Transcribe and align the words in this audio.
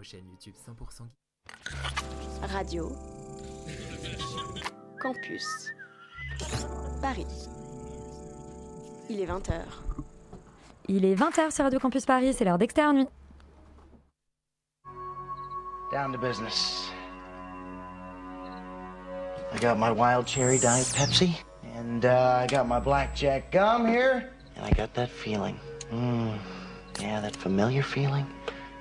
notre 0.00 0.08
chaîne 0.08 0.26
YouTube 0.30 0.54
100% 0.66 1.02
Radio 2.52 2.90
Campus 4.98 5.44
Paris. 7.02 7.26
Il 9.10 9.20
est 9.20 9.26
20h. 9.26 9.60
Il 10.88 11.04
est 11.04 11.14
20h 11.14 11.50
sur 11.50 11.64
Radio 11.64 11.78
Campus 11.78 12.06
Paris, 12.06 12.32
c'est 12.32 12.44
l'heure 12.44 12.56
d'externe 12.56 12.96
nuit. 12.96 13.08
Down 15.92 16.12
to 16.12 16.18
business. 16.18 16.90
I 19.52 19.58
got 19.60 19.76
my 19.76 19.90
wild 19.90 20.26
cherry 20.26 20.58
diet 20.58 20.86
Pepsi, 20.94 21.34
and 21.76 22.04
uh, 22.04 22.42
I 22.42 22.46
got 22.46 22.66
my 22.66 22.80
blackjack 22.80 23.50
gum 23.50 23.86
here, 23.86 24.30
and 24.56 24.64
I 24.64 24.70
got 24.70 24.94
that 24.94 25.10
feeling. 25.10 25.56
Mm, 25.92 26.38
yeah, 27.00 27.20
that 27.20 27.36
familiar 27.36 27.82
feeling 27.82 28.24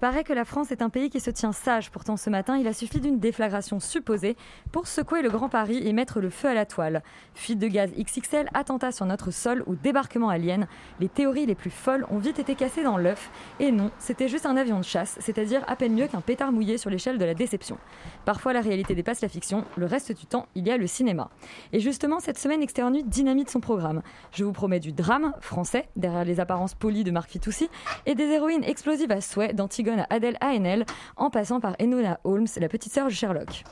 paraît 0.00 0.24
que 0.24 0.32
la 0.32 0.46
France 0.46 0.72
est 0.72 0.80
un 0.82 0.88
pays 0.88 1.10
qui 1.10 1.20
se 1.20 1.30
tient 1.30 1.52
sage. 1.52 1.90
Pourtant, 1.90 2.16
ce 2.16 2.30
matin, 2.30 2.56
il 2.56 2.66
a 2.66 2.72
suffi 2.72 3.00
d'une 3.00 3.18
déflagration 3.18 3.80
supposée 3.80 4.36
pour 4.72 4.86
secouer 4.86 5.20
le 5.20 5.28
Grand 5.28 5.50
Paris 5.50 5.86
et 5.86 5.92
mettre 5.92 6.20
le 6.20 6.30
feu 6.30 6.48
à 6.48 6.54
la 6.54 6.64
toile. 6.64 7.02
Fuite 7.34 7.58
de 7.58 7.68
gaz 7.68 7.90
XXL, 7.92 8.48
attentat 8.54 8.92
sur 8.92 9.04
notre 9.04 9.30
sol 9.30 9.62
ou 9.66 9.74
débarquement 9.74 10.30
alien. 10.30 10.66
Les 11.00 11.08
théories 11.08 11.44
les 11.44 11.54
plus 11.54 11.70
folles 11.70 12.06
ont 12.10 12.18
vite 12.18 12.38
été 12.38 12.54
cassées 12.54 12.82
dans 12.82 12.96
l'œuf. 12.96 13.30
Et 13.60 13.72
non, 13.72 13.90
c'était 13.98 14.28
juste 14.28 14.46
un 14.46 14.56
avion 14.56 14.78
de 14.78 14.84
chasse, 14.84 15.18
c'est-à-dire 15.20 15.62
à 15.68 15.76
peine 15.76 15.94
mieux 15.94 16.06
qu'un 16.06 16.22
pétard 16.22 16.50
mouillé 16.50 16.78
sur 16.78 16.88
l'échelle 16.88 17.18
de 17.18 17.24
la 17.24 17.34
déception. 17.34 17.76
Parfois, 18.24 18.54
la 18.54 18.62
réalité 18.62 18.94
dépasse 18.94 19.20
la 19.20 19.28
fiction. 19.28 19.64
Le 19.76 19.84
reste 19.84 20.12
du 20.12 20.24
temps, 20.24 20.46
il 20.54 20.66
y 20.66 20.70
a 20.70 20.78
le 20.78 20.86
cinéma. 20.86 21.28
Et 21.72 21.80
justement, 21.80 22.20
cette 22.20 22.38
semaine, 22.38 22.62
Externe 22.62 23.02
dynamite 23.04 23.50
son 23.50 23.60
programme. 23.60 24.02
Je 24.32 24.44
vous 24.44 24.52
promets 24.52 24.80
du 24.80 24.92
drame 24.92 25.34
français, 25.40 25.88
derrière 25.96 26.24
les 26.24 26.40
apparences 26.40 26.74
polies 26.74 27.04
de 27.04 27.10
Marc 27.10 27.30
Fitoussi, 27.30 27.68
et 28.06 28.14
des 28.14 28.24
héroïnes 28.24 28.64
explosives 28.64 29.12
à 29.12 29.20
souhait 29.20 29.52
d'Antigone 29.52 29.89
à 29.98 30.06
Adèle 30.10 30.36
Haenel, 30.40 30.84
en 31.16 31.30
passant 31.30 31.58
par 31.60 31.74
Enola 31.80 32.20
Holmes, 32.24 32.46
la 32.56 32.68
petite 32.68 32.92
sœur 32.92 33.06
de 33.06 33.12
Sherlock. 33.12 33.64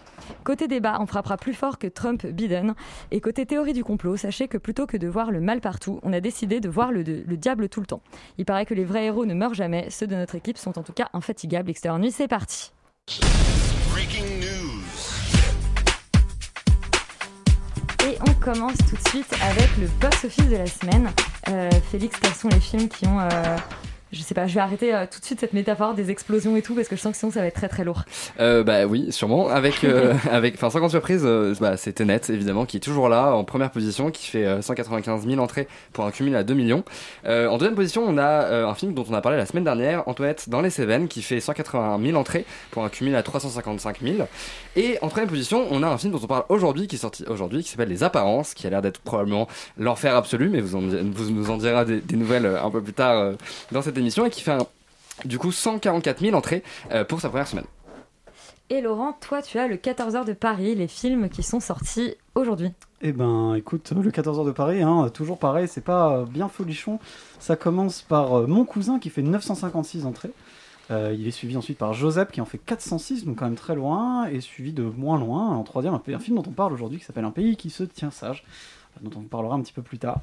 Côté 0.45 0.67
débat, 0.69 0.99
on 1.01 1.07
frappera 1.07 1.37
plus 1.37 1.55
fort 1.55 1.79
que 1.79 1.87
Trump-Biden. 1.87 2.75
Et 3.11 3.21
côté 3.21 3.47
théorie 3.47 3.73
du 3.73 3.85
complot, 3.85 4.17
sachez 4.17 4.49
que 4.49 4.59
plutôt 4.59 4.87
que 4.87 4.97
de 4.97 5.07
voir 5.07 5.31
le 5.31 5.41
mal 5.41 5.61
partout, 5.61 6.01
on 6.03 6.13
a 6.13 6.21
décidé 6.21 6.61
de 6.61 6.69
voir 6.69 6.91
le, 6.91 7.03
le 7.03 7.37
diable 7.37 7.69
tout 7.69 7.81
le 7.81 7.87
temps. 7.87 8.01
Il 8.37 8.45
paraît 8.45 8.67
que 8.67 8.75
les 8.75 8.85
vrais 8.85 9.05
héros 9.07 9.27
ne 9.27 9.35
meurent 9.35 9.55
jamais. 9.55 9.89
Ceux 9.91 10.07
de 10.07 10.17
notre 10.17 10.35
équipe 10.35 10.59
sont 10.59 10.79
en 10.79 10.83
tout 10.83 10.93
cas 10.93 11.09
infatigables. 11.13 11.71
Externe 11.71 12.01
Nuit, 12.03 12.13
c'est 12.13 12.29
parti. 12.29 12.73
Breaking 13.93 14.25
news. 14.41 14.83
Et 18.07 18.17
on 18.29 18.35
commence 18.35 18.79
tout 18.89 18.97
de 18.97 19.09
suite 19.09 19.35
avec 19.43 19.77
le 19.79 19.87
box-office 20.01 20.49
de 20.49 20.57
la 20.57 20.67
semaine. 20.67 21.11
Euh, 21.49 21.71
Félix, 21.91 22.19
quels 22.21 22.35
sont 22.35 22.49
les 22.49 22.61
films 22.61 22.89
qui 22.89 23.07
ont... 23.07 23.21
euh, 23.21 23.57
je 24.13 24.23
sais 24.23 24.35
pas, 24.35 24.47
je 24.47 24.55
vais 24.55 24.61
arrêter 24.61 24.95
euh, 24.95 25.05
tout 25.11 25.21
de 25.21 25.25
suite 25.25 25.41
cette 25.41 25.53
métaphore 25.53 25.95
des 25.95 26.11
explosions 26.11 26.57
et 26.57 26.63
tout 26.63 26.75
parce 26.75 26.89
que 26.89 26.97
je 26.97 27.01
sens 27.01 27.13
que 27.13 27.19
sinon 27.19 27.31
ça 27.31 27.41
va 27.41 27.47
être 27.47 27.55
très 27.55 27.69
très 27.69 27.85
lourd. 27.85 28.05
Euh, 28.41 28.63
bah 28.63 28.87
oui, 28.87 29.13
sûrement. 29.13 29.49
Avec, 29.49 29.85
euh, 29.85 30.15
avec, 30.31 30.55
enfin, 30.55 30.71
50 30.71 30.91
surprises, 30.91 31.23
euh, 31.25 31.55
bah, 31.61 31.77
c'est 31.77 31.93
Tenet, 31.93 32.21
évidemment, 32.29 32.65
qui 32.65 32.79
est 32.79 32.81
toujours 32.81 33.09
là, 33.09 33.35
en 33.35 33.45
première 33.45 33.71
position, 33.71 34.11
qui 34.11 34.27
fait 34.27 34.47
euh, 34.47 34.63
195 34.63 35.27
000 35.27 35.41
entrées 35.41 35.69
pour 35.93 36.05
un 36.05 36.11
cumul 36.11 36.35
à 36.37 36.45
2 36.45 36.55
millions. 36.55 36.85
En 37.27 37.59
deuxième 37.59 37.75
position, 37.75 38.05
on 38.07 38.19
a 38.19 38.67
un 38.67 38.75
film 38.75 38.95
dont 38.95 39.05
on 39.09 39.15
a 39.15 39.21
parlé 39.21 39.37
la 39.39 39.47
semaine 39.47 39.65
dernière, 39.65 40.07
Antoinette 40.09 40.49
dans 40.49 40.61
les 40.61 40.71
Cévennes, 40.71 41.09
qui 41.09 41.23
fait 41.23 41.41
181 41.41 42.01
000 42.01 42.17
entrées 42.17 42.45
pour 42.71 42.85
un 42.85 42.89
cumul 42.89 43.15
à 43.15 43.23
355 43.23 44.01
000. 44.03 44.29
Et 44.77 44.99
en 45.03 45.09
troisième 45.09 45.29
position, 45.29 45.67
on 45.71 45.83
a 45.83 45.89
un 45.89 45.99
film 45.99 46.13
dont 46.13 46.21
on 46.23 46.27
parle 46.27 46.45
aujourd'hui, 46.49 46.87
qui 46.87 46.97
est 46.97 46.99
sorti 46.99 47.25
aujourd'hui, 47.29 47.63
qui 47.63 47.71
s'appelle 47.71 47.89
Les 47.89 48.03
Apparences, 48.03 48.55
qui 48.55 48.67
a 48.67 48.71
l'air 48.71 48.83
d'être 48.83 49.01
probablement 49.01 49.49
l'enfer 49.79 50.15
absolu, 50.17 50.49
mais 50.49 50.61
vous, 50.61 50.77
en, 50.77 50.81
vous 50.81 51.31
nous 51.31 51.51
en 51.51 51.57
dira 51.57 51.85
des, 51.85 52.01
des 52.01 52.17
nouvelles 52.17 52.47
un 52.47 52.71
peu 52.71 52.83
plus 52.83 52.93
tard 52.93 53.33
dans 53.73 53.83
cette 53.83 53.98
émission, 53.99 54.25
et 54.27 54.31
qui 54.31 54.43
fait 54.43 54.53
un, 54.53 54.67
du 55.25 55.39
coup 55.39 55.53
144 55.53 56.21
000 56.21 56.37
entrées 56.37 56.63
euh, 56.93 57.05
pour 57.05 57.21
sa 57.21 57.29
première 57.29 57.49
semaine. 57.49 57.67
Et 58.71 58.83
Laurent, 58.83 59.15
toi 59.19 59.41
tu 59.41 59.59
as 59.59 59.67
le 59.67 59.77
14h 59.77 60.27
de 60.27 60.35
Paris, 60.35 60.75
les 60.75 60.89
films 60.89 61.31
qui 61.31 61.43
sont 61.43 61.61
sortis 61.61 62.15
aujourd'hui. 62.35 62.71
Eh 63.01 63.13
ben, 63.13 63.55
écoute, 63.55 63.93
le 63.93 64.11
14h 64.11 64.45
de 64.45 64.51
Paris, 64.51 64.83
hein, 64.83 65.09
toujours 65.15 65.39
pareil, 65.39 65.69
c'est 65.69 65.85
pas 65.85 66.19
euh, 66.19 66.25
bien 66.27 66.49
folichon. 66.49 66.99
Ça 67.39 67.57
commence 67.57 68.03
par 68.03 68.41
euh, 68.41 68.47
Mon 68.47 68.65
Cousin 68.65 68.99
qui 68.99 69.09
fait 69.09 69.23
956 69.23 70.05
entrées. 70.05 70.33
Euh, 70.91 71.15
il 71.17 71.27
est 71.27 71.31
suivi 71.31 71.57
ensuite 71.57 71.79
par 71.79 71.95
Joseph 71.95 72.31
qui 72.31 72.41
en 72.41 72.45
fait 72.45 72.59
406, 72.59 73.25
donc 73.25 73.39
quand 73.39 73.47
même 73.47 73.55
très 73.55 73.75
loin, 73.75 74.27
et 74.27 74.41
suivi 74.41 74.73
de 74.73 74.83
moins 74.83 75.19
loin, 75.19 75.49
en 75.49 75.63
troisième, 75.63 75.95
un, 75.95 76.03
un 76.07 76.19
film 76.19 76.37
dont 76.37 76.45
on 76.47 76.53
parle 76.53 76.73
aujourd'hui 76.73 76.99
qui 76.99 77.05
s'appelle 77.05 77.25
Un 77.25 77.31
pays 77.31 77.57
qui 77.57 77.71
se 77.71 77.85
tient 77.85 78.11
sage, 78.11 78.45
dont 79.01 79.19
on 79.19 79.23
parlera 79.23 79.55
un 79.55 79.61
petit 79.63 79.73
peu 79.73 79.83
plus 79.83 79.99
tard. 79.99 80.21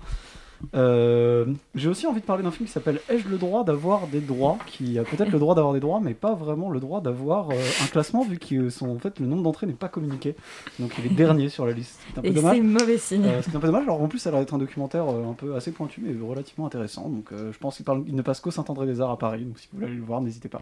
Euh, 0.74 1.46
J'ai 1.76 1.90
aussi 1.90 2.08
envie 2.08 2.22
de 2.22 2.26
parler 2.26 2.44
d'un 2.44 2.52
film 2.52 2.66
qui 2.66 2.72
s'appelle 2.72 3.00
Ai-je 3.10 3.28
le 3.30 3.38
droit 3.38 3.64
d'avoir 3.64 4.08
des 4.08 4.22
droits 4.22 4.58
Qui 4.66 4.98
a 4.98 5.04
peut-être 5.04 5.32
le 5.32 5.40
droit 5.40 5.54
d'avoir 5.56 5.74
des 5.74 5.80
droits, 5.80 6.00
mais 6.02 6.14
pas 6.14 6.34
vraiment 6.34 6.70
le 6.70 6.80
droit 6.80 7.02
d'avoir 7.02 7.50
euh, 7.52 7.56
un 7.84 7.88
classement, 7.88 8.24
vu 8.24 8.38
que 8.40 8.70
son, 8.70 8.90
en 8.96 9.00
fait, 9.00 9.20
le 9.20 9.28
nombre 9.28 9.44
d'entrées 9.44 9.68
n'est 9.68 9.74
pas 9.74 9.90
communiqué. 9.90 10.36
Donc 10.80 10.92
il 11.00 11.06
est 11.06 11.10
dernier 11.16 11.50
sur 11.50 11.66
la 11.66 11.74
liste. 11.74 12.00
C'est 12.14 12.20
un 12.20 12.22
peu 12.22 12.28
Et 12.28 12.32
dommage. 12.32 12.56
c'est 12.56 12.62
mauvais 12.62 12.98
signe. 12.98 13.26
Euh, 13.26 13.42
c'est 13.44 13.56
un 13.56 13.60
peu 13.60 13.68
dommage. 13.68 13.84
Alors 13.84 14.02
en 14.02 14.08
plus, 14.08 14.20
ça 14.20 14.30
a 14.30 14.32
l'air 14.32 14.42
d'être 14.42 14.54
un 14.54 14.58
documentaire 14.60 15.06
un 15.08 15.34
peu 15.34 15.56
assez 15.56 15.72
pointu, 15.72 16.02
mais 16.06 16.16
relativement 16.26 16.66
intéressant. 16.66 17.10
Donc 17.10 17.30
je 17.32 17.58
pense 17.58 17.76
qu'il 17.76 17.86
parle- 17.86 18.04
ne 18.08 18.22
passe 18.22 18.40
qu'au 18.40 18.52
Saint-André-des-Arts 18.52 19.12
à 19.12 19.18
Paris. 19.18 19.44
Donc 19.46 19.60
si 19.60 19.68
vous 19.72 19.78
voulez 19.80 19.88
aller 19.92 20.00
le 20.00 20.06
voir, 20.06 20.22
n'hésitez 20.22 20.50
pas. 20.50 20.62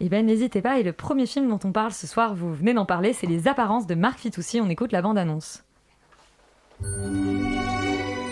Eh 0.00 0.08
ben 0.08 0.24
n'hésitez 0.24 0.62
pas, 0.62 0.78
et 0.78 0.82
le 0.82 0.92
premier 0.92 1.26
film 1.26 1.48
dont 1.48 1.58
on 1.64 1.72
parle 1.72 1.92
ce 1.92 2.06
soir, 2.06 2.34
vous 2.34 2.52
venez 2.54 2.72
d'en 2.74 2.86
parler, 2.86 3.12
c'est 3.12 3.26
Les 3.26 3.48
Apparences 3.48 3.86
de 3.86 3.94
Marc 3.94 4.18
Fitoussi. 4.20 4.60
On 4.60 4.68
écoute 4.68 4.92
la 4.92 5.02
bande-annonce. 5.02 5.62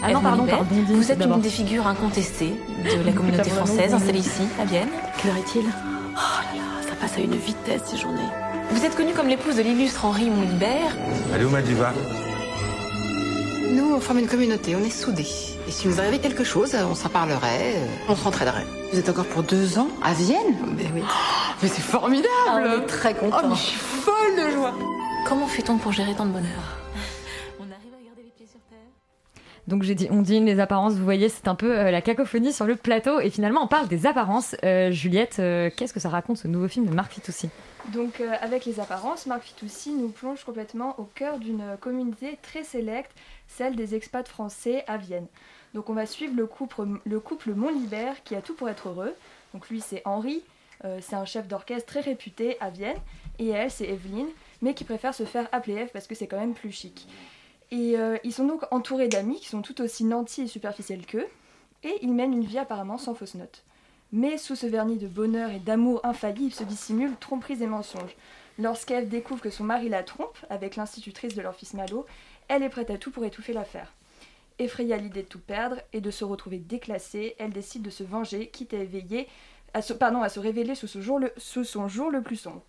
Ah 0.02 0.12
non, 0.12 0.20
pardon, 0.20 0.46
Vous 0.88 1.10
êtes 1.12 1.22
une 1.22 1.40
des 1.40 1.48
figures 1.48 1.86
incontestées 1.86 2.54
de 2.84 3.04
la 3.06 3.12
communauté 3.12 3.50
française 3.50 3.94
installée 3.94 4.18
ici, 4.18 4.42
à 4.60 4.64
Vienne. 4.64 4.88
Quelle 5.20 5.30
heure 5.30 5.36
est-il 5.38 5.62
Oh 5.64 6.16
là 6.16 6.54
là, 6.54 6.88
ça 6.88 6.94
passe 7.00 7.16
à 7.16 7.20
une 7.20 7.34
vitesse 7.36 7.82
ces 7.86 7.96
journées. 7.96 8.20
Vous 8.70 8.84
êtes 8.84 8.94
connue 8.96 9.12
comme 9.14 9.28
l'épouse 9.28 9.56
de 9.56 9.62
l'illustre 9.62 10.04
Henri 10.04 10.28
Monlibert. 10.30 10.94
Allez 11.34 11.44
où 11.44 11.50
Madiva 11.50 11.92
Nous, 13.72 13.94
on 13.94 14.00
forme 14.00 14.18
une 14.18 14.26
communauté, 14.26 14.76
on 14.76 14.84
est 14.84 14.90
soudés. 14.90 15.26
Et 15.66 15.70
si 15.70 15.88
vous 15.88 15.98
arrivait 15.98 16.18
quelque 16.18 16.44
chose, 16.44 16.74
on 16.90 16.94
s'en 16.94 17.08
parlerait, 17.08 17.74
euh, 17.76 17.86
on 18.08 18.16
s'entraiderait. 18.16 18.66
Vous 18.92 18.98
êtes 18.98 19.08
encore 19.08 19.24
pour 19.26 19.42
deux 19.42 19.78
ans 19.78 19.88
à 20.02 20.12
Vienne 20.12 20.54
Mais 20.76 20.84
oui. 20.94 21.02
Mais 21.62 21.68
c'est 21.68 21.80
formidable 21.82 22.28
Ah, 22.48 22.60
on 22.62 22.82
est 22.82 22.86
très 22.86 23.14
Oh, 23.18 23.24
contents. 23.24 23.48
mais 23.48 23.54
je 23.54 23.60
suis 23.60 23.78
folle 23.78 24.36
de 24.36 24.50
joie 24.54 24.74
Comment 25.26 25.46
fait-on 25.46 25.78
pour 25.78 25.92
gérer 25.92 26.14
tant 26.14 26.26
de 26.26 26.32
bonheur? 26.32 26.78
Donc 29.66 29.82
j'ai 29.82 29.94
dit, 29.94 30.08
on 30.10 30.20
dit 30.20 30.40
les 30.40 30.60
apparences, 30.60 30.94
vous 30.94 31.04
voyez, 31.04 31.28
c'est 31.30 31.48
un 31.48 31.54
peu 31.54 31.78
euh, 31.78 31.90
la 31.90 32.02
cacophonie 32.02 32.52
sur 32.52 32.66
le 32.66 32.76
plateau. 32.76 33.20
Et 33.20 33.30
finalement, 33.30 33.64
on 33.64 33.66
parle 33.66 33.88
des 33.88 34.06
apparences. 34.06 34.54
Euh, 34.62 34.90
Juliette, 34.90 35.36
euh, 35.38 35.70
qu'est-ce 35.74 35.94
que 35.94 36.00
ça 36.00 36.10
raconte 36.10 36.36
ce 36.36 36.48
nouveau 36.48 36.68
film 36.68 36.84
de 36.84 36.92
Marc 36.92 37.12
Fitoussi? 37.12 37.48
Donc 37.92 38.22
avec 38.40 38.64
les 38.64 38.80
apparences, 38.80 39.26
Marc 39.26 39.42
Fitoussi 39.42 39.92
nous 39.92 40.08
plonge 40.08 40.42
complètement 40.42 40.98
au 40.98 41.04
cœur 41.04 41.38
d'une 41.38 41.76
communauté 41.80 42.38
très 42.40 42.64
sélecte, 42.64 43.12
celle 43.46 43.76
des 43.76 43.94
expats 43.94 44.26
français 44.26 44.84
à 44.86 44.96
Vienne. 44.96 45.26
Donc 45.74 45.90
on 45.90 45.92
va 45.92 46.06
suivre 46.06 46.34
le 46.34 46.46
couple, 46.46 46.82
le 47.04 47.20
couple 47.20 47.52
Montlibert 47.52 48.22
qui 48.24 48.34
a 48.36 48.40
tout 48.40 48.54
pour 48.54 48.70
être 48.70 48.88
heureux. 48.88 49.14
Donc 49.52 49.68
lui 49.68 49.82
c'est 49.82 50.00
Henri, 50.06 50.42
c'est 51.02 51.14
un 51.14 51.26
chef 51.26 51.46
d'orchestre 51.46 51.84
très 51.84 52.00
réputé 52.00 52.56
à 52.58 52.70
Vienne, 52.70 52.96
et 53.38 53.50
elle 53.50 53.70
c'est 53.70 53.90
Evelyne, 53.90 54.28
mais 54.62 54.72
qui 54.72 54.84
préfère 54.84 55.14
se 55.14 55.24
faire 55.24 55.46
appeler 55.52 55.84
F 55.84 55.92
parce 55.92 56.06
que 56.06 56.14
c'est 56.14 56.26
quand 56.26 56.40
même 56.40 56.54
plus 56.54 56.72
chic. 56.72 57.06
Euh, 57.72 58.18
ils 58.24 58.32
sont 58.32 58.46
donc 58.46 58.62
entourés 58.70 59.08
d'amis 59.08 59.40
qui 59.40 59.48
sont 59.48 59.62
tout 59.62 59.80
aussi 59.80 60.04
nantis 60.04 60.42
et 60.42 60.46
superficiels 60.46 61.06
qu'eux, 61.06 61.26
et 61.82 61.98
ils 62.02 62.12
mènent 62.12 62.32
une 62.32 62.44
vie 62.44 62.58
apparemment 62.58 62.98
sans 62.98 63.14
fausse 63.14 63.34
note. 63.34 63.64
Mais 64.12 64.38
sous 64.38 64.54
ce 64.54 64.66
vernis 64.66 64.98
de 64.98 65.08
bonheur 65.08 65.50
et 65.50 65.58
d'amour 65.58 66.00
infaillible 66.04 66.52
se 66.52 66.64
dissimulent 66.64 67.16
tromperies 67.18 67.62
et 67.62 67.66
mensonges. 67.66 68.16
Lorsqu'Ève 68.58 69.08
découvre 69.08 69.40
que 69.40 69.50
son 69.50 69.64
mari 69.64 69.88
la 69.88 70.04
trompe 70.04 70.38
avec 70.50 70.76
l'institutrice 70.76 71.34
de 71.34 71.42
leur 71.42 71.56
fils 71.56 71.74
Malo, 71.74 72.06
elle 72.46 72.62
est 72.62 72.68
prête 72.68 72.90
à 72.90 72.98
tout 72.98 73.10
pour 73.10 73.24
étouffer 73.24 73.52
l'affaire. 73.52 73.92
Effrayée 74.60 74.94
à 74.94 74.98
l'idée 74.98 75.24
de 75.24 75.28
tout 75.28 75.40
perdre 75.40 75.80
et 75.92 76.00
de 76.00 76.12
se 76.12 76.24
retrouver 76.24 76.58
déclassée, 76.58 77.34
elle 77.38 77.50
décide 77.50 77.82
de 77.82 77.90
se 77.90 78.04
venger, 78.04 78.48
quitte 78.48 78.72
à 78.72 78.78
éveiller 78.78 79.26
à 79.72 79.82
se, 79.82 79.92
pardon, 79.92 80.22
à 80.22 80.28
révéler 80.28 80.76
ce 80.76 80.86
sous 80.86 81.64
son 81.64 81.88
jour 81.88 82.10
le 82.10 82.22
plus 82.22 82.36
sombre. 82.36 82.62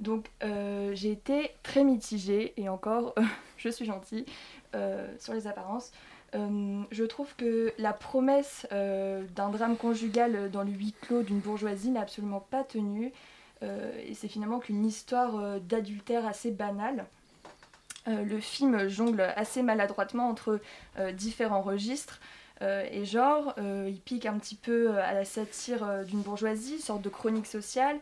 Donc 0.00 0.26
euh, 0.42 0.90
j'ai 0.94 1.10
été 1.10 1.52
très 1.62 1.84
mitigée 1.84 2.52
et 2.56 2.68
encore, 2.68 3.14
je 3.56 3.68
suis 3.68 3.84
gentille 3.84 4.26
euh, 4.74 5.06
sur 5.18 5.32
les 5.32 5.46
apparences. 5.46 5.92
Euh, 6.34 6.82
je 6.90 7.04
trouve 7.04 7.34
que 7.36 7.72
la 7.78 7.92
promesse 7.92 8.66
d'un 8.70 9.48
drame 9.50 9.76
conjugal 9.76 10.50
dans 10.50 10.62
le 10.62 10.70
huis 10.70 10.94
clos 11.00 11.22
d'une 11.22 11.38
bourgeoisie 11.38 11.90
n'a 11.90 12.02
absolument 12.02 12.40
pas 12.40 12.64
tenu. 12.64 13.12
Et 13.62 14.12
c'est 14.12 14.28
finalement 14.28 14.58
qu'une 14.58 14.84
histoire 14.84 15.58
d'adultère 15.60 16.26
assez 16.26 16.50
banale. 16.50 17.06
Le 18.06 18.38
film 18.38 18.86
jongle 18.86 19.22
assez 19.34 19.62
maladroitement 19.62 20.28
entre 20.28 20.60
différents 21.14 21.62
registres 21.62 22.20
et 22.60 23.04
genres. 23.06 23.54
Euh, 23.56 23.86
il 23.88 23.98
pique 23.98 24.26
un 24.26 24.38
petit 24.38 24.56
peu 24.56 24.98
à 24.98 25.14
la 25.14 25.24
satire 25.24 26.04
d'une 26.04 26.20
bourgeoisie, 26.20 26.80
sorte 26.80 27.00
de 27.00 27.08
chronique 27.08 27.46
sociale, 27.46 27.98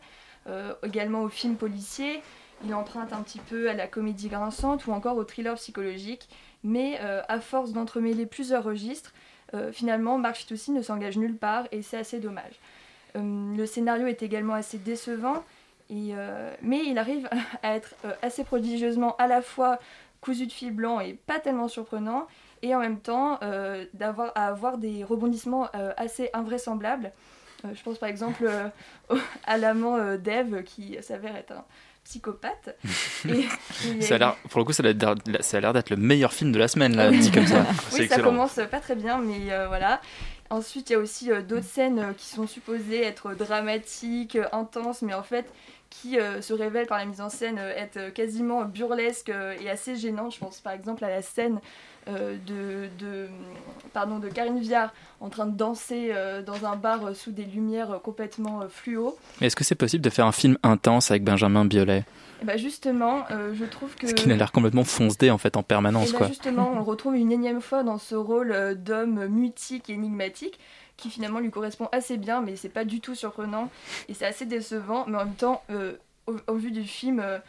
également 0.83 1.23
au 1.23 1.29
film 1.29 1.55
policier. 1.55 2.21
Il 2.63 2.73
emprunte 2.73 3.13
un 3.13 3.21
petit 3.21 3.39
peu 3.39 3.69
à 3.69 3.73
la 3.73 3.87
comédie 3.87 4.29
grinçante 4.29 4.87
ou 4.87 4.91
encore 4.91 5.17
au 5.17 5.23
thriller 5.23 5.55
psychologique. 5.55 6.29
Mais 6.63 6.97
euh, 7.01 7.21
à 7.27 7.39
force 7.39 7.73
d'entremêler 7.73 8.25
plusieurs 8.25 8.63
registres, 8.63 9.13
euh, 9.53 9.71
finalement, 9.71 10.17
Marc 10.17 10.37
Fitoussi 10.37 10.71
ne 10.71 10.81
s'engage 10.81 11.17
nulle 11.17 11.37
part 11.37 11.67
et 11.71 11.81
c'est 11.81 11.97
assez 11.97 12.19
dommage. 12.19 12.59
Euh, 13.15 13.55
le 13.55 13.65
scénario 13.65 14.07
est 14.07 14.23
également 14.23 14.55
assez 14.55 14.79
décevant, 14.79 15.43
euh, 15.91 16.53
mais 16.61 16.83
il 16.85 16.97
arrive 16.97 17.29
à 17.63 17.75
être 17.75 17.93
euh, 18.05 18.11
assez 18.23 18.43
prodigieusement 18.43 19.15
à 19.17 19.27
la 19.27 19.41
fois 19.43 19.77
cousu 20.21 20.47
de 20.47 20.51
fil 20.51 20.71
blanc 20.71 20.99
et 20.99 21.13
pas 21.13 21.39
tellement 21.39 21.67
surprenant, 21.67 22.25
et 22.63 22.73
en 22.73 22.79
même 22.79 22.99
temps 22.99 23.37
euh, 23.43 23.85
d'avoir, 23.93 24.31
à 24.33 24.47
avoir 24.47 24.79
des 24.79 25.03
rebondissements 25.03 25.69
euh, 25.75 25.93
assez 25.97 26.31
invraisemblables. 26.33 27.11
Euh, 27.65 27.73
je 27.75 27.81
pense 27.83 27.97
par 27.97 28.09
exemple 28.09 28.45
euh, 28.47 29.17
à 29.45 29.57
l'amant 29.57 29.97
euh, 29.97 30.17
d'Eve 30.17 30.63
qui 30.63 30.97
s'avère 31.01 31.35
être 31.35 31.51
un 31.53 31.65
psychopathe. 32.03 32.77
et 33.27 34.01
Ça 34.01 34.15
a 34.15 34.37
pour 34.49 34.59
le 34.59 34.65
coup, 34.65 34.73
ça 34.73 34.83
a 34.83 35.59
l'air 35.59 35.73
d'être- 35.73 35.89
le 35.89 35.95
meilleur 35.97 36.33
film 36.33 36.51
de 36.51 36.59
la 36.59 36.67
semaine, 36.67 36.95
là, 36.95 37.09
dit 37.09 37.31
comme 37.31 37.47
ça. 37.47 37.65
oui, 37.93 38.07
ça 38.07 38.21
commence 38.21 38.59
pas 38.69 38.79
très 38.79 38.95
bien, 38.95 39.17
mais 39.19 39.51
euh, 39.51 39.67
voilà. 39.67 40.01
Ensuite, 40.51 40.91
il 40.91 40.93
y 40.93 40.95
a 40.95 40.99
aussi 40.99 41.31
euh, 41.31 41.41
d'autres 41.41 41.65
scènes 41.65 41.99
euh, 41.99 42.13
qui 42.15 42.27
sont 42.27 42.45
supposées 42.45 43.01
être 43.01 43.33
dramatiques, 43.33 44.35
euh, 44.35 44.45
intenses, 44.51 45.01
mais 45.01 45.15
en 45.15 45.23
fait 45.23 45.51
qui 46.01 46.19
euh, 46.19 46.41
se 46.41 46.53
révèlent 46.53 46.87
par 46.87 46.97
la 46.97 47.05
mise 47.05 47.21
en 47.21 47.29
scène 47.29 47.57
euh, 47.57 47.73
être 47.75 47.97
euh, 47.97 48.11
quasiment 48.11 48.65
burlesques 48.65 49.29
euh, 49.29 49.55
et 49.61 49.69
assez 49.69 49.95
gênantes. 49.95 50.33
Je 50.33 50.39
pense 50.39 50.59
par 50.59 50.73
exemple 50.73 51.03
à 51.05 51.09
la 51.09 51.21
scène 51.21 51.59
de, 52.07 52.87
de, 52.99 53.27
pardon, 53.91 54.19
de 54.19 54.29
Karine 54.29 54.59
Viard 54.59 54.93
en 55.21 55.29
train 55.29 55.47
de 55.47 55.57
danser 55.57 56.13
dans 56.45 56.63
un 56.67 56.75
bar 56.75 57.15
sous 57.15 57.31
des 57.31 57.45
lumières 57.45 57.99
complètement 58.03 58.61
fluo. 58.69 59.17
Mais 59.41 59.47
est-ce 59.47 59.55
que 59.55 59.63
c'est 59.63 59.73
possible 59.73 60.03
de 60.03 60.11
faire 60.11 60.27
un 60.27 60.31
film 60.31 60.55
intense 60.61 61.09
avec 61.09 61.23
Benjamin 61.23 61.65
Biolay? 61.65 62.03
Et 62.43 62.45
bah 62.45 62.57
justement, 62.57 63.25
je 63.31 63.65
trouve 63.65 63.95
que... 63.95 64.05
Ce 64.05 64.13
qui 64.13 64.31
a 64.31 64.35
l'air 64.35 64.51
complètement 64.51 64.83
foncé 64.83 65.31
en 65.31 65.39
fait 65.39 65.57
en 65.57 65.63
permanence, 65.63 66.09
Et 66.09 66.11
là, 66.11 66.17
quoi. 66.19 66.27
justement, 66.27 66.69
on 66.73 66.75
le 66.75 66.81
retrouve 66.81 67.15
une 67.15 67.31
énième 67.31 67.61
fois 67.61 67.81
dans 67.81 67.97
ce 67.97 68.13
rôle 68.13 68.75
d'homme 68.75 69.25
mutique 69.25 69.89
et 69.89 69.93
énigmatique, 69.93 70.59
qui 70.97 71.09
finalement 71.09 71.39
lui 71.39 71.51
correspond 71.51 71.89
assez 71.91 72.17
bien, 72.17 72.41
mais 72.41 72.55
c'est 72.55 72.69
pas 72.69 72.85
du 72.85 73.01
tout 73.01 73.15
surprenant, 73.15 73.69
et 74.07 74.13
c'est 74.13 74.25
assez 74.25 74.45
décevant, 74.45 75.05
mais 75.07 75.17
en 75.17 75.25
même 75.25 75.35
temps, 75.35 75.63
euh, 75.69 75.93
au, 76.47 76.55
vu 76.55 76.71
du 76.71 76.83
film, 76.83 77.19
euh, 77.19 77.39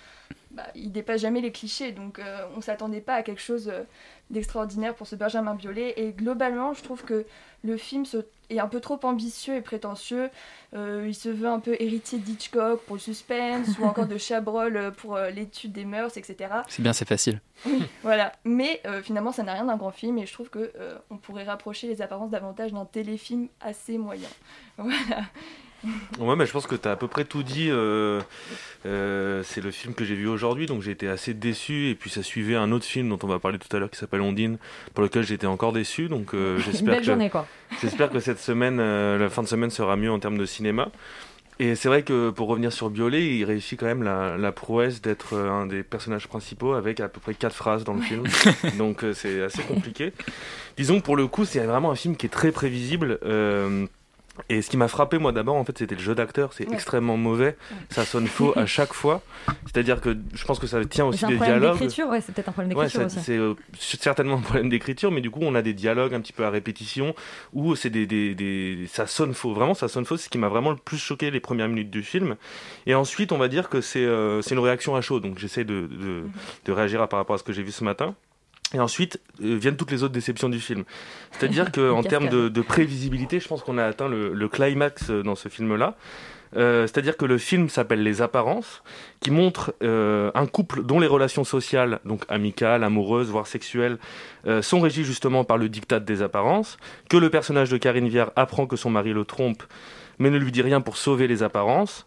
bah, 0.50 0.64
il 0.74 0.92
dépasse 0.92 1.20
jamais 1.22 1.40
les 1.40 1.52
clichés, 1.52 1.92
donc 1.92 2.18
euh, 2.18 2.46
on 2.56 2.60
s'attendait 2.60 3.00
pas 3.00 3.14
à 3.14 3.22
quelque 3.22 3.42
chose 3.42 3.68
euh, 3.72 3.82
d'extraordinaire 4.30 4.94
pour 4.94 5.06
ce 5.06 5.16
Benjamin 5.16 5.54
Biolay, 5.54 5.94
et 5.96 6.12
globalement, 6.12 6.72
je 6.74 6.82
trouve 6.82 7.02
que 7.04 7.24
le 7.64 7.76
film 7.76 8.04
se- 8.04 8.24
est 8.50 8.58
un 8.60 8.68
peu 8.68 8.80
trop 8.80 8.98
ambitieux 9.02 9.54
et 9.56 9.60
prétentieux, 9.62 10.30
Euh, 10.74 11.04
il 11.06 11.14
se 11.14 11.28
veut 11.30 11.48
un 11.48 11.60
peu 11.60 11.74
héritier 11.80 12.18
d'Hitchcock 12.18 12.82
pour 12.82 12.96
le 12.96 13.00
suspense, 13.00 13.78
ou 13.78 13.84
encore 13.84 14.06
de 14.06 14.18
Chabrol 14.26 14.76
euh, 14.76 14.90
pour 14.90 15.14
euh, 15.16 15.30
l'étude 15.30 15.72
des 15.72 15.84
mœurs, 15.84 16.16
etc. 16.16 16.50
C'est 16.68 16.82
bien, 16.82 16.92
c'est 16.92 17.08
facile. 17.08 17.40
Oui, 17.64 17.82
voilà. 18.02 18.32
Mais 18.44 18.80
euh, 18.86 19.00
finalement, 19.00 19.32
ça 19.32 19.42
n'a 19.42 19.54
rien 19.54 19.64
d'un 19.64 19.76
grand 19.76 19.92
film 19.92 20.18
et 20.18 20.26
je 20.26 20.32
trouve 20.32 20.50
que 20.50 20.72
euh, 20.78 20.98
on 21.10 21.16
pourrait 21.16 21.44
rapprocher 21.44 21.86
les 21.86 22.02
apparences 22.02 22.30
davantage 22.30 22.72
d'un 22.72 22.84
téléfilm 22.84 23.48
assez 23.60 23.96
moyen. 23.96 24.28
Voilà. 24.76 25.22
Ouais, 26.18 26.36
mais 26.36 26.46
je 26.46 26.52
pense 26.52 26.66
que 26.66 26.74
tu 26.74 26.88
as 26.88 26.92
à 26.92 26.96
peu 26.96 27.08
près 27.08 27.24
tout 27.24 27.42
dit. 27.42 27.68
euh, 27.70 28.20
euh, 28.86 29.42
c'est 29.44 29.60
le 29.60 29.70
film 29.70 29.94
que 29.94 30.04
j'ai 30.04 30.14
vu 30.14 30.28
aujourd'hui, 30.28 30.66
donc 30.66 30.82
j'ai 30.82 30.90
été 30.92 31.08
assez 31.08 31.34
déçu. 31.34 31.88
Et 31.90 31.94
puis 31.94 32.10
ça 32.10 32.22
suivait 32.22 32.56
un 32.56 32.72
autre 32.72 32.84
film 32.84 33.08
dont 33.08 33.18
on 33.22 33.26
va 33.26 33.38
parler 33.38 33.58
tout 33.58 33.74
à 33.74 33.78
l'heure 33.78 33.90
qui 33.90 33.98
s'appelle 33.98 34.20
Ondine, 34.20 34.58
pour 34.94 35.02
lequel 35.02 35.24
j'étais 35.24 35.46
encore 35.46 35.72
déçu. 35.72 36.08
Donc 36.08 36.34
euh, 36.34 36.58
j'espère 36.64 36.98
que, 36.98 37.04
journée, 37.04 37.30
quoi. 37.30 37.46
j'espère 37.80 38.10
que 38.10 38.20
cette 38.20 38.38
semaine, 38.40 38.78
la 38.78 39.28
fin 39.28 39.42
de 39.42 39.48
semaine 39.48 39.70
sera 39.70 39.96
mieux 39.96 40.10
en 40.10 40.18
termes 40.18 40.38
de 40.38 40.46
cinéma. 40.46 40.88
Et 41.58 41.74
c'est 41.74 41.88
vrai 41.88 42.02
que 42.02 42.28
pour 42.28 42.48
revenir 42.48 42.70
sur 42.70 42.90
Biolay, 42.90 43.36
il 43.36 43.44
réussit 43.44 43.80
quand 43.80 43.86
même 43.86 44.02
la, 44.02 44.36
la 44.36 44.52
prouesse 44.52 45.00
d'être 45.00 45.38
un 45.38 45.64
des 45.66 45.82
personnages 45.82 46.28
principaux 46.28 46.74
avec 46.74 47.00
à 47.00 47.08
peu 47.08 47.18
près 47.18 47.32
quatre 47.32 47.56
phrases 47.56 47.82
dans 47.82 47.94
le 47.94 48.02
film. 48.02 48.24
Donc 48.76 49.02
c'est 49.14 49.42
assez 49.42 49.62
compliqué. 49.62 50.12
Disons 50.76 51.00
que 51.00 51.04
pour 51.04 51.16
le 51.16 51.26
coup, 51.26 51.46
c'est 51.46 51.60
vraiment 51.60 51.90
un 51.90 51.96
film 51.96 52.14
qui 52.14 52.26
est 52.26 52.30
très 52.30 52.52
prévisible. 52.52 53.18
Et 54.48 54.62
ce 54.62 54.70
qui 54.70 54.76
m'a 54.76 54.88
frappé, 54.88 55.18
moi, 55.18 55.32
d'abord, 55.32 55.56
en 55.56 55.64
fait, 55.64 55.76
c'était 55.78 55.94
le 55.94 56.00
jeu 56.00 56.14
d'acteur. 56.14 56.52
C'est 56.52 56.66
Ouais. 56.68 56.74
extrêmement 56.74 57.16
mauvais. 57.16 57.56
Ça 57.90 58.04
sonne 58.04 58.26
faux 58.26 58.52
à 58.56 58.66
chaque 58.66 58.92
fois. 58.94 59.22
C'est-à-dire 59.66 60.00
que 60.00 60.16
je 60.34 60.44
pense 60.44 60.58
que 60.58 60.66
ça 60.66 60.84
tient 60.84 61.04
aussi 61.06 61.18
C'est 61.20 61.26
un 61.26 61.28
des 61.30 61.36
problème 61.36 61.58
dialogues. 61.60 61.78
d'écriture, 61.78 62.08
ouais, 62.08 62.20
c'est 62.20 62.32
peut-être 62.34 62.48
un 62.48 62.52
problème 62.52 62.74
d'écriture 62.76 63.10
c'est 63.10 63.36
euh, 63.36 63.54
certainement 63.78 64.36
un 64.36 64.40
problème 64.40 64.68
d'écriture, 64.68 65.10
mais 65.10 65.20
du 65.20 65.30
coup, 65.30 65.40
on 65.42 65.54
a 65.54 65.62
des 65.62 65.74
dialogues 65.74 66.14
un 66.14 66.20
petit 66.20 66.32
peu 66.32 66.44
à 66.44 66.50
répétition 66.50 67.14
où 67.52 67.74
c'est 67.76 67.90
des, 67.90 68.06
des, 68.06 68.34
des- 68.34 68.86
ça 68.88 69.06
sonne 69.06 69.34
faux. 69.34 69.52
Vraiment, 69.54 69.74
ça 69.74 69.88
sonne 69.88 70.04
faux. 70.04 70.16
C'est 70.16 70.24
ce 70.24 70.30
qui 70.30 70.38
m'a 70.38 70.48
vraiment 70.48 70.70
le 70.70 70.76
plus 70.76 70.98
choqué 70.98 71.30
les 71.30 71.40
premières 71.40 71.68
minutes 71.68 71.90
du 71.90 72.02
film. 72.02 72.36
Et 72.86 72.94
ensuite, 72.94 73.32
on 73.32 73.38
va 73.38 73.48
dire 73.48 73.68
que 73.68 73.80
c'est 73.80 74.04
euh, 74.04 74.42
c'est 74.42 74.54
une 74.54 74.60
réaction 74.60 74.96
à 74.96 75.00
chaud. 75.00 75.20
Donc, 75.20 75.38
j'essaie 75.38 75.64
de, 75.64 75.86
de, 75.86 76.22
de 76.64 76.72
réagir 76.72 77.00
à- 77.02 77.08
par 77.08 77.18
rapport 77.18 77.34
à 77.34 77.38
ce 77.38 77.44
que 77.44 77.52
j'ai 77.52 77.62
vu 77.62 77.72
ce 77.72 77.84
matin. 77.84 78.14
Et 78.74 78.80
ensuite 78.80 79.20
euh, 79.42 79.56
viennent 79.56 79.76
toutes 79.76 79.90
les 79.92 80.02
autres 80.02 80.14
déceptions 80.14 80.48
du 80.48 80.60
film. 80.60 80.84
C'est-à-dire 81.32 81.70
qu'en 81.72 82.02
termes 82.02 82.28
de, 82.28 82.48
de 82.48 82.60
prévisibilité, 82.62 83.40
je 83.40 83.48
pense 83.48 83.62
qu'on 83.62 83.78
a 83.78 83.84
atteint 83.84 84.08
le, 84.08 84.32
le 84.32 84.48
climax 84.48 85.10
euh, 85.10 85.22
dans 85.22 85.36
ce 85.36 85.48
film-là. 85.48 85.96
Euh, 86.56 86.86
C'est-à-dire 86.86 87.16
que 87.16 87.24
le 87.24 87.38
film 87.38 87.68
s'appelle 87.68 88.02
Les 88.02 88.22
Apparences, 88.22 88.82
qui 89.20 89.30
montre 89.30 89.74
euh, 89.82 90.30
un 90.34 90.46
couple 90.46 90.84
dont 90.84 91.00
les 91.00 91.06
relations 91.06 91.44
sociales, 91.44 92.00
donc 92.04 92.22
amicales, 92.28 92.84
amoureuses, 92.84 93.30
voire 93.30 93.46
sexuelles, 93.46 93.98
euh, 94.46 94.62
sont 94.62 94.80
régies 94.80 95.04
justement 95.04 95.44
par 95.44 95.58
le 95.58 95.68
diktat 95.68 96.00
des 96.00 96.22
apparences, 96.22 96.78
que 97.10 97.16
le 97.16 97.30
personnage 97.30 97.70
de 97.70 97.76
Karine 97.76 98.08
Viard 98.08 98.32
apprend 98.36 98.66
que 98.66 98.76
son 98.76 98.90
mari 98.90 99.12
le 99.12 99.24
trompe, 99.24 99.62
mais 100.18 100.30
ne 100.30 100.38
lui 100.38 100.52
dit 100.52 100.62
rien 100.62 100.80
pour 100.80 100.96
sauver 100.96 101.26
les 101.26 101.42
apparences. 101.42 102.06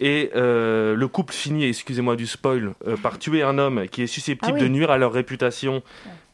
Et 0.00 0.30
euh, 0.34 0.94
le 0.96 1.08
couple 1.08 1.32
finit, 1.32 1.64
excusez-moi 1.66 2.16
du 2.16 2.26
spoil, 2.26 2.74
euh, 2.86 2.96
par 2.96 3.18
tuer 3.18 3.42
un 3.42 3.58
homme 3.58 3.86
qui 3.88 4.02
est 4.02 4.06
susceptible 4.06 4.56
Ah 4.56 4.60
oui. 4.60 4.68
de 4.68 4.68
nuire 4.68 4.90
à 4.90 4.98
leur 4.98 5.12
réputation 5.12 5.82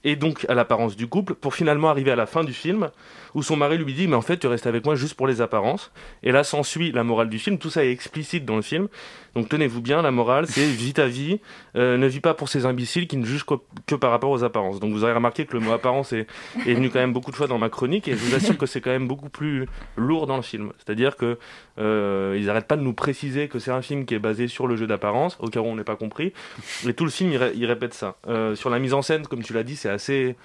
et 0.03 0.17
donc 0.17 0.47
à 0.49 0.55
l'apparence 0.55 0.97
du 0.97 1.07
couple, 1.07 1.35
pour 1.35 1.55
finalement 1.55 1.91
arriver 1.91 2.11
à 2.11 2.17
la 2.17 2.25
fin 2.25 2.43
du 2.43 2.55
film 2.55 2.89
où 3.35 3.43
son 3.43 3.57
mari 3.57 3.77
lui 3.77 3.93
dit 3.93 4.09
mais 4.09 4.17
en 4.17 4.23
fait 4.23 4.39
tu 4.39 4.47
restes 4.47 4.67
avec 4.67 4.85
moi 4.87 4.95
juste 4.95 5.15
pour 5.15 5.27
les 5.27 5.43
apparences. 5.43 5.93
Et 6.23 6.33
là 6.33 6.43
s'ensuit 6.43 6.91
la 6.91 7.05
morale 7.05 7.29
du 7.29 7.39
film. 7.39 7.59
Tout 7.59 7.69
ça 7.71 7.85
est 7.85 7.93
explicite 7.93 8.47
dans 8.47 8.57
le 8.57 8.63
film. 8.63 8.89
Donc 9.35 9.49
tenez-vous 9.49 9.81
bien, 9.81 10.03
la 10.03 10.11
morale 10.11 10.47
c'est 10.47 10.65
vis 10.67 10.93
ta 10.95 11.07
vie, 11.07 11.41
euh, 11.77 11.97
ne 11.97 12.07
vis 12.07 12.21
pas 12.21 12.35
pour 12.35 12.49
ces 12.49 12.67
imbéciles 12.67 13.07
qui 13.07 13.17
ne 13.17 13.25
jugent 13.25 13.45
que, 13.45 13.55
que 13.87 13.95
par 13.95 14.11
rapport 14.11 14.31
aux 14.31 14.43
apparences. 14.45 14.81
Donc 14.81 14.93
vous 14.93 15.05
aurez 15.05 15.13
remarqué 15.13 15.47
que 15.47 15.53
le 15.55 15.61
mot 15.61 15.73
apparence 15.73 16.13
est, 16.13 16.27
est 16.67 16.75
venu 16.75 16.91
quand 16.91 16.99
même 16.99 17.13
beaucoup 17.13 17.31
de 17.31 17.37
fois 17.37 17.47
dans 17.47 17.59
ma 17.59 17.69
chronique 17.69 18.09
et 18.09 18.13
je 18.13 18.17
vous 18.17 18.35
assure 18.35 18.59
que 18.59 18.67
c'est 18.67 18.81
quand 18.81 18.91
même 18.91 19.07
beaucoup 19.09 19.29
plus 19.29 19.67
lourd 19.97 20.27
dans 20.27 20.37
le 20.37 20.43
film. 20.43 20.73
C'est-à-dire 20.79 21.17
que 21.17 21.39
euh, 21.79 22.37
ils 22.39 22.51
arrêtent 22.51 22.67
pas 22.69 22.77
de 22.77 22.83
nous 22.83 22.93
préciser 22.93 23.49
que 23.49 23.59
c'est 23.59 23.71
un 23.71 23.83
film 23.83 24.05
qui 24.05 24.15
est 24.15 24.19
basé 24.19 24.49
sur 24.49 24.67
le 24.67 24.77
jeu 24.77 24.87
d'apparence, 24.87 25.37
au 25.41 25.49
cas 25.49 25.61
où 25.61 25.65
on 25.67 25.77
n'ait 25.77 25.85
pas 25.85 25.97
compris. 25.97 26.33
Et 26.87 26.95
tout 26.95 27.05
le 27.05 27.11
film 27.11 27.31
il, 27.33 27.37
ré- 27.37 27.53
il 27.55 27.67
répète 27.67 27.95
ça. 27.95 28.17
Euh, 28.29 28.55
sur 28.55 28.69
la 28.71 28.79
mise 28.79 28.95
en 28.95 29.03
scène, 29.03 29.27
comme 29.27 29.43
tu 29.43 29.53
l'as 29.53 29.63
dit, 29.63 29.77
c'est 29.77 29.91
assez 29.91 30.37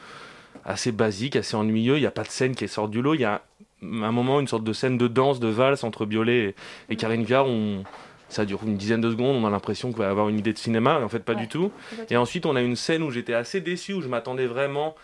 assez 0.64 0.92
basique, 0.92 1.36
assez 1.36 1.56
ennuyeux. 1.56 1.98
Il 1.98 2.02
n'y 2.02 2.06
a 2.08 2.12
pas 2.12 2.24
de 2.24 2.30
scène 2.30 2.56
qui 2.56 2.68
sort 2.68 2.88
du 2.88 3.02
lot. 3.02 3.14
Il 3.14 3.22
y 3.22 3.26
a 3.26 3.42
un 3.84 4.12
moment 4.12 4.40
une 4.40 4.48
sorte 4.48 4.64
de 4.64 4.74
scène 4.74 4.98
de 4.98 5.08
danse, 5.08 5.40
de 5.40 5.48
valse 5.48 5.84
entre 5.84 6.06
Biolay 6.06 6.56
et, 6.90 6.94
et 6.94 6.96
Karine 6.96 7.24
Viard. 7.24 7.46
On, 7.48 7.84
ça 8.30 8.46
dure 8.46 8.62
une 8.66 8.78
dizaine 8.78 9.02
de 9.02 9.10
secondes. 9.12 9.36
On 9.44 9.46
a 9.46 9.50
l'impression 9.50 9.92
qu'on 9.92 10.00
va 10.00 10.10
avoir 10.10 10.30
une 10.30 10.40
idée 10.40 10.54
de 10.54 10.58
cinéma, 10.58 11.00
et 11.00 11.04
en 11.04 11.10
fait 11.10 11.20
pas 11.20 11.34
Ouais, 11.34 11.42
du 11.42 11.48
tout. 11.48 11.72
Et 12.10 12.18
ensuite, 12.18 12.46
on 12.46 12.56
a 12.56 12.62
une 12.62 12.76
scène 12.76 13.04
où 13.04 13.12
j'étais 13.12 13.34
assez 13.34 13.62
déçu, 13.62 13.94
où 13.94 14.02
je 14.02 14.08
m'attendais 14.08 14.48
vraiment. 14.48 14.96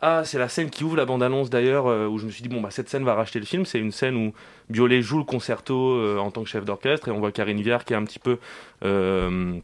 Ah, 0.00 0.22
c'est 0.24 0.38
la 0.38 0.48
scène 0.48 0.68
qui 0.70 0.84
ouvre 0.84 0.96
la 0.96 1.06
bande-annonce 1.06 1.48
d'ailleurs, 1.50 1.86
euh, 1.86 2.06
où 2.06 2.18
je 2.18 2.26
me 2.26 2.30
suis 2.30 2.42
dit, 2.42 2.48
bon, 2.48 2.60
bah, 2.60 2.70
cette 2.70 2.88
scène 2.90 3.04
va 3.04 3.14
racheter 3.14 3.38
le 3.38 3.46
film. 3.46 3.64
C'est 3.64 3.78
une 3.78 3.92
scène 3.92 4.16
où 4.16 4.32
Biolay 4.68 5.00
joue 5.02 5.18
le 5.18 5.24
concerto 5.24 5.92
euh, 5.96 6.18
en 6.18 6.30
tant 6.30 6.42
que 6.42 6.48
chef 6.48 6.64
d'orchestre, 6.64 7.08
et 7.08 7.10
on 7.10 7.20
voit 7.20 7.32
Karine 7.32 7.60
Viard 7.62 7.84
qui 7.84 7.92
est 7.94 7.96
un 7.96 8.04
petit 8.04 8.18
peu. 8.18 8.38
euh, 8.84 9.54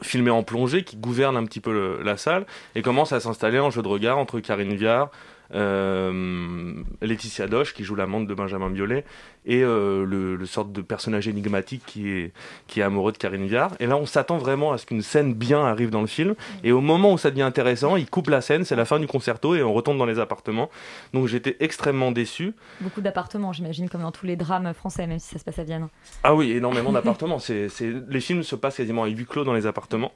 filmé 0.00 0.30
en 0.32 0.42
plongée, 0.42 0.82
qui 0.82 0.96
gouverne 0.96 1.36
un 1.36 1.44
petit 1.44 1.60
peu 1.60 1.72
le- 1.72 2.02
la 2.02 2.16
salle, 2.16 2.44
et 2.74 2.82
commence 2.82 3.12
à 3.12 3.20
s'installer 3.20 3.60
en 3.60 3.70
jeu 3.70 3.82
de 3.82 3.86
regard 3.88 4.18
entre 4.18 4.40
Karine 4.40 4.74
Viard, 4.74 5.10
Laetitia 5.52 7.46
Doche 7.46 7.74
qui 7.74 7.84
joue 7.84 7.94
l'amante 7.94 8.26
de 8.26 8.34
Benjamin 8.34 8.70
Biolay 8.70 9.04
et 9.44 9.62
euh, 9.62 10.04
le, 10.04 10.36
le 10.36 10.46
sorte 10.46 10.72
de 10.72 10.82
personnage 10.82 11.26
énigmatique 11.28 11.82
qui 11.84 12.10
est, 12.10 12.32
qui 12.68 12.80
est 12.80 12.82
amoureux 12.82 13.12
de 13.12 13.18
Karine 13.18 13.46
Viard. 13.46 13.72
Et 13.80 13.86
là, 13.86 13.96
on 13.96 14.06
s'attend 14.06 14.38
vraiment 14.38 14.72
à 14.72 14.78
ce 14.78 14.86
qu'une 14.86 15.02
scène 15.02 15.34
bien 15.34 15.64
arrive 15.64 15.90
dans 15.90 16.00
le 16.00 16.06
film. 16.06 16.34
Et 16.62 16.72
au 16.72 16.80
moment 16.80 17.12
où 17.12 17.18
ça 17.18 17.30
devient 17.30 17.42
intéressant, 17.42 17.96
il 17.96 18.08
coupe 18.08 18.28
la 18.28 18.40
scène, 18.40 18.64
c'est 18.64 18.76
la 18.76 18.84
fin 18.84 19.00
du 19.00 19.06
concerto 19.06 19.54
et 19.54 19.62
on 19.62 19.72
retourne 19.72 19.98
dans 19.98 20.06
les 20.06 20.18
appartements. 20.18 20.70
Donc 21.12 21.26
j'étais 21.26 21.56
extrêmement 21.60 22.12
déçu. 22.12 22.54
Beaucoup 22.80 23.00
d'appartements, 23.00 23.52
j'imagine, 23.52 23.88
comme 23.88 24.02
dans 24.02 24.12
tous 24.12 24.26
les 24.26 24.36
drames 24.36 24.72
français, 24.74 25.06
même 25.06 25.18
si 25.18 25.28
ça 25.28 25.38
se 25.38 25.44
passe 25.44 25.58
à 25.58 25.64
Vienne. 25.64 25.88
Ah 26.22 26.34
oui, 26.34 26.52
énormément 26.52 26.92
d'appartements. 26.92 27.38
c'est, 27.38 27.68
c'est... 27.68 27.92
Les 28.08 28.20
films 28.20 28.42
se 28.42 28.54
passent 28.54 28.76
quasiment 28.76 29.02
à 29.02 29.08
huis 29.08 29.26
clos 29.26 29.44
dans 29.44 29.54
les 29.54 29.66
appartements. 29.66 30.12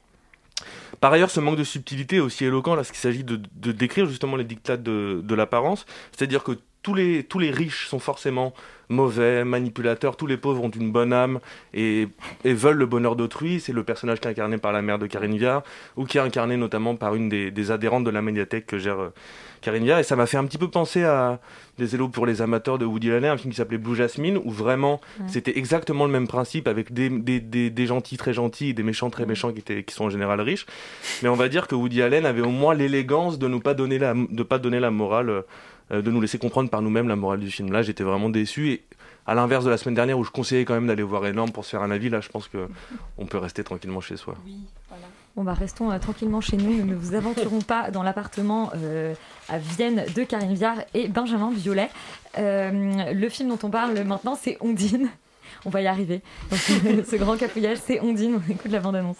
Par 1.00 1.12
ailleurs, 1.12 1.30
ce 1.30 1.40
manque 1.40 1.56
de 1.56 1.64
subtilité 1.64 2.16
est 2.16 2.20
aussi 2.20 2.44
éloquent 2.44 2.74
lorsqu'il 2.74 2.98
s'agit 2.98 3.24
de, 3.24 3.36
décrire 3.72 4.06
justement 4.06 4.36
les 4.36 4.44
dictats 4.44 4.76
de, 4.76 5.34
l'apparence. 5.34 5.86
C'est-à-dire 6.12 6.42
que 6.42 6.52
tous 6.82 6.94
les, 6.94 7.50
riches 7.50 7.88
sont 7.88 7.98
forcément 7.98 8.54
mauvais, 8.88 9.44
manipulateurs, 9.44 10.16
tous 10.16 10.26
les 10.26 10.36
pauvres 10.36 10.62
ont 10.62 10.70
une 10.70 10.92
bonne 10.92 11.12
âme 11.12 11.40
et, 11.74 12.08
veulent 12.44 12.76
le 12.76 12.86
bonheur 12.86 13.16
d'autrui. 13.16 13.60
C'est 13.60 13.72
le 13.72 13.82
personnage 13.84 14.20
qui 14.20 14.28
est 14.28 14.30
incarné 14.30 14.56
par 14.58 14.72
la 14.72 14.82
mère 14.82 14.98
de 14.98 15.06
Karine 15.06 15.36
Viard 15.36 15.62
ou 15.96 16.04
qui 16.04 16.18
est 16.18 16.20
incarné 16.20 16.56
notamment 16.56 16.96
par 16.96 17.14
une 17.14 17.28
des, 17.28 17.50
des 17.50 17.70
adhérentes 17.70 18.04
de 18.04 18.10
la 18.10 18.22
médiathèque 18.22 18.66
que 18.66 18.78
gère 18.78 19.10
Et 19.74 20.02
ça 20.02 20.16
m'a 20.16 20.26
fait 20.26 20.36
un 20.36 20.44
petit 20.44 20.58
peu 20.58 20.68
penser 20.68 21.04
à 21.04 21.40
Des 21.78 21.94
élos 21.94 22.08
pour 22.08 22.24
les 22.24 22.40
amateurs 22.40 22.78
de 22.78 22.84
Woody 22.84 23.10
Allen, 23.10 23.32
un 23.32 23.36
film 23.36 23.50
qui 23.52 23.56
s'appelait 23.56 23.78
Blue 23.78 23.94
Jasmine, 23.94 24.38
où 24.44 24.50
vraiment 24.50 25.00
c'était 25.26 25.58
exactement 25.58 26.06
le 26.06 26.12
même 26.12 26.28
principe 26.28 26.68
avec 26.68 26.92
des, 26.92 27.08
des, 27.10 27.40
des, 27.40 27.70
des 27.70 27.86
gentils 27.86 28.16
très 28.16 28.32
gentils 28.32 28.70
et 28.70 28.72
des 28.72 28.82
méchants 28.82 29.10
très 29.10 29.26
méchants 29.26 29.52
qui, 29.52 29.58
étaient, 29.58 29.82
qui 29.84 29.94
sont 29.94 30.04
en 30.04 30.10
général 30.10 30.40
riches. 30.40 30.66
Mais 31.22 31.28
on 31.28 31.34
va 31.34 31.48
dire 31.48 31.66
que 31.66 31.74
Woody 31.74 32.02
Allen 32.02 32.26
avait 32.26 32.42
au 32.42 32.50
moins 32.50 32.74
l'élégance 32.74 33.38
de 33.38 33.48
ne 33.48 33.58
pas 33.58 33.74
donner 33.74 33.98
la, 33.98 34.14
de 34.14 34.42
pas 34.42 34.58
donner 34.58 34.80
la 34.80 34.90
morale, 34.90 35.44
euh, 35.92 36.02
de 36.02 36.10
nous 36.10 36.20
laisser 36.20 36.38
comprendre 36.38 36.70
par 36.70 36.82
nous-mêmes 36.82 37.08
la 37.08 37.16
morale 37.16 37.40
du 37.40 37.50
film. 37.50 37.72
Là, 37.72 37.82
j'étais 37.82 38.04
vraiment 38.04 38.28
déçu 38.28 38.70
et 38.70 38.82
à 39.26 39.34
l'inverse 39.34 39.64
de 39.64 39.70
la 39.70 39.76
semaine 39.76 39.94
dernière 39.94 40.18
où 40.18 40.24
je 40.24 40.30
conseillais 40.30 40.64
quand 40.64 40.74
même 40.74 40.86
d'aller 40.86 41.02
voir 41.02 41.26
Énorme 41.26 41.50
pour 41.50 41.64
se 41.64 41.70
faire 41.70 41.82
un 41.82 41.90
avis, 41.90 42.08
là, 42.08 42.20
je 42.20 42.28
pense 42.28 42.48
que 42.48 42.68
on 43.18 43.26
peut 43.26 43.38
rester 43.38 43.64
tranquillement 43.64 44.00
chez 44.00 44.16
soi. 44.16 44.36
Bon 45.36 45.44
bah 45.44 45.52
restons 45.52 45.90
euh, 45.90 45.98
tranquillement 45.98 46.40
chez 46.40 46.56
nous, 46.56 46.74
nous 46.74 46.86
ne 46.86 46.94
vous 46.94 47.14
aventurons 47.14 47.60
pas 47.60 47.90
dans 47.90 48.02
l'appartement 48.02 48.70
euh, 48.74 49.12
à 49.50 49.58
Vienne 49.58 50.06
de 50.14 50.24
Karine 50.24 50.54
Viard 50.54 50.78
et 50.94 51.08
Benjamin 51.08 51.50
Violet. 51.50 51.90
Euh, 52.38 53.12
le 53.12 53.28
film 53.28 53.50
dont 53.50 53.58
on 53.62 53.68
parle 53.68 54.02
maintenant 54.04 54.34
c'est 54.34 54.56
Ondine. 54.60 55.10
On 55.66 55.70
va 55.70 55.82
y 55.82 55.86
arriver. 55.86 56.22
Ce 56.50 57.16
grand 57.16 57.36
capouillage 57.36 57.76
c'est 57.84 58.00
Ondine, 58.00 58.40
on 58.48 58.50
écoute 58.50 58.70
la 58.70 58.80
bande-annonce. 58.80 59.18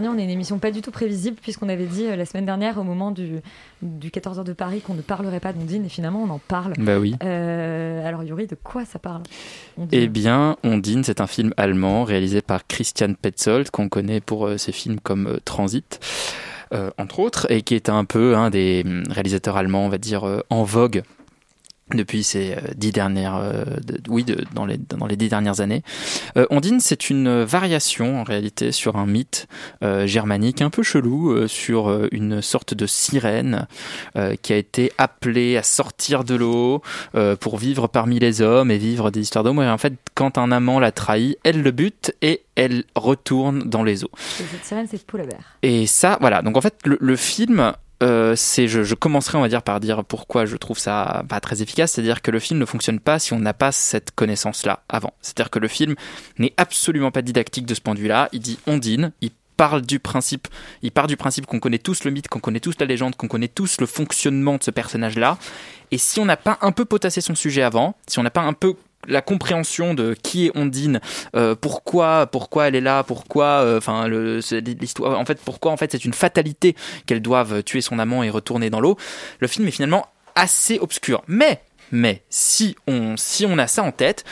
On 0.00 0.16
est 0.16 0.22
une 0.22 0.30
émission 0.30 0.58
pas 0.58 0.70
du 0.70 0.80
tout 0.80 0.92
prévisible 0.92 1.36
puisqu'on 1.42 1.68
avait 1.68 1.86
dit 1.86 2.06
euh, 2.06 2.14
la 2.14 2.24
semaine 2.24 2.46
dernière 2.46 2.78
au 2.78 2.84
moment 2.84 3.10
du, 3.10 3.40
du 3.82 4.10
14h 4.10 4.44
de 4.44 4.52
Paris 4.52 4.80
qu'on 4.80 4.94
ne 4.94 5.02
parlerait 5.02 5.40
pas 5.40 5.52
d'Ondine 5.52 5.84
et 5.84 5.88
finalement 5.88 6.22
on 6.22 6.30
en 6.30 6.38
parle. 6.38 6.74
Bah 6.78 6.98
oui. 6.98 7.16
Euh, 7.24 8.06
alors 8.06 8.22
Yuri, 8.22 8.46
de 8.46 8.54
quoi 8.54 8.84
ça 8.84 9.00
parle 9.00 9.22
Ondine 9.76 10.00
Eh 10.00 10.06
bien, 10.06 10.56
Ondine, 10.62 11.02
c'est 11.02 11.20
un 11.20 11.26
film 11.26 11.52
allemand 11.56 12.04
réalisé 12.04 12.42
par 12.42 12.66
Christian 12.66 13.14
Petzold, 13.20 13.70
qu'on 13.70 13.88
connaît 13.88 14.20
pour 14.20 14.46
euh, 14.46 14.56
ses 14.56 14.72
films 14.72 15.00
comme 15.00 15.38
Transit, 15.44 15.98
entre 16.98 17.20
autres, 17.20 17.50
et 17.50 17.62
qui 17.62 17.74
est 17.74 17.88
un 17.88 18.04
peu 18.04 18.36
un 18.36 18.50
des 18.50 18.82
hum, 18.86 19.02
réalisateurs 19.10 19.56
allemands, 19.56 19.86
on 19.86 19.88
va 19.88 19.98
dire, 19.98 20.42
en 20.50 20.62
vogue 20.64 21.02
depuis 21.94 22.22
ces 22.22 22.52
euh, 22.52 22.60
dix 22.76 22.92
dernières, 22.92 23.36
euh, 23.36 23.64
oui, 24.08 24.24
dans, 24.54 24.66
les, 24.66 24.78
dans 24.78 25.06
les 25.06 25.16
dix 25.16 25.28
dernières 25.28 25.60
années. 25.60 25.82
Euh, 26.36 26.46
Ondine, 26.50 26.80
c'est 26.80 27.10
une 27.10 27.42
variation 27.42 28.20
en 28.20 28.22
réalité 28.22 28.72
sur 28.72 28.96
un 28.96 29.06
mythe 29.06 29.48
euh, 29.82 30.06
germanique 30.06 30.62
un 30.62 30.70
peu 30.70 30.82
chelou, 30.82 31.32
euh, 31.32 31.48
sur 31.48 32.08
une 32.12 32.42
sorte 32.42 32.74
de 32.74 32.86
sirène 32.86 33.66
qui 34.42 34.52
a 34.52 34.56
été 34.56 34.92
appelée 34.98 35.56
à 35.56 35.62
sortir 35.62 36.24
de 36.24 36.34
l'eau 36.34 36.82
pour 37.40 37.58
vivre 37.58 37.86
parmi 37.86 38.18
les 38.18 38.42
hommes 38.42 38.70
et 38.70 38.78
vivre 38.78 39.10
des 39.10 39.20
histoires 39.20 39.44
d'amour. 39.44 39.64
Et 39.64 39.70
en 39.70 39.78
fait, 39.78 39.94
quand 40.14 40.38
un 40.38 40.52
amant 40.52 40.80
la 40.80 40.92
trahit, 40.92 41.38
elle 41.44 41.62
le 41.62 41.70
bute 41.70 42.14
et 42.22 42.42
elle 42.54 42.84
retourne 42.94 43.60
dans 43.64 43.82
les 43.82 44.04
eaux. 44.04 44.10
Et 44.40 44.44
Cette 44.50 44.64
sirène 44.64 44.86
c'est. 44.90 44.98
Et 45.62 45.86
ça, 45.86 46.18
voilà. 46.20 46.42
Donc 46.42 46.56
en 46.56 46.60
fait, 46.60 46.74
le, 46.84 46.98
le 47.00 47.16
film, 47.16 47.72
euh, 48.02 48.34
c'est, 48.36 48.68
je, 48.68 48.84
je 48.84 48.94
commencerai, 48.94 49.38
on 49.38 49.40
va 49.40 49.48
dire, 49.48 49.62
par 49.62 49.80
dire 49.80 50.04
pourquoi 50.04 50.46
je 50.46 50.56
trouve 50.56 50.78
ça 50.78 51.24
pas 51.28 51.40
très 51.40 51.62
efficace. 51.62 51.92
C'est-à-dire 51.92 52.22
que 52.22 52.30
le 52.30 52.38
film 52.38 52.58
ne 52.60 52.64
fonctionne 52.64 53.00
pas 53.00 53.18
si 53.18 53.32
on 53.32 53.38
n'a 53.38 53.54
pas 53.54 53.72
cette 53.72 54.12
connaissance-là 54.12 54.82
avant. 54.88 55.14
C'est-à-dire 55.20 55.50
que 55.50 55.58
le 55.58 55.68
film 55.68 55.94
n'est 56.38 56.54
absolument 56.56 57.10
pas 57.10 57.22
didactique 57.22 57.66
de 57.66 57.74
ce 57.74 57.80
point 57.80 57.94
de 57.94 58.00
vue-là. 58.00 58.28
Il 58.32 58.40
dit 58.40 58.58
Ondine, 58.66 59.12
il 59.20 59.30
parle 59.56 59.82
du 59.82 59.98
principe, 59.98 60.46
il 60.82 60.92
part 60.92 61.08
du 61.08 61.16
principe 61.16 61.46
qu'on 61.46 61.58
connaît 61.58 61.78
tous 61.78 62.04
le 62.04 62.12
mythe, 62.12 62.28
qu'on 62.28 62.38
connaît 62.38 62.60
tous 62.60 62.76
la 62.78 62.86
légende, 62.86 63.16
qu'on 63.16 63.26
connaît 63.26 63.48
tous 63.48 63.80
le 63.80 63.86
fonctionnement 63.86 64.56
de 64.56 64.62
ce 64.62 64.70
personnage-là. 64.70 65.36
Et 65.90 65.98
si 65.98 66.20
on 66.20 66.24
n'a 66.24 66.36
pas 66.36 66.58
un 66.60 66.70
peu 66.70 66.84
potassé 66.84 67.20
son 67.20 67.34
sujet 67.34 67.62
avant, 67.62 67.96
si 68.06 68.20
on 68.20 68.22
n'a 68.22 68.30
pas 68.30 68.42
un 68.42 68.52
peu 68.52 68.76
la 69.08 69.22
compréhension 69.22 69.94
de 69.94 70.14
qui 70.14 70.46
est 70.46 70.56
Ondine, 70.56 71.00
euh, 71.34 71.54
pourquoi, 71.54 72.26
pourquoi 72.26 72.68
elle 72.68 72.76
est 72.76 72.80
là, 72.80 73.02
pourquoi, 73.02 73.62
euh, 73.64 73.78
enfin, 73.78 74.08
l'histoire, 74.08 75.18
en 75.18 75.24
fait, 75.24 75.40
pourquoi 75.42 75.72
en 75.72 75.76
fait 75.76 75.92
c'est 75.92 76.04
une 76.04 76.12
fatalité 76.12 76.76
qu'elle 77.06 77.22
doive 77.22 77.62
tuer 77.62 77.80
son 77.80 77.98
amant 77.98 78.22
et 78.22 78.30
retourner 78.30 78.70
dans 78.70 78.80
l'eau. 78.80 78.96
Le 79.40 79.48
film 79.48 79.66
est 79.66 79.72
finalement 79.72 80.06
assez 80.34 80.78
obscur. 80.78 81.22
Mais, 81.26 81.62
mais 81.90 82.22
si 82.30 82.76
on, 82.86 83.16
si 83.16 83.46
on 83.46 83.58
a 83.58 83.66
ça 83.66 83.82
en 83.82 83.92
tête, 83.92 84.24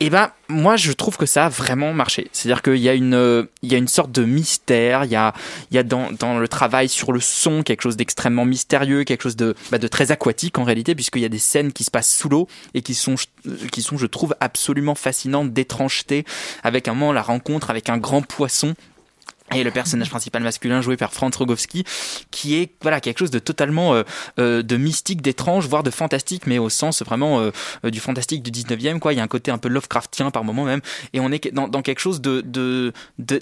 et 0.00 0.10
ben 0.10 0.30
moi 0.48 0.76
je 0.76 0.92
trouve 0.92 1.16
que 1.16 1.26
ça 1.26 1.46
a 1.46 1.48
vraiment 1.48 1.92
marché. 1.92 2.28
C'est-à-dire 2.32 2.62
qu'il 2.62 2.76
y 2.76 2.88
a 2.88 2.94
une 2.94 3.46
il 3.62 3.72
y 3.72 3.74
a 3.74 3.78
une 3.78 3.88
sorte 3.88 4.12
de 4.12 4.24
mystère, 4.24 5.04
il 5.04 5.10
y 5.10 5.16
a 5.16 5.32
il 5.70 5.74
y 5.74 5.78
a 5.78 5.82
dans, 5.82 6.12
dans 6.12 6.38
le 6.38 6.48
travail 6.48 6.88
sur 6.88 7.12
le 7.12 7.20
son 7.20 7.62
quelque 7.62 7.82
chose 7.82 7.96
d'extrêmement 7.96 8.44
mystérieux, 8.44 9.04
quelque 9.04 9.22
chose 9.22 9.36
de 9.36 9.54
bah, 9.70 9.78
de 9.78 9.88
très 9.88 10.12
aquatique 10.12 10.58
en 10.58 10.64
réalité 10.64 10.94
puisqu'il 10.94 11.22
y 11.22 11.26
a 11.26 11.30
des 11.30 11.38
scènes 11.38 11.72
qui 11.72 11.84
se 11.84 11.90
passent 11.90 12.14
sous 12.14 12.28
l'eau 12.28 12.48
et 12.74 12.82
qui 12.82 12.94
sont 12.94 13.14
qui 13.72 13.82
sont 13.82 13.96
je 13.96 14.06
trouve 14.06 14.34
absolument 14.40 14.94
fascinantes 14.94 15.52
d'étrangeté. 15.52 16.24
Avec 16.62 16.88
un 16.88 16.94
moment 16.94 17.12
la 17.12 17.22
rencontre 17.22 17.70
avec 17.70 17.88
un 17.88 17.96
grand 17.96 18.22
poisson 18.22 18.74
et 19.54 19.62
le 19.62 19.70
personnage 19.70 20.10
principal 20.10 20.42
masculin 20.42 20.80
joué 20.80 20.96
par 20.96 21.12
Franz 21.12 21.36
Rogowski 21.38 21.84
qui 22.30 22.56
est 22.56 22.72
voilà 22.82 23.00
quelque 23.00 23.18
chose 23.18 23.30
de 23.30 23.38
totalement 23.38 23.94
euh, 23.94 24.02
euh, 24.38 24.62
de 24.62 24.76
mystique 24.76 25.22
d'étrange 25.22 25.68
voire 25.68 25.82
de 25.82 25.90
fantastique 25.90 26.46
mais 26.46 26.58
au 26.58 26.68
sens 26.68 27.02
vraiment 27.02 27.40
euh, 27.40 27.50
du 27.90 28.00
fantastique 28.00 28.42
du 28.42 28.50
19e 28.50 28.98
quoi. 28.98 29.12
Il 29.12 29.16
y 29.16 29.20
a 29.20 29.22
un 29.22 29.28
côté 29.28 29.50
un 29.50 29.58
peu 29.58 29.68
Lovecraftien 29.68 30.30
par 30.30 30.42
moment 30.44 30.64
même. 30.64 30.80
Et 31.12 31.20
on 31.20 31.30
est 31.30 31.52
dans, 31.52 31.68
dans 31.68 31.82
quelque 31.82 32.00
chose 32.00 32.20
de 32.20 32.40
de, 32.40 32.92
de 33.18 33.40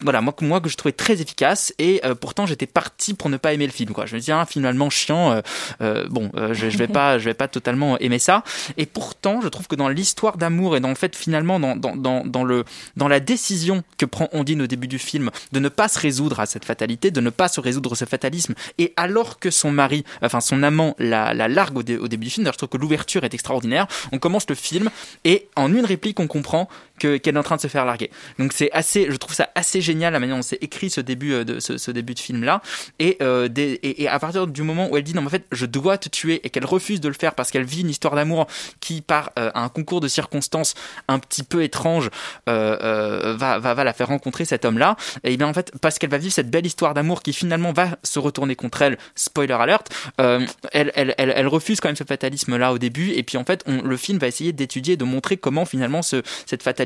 voilà 0.00 0.20
moi 0.20 0.32
que- 0.32 0.44
moi 0.44 0.60
que 0.60 0.68
je 0.68 0.76
trouvais 0.76 0.92
très 0.92 1.20
efficace. 1.20 1.72
Et 1.78 2.00
euh, 2.04 2.14
pourtant 2.14 2.46
j'étais 2.46 2.66
parti 2.66 3.14
pour 3.14 3.30
ne 3.30 3.36
pas 3.36 3.52
aimer 3.52 3.66
le 3.66 3.72
film 3.72 3.92
quoi. 3.92 4.06
Je 4.06 4.16
me 4.16 4.20
dis 4.20 4.32
ah, 4.32 4.46
finalement 4.46 4.90
chiant 4.90 5.32
euh, 5.32 5.40
euh, 5.82 6.06
bon 6.10 6.30
je, 6.34 6.68
je 6.68 6.78
vais 6.78 6.88
pas 6.88 7.18
je 7.18 7.24
vais 7.26 7.34
pas 7.34 7.48
totalement 7.48 7.96
aimer 7.98 8.18
ça. 8.18 8.42
Et 8.76 8.86
pourtant 8.86 9.40
je 9.40 9.48
trouve 9.48 9.66
que 9.68 9.76
dans 9.76 9.88
l'histoire 9.88 10.36
d'amour 10.36 10.76
et 10.76 10.80
dans 10.80 10.88
le 10.88 10.94
fait 10.96 11.14
finalement 11.14 11.60
dans, 11.60 11.76
dans, 11.76 11.94
dans, 11.96 12.24
dans 12.24 12.44
le 12.44 12.64
dans 12.96 13.08
la 13.08 13.20
décision 13.20 13.82
que 13.98 14.06
prend 14.06 14.28
Ondine 14.32 14.62
au 14.62 14.66
début 14.66 14.88
du 14.88 14.98
film 14.98 15.30
de 15.52 15.60
ne 15.60 15.68
pas 15.68 15.88
se 15.88 15.98
résoudre 15.98 16.40
à 16.40 16.46
cette 16.46 16.64
fatalité, 16.64 17.10
de 17.10 17.20
ne 17.20 17.30
pas 17.30 17.48
se 17.48 17.60
résoudre 17.60 17.94
ce 17.94 18.04
fatalisme, 18.04 18.54
et 18.78 18.92
alors 18.96 19.38
que 19.38 19.50
son 19.50 19.70
mari, 19.70 20.04
enfin 20.22 20.40
son 20.40 20.62
amant, 20.62 20.94
la, 20.98 21.34
la 21.34 21.48
largue 21.48 21.78
au, 21.78 21.82
dé- 21.82 21.96
au 21.98 22.08
début 22.08 22.24
du 22.26 22.30
film, 22.30 22.46
je 22.46 22.56
trouve 22.56 22.68
que 22.68 22.76
l'ouverture 22.78 23.24
est 23.24 23.34
extraordinaire, 23.34 23.86
on 24.12 24.18
commence 24.18 24.48
le 24.48 24.54
film, 24.54 24.90
et 25.24 25.48
en 25.56 25.72
une 25.72 25.84
réplique, 25.84 26.20
on 26.20 26.26
comprend 26.26 26.68
que- 26.98 27.16
qu'elle 27.16 27.34
est 27.34 27.38
en 27.38 27.42
train 27.42 27.56
de 27.56 27.60
se 27.60 27.68
faire 27.68 27.84
larguer. 27.84 28.10
Donc 28.38 28.52
c'est 28.52 28.70
assez, 28.72 29.10
je 29.10 29.16
trouve 29.16 29.34
ça 29.34 29.50
assez 29.54 29.80
génial 29.80 30.12
la 30.12 30.20
manière 30.20 30.36
dont 30.36 30.42
c'est 30.42 30.62
écrit 30.62 30.90
ce 30.90 31.00
début 31.00 31.32
euh, 31.32 31.44
de 31.44 31.60
ce, 31.60 31.90
début 31.90 32.14
de 32.14 32.20
film 32.20 32.44
là, 32.44 32.62
et, 32.98 33.16
euh, 33.22 33.48
et, 33.56 34.08
à 34.08 34.18
partir 34.18 34.46
du 34.46 34.62
moment 34.62 34.88
où 34.90 34.96
elle 34.96 35.02
dit 35.02 35.14
non 35.14 35.24
en 35.24 35.28
fait 35.28 35.44
je 35.52 35.66
dois 35.66 35.98
te 35.98 36.08
tuer 36.08 36.40
et 36.44 36.50
qu'elle 36.50 36.64
refuse 36.64 37.00
de 37.00 37.08
le 37.08 37.14
faire 37.14 37.34
parce 37.34 37.50
qu'elle 37.50 37.64
vit 37.64 37.80
une 37.80 37.90
histoire 37.90 38.14
d'amour 38.14 38.46
qui 38.80 39.00
par 39.00 39.32
euh, 39.38 39.50
un 39.54 39.68
concours 39.68 40.00
de 40.00 40.08
circonstances 40.08 40.74
un 41.08 41.18
petit 41.18 41.42
peu 41.42 41.62
étrange 41.62 42.10
va, 42.46 43.58
va 43.58 43.74
va 43.74 43.84
la 43.84 43.92
faire 43.92 44.08
rencontrer 44.08 44.44
cet 44.44 44.64
homme 44.64 44.78
là, 44.78 44.96
et 45.24 45.36
bien 45.36 45.48
en 45.48 45.54
fait 45.54 45.72
parce 45.80 45.98
qu'elle 45.98 46.10
va 46.10 46.18
vivre 46.18 46.32
cette 46.32 46.50
belle 46.50 46.66
histoire 46.66 46.94
d'amour 46.94 47.22
qui 47.22 47.32
finalement 47.32 47.72
va 47.72 47.96
se 48.02 48.18
retourner 48.18 48.56
contre 48.56 48.82
elle, 48.82 48.98
spoiler 49.14 49.54
alert, 49.54 49.88
elle, 50.18 50.92
elle, 50.94 51.14
elle, 51.16 51.48
refuse 51.48 51.80
quand 51.80 51.88
même 51.88 51.96
ce 51.96 52.04
fatalisme 52.04 52.56
là 52.56 52.72
au 52.72 52.78
début, 52.78 53.10
et 53.10 53.22
puis 53.22 53.36
en 53.38 53.44
fait 53.44 53.64
le 53.66 53.96
film 53.96 54.18
va 54.18 54.26
essayer 54.28 54.52
d'étudier, 54.52 54.96
de 54.96 55.04
montrer 55.04 55.36
comment 55.36 55.64
finalement 55.64 56.02
ce, 56.02 56.22
cette 56.46 56.62
fatalité 56.62 56.83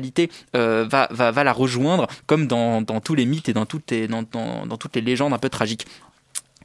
euh, 0.55 0.87
va, 0.89 1.43
la 1.43 1.53
rejoindre, 1.53 2.07
comme 2.25 2.47
dans, 2.47 2.83
tous 3.01 3.15
les 3.15 3.25
mythes 3.25 3.49
et 3.49 3.53
dans 3.53 3.65
toutes 3.65 3.91
les, 3.91 4.07
légendes 5.01 5.33
un 5.33 5.37
peu 5.37 5.49
tragiques. 5.49 5.85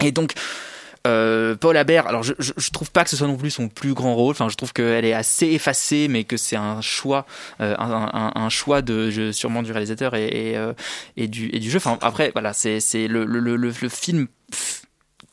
Et 0.01 0.13
donc, 0.13 0.35
Euh, 1.07 1.55
Paul 1.55 1.77
Habert, 1.77 2.07
alors 2.07 2.23
je, 2.23 2.33
je, 2.39 2.71
trouve 2.71 2.91
pas 2.91 3.05
que 3.05 3.11
ce 3.11 3.17
soit 3.19 3.27
non 3.27 3.37
plus 3.37 3.51
son 3.51 3.69
plus 3.69 3.93
grand 3.93 4.15
rôle. 4.15 4.31
Enfin, 4.31 4.49
je 4.49 4.57
trouve 4.57 4.73
qu'elle 4.73 5.05
est 5.05 5.13
assez 5.13 5.49
effacée, 5.49 6.09
mais 6.09 6.25
que 6.25 6.39
c'est 6.39 6.57
un 6.57 6.81
choix, 6.81 7.27
euh, 7.61 7.75
un, 7.79 8.49
choix 8.49 8.81
de 8.81 9.31
sûrement 9.31 9.63
du 9.63 9.71
réalisateur 9.71 10.15
et 10.15 10.57
et, 11.19 11.29
du 11.29 11.71
jeu. 11.71 11.77
Enfin, 11.77 11.99
après, 12.01 12.31
voilà, 12.33 12.55
c'est 12.55 12.81
le 13.07 13.73
film 13.91 14.29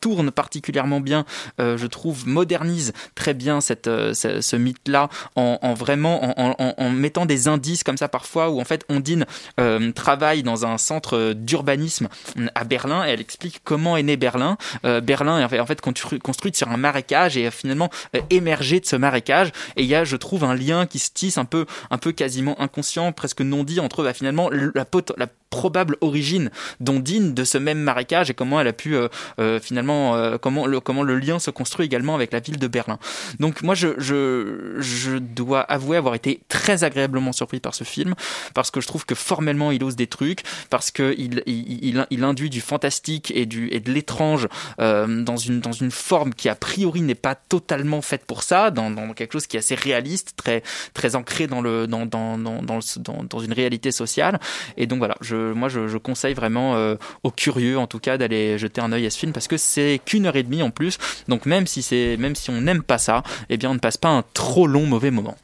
tourne 0.02 0.32
particulièrement 0.32 1.00
bien, 1.00 1.24
euh, 1.60 1.78
je 1.78 1.86
trouve, 1.86 2.26
modernise 2.26 2.92
très 3.14 3.32
bien 3.32 3.62
cette, 3.62 3.86
euh, 3.86 4.12
ce, 4.12 4.56
mythe-là 4.56 5.08
en, 5.36 5.58
en 5.62 5.74
vraiment 5.74 6.34
en, 6.36 6.90
mettant 6.90 7.24
des 7.24 7.48
indices 7.48 7.84
comme 7.84 7.96
ça 7.96 8.08
parfois 8.08 8.50
où 8.50 8.60
en 8.60 8.64
fait 8.64 8.84
Ondine 8.88 9.24
euh, 9.60 9.92
travaille 9.92 10.42
dans 10.42 10.66
un 10.66 10.76
centre 10.76 11.32
d'urbanisme 11.32 12.08
à 12.54 12.64
Berlin 12.64 13.06
et 13.06 13.10
elle 13.10 13.20
explique 13.20 13.60
comment 13.62 13.96
est 13.96 14.02
né 14.02 14.16
Berlin. 14.16 14.58
Berlin 14.82 15.38
est 15.38 15.60
en 15.60 15.66
fait, 15.66 15.80
construite 15.80 16.56
sur 16.56 16.68
un 16.68 16.76
marécage 16.76 17.36
et 17.36 17.46
a 17.46 17.50
finalement 17.50 17.88
émergé 18.30 18.80
de 18.80 18.86
ce 18.86 18.96
marécage 18.96 19.52
et 19.76 19.82
il 19.82 19.88
y 19.88 19.94
a, 19.94 20.04
je 20.04 20.16
trouve, 20.16 20.42
un 20.42 20.54
lien 20.54 20.86
qui 20.86 20.98
se 20.98 21.10
tisse 21.12 21.38
un 21.38 21.44
peu, 21.44 21.66
un 21.90 21.98
peu 21.98 22.10
quasiment 22.10 22.60
inconscient, 22.60 23.12
presque 23.12 23.40
non 23.40 23.62
dit 23.62 23.78
entre 23.78 24.02
bah, 24.02 24.12
finalement 24.12 24.50
la, 24.50 24.84
la 25.16 25.26
probable 25.52 25.96
origine 26.00 26.50
d'Ondine 26.80 27.34
de 27.34 27.44
ce 27.44 27.58
même 27.58 27.78
marécage 27.78 28.30
et 28.30 28.34
comment 28.34 28.60
elle 28.60 28.68
a 28.68 28.72
pu 28.72 28.96
euh, 28.96 29.60
euh, 29.92 30.38
comment 30.38 30.66
le 30.66 30.80
comment 30.80 31.02
le 31.02 31.18
lien 31.18 31.38
se 31.38 31.50
construit 31.50 31.86
également 31.86 32.14
avec 32.14 32.32
la 32.32 32.40
ville 32.40 32.58
de 32.58 32.66
Berlin. 32.66 32.98
Donc 33.40 33.62
moi 33.62 33.74
je 33.74 33.88
je 33.98 34.76
je 34.78 35.18
dois 35.18 35.60
avouer 35.60 35.96
avoir 35.96 36.14
été 36.14 36.40
très 36.48 36.84
agréablement 36.84 37.32
surpris 37.32 37.60
par 37.60 37.74
ce 37.74 37.84
film 37.84 38.14
parce 38.54 38.70
que 38.70 38.80
je 38.80 38.86
trouve 38.86 39.06
que 39.06 39.14
formellement 39.14 39.70
il 39.70 39.82
ose 39.84 39.96
des 39.96 40.06
trucs 40.06 40.42
parce 40.70 40.90
que 40.90 41.14
il 41.18 41.42
il, 41.46 42.06
il, 42.10 42.24
induit 42.24 42.50
du 42.50 42.60
fantastique 42.60 43.32
et 43.34 43.46
du 43.46 43.68
et 43.72 43.80
de 43.80 43.90
l'étrange 43.92 44.48
euh, 44.80 45.22
dans 45.22 45.36
une 45.36 45.60
dans 45.60 45.72
une 45.72 45.90
forme 45.90 46.34
qui 46.34 46.48
a 46.48 46.54
priori 46.54 47.00
n'est 47.00 47.14
pas 47.14 47.34
totalement 47.34 48.02
faite 48.02 48.24
pour 48.26 48.42
ça 48.42 48.70
dans, 48.70 49.12
quelque 49.14 49.32
chose 49.32 49.46
qui 49.46 49.56
est 49.56 49.60
assez 49.60 49.74
réaliste 49.74 50.34
très 50.36 50.62
très 50.94 51.16
ancré 51.16 51.46
dans 51.46 51.60
le 51.60 51.86
dans 51.86 52.06
dans 52.06 52.38
dans 52.38 52.62
dans, 52.62 52.80
dans, 53.24 53.38
une 53.40 53.52
réalité 53.52 53.90
sociale 53.90 54.38
et 54.76 54.86
donc 54.86 54.98
voilà 54.98 55.16
je 55.20 55.52
moi 55.52 55.68
je, 55.68 55.88
je 55.88 55.98
conseille 55.98 56.34
vraiment 56.34 56.76
euh, 56.76 56.96
aux 57.22 57.30
curieux 57.30 57.78
en 57.78 57.86
tout 57.86 57.98
cas 57.98 58.16
d'aller 58.18 58.58
jeter 58.58 58.80
un 58.80 58.92
œil 58.92 59.06
à 59.06 59.10
ce 59.10 59.18
film 59.18 59.32
parce 59.32 59.48
que 59.48 59.56
c'est 59.56 59.81
qu'une 60.04 60.26
heure 60.26 60.36
et 60.36 60.42
demie 60.42 60.62
en 60.62 60.70
plus 60.70 60.98
donc 61.28 61.46
même 61.46 61.66
si 61.66 61.82
c'est 61.82 62.16
même 62.18 62.34
si 62.34 62.50
on 62.50 62.60
n'aime 62.60 62.82
pas 62.82 62.98
ça 62.98 63.22
eh 63.48 63.56
bien 63.56 63.70
on 63.70 63.74
ne 63.74 63.78
passe 63.78 63.96
pas 63.96 64.08
un 64.08 64.24
trop 64.34 64.66
long 64.66 64.86
mauvais 64.86 65.10
moment 65.10 65.36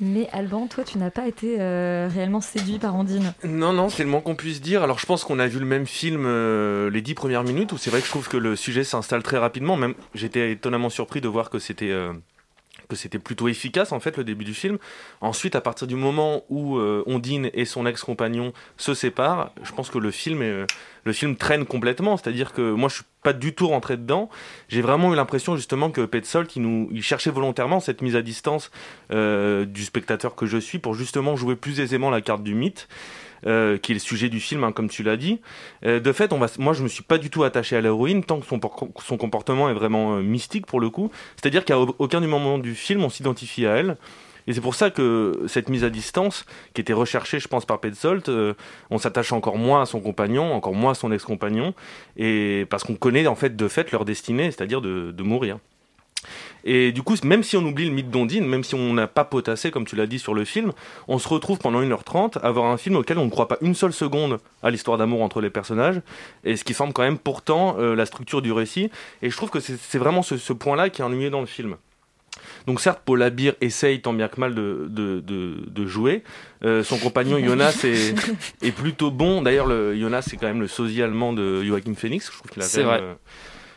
Mais 0.00 0.28
Alban, 0.32 0.66
toi, 0.66 0.84
tu 0.84 0.98
n'as 0.98 1.10
pas 1.10 1.26
été 1.26 1.56
euh, 1.58 2.08
réellement 2.12 2.42
séduit 2.42 2.78
par 2.78 2.94
Ondine. 2.94 3.32
Non, 3.44 3.72
non, 3.72 3.88
c'est 3.88 4.02
le 4.02 4.10
moins 4.10 4.20
qu'on 4.20 4.34
puisse 4.34 4.60
dire. 4.60 4.82
Alors, 4.82 4.98
je 4.98 5.06
pense 5.06 5.24
qu'on 5.24 5.38
a 5.38 5.46
vu 5.46 5.58
le 5.58 5.64
même 5.64 5.86
film 5.86 6.24
euh, 6.26 6.90
les 6.90 7.00
dix 7.00 7.14
premières 7.14 7.44
minutes, 7.44 7.72
où 7.72 7.78
c'est 7.78 7.88
vrai 7.90 8.00
que 8.00 8.06
je 8.06 8.10
trouve 8.10 8.28
que 8.28 8.36
le 8.36 8.56
sujet 8.56 8.84
s'installe 8.84 9.22
très 9.22 9.38
rapidement. 9.38 9.76
Même, 9.76 9.94
j'étais 10.14 10.52
étonnamment 10.52 10.90
surpris 10.90 11.22
de 11.22 11.28
voir 11.28 11.48
que 11.48 11.58
c'était 11.58 11.90
euh, 11.90 12.12
que 12.88 12.96
c'était 12.96 13.18
plutôt 13.18 13.48
efficace 13.48 13.92
en 13.92 14.00
fait 14.00 14.16
le 14.16 14.24
début 14.24 14.44
du 14.44 14.54
film. 14.54 14.78
Ensuite, 15.20 15.56
à 15.56 15.60
partir 15.60 15.86
du 15.86 15.96
moment 15.96 16.44
où 16.48 16.78
euh, 16.78 17.02
Ondine 17.06 17.50
et 17.54 17.64
son 17.64 17.86
ex-compagnon 17.86 18.52
se 18.76 18.94
séparent, 18.94 19.52
je 19.62 19.72
pense 19.72 19.90
que 19.90 19.98
le 19.98 20.10
film 20.10 20.42
est, 20.42 20.50
euh, 20.50 20.66
le 21.04 21.12
film 21.12 21.36
traîne 21.36 21.64
complètement. 21.64 22.16
C'est-à-dire 22.16 22.52
que 22.52 22.72
moi, 22.72 22.88
je 22.88 22.96
suis 22.96 23.04
pas 23.22 23.32
du 23.32 23.54
tout 23.54 23.68
rentré 23.68 23.96
dedans. 23.96 24.28
J'ai 24.68 24.82
vraiment 24.82 25.12
eu 25.12 25.16
l'impression 25.16 25.56
justement 25.56 25.90
que 25.90 26.04
Petzold, 26.04 26.50
il 26.54 26.62
nous, 26.62 26.88
il 26.92 27.02
cherchait 27.02 27.30
volontairement 27.30 27.80
cette 27.80 28.02
mise 28.02 28.16
à 28.16 28.22
distance 28.22 28.70
euh, 29.10 29.64
du 29.64 29.84
spectateur 29.84 30.34
que 30.34 30.46
je 30.46 30.58
suis 30.58 30.78
pour 30.78 30.94
justement 30.94 31.36
jouer 31.36 31.56
plus 31.56 31.80
aisément 31.80 32.10
la 32.10 32.20
carte 32.20 32.42
du 32.42 32.54
mythe. 32.54 32.88
Euh, 33.46 33.76
qui 33.78 33.92
est 33.92 33.94
le 33.94 34.00
sujet 34.00 34.28
du 34.28 34.40
film, 34.40 34.64
hein, 34.64 34.72
comme 34.72 34.88
tu 34.88 35.02
l'as 35.02 35.16
dit. 35.16 35.40
Euh, 35.84 36.00
de 36.00 36.12
fait, 36.12 36.32
on 36.32 36.38
va, 36.38 36.46
moi, 36.58 36.72
je 36.72 36.82
me 36.82 36.88
suis 36.88 37.02
pas 37.02 37.18
du 37.18 37.30
tout 37.30 37.44
attaché 37.44 37.76
à 37.76 37.80
l'héroïne 37.80 38.24
tant 38.24 38.40
que 38.40 38.46
son, 38.46 38.58
por- 38.58 38.88
son 39.04 39.16
comportement 39.16 39.68
est 39.68 39.74
vraiment 39.74 40.16
euh, 40.16 40.22
mystique 40.22 40.66
pour 40.66 40.80
le 40.80 40.90
coup. 40.90 41.10
C'est-à-dire 41.36 41.64
qu'à 41.64 41.78
au- 41.78 41.94
aucun 41.98 42.20
du 42.20 42.26
moment 42.26 42.58
du 42.58 42.74
film, 42.74 43.02
on 43.04 43.10
s'identifie 43.10 43.66
à 43.66 43.76
elle. 43.76 43.96
Et 44.48 44.52
c'est 44.52 44.60
pour 44.60 44.76
ça 44.76 44.90
que 44.90 45.42
cette 45.48 45.68
mise 45.68 45.82
à 45.82 45.90
distance, 45.90 46.46
qui 46.72 46.80
était 46.80 46.92
recherchée, 46.92 47.40
je 47.40 47.48
pense, 47.48 47.66
par 47.66 47.80
Petzold, 47.80 48.22
on 48.90 48.98
s'attache 48.98 49.32
encore 49.32 49.58
moins 49.58 49.82
à 49.82 49.86
son 49.86 49.98
compagnon, 50.00 50.52
encore 50.54 50.72
moins 50.72 50.92
à 50.92 50.94
son 50.94 51.10
ex-compagnon, 51.10 51.74
et 52.16 52.64
parce 52.70 52.84
qu'on 52.84 52.94
connaît 52.94 53.26
en 53.26 53.34
fait 53.34 53.56
de 53.56 53.66
fait 53.66 53.90
leur 53.90 54.04
destinée, 54.04 54.52
c'est-à-dire 54.52 54.80
de 54.80 55.22
mourir. 55.24 55.58
Et 56.64 56.90
du 56.92 57.02
coup, 57.02 57.14
même 57.22 57.42
si 57.42 57.56
on 57.56 57.64
oublie 57.64 57.84
le 57.86 57.92
mythe 57.92 58.10
d'Ondine, 58.10 58.44
même 58.46 58.64
si 58.64 58.74
on 58.74 58.92
n'a 58.94 59.06
pas 59.06 59.24
potassé, 59.24 59.70
comme 59.70 59.84
tu 59.86 59.94
l'as 59.94 60.06
dit 60.06 60.18
sur 60.18 60.34
le 60.34 60.44
film, 60.44 60.72
on 61.06 61.18
se 61.18 61.28
retrouve 61.28 61.58
pendant 61.58 61.80
1h30 61.80 62.38
à 62.38 62.46
avoir 62.48 62.66
un 62.66 62.76
film 62.76 62.96
auquel 62.96 63.18
on 63.18 63.24
ne 63.26 63.30
croit 63.30 63.46
pas 63.48 63.58
une 63.60 63.74
seule 63.74 63.92
seconde 63.92 64.38
à 64.62 64.70
l'histoire 64.70 64.98
d'amour 64.98 65.22
entre 65.22 65.40
les 65.40 65.50
personnages, 65.50 66.00
et 66.44 66.56
ce 66.56 66.64
qui 66.64 66.74
forme 66.74 66.92
quand 66.92 67.02
même 67.02 67.18
pourtant 67.18 67.76
euh, 67.78 67.94
la 67.94 68.04
structure 68.06 68.42
du 68.42 68.50
récit. 68.52 68.90
Et 69.22 69.30
je 69.30 69.36
trouve 69.36 69.50
que 69.50 69.60
c'est 69.60 69.98
vraiment 69.98 70.22
ce, 70.22 70.36
ce 70.38 70.52
point-là 70.52 70.90
qui 70.90 71.02
est 71.02 71.04
ennuyé 71.04 71.30
dans 71.30 71.40
le 71.40 71.46
film. 71.46 71.76
Donc 72.66 72.80
certes, 72.80 73.00
Paul 73.04 73.22
Abir 73.22 73.54
essaye 73.60 74.00
tant 74.02 74.12
bien 74.12 74.28
que 74.28 74.38
mal 74.40 74.54
de, 74.54 74.86
de, 74.90 75.20
de, 75.20 75.54
de 75.68 75.86
jouer. 75.86 76.22
Euh, 76.64 76.82
son 76.82 76.98
compagnon 76.98 77.38
Jonas 77.42 77.80
est, 77.84 78.14
est 78.62 78.72
plutôt 78.72 79.10
bon. 79.10 79.40
D'ailleurs, 79.40 79.66
le- 79.66 79.98
Jonas 79.98 80.22
c'est 80.22 80.36
quand 80.36 80.46
même 80.48 80.60
le 80.60 80.66
sosie 80.68 81.00
allemand 81.02 81.32
de 81.32 81.62
Joachim 81.62 81.94
Phoenix. 81.96 82.26
Je 82.30 82.36
trouve 82.38 82.50
qu'il 82.50 82.60
a 82.62 82.64
C'est 82.66 82.82
vrai. 82.82 83.00
euh, 83.02 83.14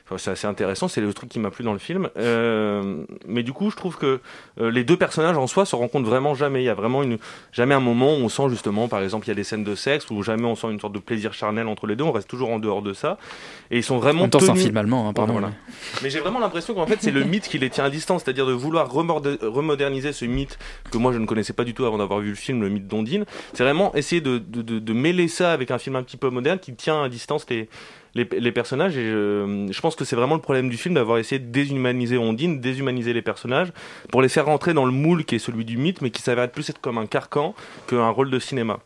enfin, 0.09 0.17
c'est 0.17 0.31
assez 0.31 0.47
intéressant. 0.47 0.87
C'est 0.87 1.01
le 1.01 1.13
truc 1.13 1.29
qui 1.29 1.39
m'a 1.39 1.51
plu 1.51 1.63
dans 1.63 1.73
le 1.73 1.79
film. 1.79 2.09
Euh, 2.17 3.03
mais 3.27 3.43
du 3.43 3.53
coup, 3.53 3.69
je 3.69 3.75
trouve 3.75 3.97
que 3.97 4.19
euh, 4.59 4.71
les 4.71 4.83
deux 4.83 4.97
personnages 4.97 5.37
en 5.37 5.47
soi 5.47 5.65
se 5.65 5.75
rencontrent 5.75 6.09
vraiment 6.09 6.33
jamais. 6.35 6.61
Il 6.61 6.65
y 6.65 6.69
a 6.69 6.73
vraiment 6.73 7.03
une, 7.03 7.17
jamais 7.51 7.75
un 7.75 7.79
moment 7.79 8.13
où 8.13 8.17
on 8.19 8.29
sent 8.29 8.49
justement, 8.49 8.87
par 8.87 9.01
exemple, 9.01 9.25
il 9.27 9.29
y 9.29 9.31
a 9.31 9.35
des 9.35 9.43
scènes 9.43 9.63
de 9.63 9.75
sexe 9.75 10.09
où 10.09 10.21
jamais 10.23 10.45
on 10.45 10.55
sent 10.55 10.67
une 10.71 10.79
sorte 10.79 10.93
de 10.93 10.99
plaisir 10.99 11.33
charnel 11.33 11.67
entre 11.67 11.87
les 11.87 11.95
deux. 11.95 12.03
On 12.03 12.11
reste 12.11 12.27
toujours 12.27 12.49
en 12.49 12.59
dehors 12.59 12.81
de 12.81 12.93
ça. 12.93 13.17
Et 13.71 13.77
ils 13.77 13.83
sont 13.83 13.99
vraiment 13.99 14.23
En 14.23 14.29
temps, 14.29 14.39
c'est 14.39 14.45
un 14.49 14.53
tenus- 14.53 14.65
film 14.65 14.77
allemand, 14.77 15.07
hein, 15.07 15.13
pardon, 15.13 15.33
Voilà. 15.33 15.51
Mais 16.03 16.09
j'ai 16.09 16.19
vraiment 16.19 16.39
l'impression 16.39 16.73
qu'en 16.73 16.87
fait, 16.87 16.97
c'est 16.99 17.11
le 17.11 17.23
mythe 17.23 17.47
qui 17.47 17.59
les 17.59 17.69
tient 17.69 17.83
à 17.85 17.89
distance, 17.89 18.23
c'est-à-dire 18.23 18.45
de 18.47 18.53
vouloir 18.53 18.89
remorde- 18.91 19.39
remoderniser 19.41 20.13
ce 20.13 20.25
mythe 20.25 20.57
que 20.91 20.97
moi 20.97 21.13
je 21.13 21.17
ne 21.19 21.25
connaissais 21.25 21.53
pas 21.53 21.63
du 21.63 21.73
tout 21.73 21.85
avant 21.85 21.97
d'avoir 21.97 22.19
vu 22.19 22.29
le 22.29 22.35
film, 22.35 22.61
le 22.61 22.69
mythe 22.69 22.87
d'Ondine. 22.87 23.25
C'est 23.53 23.63
vraiment 23.63 23.93
essayer 23.95 24.21
de, 24.21 24.37
de, 24.39 24.61
de- 24.61 24.79
de 24.79 24.93
mêler 24.93 25.27
ça 25.27 25.51
avec 25.51 25.71
un 25.71 25.77
film 25.77 25.95
un 25.95 26.03
petit 26.03 26.17
peu 26.17 26.29
moderne 26.29 26.59
qui 26.59 26.73
tient 26.73 27.03
à 27.03 27.09
distance 27.09 27.45
les, 27.49 27.69
les, 28.15 28.51
personnages. 28.51 28.97
Et 28.97 29.05
je, 29.05 29.81
pense 29.81 29.95
que 29.95 30.05
c'est 30.05 30.15
vraiment 30.15 30.35
le 30.35 30.41
problème 30.41 30.69
du 30.69 30.77
film 30.77 30.95
d'avoir 30.95 31.17
essayé 31.17 31.39
de 31.39 31.51
déshumaniser 31.51 32.17
Ondine, 32.17 32.59
déshumaniser 32.59 33.13
les 33.13 33.21
personnages 33.21 33.71
pour 34.11 34.21
les 34.21 34.29
faire 34.29 34.45
rentrer 34.45 34.73
dans 34.73 34.85
le 34.85 34.91
moule 34.91 35.25
qui 35.25 35.35
est 35.35 35.39
celui 35.39 35.65
du 35.65 35.77
mythe, 35.77 36.01
mais 36.01 36.11
qui 36.11 36.21
s'avère 36.21 36.49
plus 36.49 36.69
être 36.69 36.81
comme 36.81 36.97
un 36.97 37.05
carcan 37.05 37.55
qu'un 37.87 38.09
rôle 38.09 38.29
de 38.29 38.39
cinéma. 38.39 38.79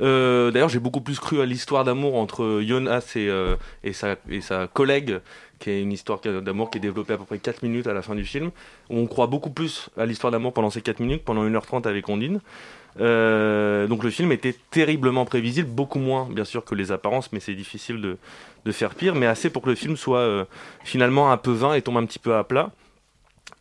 Euh, 0.00 0.50
D'ailleurs, 0.50 0.68
j'ai 0.68 0.80
beaucoup 0.80 1.00
plus 1.00 1.20
cru 1.20 1.40
à 1.40 1.46
l'histoire 1.46 1.84
d'amour 1.84 2.16
entre 2.16 2.62
Jonas 2.66 3.12
et, 3.16 3.28
euh, 3.28 3.56
et 3.84 3.92
sa 3.92 4.66
collègue, 4.66 5.20
qui 5.58 5.70
est 5.70 5.80
une 5.80 5.92
histoire 5.92 6.20
d'amour 6.20 6.70
qui 6.70 6.78
est 6.78 6.80
développée 6.80 7.12
à 7.12 7.16
peu 7.16 7.24
près 7.24 7.38
4 7.38 7.62
minutes 7.62 7.86
à 7.86 7.94
la 7.94 8.02
fin 8.02 8.14
du 8.14 8.24
film, 8.24 8.50
où 8.90 8.98
on 8.98 9.06
croit 9.06 9.26
beaucoup 9.26 9.50
plus 9.50 9.88
à 9.96 10.06
l'histoire 10.06 10.30
d'amour 10.30 10.52
pendant 10.52 10.70
ces 10.70 10.82
4 10.82 11.00
minutes, 11.00 11.24
pendant 11.24 11.44
1h30 11.44 11.86
avec 11.86 12.08
Ondine. 12.08 12.40
Euh, 13.00 13.86
donc 13.86 14.04
le 14.04 14.10
film 14.10 14.30
était 14.32 14.54
terriblement 14.70 15.24
prévisible, 15.24 15.68
beaucoup 15.68 15.98
moins 15.98 16.28
bien 16.30 16.44
sûr 16.44 16.64
que 16.64 16.74
les 16.74 16.92
apparences, 16.92 17.32
mais 17.32 17.40
c'est 17.40 17.54
difficile 17.54 18.00
de, 18.00 18.72
faire 18.72 18.94
pire, 18.94 19.14
mais 19.14 19.26
assez 19.26 19.50
pour 19.50 19.62
que 19.62 19.70
le 19.70 19.74
film 19.74 19.96
soit 19.96 20.18
euh, 20.18 20.44
finalement 20.84 21.30
un 21.30 21.36
peu 21.36 21.52
vain 21.52 21.74
et 21.74 21.82
tombe 21.82 21.98
un 21.98 22.06
petit 22.06 22.18
peu 22.18 22.34
à 22.34 22.44
plat. 22.44 22.70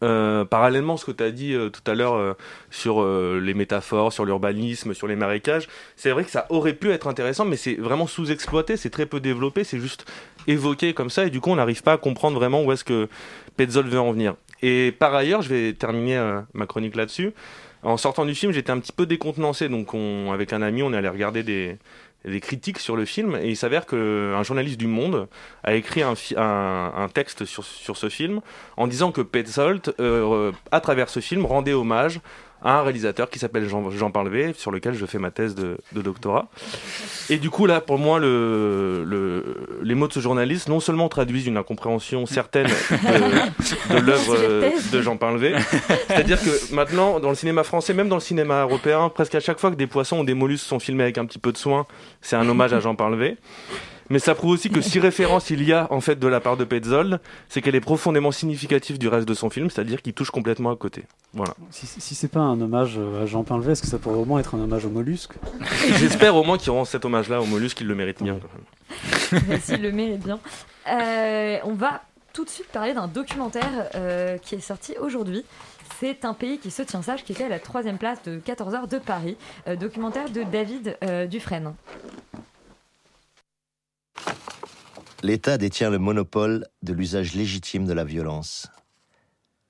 Euh, 0.03 0.43
parallèlement, 0.43 0.97
ce 0.97 1.05
que 1.05 1.11
tu 1.11 1.23
as 1.23 1.31
dit 1.31 1.53
euh, 1.53 1.69
tout 1.69 1.89
à 1.89 1.95
l'heure 1.95 2.15
euh, 2.15 2.33
sur 2.71 3.03
les 3.03 3.53
métaphores, 3.53 4.11
sur 4.11 4.25
l'urbanisme, 4.25 4.93
sur 4.93 5.07
les 5.07 5.15
marécages, 5.15 5.67
c'est 5.95 6.11
vrai 6.11 6.23
que 6.23 6.31
ça 6.31 6.45
aurait 6.49 6.73
pu 6.73 6.91
être 6.91 7.07
intéressant, 7.07 7.45
mais 7.45 7.55
c'est 7.55 7.75
vraiment 7.75 8.07
sous-exploité, 8.07 8.75
c'est 8.77 8.89
très 8.89 9.05
peu 9.05 9.19
développé, 9.19 9.63
c'est 9.63 9.79
juste 9.79 10.05
évoqué 10.47 10.93
comme 10.93 11.09
ça, 11.09 11.25
et 11.25 11.29
du 11.29 11.39
coup, 11.39 11.51
on 11.51 11.55
n'arrive 11.55 11.83
pas 11.83 11.93
à 11.93 11.97
comprendre 11.97 12.37
vraiment 12.37 12.63
où 12.63 12.71
est-ce 12.71 12.83
que 12.83 13.07
Petzold 13.55 13.87
veut 13.87 13.99
en 13.99 14.11
venir. 14.11 14.35
Et 14.61 14.91
par 14.91 15.13
ailleurs, 15.13 15.41
je 15.41 15.49
vais 15.49 15.73
terminer 15.73 16.41
ma 16.53 16.65
chronique 16.65 16.95
là-dessus. 16.95 17.33
En 17.83 17.97
sortant 17.97 18.25
du 18.25 18.33
film, 18.33 18.51
j'étais 18.51 18.71
un 18.71 18.79
petit 18.79 18.93
peu 18.93 19.05
décontenancé, 19.05 19.69
donc 19.69 19.93
on, 19.93 20.31
avec 20.31 20.53
un 20.53 20.61
ami, 20.61 20.83
on 20.83 20.93
est 20.93 20.97
allé 20.97 21.09
regarder 21.09 21.43
des, 21.43 21.77
des 22.25 22.39
critiques 22.39 22.79
sur 22.79 22.95
le 22.95 23.05
film, 23.05 23.35
et 23.35 23.49
il 23.49 23.57
s'avère 23.57 23.85
qu'un 23.85 24.43
journaliste 24.43 24.79
du 24.79 24.87
Monde 24.87 25.27
a 25.63 25.73
écrit 25.73 26.01
un, 26.03 26.15
texte 27.13 27.45
sur, 27.45 27.63
sur 27.63 27.97
ce 27.97 28.09
film 28.09 28.41
en 28.77 28.87
disant 28.87 29.11
que 29.11 29.21
Petzold, 29.21 29.93
euh, 29.99 30.51
à 30.71 30.79
travers 30.79 31.09
ce 31.09 31.19
film, 31.19 31.45
rendait 31.45 31.73
hommage 31.73 32.21
à 32.63 32.79
un 32.79 32.81
réalisateur 32.81 33.29
qui 33.29 33.39
s'appelle 33.39 33.67
Jean, 33.67 33.89
Jean 33.91 34.11
Parlevé, 34.11 34.53
sur 34.55 34.71
lequel 34.71 34.93
je 34.93 35.05
fais 35.05 35.19
ma 35.19 35.31
thèse 35.31 35.55
de, 35.55 35.77
de 35.91 36.01
doctorat. 36.01 36.47
Et 37.29 37.37
du 37.37 37.49
coup, 37.49 37.65
là, 37.65 37.81
pour 37.81 37.97
moi, 37.97 38.19
le, 38.19 39.03
le, 39.05 39.79
les 39.83 39.95
mots 39.95 40.07
de 40.07 40.13
ce 40.13 40.19
journaliste 40.19 40.69
non 40.69 40.79
seulement 40.79 41.09
traduisent 41.09 41.47
une 41.47 41.57
incompréhension 41.57 42.25
certaine 42.25 42.67
de, 42.67 43.95
de 43.95 43.99
l'œuvre 44.05 44.37
de 44.91 45.01
Jean 45.01 45.17
Parlevé, 45.17 45.55
c'est-à-dire 46.07 46.41
que 46.41 46.73
maintenant, 46.73 47.19
dans 47.19 47.29
le 47.29 47.35
cinéma 47.35 47.63
français, 47.63 47.93
même 47.93 48.09
dans 48.09 48.15
le 48.15 48.21
cinéma 48.21 48.63
européen, 48.63 49.09
presque 49.09 49.35
à 49.35 49.39
chaque 49.39 49.59
fois 49.59 49.71
que 49.71 49.75
des 49.75 49.87
poissons 49.87 50.19
ou 50.19 50.23
des 50.25 50.33
mollusques 50.33 50.65
sont 50.65 50.79
filmés 50.79 51.03
avec 51.03 51.17
un 51.17 51.25
petit 51.25 51.39
peu 51.39 51.51
de 51.51 51.57
soin, 51.57 51.85
c'est 52.21 52.35
un 52.35 52.47
hommage 52.47 52.73
à 52.73 52.79
Jean 52.79 52.95
Parlevé. 52.95 53.37
Mais 54.09 54.19
ça 54.19 54.35
prouve 54.35 54.51
aussi 54.51 54.69
que 54.69 54.81
si 54.81 54.99
référence 54.99 55.49
il 55.49 55.63
y 55.63 55.73
a 55.73 55.87
en 55.91 56.01
fait 56.01 56.19
de 56.19 56.27
la 56.27 56.39
part 56.39 56.57
de 56.57 56.63
Petzold, 56.63 57.19
c'est 57.49 57.61
qu'elle 57.61 57.75
est 57.75 57.81
profondément 57.81 58.31
significative 58.31 58.97
du 58.97 59.07
reste 59.07 59.27
de 59.27 59.33
son 59.33 59.49
film, 59.49 59.69
c'est-à-dire 59.69 60.01
qu'il 60.01 60.13
touche 60.13 60.31
complètement 60.31 60.71
à 60.71 60.75
côt. 60.75 60.89
Voilà. 61.33 61.55
Si, 61.71 61.87
si 61.87 62.13
c'est 62.13 62.27
pas 62.27 62.41
un 62.41 62.59
hommage 62.61 62.95
euh, 62.97 63.23
à 63.23 63.25
Jean 63.25 63.43
Pinlevé, 63.43 63.71
est-ce 63.71 63.81
que 63.81 63.87
ça 63.87 63.97
pourrait 63.97 64.17
au 64.17 64.25
moins 64.25 64.39
être 64.39 64.53
un 64.55 64.59
hommage 64.59 64.85
au 64.85 64.89
mollusque? 64.89 65.33
J'espère 65.97 66.35
au 66.35 66.43
moins 66.43 66.57
qu'il 66.57 66.71
rend 66.71 66.85
cet 66.85 67.05
hommage-là 67.05 67.41
au 67.41 67.45
mollusque, 67.45 67.77
qu'il 67.77 67.87
le 67.87 67.95
mérite 67.95 68.21
bien. 68.21 68.37
S'il 69.61 69.81
le 69.81 69.91
mérite 69.91 70.23
bien. 70.23 70.39
Euh, 70.87 71.57
on 71.63 71.73
va 71.73 72.01
tout 72.33 72.43
de 72.43 72.49
suite 72.49 72.67
parler 72.67 72.93
d'un 72.93 73.07
documentaire 73.07 73.89
euh, 73.95 74.37
qui 74.39 74.55
est 74.55 74.59
sorti 74.59 74.95
aujourd'hui. 74.99 75.45
C'est 75.99 76.25
un 76.25 76.33
pays 76.33 76.57
qui 76.57 76.71
se 76.71 76.81
tient 76.81 77.01
sage, 77.01 77.23
qui 77.23 77.31
était 77.31 77.45
à 77.45 77.49
la 77.49 77.59
troisième 77.59 77.97
place 77.97 78.21
de 78.23 78.39
14h 78.39 78.89
de 78.89 78.97
Paris. 78.97 79.37
Euh, 79.67 79.75
documentaire 79.75 80.29
de 80.29 80.43
David 80.43 80.97
euh, 81.03 81.27
Dufresne. 81.27 81.73
L'État 85.23 85.57
détient 85.57 85.89
le 85.89 85.99
monopole 85.99 86.65
de 86.81 86.93
l'usage 86.93 87.33
légitime 87.33 87.85
de 87.85 87.93
la 87.93 88.03
violence. 88.03 88.67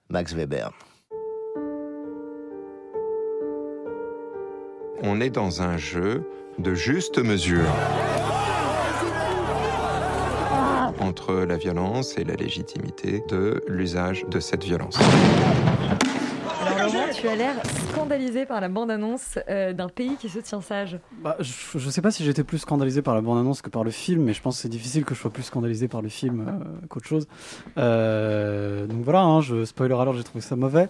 Max 0.10 0.34
Weber. 0.34 0.72
On 5.04 5.20
est 5.22 5.30
dans 5.30 5.62
un 5.62 5.78
jeu 5.78 6.24
de 6.60 6.74
juste 6.74 7.20
mesure 7.20 7.70
entre 11.00 11.34
la 11.36 11.58
violence 11.58 12.18
et 12.18 12.24
la 12.24 12.36
légitimité 12.36 13.24
de 13.28 13.62
l'usage 13.68 14.26
de 14.30 14.40
cette 14.40 14.64
violence. 14.64 14.98
Tu 16.90 17.28
as 17.28 17.36
l'air 17.36 17.56
scandalisé 17.92 18.46
par 18.46 18.60
la 18.60 18.68
bande-annonce 18.68 19.40
euh, 19.50 19.72
d'un 19.74 19.88
pays 19.88 20.18
qui 20.18 20.28
se 20.28 20.40
tient 20.40 20.60
sage. 20.60 21.00
Bah, 21.22 21.38
je, 21.40 21.80
je 21.80 21.90
sais 21.90 22.02
pas 22.02 22.12
si 22.12 22.26
j'étais 22.26 22.44
plus 22.44 22.58
scandalisé 22.58 23.02
par 23.02 23.16
la 23.16 23.22
bande-annonce 23.22 23.62
que 23.62 23.70
par 23.70 23.84
le 23.84 23.92
film, 23.92 24.24
mais 24.24 24.34
je 24.34 24.42
pense 24.42 24.58
que 24.58 24.64
c'est 24.64 24.70
difficile 24.70 25.06
que 25.06 25.16
je 25.16 25.20
sois 25.20 25.32
plus 25.32 25.44
scandalisé 25.44 25.88
par 25.88 26.02
le 26.02 26.10
film 26.10 26.46
euh, 26.48 26.88
qu'autre 26.90 27.08
chose. 27.08 27.28
Euh, 27.78 28.86
donc 28.88 29.04
voilà, 29.04 29.22
hein, 29.22 29.42
je 29.42 29.64
spoiler 29.64 29.94
alors, 29.94 30.14
j'ai 30.14 30.24
trouvé 30.24 30.42
ça 30.42 30.56
mauvais. 30.56 30.90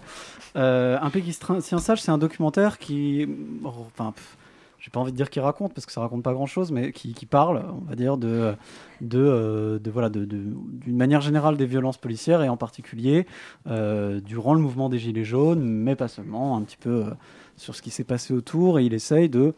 Euh, 0.56 0.98
un 1.00 1.10
pays 1.10 1.22
qui 1.22 1.32
se 1.32 1.40
tient 1.60 1.78
sage, 1.78 2.02
c'est 2.02 2.10
un 2.10 2.18
documentaire 2.18 2.78
qui, 2.78 3.28
oh, 3.64 3.86
enfin, 3.86 4.12
pff, 4.12 4.36
j'ai 4.84 4.90
pas 4.90 5.00
envie 5.00 5.12
de 5.12 5.16
dire 5.16 5.30
qu'il 5.30 5.40
raconte 5.40 5.72
parce 5.72 5.86
que 5.86 5.92
ça 5.92 6.02
raconte 6.02 6.22
pas 6.22 6.34
grand-chose, 6.34 6.70
mais 6.70 6.92
qui, 6.92 7.14
parle, 7.24 7.64
on 7.72 7.88
va 7.88 7.94
dire, 7.94 8.18
de, 8.18 8.54
de, 9.00 9.18
euh, 9.18 9.78
de 9.78 9.90
voilà, 9.90 10.10
d'une 10.10 10.54
manière 10.88 11.22
générale 11.22 11.56
des 11.56 11.64
violences 11.64 11.96
policières 11.96 12.42
et 12.42 12.50
en 12.50 12.58
particulier 12.58 13.26
euh, 13.66 14.20
durant 14.20 14.52
le 14.52 14.60
mouvement 14.60 14.90
des 14.90 14.98
Gilets 14.98 15.24
jaunes, 15.24 15.64
mais 15.64 15.96
pas 15.96 16.08
seulement, 16.08 16.54
un 16.58 16.60
petit 16.60 16.76
peu 16.76 17.06
euh, 17.06 17.10
sur 17.56 17.74
ce 17.74 17.80
qui 17.80 17.88
s'est 17.88 18.04
passé 18.04 18.34
autour. 18.34 18.78
Et 18.78 18.84
il 18.84 18.92
essaye 18.92 19.30
de 19.30 19.54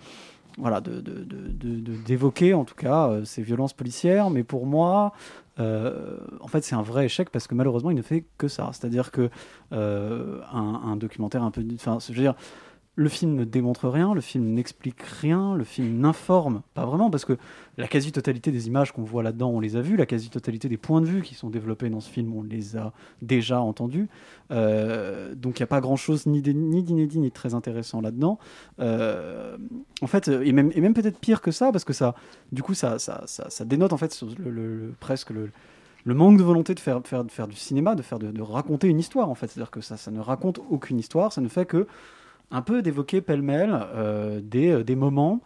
voilà, 0.58 0.80
de, 0.80 1.02
d'évoquer 2.06 2.54
en 2.54 2.64
tout 2.64 2.76
cas 2.76 3.10
ces 3.24 3.42
violences 3.42 3.72
policières. 3.72 4.30
Mais 4.30 4.44
pour 4.44 4.64
moi, 4.64 5.12
en 5.58 6.46
fait, 6.46 6.62
c'est 6.62 6.76
un 6.76 6.82
vrai 6.82 7.06
échec 7.06 7.30
parce 7.30 7.48
que 7.48 7.56
malheureusement, 7.56 7.90
il 7.90 7.96
ne 7.96 8.02
fait 8.02 8.24
que 8.38 8.46
ça. 8.46 8.70
C'est-à-dire 8.72 9.10
que 9.10 9.28
un, 9.72 10.40
un 10.52 10.96
documentaire 10.96 11.42
un 11.42 11.50
peu, 11.50 11.64
enfin, 11.74 11.98
je 12.00 12.12
veux 12.14 12.22
dire. 12.22 12.36
Le 12.98 13.10
film 13.10 13.34
ne 13.34 13.44
démontre 13.44 13.90
rien, 13.90 14.14
le 14.14 14.22
film 14.22 14.54
n'explique 14.54 15.02
rien, 15.02 15.54
le 15.54 15.64
film 15.64 15.98
n'informe 16.00 16.62
pas 16.72 16.86
vraiment, 16.86 17.10
parce 17.10 17.26
que 17.26 17.36
la 17.76 17.88
quasi-totalité 17.88 18.50
des 18.50 18.68
images 18.68 18.90
qu'on 18.92 19.04
voit 19.04 19.22
là-dedans, 19.22 19.50
on 19.50 19.60
les 19.60 19.76
a 19.76 19.82
vues, 19.82 19.98
la 19.98 20.06
quasi-totalité 20.06 20.70
des 20.70 20.78
points 20.78 21.02
de 21.02 21.06
vue 21.06 21.20
qui 21.20 21.34
sont 21.34 21.50
développés 21.50 21.90
dans 21.90 22.00
ce 22.00 22.08
film, 22.08 22.32
on 22.34 22.42
les 22.42 22.78
a 22.78 22.94
déjà 23.20 23.60
entendus. 23.60 24.08
Euh, 24.50 25.34
donc 25.34 25.58
il 25.58 25.62
n'y 25.62 25.64
a 25.64 25.66
pas 25.66 25.82
grand-chose 25.82 26.24
ni 26.24 26.40
d'inédit 26.40 27.18
ni 27.18 27.28
de 27.28 27.34
très 27.34 27.52
intéressant 27.52 28.00
là-dedans. 28.00 28.38
Euh, 28.80 29.58
en 30.00 30.06
fait, 30.06 30.28
et 30.28 30.52
même, 30.52 30.94
peut-être 30.94 31.18
pire 31.18 31.42
que 31.42 31.50
ça, 31.50 31.72
parce 31.72 31.84
que 31.84 31.92
ça, 31.92 32.14
du 32.52 32.62
coup, 32.62 32.72
ça, 32.72 32.96
dénote 33.66 33.92
en 33.92 33.98
fait 33.98 34.18
presque 35.00 35.30
le, 35.30 35.52
manque 36.06 36.38
de 36.38 36.42
volonté 36.42 36.74
de 36.74 36.80
faire, 36.80 37.02
du 37.02 37.56
cinéma, 37.56 37.94
de, 37.94 38.00
faire 38.00 38.18
de, 38.18 38.40
raconter 38.40 38.88
une 38.88 39.00
histoire 39.00 39.28
en 39.28 39.34
fait. 39.34 39.48
C'est-à-dire 39.48 39.70
que 39.70 39.82
ça 39.82 40.10
ne 40.10 40.20
raconte 40.20 40.60
aucune 40.70 40.98
histoire, 40.98 41.30
ça 41.34 41.42
ne 41.42 41.48
fait 41.48 41.66
que 41.66 41.86
un 42.50 42.62
peu 42.62 42.82
d'évoquer 42.82 43.20
pêle-mêle 43.20 43.78
euh, 43.94 44.40
des, 44.42 44.70
euh, 44.70 44.84
des 44.84 44.96
moments 44.96 45.40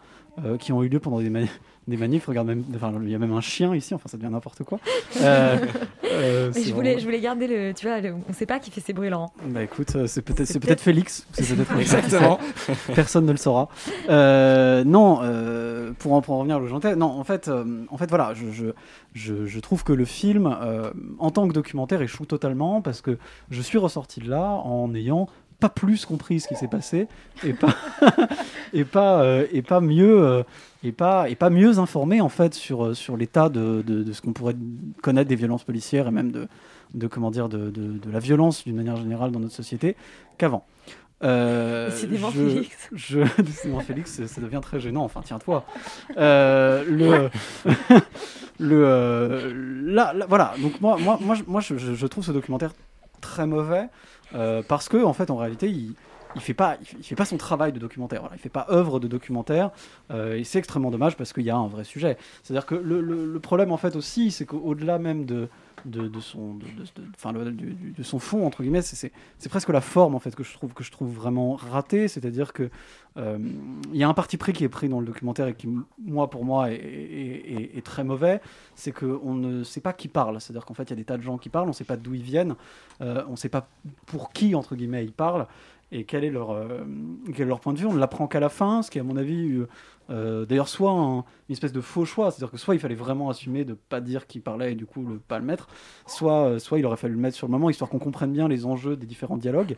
euh, 0.44 0.56
qui 0.56 0.72
ont 0.72 0.82
eu 0.82 0.88
lieu 0.88 1.00
pendant 1.00 1.20
des, 1.20 1.30
mani- 1.30 1.48
des 1.88 1.96
manifs. 1.96 2.26
Regarde, 2.26 2.46
même, 2.46 2.62
enfin, 2.76 2.92
il 3.02 3.10
y 3.10 3.14
a 3.14 3.18
même 3.18 3.32
un 3.32 3.40
chien 3.40 3.74
ici, 3.74 3.94
enfin 3.94 4.08
ça 4.08 4.16
devient 4.16 4.30
n'importe 4.30 4.62
quoi. 4.64 4.78
Euh, 5.20 5.56
euh, 6.04 6.52
Mais 6.54 6.62
je, 6.62 6.72
voulais, 6.72 6.98
je 6.98 7.04
voulais 7.04 7.20
garder 7.20 7.46
le. 7.48 7.72
Tu 7.74 7.86
vois, 7.86 8.00
le- 8.00 8.14
on 8.28 8.32
sait 8.32 8.46
pas 8.46 8.58
qui 8.60 8.70
fait 8.70 8.80
ces 8.80 8.92
bruits, 8.92 9.10
Laurent. 9.10 9.32
bah 9.46 9.62
écoute, 9.62 10.06
c'est 10.06 10.22
peut-être 10.22 10.46
C'est 10.46 10.60
peut-être 10.60 10.80
Félix. 10.80 11.26
Exactement. 11.38 12.38
Personne 12.94 13.26
ne 13.26 13.32
le 13.32 13.38
saura. 13.38 13.68
Euh, 14.08 14.84
non, 14.84 15.18
euh, 15.22 15.92
pour, 15.98 16.12
en, 16.12 16.20
pour 16.22 16.34
en 16.34 16.38
revenir 16.38 16.58
au 16.60 16.66
Gentil, 16.66 16.96
non, 16.96 17.06
en 17.06 17.24
fait, 17.24 17.48
euh, 17.48 17.64
en 17.90 17.96
fait, 17.98 18.08
voilà, 18.08 18.32
je, 18.34 18.50
je, 18.50 18.66
je, 19.14 19.46
je 19.46 19.60
trouve 19.60 19.84
que 19.84 19.92
le 19.92 20.04
film, 20.04 20.46
euh, 20.62 20.90
en 21.18 21.30
tant 21.30 21.48
que 21.48 21.52
documentaire, 21.52 22.02
échoue 22.02 22.24
totalement 22.26 22.80
parce 22.82 23.00
que 23.00 23.18
je 23.50 23.60
suis 23.62 23.78
ressorti 23.78 24.20
de 24.20 24.30
là 24.30 24.44
en 24.64 24.94
ayant 24.94 25.28
pas 25.60 25.68
plus 25.68 26.04
compris 26.06 26.40
ce 26.40 26.48
qui 26.48 26.54
s'est 26.56 26.68
passé 26.68 27.06
et 27.44 27.52
pas 27.52 27.74
et 28.72 28.84
pas 28.84 29.22
euh, 29.22 29.46
et 29.52 29.62
pas 29.62 29.80
mieux 29.80 30.22
euh, 30.24 30.42
et 30.82 30.92
pas 30.92 31.28
et 31.28 31.34
pas 31.36 31.50
mieux 31.50 31.78
informé 31.78 32.20
en 32.20 32.28
fait 32.28 32.54
sur 32.54 32.86
euh, 32.86 32.94
sur 32.94 33.16
l'état 33.16 33.48
de, 33.48 33.82
de, 33.86 34.02
de 34.02 34.12
ce 34.12 34.22
qu'on 34.22 34.32
pourrait 34.32 34.56
connaître 35.02 35.28
des 35.28 35.36
violences 35.36 35.64
policières 35.64 36.08
et 36.08 36.10
même 36.10 36.32
de 36.32 36.48
de 36.94 37.06
comment 37.06 37.30
dire 37.30 37.48
de, 37.48 37.70
de, 37.70 38.10
la 38.10 38.18
violence 38.18 38.64
d'une 38.64 38.74
manière 38.76 38.96
générale 38.96 39.30
dans 39.30 39.38
notre 39.40 39.54
société 39.54 39.94
qu'avant. 40.38 40.64
Euh, 41.22 41.90
Décidément, 41.90 42.30
je- 42.30 42.48
Félix. 42.48 42.88
Je, 42.94 43.20
décidément, 43.42 43.80
Félix, 43.80 44.24
ça- 44.26 44.40
devient 44.40 44.60
très 44.62 44.80
gênant. 44.80 45.04
Enfin, 45.04 45.20
tiens-toi. 45.22 45.64
Euh, 46.16 46.82
le, 46.88 47.28
le, 48.58 48.82
euh, 48.86 49.52
là, 49.84 50.12
là, 50.14 50.26
voilà. 50.28 50.54
Donc 50.62 50.80
moi, 50.80 50.96
moi, 50.98 51.18
moi, 51.20 51.34
je, 51.34 51.42
moi, 51.46 51.60
je 51.60 52.06
trouve 52.06 52.24
ce 52.24 52.32
documentaire 52.32 52.72
très 53.20 53.46
mauvais 53.46 53.88
euh, 54.34 54.62
parce 54.66 54.88
que, 54.88 55.02
en 55.02 55.12
fait, 55.12 55.30
en 55.30 55.36
réalité, 55.36 55.68
il 55.68 55.94
il 56.34 56.40
fait 56.40 56.54
pas, 56.54 56.76
il 56.98 57.04
fait, 57.04 57.14
pas 57.16 57.24
son 57.24 57.36
travail 57.36 57.72
de 57.72 57.78
documentaire. 57.78 58.20
Voilà, 58.20 58.36
il 58.36 58.40
fait 58.40 58.48
pas 58.48 58.66
œuvre 58.70 59.00
de 59.00 59.08
documentaire. 59.08 59.70
euh, 60.10 60.36
et 60.36 60.44
c'est 60.44 60.58
extrêmement 60.58 60.90
dommage 60.90 61.16
parce 61.16 61.32
qu'il 61.32 61.44
y 61.44 61.50
a 61.50 61.56
un 61.56 61.68
vrai 61.68 61.84
sujet. 61.84 62.16
C'est-à-dire 62.42 62.66
que 62.66 62.74
le, 62.74 63.38
problème, 63.40 63.72
en 63.72 63.76
fait, 63.76 63.96
aussi, 63.96 64.30
c'est 64.30 64.44
qu'au-delà 64.46 64.98
même 64.98 65.24
de 65.24 65.48
son, 66.20 66.58
fond 68.18 68.46
entre 68.46 68.62
guillemets, 68.62 68.82
c'est- 68.82 69.12
presque 69.48 69.70
la 69.70 69.80
forme 69.80 70.14
en 70.14 70.18
fait 70.18 70.34
que 70.36 70.44
je 70.44 70.90
trouve 70.90 71.12
vraiment 71.12 71.54
ratée. 71.54 72.06
C'est-à-dire 72.08 72.52
que 72.52 72.70
euh, 73.16 73.38
il 73.92 73.96
y 73.96 74.04
a 74.04 74.08
un 74.08 74.14
parti 74.14 74.36
pris 74.36 74.52
qui 74.52 74.64
est 74.64 74.68
pris 74.68 74.88
dans 74.88 75.00
le 75.00 75.06
documentaire 75.06 75.48
et 75.48 75.54
qui, 75.54 75.68
moi, 75.98 76.30
pour 76.30 76.44
moi, 76.44 76.70
est 76.70 77.84
très 77.84 78.04
mauvais. 78.04 78.40
C'est 78.74 78.92
qu'on 78.92 79.34
ne 79.34 79.64
sait 79.64 79.80
pas 79.80 79.92
qui 79.92 80.08
parle. 80.08 80.40
C'est-à-dire 80.40 80.64
qu'en 80.64 80.74
fait, 80.74 80.84
il 80.84 80.90
y 80.90 80.92
a 80.92 80.96
des 80.96 81.04
tas 81.04 81.16
de 81.16 81.22
gens 81.22 81.38
qui 81.38 81.48
parlent, 81.48 81.66
on 81.66 81.68
ne 81.68 81.74
sait 81.74 81.84
pas 81.84 81.96
d'où 81.96 82.14
ils 82.14 82.22
viennent, 82.22 82.54
euh, 83.00 83.24
on 83.28 83.32
ne 83.32 83.36
sait 83.36 83.48
pas 83.48 83.68
pour 84.06 84.32
qui, 84.32 84.54
entre 84.54 84.76
guillemets, 84.76 85.04
ils 85.04 85.12
parlent 85.12 85.46
et 85.92 86.04
quel 86.04 86.24
est 86.24 86.30
leur, 86.30 86.50
euh, 86.50 86.80
quel 87.34 87.42
est 87.42 87.48
leur 87.48 87.60
point 87.60 87.72
de 87.72 87.78
vue? 87.78 87.86
On 87.86 87.92
ne 87.92 87.98
l'apprend 87.98 88.26
qu'à 88.26 88.40
la 88.40 88.48
fin, 88.48 88.82
ce 88.82 88.90
qui 88.90 88.98
à 88.98 89.02
mon 89.02 89.16
avis, 89.16 89.60
euh, 90.10 90.44
d'ailleurs, 90.46 90.68
soit 90.68 90.90
un- 90.92 91.18
une 91.48 91.52
espèce 91.52 91.72
de 91.72 91.80
faux 91.80 92.04
choix. 92.04 92.30
C'est-à-dire 92.30 92.50
que 92.50 92.56
soit 92.58 92.74
il 92.74 92.80
fallait 92.80 92.94
vraiment 92.94 93.28
assumer 93.30 93.64
de 93.64 93.74
pas 93.74 94.00
dire 94.00 94.26
qui 94.26 94.38
parlait 94.40 94.72
et 94.72 94.74
du 94.74 94.86
coup, 94.86 95.02
ne 95.02 95.16
pas 95.18 95.38
le 95.38 95.44
mettre, 95.44 95.68
soit, 96.06 96.44
euh, 96.46 96.58
soit 96.58 96.78
il 96.78 96.86
aurait 96.86 96.96
fallu 96.96 97.14
le 97.14 97.20
mettre 97.20 97.36
sur 97.36 97.46
le 97.46 97.52
moment, 97.52 97.70
histoire 97.70 97.90
qu'on 97.90 97.98
comprenne 97.98 98.32
bien 98.32 98.46
les 98.48 98.66
enjeux 98.66 98.96
des 98.96 99.06
différents 99.06 99.36
dialogues. 99.36 99.76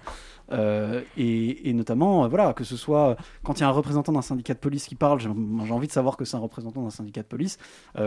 Euh, 0.53 1.01
et, 1.16 1.73
notamment, 1.73 2.29
voilà, 2.29 2.53
que 2.53 2.64
ce 2.64 2.77
soit 2.77 3.16
quand 3.42 3.59
il 3.59 3.61
y 3.62 3.64
a 3.64 3.68
un 3.68 3.73
représentant 3.73 4.12
d'un 4.12 4.23
syndicat 4.23 4.53
de 4.55 4.59
police 4.59 4.87
qui 4.87 4.95
parle, 4.95 5.18
j'ai 5.21 5.29
envie 5.73 5.87
de 5.87 5.92
savoir 5.92 6.16
que 6.16 6.25
c'est 6.25 6.37
un 6.37 6.40
représentant 6.40 6.83
d'un 6.83 6.90
syndicat 6.90 7.23
de 7.23 7.27
police. 7.27 7.59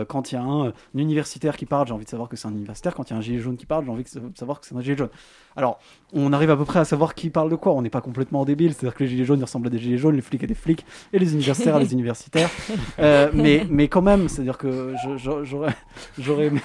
Quand 0.08 0.30
il 0.30 0.34
y 0.36 0.38
a 0.38 0.42
un, 0.42 0.68
un 0.68 0.72
universitaire 0.94 1.56
qui 1.56 1.66
parle, 1.66 1.86
j'ai 1.88 1.92
envie 1.94 2.04
de 2.04 2.10
savoir 2.10 2.28
que 2.28 2.36
c'est 2.36 2.46
un 2.48 2.52
universitaire. 2.52 2.94
Quand 2.94 3.08
il 3.10 3.12
y 3.12 3.14
a 3.14 3.18
un 3.18 3.22
gilet 3.22 3.38
jaune 3.40 3.56
qui 3.56 3.66
parle, 3.66 3.84
j'ai 3.84 3.90
envie 3.90 4.04
de 4.04 4.36
savoir 4.38 4.60
que 4.60 4.66
c'est 4.66 4.74
un 4.76 4.80
gilet 4.80 4.96
jaune. 4.96 5.08
Alors, 5.56 5.78
on 6.12 6.32
arrive 6.32 6.50
à 6.50 6.56
peu 6.56 6.64
près 6.64 6.78
à 6.78 6.84
savoir 6.84 7.14
qui 7.14 7.30
parle 7.30 7.50
de 7.50 7.56
quoi. 7.56 7.72
On 7.72 7.82
n'est 7.82 7.90
pas 7.90 8.00
complètement 8.00 8.44
débile, 8.44 8.74
c'est-à-dire 8.74 8.94
que 8.94 9.04
les 9.04 9.10
gilets 9.10 9.24
jaunes 9.24 9.40
ressemblent 9.42 9.66
à 9.66 9.70
des 9.70 9.78
gilets 9.78 9.98
jaunes, 9.98 10.14
les 10.14 10.22
flics 10.22 10.44
à 10.44 10.46
des 10.46 10.54
flics, 10.54 10.84
et 11.12 11.18
les 11.18 11.32
universitaires 11.34 11.74
à 11.76 11.78
des 11.80 11.92
universitaires. 11.92 12.15
Euh, 12.98 13.30
mais, 13.34 13.66
mais 13.68 13.88
quand 13.88 14.02
même, 14.02 14.28
c'est-à-dire 14.28 14.58
que 14.58 14.94
j'aurais 16.18 16.46
aimé, 16.46 16.60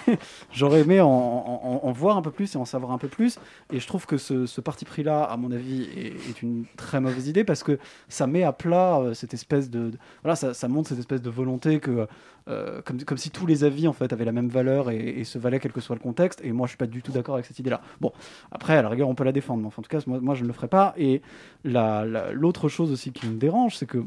aimé 0.80 1.02
en, 1.02 1.92
voir 1.92 2.18
un 2.18 2.22
peu 2.22 2.32
plus 2.32 2.56
et 2.56 2.58
en 2.58 2.66
savoir 2.66 2.92
un 2.92 2.98
peu 2.98 3.08
plus. 3.08 3.38
Et 3.72 3.80
je 3.80 3.88
trouve 3.88 4.06
que 4.06 4.18
ce, 4.18 4.62
parti 4.62 4.86
pris-là, 4.86 5.24
à 5.24 5.38
mon 5.38 5.52
avis, 5.52 5.84
est, 5.96 6.42
une 6.42 6.66
très 6.78 7.00
mauvaise 7.00 7.28
idée 7.28 7.44
parce 7.44 7.64
que 7.64 7.78
ça 8.08 8.28
met 8.28 8.44
à 8.44 8.54
plat 8.54 9.00
euh, 9.00 9.14
cette 9.14 9.34
espèce 9.34 9.70
de, 9.70 9.92
voilà, 10.24 10.36
ça, 10.36 10.68
montre 10.68 10.90
cette 10.90 11.00
espèce 11.00 11.22
de 11.22 11.30
volonté 11.30 11.80
que 11.80 12.08
euh, 12.48 12.82
comme, 12.84 13.04
comme 13.04 13.18
si 13.18 13.30
tous 13.30 13.46
les 13.46 13.64
avis 13.64 13.88
en 13.88 13.94
fait 13.94 14.12
avaient 14.14 14.26
la 14.26 14.32
même 14.32 14.50
valeur 14.50 14.90
et, 14.90 15.24
se 15.24 15.38
valaient 15.38 15.60
quel 15.60 15.72
que 15.72 15.82
soit 15.82 15.96
le 15.96 16.02
contexte. 16.02 16.42
Et 16.44 16.52
moi, 16.52 16.66
je 16.68 16.72
suis 16.72 16.78
pas 16.78 16.88
du 16.88 17.02
tout 17.02 17.12
d'accord 17.12 17.36
avec 17.36 17.46
cette 17.46 17.60
idée-là. 17.60 17.82
Bon, 18.00 18.12
après, 18.52 18.76
à 18.78 18.82
la 18.82 18.90
rigueur, 18.90 19.10
on 19.10 19.16
peut 19.16 19.24
la 19.24 19.32
défendre, 19.32 19.62
mais 19.62 19.68
enfin, 19.68 19.82
en 19.82 19.84
tout 19.84 19.90
cas, 19.90 20.00
moi, 20.08 20.20
moi 20.22 20.36
je 20.36 20.44
ne 20.44 20.48
le 20.48 20.54
ferai 20.54 20.68
pas. 20.68 20.94
Et 20.98 21.22
la- 21.64 22.06
la- 22.06 22.32
l'autre 22.32 22.70
chose 22.70 22.92
aussi 22.92 23.12
qui 23.12 23.28
me 23.28 23.38
dérange, 23.38 23.76
c'est 23.78 23.86
que 23.86 24.04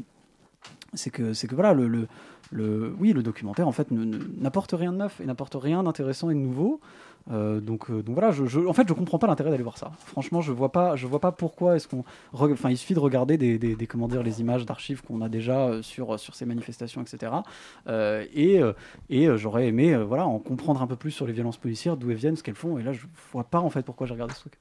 c'est 0.95 1.09
que 1.11 1.33
c'est 1.33 1.47
que 1.47 1.55
voilà 1.55 1.73
le, 1.73 2.07
le, 2.51 2.95
oui 2.99 3.13
le 3.13 3.23
documentaire 3.23 3.67
en 3.67 3.71
fait 3.71 3.91
ne- 3.91 4.03
ne- 4.05 4.19
n'apporte 4.39 4.73
rien 4.73 4.91
de 4.91 4.97
neuf 4.97 5.19
et 5.21 5.25
n'apporte 5.25 5.55
rien 5.59 5.83
d'intéressant 5.83 6.29
et 6.29 6.33
de 6.35 6.39
nouveau. 6.39 6.79
Euh, 7.31 7.59
donc 7.59 7.89
euh, 7.89 8.03
donc 8.03 8.13
voilà 8.13 8.29
je, 8.31 8.45
je- 8.45 8.59
en 8.59 8.73
fait 8.73 8.87
je 8.87 8.93
comprends 8.93 9.17
pas 9.17 9.25
l'intérêt 9.25 9.49
d'aller 9.49 9.63
voir 9.63 9.79
ça. 9.79 9.91
Franchement 10.05 10.41
je 10.41 10.51
vois 10.51 10.71
pas 10.71 10.95
je 10.95 11.07
vois 11.07 11.19
pas 11.19 11.31
pourquoi 11.31 11.75
est-ce 11.75 11.87
qu'on 11.87 12.03
enfin 12.33 12.69
il 12.69 12.77
suffit 12.77 12.93
de 12.93 12.99
regarder 12.99 13.35
des, 13.37 13.57
des, 13.57 13.87
comment 13.87 14.07
dire 14.07 14.21
les 14.21 14.41
images 14.41 14.63
d'archives 14.63 15.01
qu'on 15.01 15.21
a 15.21 15.29
déjà 15.29 15.67
euh, 15.69 15.81
sur 15.81 16.19
sur 16.19 16.35
ces 16.35 16.45
manifestations 16.45 17.01
etc 17.01 17.31
et 17.87 18.61
et 19.09 19.27
j'aurais 19.37 19.67
aimé 19.67 19.97
voilà 19.97 20.27
en 20.27 20.37
comprendre 20.37 20.81
un 20.83 20.87
peu 20.87 20.95
plus 20.95 21.09
sur 21.11 21.25
les 21.25 21.33
violences 21.33 21.57
policières 21.57 21.97
d'où 21.97 22.11
elles 22.11 22.17
viennent 22.17 22.35
ce 22.35 22.43
qu'elles 22.43 22.53
font. 22.55 22.77
Et 22.77 22.83
là 22.83 22.93
je 22.93 23.01
vois 23.31 23.43
pas 23.45 23.59
en 23.59 23.71
fait 23.71 23.81
pourquoi 23.83 24.05
j'ai 24.05 24.13
regardé 24.13 24.33
ce 24.35 24.41
truc 24.41 24.53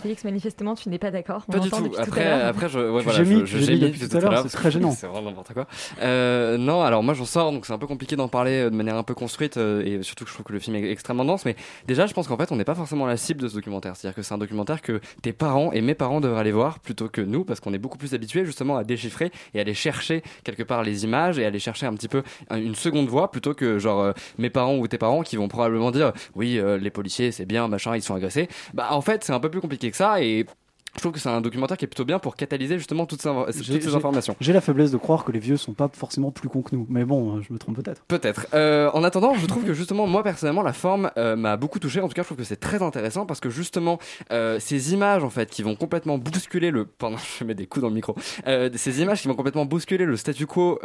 Félix, 0.00 0.24
manifestement, 0.24 0.74
tu 0.74 0.88
n'es 0.88 0.98
pas 0.98 1.10
d'accord. 1.10 1.44
Pas 1.46 1.58
du 1.58 1.70
tout. 1.70 1.76
depuis 1.76 1.90
tout 1.90 1.96
à 1.98 2.02
Après, 2.02 2.24
l'heure. 2.24 2.46
après, 2.46 2.68
je, 2.68 2.78
ouais, 2.78 3.02
voilà, 3.02 3.22
gémis, 3.24 3.42
je, 3.44 3.58
je 3.58 3.72
depuis 3.72 4.08
tout 4.08 4.16
à 4.16 4.20
l'heure, 4.20 4.42
c'est 4.42 4.56
très 4.56 4.70
gênant. 4.70 4.90
C'est 4.96 5.06
vraiment 5.06 5.28
n'importe 5.30 5.52
quoi. 5.52 5.66
Euh, 6.00 6.56
non, 6.58 6.82
alors 6.82 7.02
moi 7.02 7.14
j'en 7.14 7.24
sors, 7.24 7.52
donc 7.52 7.66
c'est 7.66 7.72
un 7.72 7.78
peu 7.78 7.86
compliqué 7.86 8.16
d'en 8.16 8.28
parler 8.28 8.62
euh, 8.64 8.70
de 8.70 8.74
manière 8.76 8.96
un 8.96 9.02
peu 9.02 9.14
construite, 9.14 9.56
euh, 9.56 9.82
et 9.84 10.02
surtout 10.02 10.24
que 10.24 10.30
je 10.30 10.34
trouve 10.34 10.46
que 10.46 10.52
le 10.52 10.58
film 10.58 10.76
est 10.76 10.90
extrêmement 10.90 11.24
dense. 11.24 11.44
Mais 11.44 11.56
déjà, 11.86 12.06
je 12.06 12.14
pense 12.14 12.28
qu'en 12.28 12.36
fait, 12.36 12.50
on 12.52 12.56
n'est 12.56 12.64
pas 12.64 12.74
forcément 12.74 13.06
la 13.06 13.16
cible 13.16 13.40
de 13.42 13.48
ce 13.48 13.54
documentaire. 13.54 13.94
C'est-à-dire 13.96 14.16
que 14.16 14.22
c'est 14.22 14.34
un 14.34 14.38
documentaire 14.38 14.82
que 14.82 15.00
tes 15.22 15.32
parents 15.32 15.70
et 15.72 15.80
mes 15.80 15.94
parents 15.94 16.20
devraient 16.20 16.40
aller 16.40 16.52
voir 16.52 16.78
plutôt 16.78 17.08
que 17.08 17.20
nous, 17.20 17.44
parce 17.44 17.60
qu'on 17.60 17.72
est 17.74 17.78
beaucoup 17.78 17.98
plus 17.98 18.14
habitués 18.14 18.44
justement 18.44 18.76
à 18.76 18.84
déchiffrer 18.84 19.30
et 19.54 19.60
aller 19.60 19.74
chercher 19.74 20.22
quelque 20.44 20.62
part 20.62 20.82
les 20.82 21.04
images 21.04 21.38
et 21.38 21.44
aller 21.44 21.58
chercher 21.58 21.86
un 21.86 21.94
petit 21.94 22.08
peu 22.08 22.22
un- 22.50 22.56
une 22.58 22.74
seconde 22.74 23.08
voix 23.08 23.30
plutôt 23.30 23.54
que 23.54 23.78
genre 23.78 24.00
euh, 24.00 24.12
mes 24.38 24.50
parents 24.50 24.76
ou 24.76 24.86
tes 24.88 24.98
parents 24.98 25.22
qui 25.22 25.36
vont 25.36 25.48
probablement 25.48 25.90
dire 25.90 26.12
oui, 26.34 26.58
euh, 26.58 26.78
les 26.78 26.90
policiers 26.90 27.32
c'est 27.32 27.46
bien, 27.46 27.68
machin, 27.68 27.94
ils 27.96 28.02
sont 28.02 28.14
agressés. 28.14 28.48
Bah 28.72 28.88
en 28.90 29.00
fait, 29.00 29.24
c'est 29.24 29.32
un 29.32 29.40
peu 29.40 29.50
plus 29.50 29.60
compliqué 29.60 29.83
que 29.90 29.96
ça 29.96 30.22
et 30.22 30.46
je 30.94 31.00
trouve 31.00 31.12
que 31.12 31.18
c'est 31.18 31.28
un 31.28 31.40
documentaire 31.40 31.76
qui 31.76 31.84
est 31.84 31.88
plutôt 31.88 32.04
bien 32.04 32.18
pour 32.18 32.36
catalyser 32.36 32.78
justement 32.78 33.04
toutes 33.06 33.20
ces, 33.20 33.28
toutes 33.28 33.94
informations. 33.94 34.36
J'ai 34.40 34.52
la 34.52 34.60
faiblesse 34.60 34.92
de 34.92 34.96
croire 34.96 35.24
que 35.24 35.32
les 35.32 35.40
vieux 35.40 35.56
sont 35.56 35.72
pas 35.72 35.90
forcément 35.92 36.30
plus 36.30 36.48
cons 36.48 36.62
que 36.62 36.74
nous. 36.76 36.86
Mais 36.88 37.04
bon, 37.04 37.40
je 37.42 37.52
me 37.52 37.58
trompe 37.58 37.82
peut-être. 37.82 38.02
Peut-être. 38.04 38.46
Euh, 38.54 38.90
en 38.92 39.02
attendant, 39.02 39.34
je 39.34 39.46
trouve 39.46 39.64
que 39.64 39.74
justement, 39.74 40.06
moi 40.06 40.22
personnellement, 40.22 40.62
la 40.62 40.72
forme 40.72 41.10
euh, 41.16 41.34
m'a 41.34 41.56
beaucoup 41.56 41.80
touché. 41.80 42.00
En 42.00 42.08
tout 42.08 42.14
cas, 42.14 42.22
je 42.22 42.28
trouve 42.28 42.38
que 42.38 42.44
c'est 42.44 42.60
très 42.60 42.80
intéressant 42.80 43.26
parce 43.26 43.40
que 43.40 43.50
justement, 43.50 43.98
euh, 44.30 44.58
ces 44.60 44.92
images 44.92 45.24
en 45.24 45.30
fait 45.30 45.50
qui 45.50 45.62
vont 45.62 45.74
complètement 45.74 46.16
bousculer 46.18 46.70
le. 46.70 46.84
Pardon, 46.98 47.16
je 47.38 47.44
mets 47.44 47.54
des 47.54 47.66
coups 47.66 47.82
dans 47.82 47.88
le 47.88 47.94
micro. 47.94 48.14
Ces 48.46 49.02
images 49.02 49.20
qui 49.20 49.28
vont 49.28 49.34
complètement 49.34 49.66
bousculer 49.66 50.04
le 50.04 50.16
statu 50.16 50.46
quo. 50.46 50.78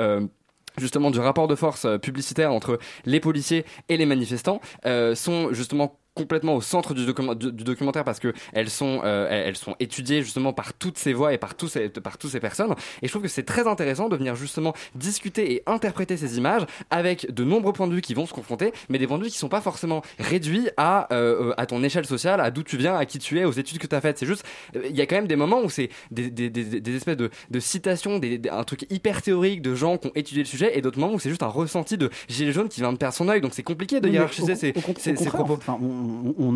justement 0.77 1.11
du 1.11 1.19
rapport 1.19 1.47
de 1.47 1.55
force 1.55 1.85
publicitaire 2.01 2.51
entre 2.51 2.79
les 3.05 3.19
policiers 3.19 3.65
et 3.89 3.97
les 3.97 4.05
manifestants 4.05 4.61
euh, 4.85 5.13
sont 5.13 5.53
justement 5.53 5.99
complètement 6.23 6.55
au 6.55 6.61
centre 6.61 6.93
du, 6.93 7.05
document- 7.05 7.35
du- 7.35 7.51
du 7.51 7.63
documentaire 7.63 8.03
parce 8.03 8.19
que 8.19 8.33
elles 8.53 8.69
sont 8.69 9.01
euh, 9.03 9.27
elles 9.29 9.55
sont 9.55 9.75
étudiées 9.79 10.21
justement 10.23 10.53
par 10.53 10.73
toutes 10.73 10.97
ces 10.97 11.13
voix 11.13 11.33
et 11.33 11.37
par 11.37 11.55
tous 11.55 11.67
ces 11.67 11.89
par 11.89 12.17
toutes 12.17 12.31
ces 12.31 12.39
personnes. 12.39 12.73
Et 13.01 13.07
je 13.07 13.11
trouve 13.11 13.23
que 13.23 13.27
c'est 13.27 13.43
très 13.53 13.67
intéressant 13.67 14.09
de 14.09 14.15
venir 14.15 14.35
justement 14.35 14.73
discuter 14.95 15.53
et 15.53 15.63
interpréter 15.65 16.17
ces 16.17 16.37
images 16.37 16.65
avec 16.89 17.33
de 17.33 17.43
nombreux 17.43 17.73
points 17.73 17.87
de 17.87 17.93
vue 17.93 18.01
qui 18.01 18.13
vont 18.13 18.25
se 18.25 18.33
confronter 18.33 18.71
mais 18.89 18.97
des 18.97 19.07
points 19.07 19.17
de 19.17 19.23
vue 19.23 19.29
qui 19.29 19.37
sont 19.37 19.49
pas 19.49 19.61
forcément 19.61 20.01
réduits 20.19 20.69
à 20.77 21.07
euh, 21.13 21.53
à 21.57 21.65
ton 21.65 21.83
échelle 21.83 22.05
sociale 22.05 22.41
à 22.41 22.51
d'où 22.51 22.63
tu 22.63 22.77
viens 22.77 22.95
à 22.95 23.05
qui 23.05 23.19
tu 23.19 23.39
es 23.39 23.45
aux 23.45 23.51
études 23.51 23.79
que 23.79 23.87
tu 23.87 23.95
as 23.95 24.01
faites. 24.01 24.17
C'est 24.19 24.25
juste 24.25 24.45
euh, 24.75 24.81
il 24.89 24.95
y 24.95 25.01
a 25.01 25.05
quand 25.05 25.15
même 25.15 25.27
des 25.27 25.35
moments 25.35 25.61
où 25.61 25.69
c'est 25.69 25.89
des, 26.11 26.29
des, 26.29 26.49
des, 26.49 26.79
des 26.81 26.95
espèces 26.95 27.17
de, 27.17 27.29
de 27.49 27.59
citations 27.59 28.19
un 28.51 28.63
truc 28.63 28.85
hyper 28.89 29.21
théorique 29.21 29.61
de 29.61 29.75
gens 29.75 29.97
qui 29.97 30.07
ont 30.07 30.11
étudié 30.15 30.43
le 30.43 30.47
sujet 30.49 30.77
et 30.77 30.81
d'autres 30.81 30.99
moments 30.99 31.13
où 31.13 31.19
c'est 31.19 31.29
juste 31.29 31.43
un 31.43 31.47
ressenti 31.47 31.97
de 31.97 32.09
gilet 32.27 32.51
jaune 32.51 32.67
qui 32.69 32.81
vient 32.81 32.91
de 32.93 32.97
perdre 32.97 33.15
son 33.15 33.29
œil. 33.29 33.41
Donc 33.41 33.53
c'est 33.53 33.63
compliqué 33.63 33.99
de 34.01 34.09
hiérarchiser 34.09 34.55
ces, 34.55 34.73
propos. 35.29 35.53
enfin, 35.53 35.77
on, 35.81 35.85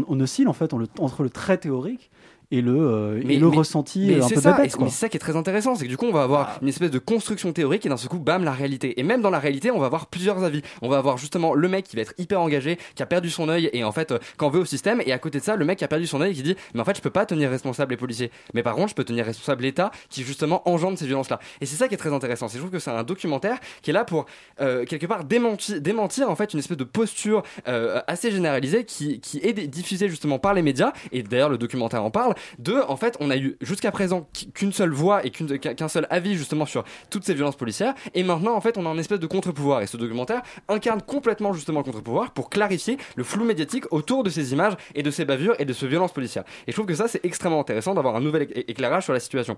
on- 0.07 0.19
oscille 0.19 0.47
en 0.47 0.53
fait 0.53 0.73
entre 0.99 1.23
le 1.23 1.29
très 1.29 1.57
théorique 1.57 2.11
et 2.53 2.61
le, 2.61 2.71
euh, 2.75 3.19
et 3.21 3.25
Mais- 3.25 3.35
le 3.37 3.49
mais- 3.49 3.57
ressenti 3.57 3.99
mais 4.07 4.13
euh, 4.21 4.23
un 4.23 4.29
peu 4.29 4.35
ça, 4.39 4.51
et 4.63 4.69
quoi. 4.69 4.83
mais 4.85 4.89
c'est 4.91 4.97
ça 4.99 5.09
qui 5.09 5.17
est 5.17 5.19
très 5.19 5.35
intéressant, 5.35 5.75
c'est 5.75 5.85
que 5.85 5.89
du 5.89 5.97
coup 5.97 6.05
on 6.05 6.11
va 6.13 6.23
avoir 6.23 6.59
une 6.61 6.67
espèce 6.67 6.91
de 6.91 6.99
construction 6.99 7.51
théorique 7.51 7.85
et 7.85 7.89
d'un 7.89 7.97
seul 7.97 8.09
coup 8.09 8.19
bam 8.19 8.43
la 8.43 8.51
réalité. 8.51 8.99
Et 8.99 9.03
même 9.03 9.21
dans 9.21 9.29
la 9.31 9.39
réalité 9.39 9.71
on 9.71 9.79
va 9.79 9.87
avoir 9.87 10.05
plusieurs 10.07 10.43
avis. 10.43 10.61
On 10.81 10.87
va 10.89 10.97
avoir 10.97 11.17
justement 11.17 11.53
le 11.55 11.67
mec 11.67 11.85
qui 11.85 11.95
va 11.95 12.03
être 12.03 12.13
hyper 12.17 12.39
engagé, 12.41 12.77
qui 12.95 13.01
a 13.01 13.05
perdu 13.05 13.29
son 13.31 13.49
œil 13.49 13.69
et 13.73 13.83
en 13.83 13.91
fait 13.91 14.11
euh, 14.11 14.19
qu'en 14.37 14.49
veut 14.49 14.59
au 14.61 14.65
système. 14.65 15.01
Et 15.05 15.11
à 15.13 15.17
côté 15.19 15.39
de 15.39 15.43
ça 15.43 15.55
le 15.55 15.65
mec 15.65 15.79
qui 15.79 15.83
a 15.83 15.87
perdu 15.87 16.05
son 16.07 16.21
œil 16.21 16.31
et 16.31 16.35
qui 16.35 16.43
dit 16.43 16.55
mais 16.75 16.81
en 16.81 16.85
fait 16.85 16.95
je 16.95 17.01
peux 17.01 17.09
pas 17.09 17.25
tenir 17.25 17.49
responsable 17.49 17.91
les 17.91 17.97
policiers. 17.97 18.29
Mais 18.53 18.61
par 18.63 18.75
contre 18.75 18.89
je 18.89 18.95
peux 18.95 19.03
tenir 19.03 19.25
responsable 19.25 19.63
l'État 19.63 19.91
qui 20.09 20.23
justement 20.23 20.61
engendre 20.69 20.97
ces 20.97 21.05
violences 21.07 21.29
là. 21.29 21.39
Et 21.59 21.65
c'est 21.65 21.75
ça 21.75 21.87
qui 21.87 21.95
est 21.95 21.97
très 21.97 22.13
intéressant. 22.13 22.47
C'est 22.47 22.57
je 22.57 22.59
trouve 22.61 22.71
que 22.71 22.79
c'est 22.79 22.91
un 22.91 23.03
documentaire 23.03 23.57
qui 23.81 23.89
est 23.89 23.93
là 23.93 24.03
pour 24.05 24.25
euh, 24.61 24.85
quelque 24.85 25.07
part 25.07 25.23
démentir, 25.23 25.81
démentir 25.81 26.29
en 26.29 26.35
fait 26.35 26.53
une 26.53 26.59
espèce 26.59 26.77
de 26.77 26.83
posture 26.83 27.41
euh, 27.67 27.99
assez 28.07 28.31
généralisée 28.31 28.85
qui, 28.85 29.19
qui 29.19 29.39
est 29.39 29.53
diffusée 29.67 30.07
justement 30.07 30.37
par 30.39 30.53
les 30.53 30.61
médias. 30.61 30.93
Et 31.11 31.23
d'ailleurs 31.23 31.49
le 31.49 31.57
documentaire 31.57 32.03
en 32.03 32.11
parle. 32.11 32.35
De 32.59 32.75
en 32.87 32.95
fait 32.97 33.17
on 33.19 33.29
a 33.29 33.37
eu 33.37 33.57
jusqu'à 33.61 33.91
présent 33.91 34.27
qu'une 34.53 34.73
seule 34.73 34.91
voix 34.91 35.25
et 35.25 35.31
qu'un 35.31 35.87
seul 35.87 36.07
avis 36.09 36.35
justement 36.35 36.65
sur 36.65 36.83
toutes 37.09 37.23
ces 37.23 37.33
violences 37.33 37.55
policières. 37.55 37.93
Et 38.13 38.23
maintenant 38.23 38.55
en 38.55 38.61
fait 38.61 38.77
on 38.77 38.85
a 38.85 38.89
un 38.89 38.97
espèce 38.97 39.19
de 39.19 39.27
contre-pouvoir. 39.27 39.81
Et 39.81 39.87
ce 39.87 39.97
documentaire 39.97 40.41
incarne 40.67 41.01
complètement 41.01 41.53
justement 41.53 41.79
le 41.79 41.85
contre-pouvoir 41.85 42.31
pour 42.31 42.49
clarifier 42.49 42.97
le 43.15 43.23
flou 43.23 43.45
médiatique 43.45 43.85
autour 43.91 44.23
de 44.23 44.29
ces 44.29 44.53
images 44.53 44.73
et 44.95 45.03
de 45.03 45.11
ces 45.11 45.25
bavures 45.25 45.55
et 45.59 45.65
de 45.65 45.73
ces 45.73 45.87
violences 45.87 46.13
policières. 46.13 46.43
Et 46.67 46.71
je 46.71 46.75
trouve 46.75 46.85
que 46.85 46.95
ça 46.95 47.07
c'est 47.07 47.23
extrêmement 47.25 47.59
intéressant 47.59 47.93
d'avoir 47.93 48.15
un 48.15 48.21
nouvel 48.21 48.43
éc- 48.43 48.65
éclairage 48.67 49.03
sur 49.03 49.13
la 49.13 49.19
situation. 49.19 49.57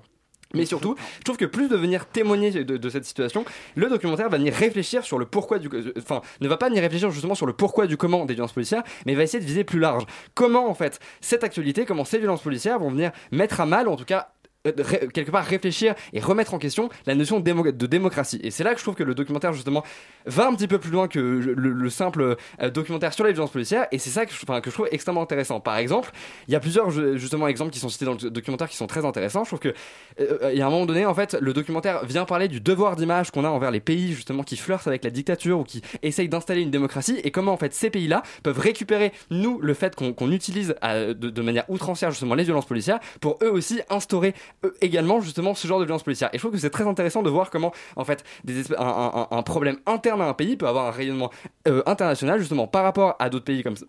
Mais 0.56 0.66
surtout, 0.66 0.96
je 1.20 1.24
trouve 1.24 1.38
que 1.38 1.46
plus 1.46 1.70
de 1.70 1.76
venir 1.76 2.06
témoigner 2.08 2.52
de, 2.52 2.90
cette 2.90 3.06
situation, 3.06 3.46
le 3.76 3.90
documentaire 3.90 4.30
va 4.30 4.38
venir 4.38 4.54
réfléchir 4.54 5.04
sur 5.04 5.18
le 5.20 5.26
pourquoi 5.26 5.60
du, 5.60 5.70
euh, 5.74 5.94
enfin, 5.98 6.22
ne 6.42 6.48
va 6.48 6.58
pas 6.58 6.70
venir 6.70 6.82
réfléchir 6.82 7.12
justement 7.12 7.36
sur 7.36 7.46
le 7.46 7.54
pourquoi 7.54 7.88
du 7.88 7.98
comment 7.98 8.26
des 8.26 8.34
violences 8.34 8.54
policières, 8.54 8.84
mais 9.06 9.16
va 9.16 9.24
essayer 9.24 9.40
de 9.40 9.48
viser 9.48 9.64
plus 9.64 9.80
large. 9.80 10.06
Comment 10.34 10.70
en 10.70 10.74
fait 10.74 11.00
cette 11.22 11.44
actualité, 11.44 11.86
comment 11.86 12.06
ces 12.06 12.20
violences 12.20 12.42
policières 12.42 12.80
vont 12.80 12.90
venir 12.90 13.12
mettre 13.32 13.60
à 13.62 13.66
mal, 13.66 13.88
en 13.88 13.96
tout 13.96 14.06
cas 14.06 14.30
quelque 14.72 15.32
part 15.32 15.46
réfléchir 15.46 15.96
et 16.14 16.20
remettre 16.20 16.54
en 16.54 16.60
question 16.60 16.90
la 17.06 17.16
notion 17.16 17.40
de, 17.40 17.50
démo- 17.50 17.72
de 17.72 17.86
démocratie. 17.86 18.40
Et 18.44 18.52
c'est 18.52 18.64
là 18.64 18.74
que 18.74 18.80
je 18.80 18.84
trouve 18.84 18.96
que 18.96 19.04
le 19.04 19.16
documentaire 19.16 19.54
justement 19.54 19.84
va 20.26 20.48
un 20.48 20.56
petit 20.56 20.68
peu 20.68 20.80
plus 20.80 20.92
loin 20.92 21.08
que 21.08 21.20
le, 21.20 21.54
le 21.54 21.90
simple 21.90 22.36
euh, 22.62 22.70
documentaire 22.70 23.14
sur 23.14 23.26
les 23.26 23.34
violences 23.34 23.52
policières. 23.52 23.88
Et 23.92 24.00
c'est 24.00 24.10
ça 24.10 24.26
que 24.26 24.32
je, 24.34 24.70
trouve 24.72 24.88
extrêmement 24.92 25.22
intéressant. 25.22 25.60
Par 25.60 25.78
exemple, 25.78 26.12
il 26.48 26.54
y 26.54 26.56
a 26.56 26.60
plusieurs 26.60 26.90
ju- 26.92 27.18
justement 27.18 27.48
exemples 27.48 27.72
qui 27.72 27.80
sont 27.80 27.90
cités 27.90 28.06
dans 28.06 28.14
le 28.14 28.30
documentaire 28.30 28.70
qui 28.70 28.78
sont 28.78 28.88
très 28.88 29.06
intéressants. 29.06 29.44
Je 29.44 29.50
trouve 29.50 29.60
que 29.60 29.74
euh, 30.20 30.52
y 30.54 30.62
a 30.62 30.68
un 30.68 30.70
moment 30.70 30.86
donné, 30.86 31.06
en 31.06 31.14
fait, 31.14 31.38
le 31.40 31.54
documentaire 31.54 32.06
vient 32.06 32.26
parler 32.26 32.48
du 32.48 32.60
devoir 32.62 32.96
d'image 32.96 33.32
qu'on 33.32 33.46
a 33.46 33.50
envers 33.50 33.72
les 33.72 33.80
pays 33.80 34.14
justement 34.14 34.44
qui 34.44 34.58
flirtent 34.58 34.88
avec 34.88 35.04
la 35.04 35.10
dictature 35.10 35.60
ou 35.60 35.64
qui 35.64 35.82
essayent 36.04 36.30
d'installer 36.30 36.62
une 36.62 36.72
démocratie 36.72 37.20
et 37.24 37.32
comment 37.32 37.54
en 37.54 37.58
fait 37.58 37.74
ces 37.74 37.90
pays-là 37.90 38.24
peuvent 38.44 38.60
récupérer 38.60 39.12
nous 39.30 39.60
le 39.60 39.74
fait 39.74 39.96
qu'on 39.96 40.32
utilise 40.32 40.76
euh, 40.84 41.14
de, 41.14 41.42
manière 41.42 41.70
outrancière 41.70 42.12
justement 42.12 42.36
les 42.36 42.44
violences 42.44 42.66
policières 42.66 43.00
pour 43.22 43.38
eux 43.44 43.50
aussi 43.50 43.82
instaurer 43.90 44.34
également 44.82 45.22
justement 45.22 45.54
ce 45.54 45.68
genre 45.68 45.80
de 45.80 45.86
violences 45.86 46.04
policières. 46.04 46.30
Et 46.34 46.38
je 46.38 46.42
trouve 46.42 46.52
que 46.52 46.58
c'est 46.58 46.70
très 46.70 46.88
intéressant 46.88 47.24
de 47.24 47.30
voir 47.30 47.50
comment 47.50 47.72
en 47.96 48.06
fait 48.06 48.24
des 48.44 48.64
un 48.78 49.44
problème 49.44 49.78
interne 49.86 50.22
à 50.22 50.26
un 50.26 50.34
pays 50.34 50.58
peut 50.58 50.68
avoir 50.68 50.88
un 50.88 50.92
rayonnement 50.92 51.32
euh, 51.68 51.84
international 51.86 52.40
justement 52.40 52.68
par 52.68 52.84
rapport 52.84 53.16
à 53.20 53.30
d'autres 53.30 53.46
pays 53.46 53.64
comme 53.64 53.76
ça 53.76 53.86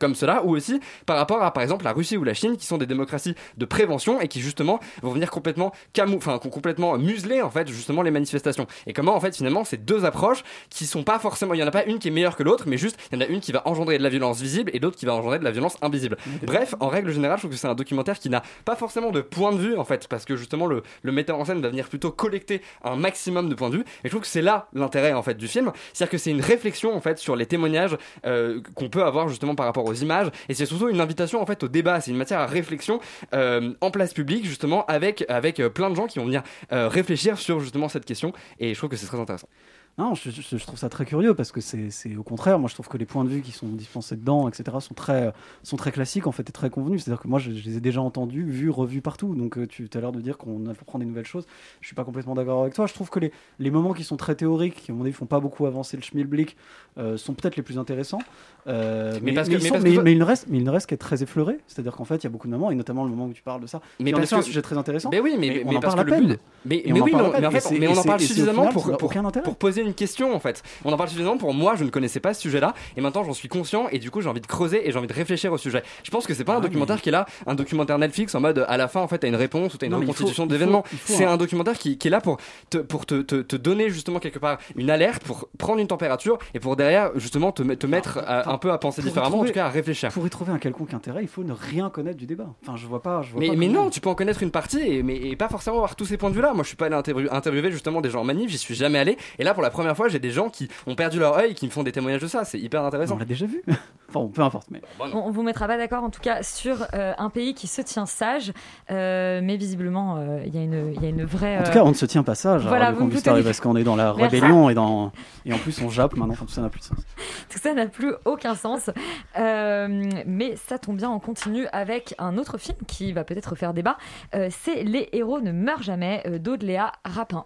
comme 0.00 0.14
cela, 0.14 0.42
ou 0.44 0.56
aussi 0.56 0.80
par 1.04 1.16
rapport 1.16 1.42
à 1.42 1.52
par 1.52 1.62
exemple 1.62 1.84
la 1.84 1.92
Russie 1.92 2.16
ou 2.16 2.24
la 2.24 2.32
Chine 2.32 2.56
qui 2.56 2.64
sont 2.64 2.78
des 2.78 2.86
démocraties 2.86 3.34
de 3.58 3.64
prévention 3.66 4.18
et 4.20 4.28
qui 4.28 4.40
justement 4.40 4.80
vont 5.02 5.12
venir 5.12 5.30
complètement 5.30 5.72
camou 5.92 6.16
enfin 6.16 6.38
complètement 6.38 6.96
museler 6.96 7.42
en 7.42 7.50
fait 7.50 7.68
justement 7.68 8.00
les 8.02 8.10
manifestations. 8.10 8.66
Et 8.86 8.94
comment 8.94 9.14
en 9.14 9.20
fait 9.20 9.36
finalement 9.36 9.62
ces 9.64 9.76
deux 9.76 10.06
approches 10.06 10.42
qui 10.70 10.86
sont 10.86 11.04
pas 11.04 11.18
forcément, 11.18 11.52
il 11.52 11.60
y 11.60 11.62
en 11.62 11.66
a 11.66 11.70
pas 11.70 11.84
une 11.84 11.98
qui 11.98 12.08
est 12.08 12.10
meilleure 12.10 12.34
que 12.36 12.42
l'autre, 12.42 12.64
mais 12.66 12.78
juste 12.78 12.98
il 13.12 13.18
y 13.18 13.22
en 13.22 13.26
a 13.26 13.28
une 13.28 13.40
qui 13.40 13.52
va 13.52 13.62
engendrer 13.66 13.98
de 13.98 14.02
la 14.02 14.08
violence 14.08 14.40
visible 14.40 14.70
et 14.72 14.78
l'autre 14.78 14.96
qui 14.96 15.04
va 15.04 15.14
engendrer 15.14 15.38
de 15.38 15.44
la 15.44 15.50
violence 15.50 15.76
invisible. 15.82 16.16
Bref, 16.42 16.74
en 16.80 16.88
règle 16.88 17.12
générale, 17.12 17.36
je 17.36 17.42
trouve 17.42 17.50
que 17.52 17.58
c'est 17.58 17.68
un 17.68 17.74
documentaire 17.74 18.18
qui 18.18 18.30
n'a 18.30 18.42
pas 18.64 18.76
forcément 18.76 19.10
de 19.10 19.20
point 19.20 19.52
de 19.52 19.58
vue 19.58 19.76
en 19.76 19.84
fait, 19.84 20.08
parce 20.08 20.24
que 20.24 20.34
justement 20.34 20.66
le, 20.66 20.82
le 21.02 21.12
metteur 21.12 21.38
en 21.38 21.44
scène 21.44 21.60
va 21.60 21.68
venir 21.68 21.88
plutôt 21.88 22.10
collecter 22.10 22.62
un 22.82 22.96
maximum 22.96 23.50
de 23.50 23.54
points 23.54 23.68
de 23.70 23.76
vue. 23.76 23.84
Et 24.02 24.04
je 24.04 24.08
trouve 24.08 24.22
que 24.22 24.28
c'est 24.28 24.42
là 24.42 24.68
l'intérêt 24.72 25.12
en 25.12 25.22
fait 25.22 25.34
du 25.34 25.46
film, 25.46 25.72
c'est-à-dire 25.92 26.10
que 26.10 26.18
c'est 26.18 26.30
une 26.30 26.40
réflexion 26.40 26.94
en 26.94 27.00
fait 27.00 27.18
sur 27.18 27.36
les 27.36 27.46
témoignages 27.46 27.96
euh, 28.24 28.60
qu'on 28.74 28.88
peut 28.88 29.04
avoir 29.04 29.28
justement 29.28 29.54
par 29.54 29.66
rapport 29.66 29.73
aux 29.82 29.94
images, 29.94 30.30
et 30.48 30.54
c'est 30.54 30.66
surtout 30.66 30.88
une 30.88 31.00
invitation 31.00 31.42
en 31.42 31.46
fait 31.46 31.62
au 31.62 31.68
débat. 31.68 32.00
C'est 32.00 32.10
une 32.10 32.16
matière 32.16 32.40
à 32.40 32.46
réflexion 32.46 33.00
euh, 33.34 33.72
en 33.80 33.90
place 33.90 34.12
publique 34.12 34.44
justement 34.46 34.84
avec 34.86 35.24
avec 35.28 35.60
euh, 35.60 35.68
plein 35.68 35.90
de 35.90 35.94
gens 35.94 36.06
qui 36.06 36.18
vont 36.18 36.26
venir 36.26 36.42
euh, 36.72 36.88
réfléchir 36.88 37.38
sur 37.38 37.60
justement 37.60 37.88
cette 37.88 38.04
question. 38.04 38.32
Et 38.58 38.74
je 38.74 38.78
trouve 38.78 38.90
que 38.90 38.96
c'est 38.96 39.06
très 39.06 39.20
intéressant. 39.20 39.48
Non, 39.96 40.14
je, 40.14 40.28
je- 40.30 40.56
je 40.56 40.64
trouve 40.66 40.76
ça 40.76 40.88
très 40.88 41.04
curieux 41.04 41.34
parce 41.34 41.52
que 41.52 41.60
c'est 41.60 42.16
au 42.16 42.24
contraire. 42.24 42.58
Moi, 42.58 42.68
je 42.68 42.74
trouve 42.74 42.88
que 42.88 42.96
les 42.98 43.04
points 43.04 43.22
de 43.24 43.28
vue 43.28 43.42
qui 43.42 43.52
sont 43.52 43.68
dispensés 43.68 44.16
dedans, 44.16 44.48
etc., 44.48 44.64
sont 44.80 44.94
très, 44.94 45.32
sont 45.62 45.76
très 45.76 45.92
classiques 45.92 46.26
en 46.26 46.32
fait 46.32 46.48
et 46.48 46.52
très 46.52 46.68
convenus. 46.68 47.04
C'est-à-dire 47.04 47.22
que 47.22 47.28
moi, 47.28 47.38
je, 47.38 47.52
je 47.52 47.62
les 47.64 47.76
ai 47.76 47.80
déjà 47.80 48.00
entendus, 48.00 48.42
vus, 48.44 48.70
revus 48.70 49.00
partout. 49.02 49.36
Donc, 49.36 49.56
euh, 49.56 49.68
tu 49.68 49.88
as 49.94 50.00
l'air 50.00 50.10
de 50.10 50.20
dire 50.20 50.36
qu'on 50.36 50.66
apprend 50.66 50.98
des 50.98 51.04
nouvelles 51.04 51.26
choses. 51.26 51.46
Je 51.80 51.86
suis 51.86 51.94
pas 51.94 52.02
complètement 52.02 52.34
d'accord 52.34 52.62
avec 52.62 52.74
toi. 52.74 52.86
Je 52.88 52.92
trouve 52.94 53.08
que 53.08 53.20
les, 53.20 53.30
les 53.60 53.70
moments 53.70 53.92
qui 53.92 54.02
sont 54.02 54.16
très 54.16 54.34
théoriques, 54.34 54.74
qui 54.82 54.90
à 54.90 54.94
mon 54.94 55.02
avis 55.04 55.12
font 55.12 55.26
pas 55.26 55.38
beaucoup 55.38 55.64
avancer 55.64 55.96
le 55.96 56.02
schmilblick, 56.02 56.56
euh, 56.98 57.16
sont 57.16 57.34
peut-être 57.34 57.54
les 57.54 57.62
plus 57.62 57.78
intéressants. 57.78 58.18
Euh, 58.66 59.20
Mais 59.22 59.32
parce 59.32 59.48
que- 59.48 59.54
ils 59.54 59.58
mais 59.58 59.68
sont- 59.68 59.74
parce 59.74 59.84
que 59.84 59.88
mais- 59.90 59.94
toi- 59.94 60.02
mais 60.02 60.12
il 60.12 60.18
ne 60.18 60.24
reste, 60.24 60.46
mais 60.48 60.58
il 60.58 60.64
ne 60.64 60.70
reste 60.70 60.88
qu'à 60.88 60.94
être 60.94 61.00
très 61.02 61.22
effleuré. 61.22 61.58
C'est-à-dire 61.68 61.94
qu'en 61.94 62.04
fait, 62.04 62.16
il 62.16 62.24
y 62.24 62.26
a 62.26 62.30
beaucoup 62.30 62.48
de 62.48 62.52
moments, 62.52 62.72
et 62.72 62.74
notamment 62.74 63.04
le 63.04 63.10
moment 63.10 63.26
où 63.26 63.32
tu 63.32 63.42
parles 63.42 63.60
de 63.60 63.66
ça, 63.68 63.80
Mais 64.00 64.10
parce 64.10 64.32
est 64.32 64.34
un 64.34 64.38
que- 64.40 64.44
sujet 64.44 64.60
très 64.62 64.76
intéressant. 64.76 65.10
Mais 65.12 65.20
oui, 65.20 65.36
mais, 65.38 65.62
on 65.64 65.76
en 65.76 65.80
parle 65.80 65.94
que 65.94 66.00
à 66.00 66.04
peine. 66.04 66.36
Mais, 66.64 66.82
mais 66.86 66.92
on 66.92 66.96
en 66.96 67.04
oui, 67.04 67.12
mais, 67.12 67.60
fait, 67.60 67.88
on 67.88 67.96
en 67.98 68.02
parle 68.02 68.20
suffisamment 68.20 68.68
pour 68.72 69.56
poser 69.56 69.83
une 69.84 69.94
question 69.94 70.34
en 70.34 70.40
fait. 70.40 70.62
On 70.84 70.92
en 70.92 70.96
parle 70.96 71.08
suffisamment 71.08 71.36
pour 71.38 71.54
moi, 71.54 71.74
je 71.76 71.84
ne 71.84 71.90
connaissais 71.90 72.20
pas 72.20 72.34
ce 72.34 72.40
sujet-là, 72.42 72.74
et 72.96 73.00
maintenant 73.00 73.24
j'en 73.24 73.32
suis 73.32 73.48
conscient, 73.48 73.88
et 73.90 73.98
du 73.98 74.10
coup 74.10 74.20
j'ai 74.20 74.28
envie 74.28 74.40
de 74.40 74.46
creuser 74.46 74.88
et 74.88 74.92
j'ai 74.92 74.98
envie 74.98 75.06
de 75.08 75.12
réfléchir 75.12 75.52
au 75.52 75.58
sujet. 75.58 75.82
Je 76.02 76.10
pense 76.10 76.26
que 76.26 76.34
c'est 76.34 76.44
pas 76.44 76.54
un 76.54 76.58
Ah, 76.58 76.60
documentaire 76.60 77.00
qui 77.02 77.08
est 77.10 77.12
là, 77.12 77.26
un 77.46 77.54
documentaire 77.54 77.98
Netflix 77.98 78.34
en 78.34 78.40
mode 78.40 78.64
à 78.68 78.76
la 78.76 78.88
fin 78.88 79.00
en 79.00 79.08
fait 79.08 79.18
t'as 79.18 79.28
une 79.28 79.36
réponse 79.36 79.74
ou 79.74 79.78
t'as 79.78 79.86
une 79.86 79.92
Non, 79.92 80.00
reconstitution 80.00 80.46
d'événements. 80.46 80.84
C'est 81.04 81.24
un- 81.24 81.36
documentaire 81.36 81.78
qui, 81.78 81.98
qui 81.98 82.08
est 82.08 82.10
là 82.10 82.20
pour 82.20 82.38
te, 82.70 82.78
pour 82.78 83.06
te, 83.06 83.20
te, 83.22 83.36
te 83.42 83.56
donner 83.56 83.90
justement 83.90 84.18
quelque 84.20 84.38
part 84.38 84.58
une 84.76 84.88
alerte, 84.90 85.24
pour 85.24 85.48
prendre 85.58 85.80
une 85.80 85.88
température 85.88 86.38
et 86.54 86.60
pour 86.60 86.76
derrière 86.76 87.10
justement 87.16 87.52
te, 87.52 87.62
te 87.62 87.86
mettre 87.86 88.18
à- 88.26 88.50
un 88.50 88.58
peu 88.58 88.70
à 88.72 88.78
penser 88.78 89.02
différemment, 89.02 89.40
en 89.40 89.44
tout 89.44 89.52
cas 89.52 89.66
à 89.66 89.68
réfléchir. 89.70 90.10
Pour 90.12 90.26
y 90.26 90.30
trouver 90.30 90.52
un 90.52 90.58
quelconque 90.58 90.94
intérêt, 90.94 91.22
il 91.22 91.28
faut 91.28 91.42
ne 91.44 91.52
rien 91.52 91.90
connaître 91.90 92.18
du 92.18 92.26
débat. 92.26 92.46
Enfin, 92.62 92.76
je 92.76 92.86
vois 92.86 93.02
pas. 93.02 93.22
Je 93.22 93.32
vois 93.32 93.40
Mais, 93.40 93.48
pas 93.48 93.54
mais 93.56 93.66
comment- 93.68 93.84
non, 93.84 93.90
tu 93.90 94.00
peux 94.00 94.08
en 94.08 94.14
connaître 94.14 94.42
une 94.42 94.50
partie 94.50 94.80
et, 94.80 95.02
mais, 95.02 95.16
et 95.16 95.36
pas 95.36 95.48
forcément 95.48 95.76
avoir 95.76 95.96
tous 95.96 96.04
ces 96.06 96.16
points 96.16 96.30
de 96.30 96.34
vue 96.34 96.40
là. 96.42 96.52
Moi, 96.54 96.62
je 96.62 96.68
suis 96.68 96.76
pas 96.76 96.86
allé 96.86 96.94
interview- 96.96 97.28
interviewer 97.32 97.70
justement 97.72 98.00
des 98.00 98.10
gens 98.10 98.20
en 98.20 98.24
manif, 98.24 98.50
j'y 98.50 98.58
suis 98.58 98.74
jamais 98.74 98.98
allé. 98.98 99.16
Et 99.38 99.44
là, 99.44 99.54
pour 99.54 99.62
la 99.62 99.70
première 99.74 99.96
fois, 99.96 100.08
j'ai 100.08 100.18
des 100.18 100.30
gens 100.30 100.48
qui 100.48 100.68
ont 100.86 100.94
perdu 100.94 101.18
leur 101.18 101.36
œil, 101.36 101.54
qui 101.54 101.66
me 101.66 101.70
font 101.70 101.82
des 101.82 101.92
témoignages 101.92 102.22
de 102.22 102.26
ça. 102.26 102.44
C'est 102.44 102.58
hyper 102.58 102.82
intéressant. 102.84 103.16
On 103.16 103.18
l'a 103.18 103.24
déjà 103.24 103.44
vu. 103.46 103.62
enfin, 104.14 104.30
peu 104.32 104.40
importe. 104.42 104.68
Mais... 104.70 104.80
On, 105.00 105.14
on 105.18 105.30
vous 105.30 105.42
mettra 105.42 105.66
pas 105.66 105.76
d'accord 105.76 106.02
en 106.04 106.10
tout 106.10 106.20
cas 106.20 106.42
sur 106.42 106.76
euh, 106.94 107.12
un 107.18 107.28
pays 107.30 107.54
qui 107.54 107.66
se 107.66 107.82
tient 107.82 108.06
sage, 108.06 108.52
euh, 108.90 109.40
mais 109.42 109.56
visiblement 109.56 110.16
euh, 110.16 110.42
il 110.46 110.54
y, 110.54 110.58
a 110.58 110.62
une- 110.62 110.92
il 110.94 111.02
y 111.02 111.06
a 111.06 111.08
une 111.08 111.24
vraie. 111.24 111.58
En 111.58 111.62
tout 111.64 111.70
euh, 111.70 111.74
cas, 111.74 111.82
on 111.84 111.88
ne 111.90 111.94
se 111.94 112.06
tient 112.06 112.22
pas 112.22 112.34
sage. 112.34 112.62
Voilà, 112.66 112.92
Paris, 112.92 113.08
bien. 113.22 113.42
parce 113.42 113.60
qu'on 113.60 113.76
est 113.76 113.84
dans 113.84 113.96
la 113.96 114.14
Merci. 114.16 114.22
rébellion 114.36 114.70
et, 114.70 114.74
dans... 114.74 115.12
et 115.44 115.52
en 115.52 115.58
plus 115.58 115.80
on 115.82 115.90
jappe 115.90 116.14
maintenant, 116.16 116.34
enfin, 116.34 116.46
tout 116.46 116.52
ça 116.52 116.60
n'a 116.62 116.68
plus 116.70 116.80
de 116.80 116.84
sens. 116.84 116.98
Tout 117.50 117.58
ça 117.58 117.72
n'a 117.74 117.86
plus 117.86 118.14
aucun 118.24 118.54
sens. 118.54 118.90
Euh, 119.38 120.04
mais 120.26 120.54
ça 120.56 120.78
tombe 120.78 120.96
bien, 120.96 121.10
on 121.10 121.18
continue 121.20 121.66
avec 121.72 122.14
un 122.18 122.38
autre 122.38 122.58
film 122.58 122.78
qui 122.86 123.12
va 123.12 123.24
peut-être 123.24 123.54
faire 123.54 123.74
débat. 123.74 123.96
Euh, 124.34 124.48
c'est 124.50 124.82
Les 124.84 125.08
héros 125.12 125.40
ne 125.40 125.52
meurent 125.52 125.82
jamais 125.82 126.22
euh, 126.26 126.38
d'Aude-Léa 126.38 126.92
Rapin. 127.04 127.44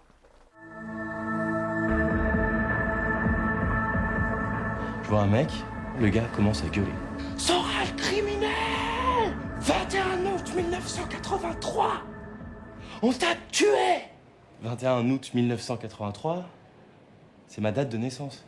Je 5.09 5.15
vois 5.15 5.23
un 5.23 5.27
mec, 5.27 5.49
le 5.99 6.11
gars 6.11 6.27
commence 6.37 6.63
à 6.63 6.69
gueuler. 6.69 6.93
Soral 7.39 7.97
criminel 7.97 8.51
21 9.59 10.03
août 10.35 10.53
1983 10.55 12.03
On 13.01 13.11
t'a 13.11 13.29
tué 13.51 14.03
21 14.61 15.09
août 15.09 15.31
1983, 15.33 16.45
c'est 17.47 17.63
ma 17.63 17.73
date 17.73 17.89
de 17.89 17.97
naissance. 17.97 18.45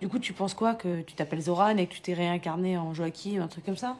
Du 0.00 0.08
coup, 0.08 0.18
tu 0.18 0.32
penses 0.32 0.54
quoi 0.54 0.74
Que 0.74 1.02
tu 1.02 1.14
t'appelles 1.14 1.42
Zoran 1.42 1.76
et 1.76 1.86
que 1.86 1.94
tu 1.94 2.00
t'es 2.00 2.14
réincarné 2.14 2.76
en 2.76 2.92
Joachim, 2.92 3.40
un 3.40 3.46
truc 3.46 3.64
comme 3.64 3.76
ça? 3.76 3.94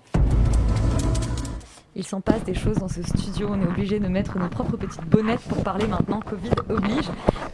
Il 1.94 2.04
s'en 2.04 2.20
passe 2.20 2.42
des 2.42 2.54
choses 2.54 2.78
dans 2.78 2.88
ce 2.88 3.02
studio. 3.04 3.48
On 3.52 3.62
est 3.62 3.66
obligé 3.66 4.00
de 4.00 4.08
mettre 4.08 4.40
nos 4.40 4.48
propres 4.48 4.76
petites 4.76 5.04
bonnettes 5.04 5.40
pour 5.42 5.62
parler 5.62 5.86
maintenant. 5.86 6.20
Covid 6.20 6.50
oblige. 6.68 7.06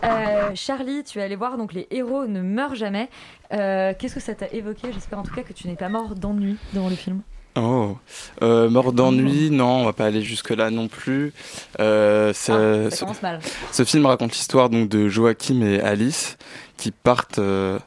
Euh, 0.05 0.51
Charlie, 0.55 1.05
tu 1.05 1.19
es 1.19 1.23
allé 1.23 1.37
voir 1.37 1.57
donc 1.57 1.73
les 1.73 1.87
héros 1.91 2.27
ne 2.27 2.41
meurent 2.43 2.75
jamais. 2.75 3.09
Euh, 3.53 3.93
Qu'est-ce 3.99 4.15
que 4.15 4.21
ça 4.21 4.35
t'a 4.35 4.49
évoqué? 4.49 4.89
J'espère 4.93 5.19
en 5.19 5.23
tout 5.23 5.35
cas 5.35 5.43
que 5.43 5.53
tu 5.53 5.69
n'es 5.69 5.77
pas 5.77 5.89
mort 5.89 6.15
d'ennui 6.15 6.57
devant 6.73 6.89
le 6.89 6.97
film. 6.97 7.21
Oh, 7.55 7.99
euh, 8.41 8.71
mort 8.71 8.93
d'ennui, 8.95 9.51
non, 9.51 9.83
on 9.83 9.85
va 9.85 9.93
pas 9.93 10.07
aller 10.07 10.23
jusque 10.23 10.51
là 10.51 10.71
non 10.71 10.89
plus. 10.89 11.35
Euh, 11.81 12.31
Ah, 12.31 12.33
ça 12.33 12.91
ce, 12.91 13.01
commence 13.01 13.23
mal. 13.23 13.41
ce 13.71 13.85
film 13.85 14.07
raconte 14.07 14.33
l'histoire 14.33 14.71
donc 14.71 14.89
de 14.89 15.07
Joachim 15.09 15.61
et 15.61 15.79
Alice 15.81 16.39
qui 16.79 16.91
partent, 16.93 17.39
euh, 17.39 17.79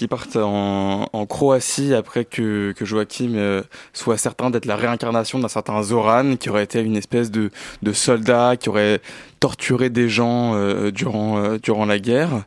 qui 0.00 0.08
partent 0.08 0.36
en, 0.36 1.26
Croatie 1.28 1.92
après 1.92 2.24
que, 2.24 2.72
que 2.72 2.86
Joachim 2.86 3.34
euh, 3.34 3.62
soit 3.92 4.16
certain 4.16 4.48
d'être 4.48 4.64
la 4.64 4.76
réincarnation 4.76 5.38
d'un 5.38 5.48
certain 5.48 5.82
Zoran 5.82 6.36
qui 6.36 6.48
aurait 6.48 6.64
été 6.64 6.80
une 6.80 6.96
espèce 6.96 7.30
de, 7.30 7.50
de 7.82 7.92
soldat 7.92 8.56
qui 8.56 8.70
aurait 8.70 9.02
torturé 9.40 9.90
des 9.90 10.08
gens 10.08 10.54
euh, 10.54 10.90
durant 10.90 11.36
euh, 11.36 11.58
durant 11.62 11.84
la 11.84 11.98
guerre. 11.98 12.44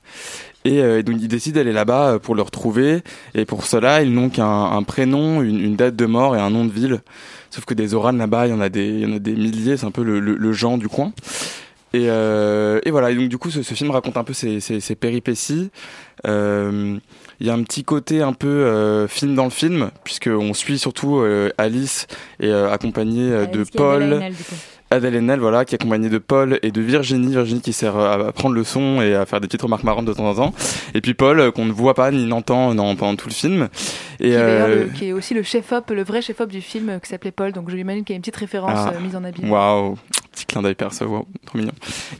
Et 0.66 1.04
donc 1.04 1.18
il 1.20 1.28
décide 1.28 1.56
d'aller 1.56 1.74
là-bas 1.74 2.20
pour 2.20 2.36
le 2.36 2.42
retrouver. 2.42 3.02
Et 3.36 3.44
pour 3.46 3.66
cela, 3.66 4.02
ils 4.02 4.14
n'ont 4.14 4.30
qu'un 4.30 4.48
un 4.48 4.82
prénom, 4.82 5.44
une, 5.44 5.76
date 5.76 5.96
de 5.96 6.06
mort 6.06 6.38
et 6.38 6.40
un 6.40 6.50
nom 6.50 6.64
de 6.64 6.72
ville. 6.72 7.02
Sauf 7.52 7.66
que 7.66 7.74
des 7.74 7.88
Zoran 7.88 8.14
là-bas, 8.14 8.48
il 8.48 8.52
y 8.52 8.54
en 8.54 8.62
a 8.62 8.70
des, 8.70 8.88
il 8.88 9.00
y 9.02 9.06
en 9.06 9.14
a 9.14 9.20
des 9.20 9.34
milliers. 9.34 9.76
C'est 9.76 9.86
un 9.86 9.92
peu 9.92 10.04
le, 10.04 10.22
le, 10.22 10.54
genre 10.54 10.78
du 10.78 10.88
coin. 10.88 11.12
Et, 11.94 12.06
et 12.06 12.92
voilà. 12.92 13.12
Et 13.12 13.16
donc 13.16 13.28
du 13.28 13.38
coup, 13.38 13.52
ce, 13.52 13.62
film 13.62 13.92
raconte 13.92 14.16
un 14.16 14.24
peu 14.24 14.32
ses, 14.34 14.96
péripéties. 14.96 15.70
Il 17.44 17.48
y 17.48 17.50
a 17.52 17.54
un 17.54 17.62
petit 17.64 17.84
côté 17.84 18.22
un 18.22 18.32
peu 18.32 18.48
euh, 18.48 19.06
film 19.08 19.36
dans 19.36 19.44
le 19.44 19.50
film, 19.50 19.92
puisque 20.06 20.30
on 20.34 20.54
suit 20.54 20.80
surtout 20.80 21.18
euh, 21.18 21.50
Alice 21.58 22.08
et 22.40 22.48
euh, 22.48 22.72
accompagnée 22.72 23.30
euh, 23.32 23.46
de 23.46 23.66
Paul. 23.76 24.24
Adèle 24.92 25.16
Haenel, 25.16 25.40
voilà, 25.40 25.66
qui 25.66 25.74
est 25.74 25.82
accompagnée 25.82 26.08
de 26.08 26.20
Paul 26.20 26.60
et 26.62 26.70
de 26.72 26.80
Virginie. 26.80 27.32
Virginie 27.34 27.62
qui 27.62 27.74
sert 27.74 27.98
à 27.98 28.32
prendre 28.32 28.54
le 28.56 28.64
son 28.64 29.02
et 29.02 29.14
à 29.16 29.26
faire 29.26 29.42
des 29.42 29.48
petites 29.48 29.64
remarques 29.64 29.84
marrantes 29.84 30.06
de 30.06 30.14
temps 30.14 30.30
en 30.30 30.36
temps. 30.36 30.54
Et 30.94 31.02
puis 31.02 31.16
Paul, 31.16 31.52
qu'on 31.52 31.66
ne 31.66 31.72
voit 31.74 31.96
pas 31.96 32.12
ni 32.12 32.26
n'entend 32.28 32.76
pendant 32.76 33.16
tout 33.16 33.28
le 33.28 33.34
film. 33.34 33.70
Et, 34.20 34.30
Qui, 34.30 34.36
euh, 34.36 34.84
le- 34.86 34.90
qui 34.92 35.08
est 35.08 35.12
aussi 35.12 35.34
le 35.34 35.42
chef-op, 35.42 35.90
le 35.90 36.04
vrai 36.04 36.22
chef-op 36.22 36.50
du 36.50 36.62
film 36.62 37.00
qui 37.02 37.10
s'appelait 37.10 37.32
Paul. 37.32 37.52
Donc 37.52 37.72
je 37.72 37.76
l'imagine 37.76 38.04
qu'il 38.06 38.14
y 38.14 38.16
a 38.16 38.18
une 38.18 38.22
petite 38.22 38.36
référence 38.38 38.88
Ah, 38.88 38.94
mise 39.02 39.16
en 39.16 39.24
habit. 39.24 39.44
Waouh, 39.46 39.98
petit 40.34 40.46
clin 40.46 40.62
d'œil 40.62 40.76
perso, 40.76 41.06
waouh, 41.06 41.26
trop 41.46 41.58
mignon. 41.58 41.72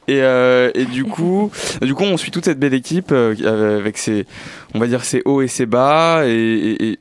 Et, 0.08 0.22
euh, 0.22 0.72
et 0.74 0.86
du 0.86 1.04
coup, 1.04 1.52
du 1.82 1.94
coup, 1.94 2.04
on 2.04 2.18
suit 2.18 2.32
toute 2.32 2.46
cette 2.46 2.60
belle 2.60 2.74
équipe 2.74 3.12
euh, 3.12 3.78
avec 3.78 3.98
ses, 3.98 4.26
on 4.74 4.80
va 4.80 4.88
dire 4.88 5.04
ses 5.04 5.22
hauts 5.26 5.42
et 5.42 5.48
ses 5.48 5.66
bas 5.66 6.24
et, 6.26 7.00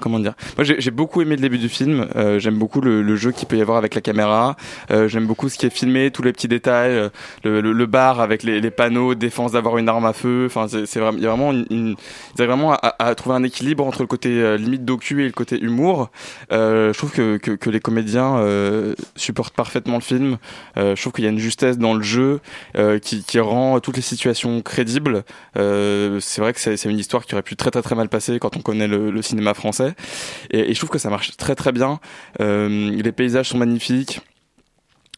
comment 0.00 0.18
dire? 0.18 0.34
Moi, 0.56 0.64
j'ai 0.64 0.80
j'ai 0.80 0.90
beaucoup 0.90 1.22
aimé 1.22 1.36
le 1.36 1.42
début 1.42 1.58
du 1.58 1.68
film. 1.68 2.06
Euh, 2.16 2.38
j'aime 2.38 2.58
beaucoup 2.58 2.80
le, 2.80 3.02
le 3.02 3.16
jeu 3.16 3.32
qu'il 3.32 3.48
peut 3.48 3.56
y 3.56 3.62
avoir 3.62 3.78
avec 3.78 3.94
la 3.94 4.00
caméra. 4.00 4.56
Euh, 4.90 5.08
j'aime 5.08 5.26
beaucoup 5.26 5.48
ce 5.48 5.58
qui 5.58 5.66
est 5.66 5.70
filmé, 5.70 6.10
tous 6.10 6.22
les 6.22 6.32
petits 6.32 6.48
détails, 6.48 6.92
euh, 6.92 7.08
le, 7.44 7.60
le- 7.60 7.72
le 7.72 7.86
bar 7.86 8.20
avec 8.20 8.42
les, 8.42 8.60
les 8.60 8.70
panneaux, 8.70 9.14
défense 9.14 9.52
d'avoir 9.52 9.78
une 9.78 9.88
arme 9.88 10.06
à 10.06 10.12
feu. 10.12 10.44
Enfin, 10.46 10.66
c'est 10.68 10.98
vraiment, 11.00 11.16
il 11.18 11.22
y 11.24 11.26
a 11.26 11.30
vraiment 11.30 11.52
une, 11.52 11.66
une- 11.70 11.96
ils 12.36 12.42
arrivent 12.42 12.50
vraiment 12.50 12.72
à, 12.74 12.94
à 12.98 13.14
trouver 13.14 13.36
un 13.36 13.42
équilibre 13.42 13.84
entre 13.86 14.02
le 14.02 14.06
côté 14.06 14.28
euh, 14.30 14.56
limite 14.56 14.84
docu 14.84 15.22
et 15.22 15.26
le 15.26 15.32
côté 15.32 15.60
humour. 15.60 16.10
Euh, 16.52 16.92
je 16.92 16.98
trouve 16.98 17.12
que, 17.12 17.36
que, 17.38 17.52
que 17.52 17.70
les 17.70 17.80
comédiens 17.80 18.16
supportent 19.16 19.54
parfaitement 19.54 19.96
le 19.96 20.00
film. 20.00 20.36
Je 20.76 21.00
trouve 21.00 21.12
qu'il 21.12 21.24
y 21.24 21.26
a 21.26 21.30
une 21.30 21.38
justesse 21.38 21.78
dans 21.78 21.94
le 21.94 22.02
jeu 22.02 22.40
qui, 23.02 23.24
qui 23.24 23.40
rend 23.40 23.80
toutes 23.80 23.96
les 23.96 24.02
situations 24.02 24.60
crédibles. 24.62 25.24
C'est 25.54 26.40
vrai 26.40 26.52
que 26.52 26.60
c'est 26.60 26.84
une 26.84 26.98
histoire 26.98 27.24
qui 27.26 27.34
aurait 27.34 27.42
pu 27.42 27.56
très 27.56 27.70
très 27.70 27.82
très 27.82 27.94
mal 27.94 28.08
passer 28.08 28.38
quand 28.38 28.56
on 28.56 28.60
connaît 28.60 28.88
le, 28.88 29.05
le 29.10 29.22
cinéma 29.22 29.54
français. 29.54 29.94
Et, 30.50 30.72
je 30.72 30.78
trouve 30.78 30.90
que 30.90 30.98
ça 30.98 31.10
marche 31.10 31.36
très 31.36 31.54
très 31.54 31.72
bien. 31.72 32.00
Euh, 32.40 32.90
les 32.90 33.12
paysages 33.12 33.48
sont 33.48 33.58
magnifiques. 33.58 34.20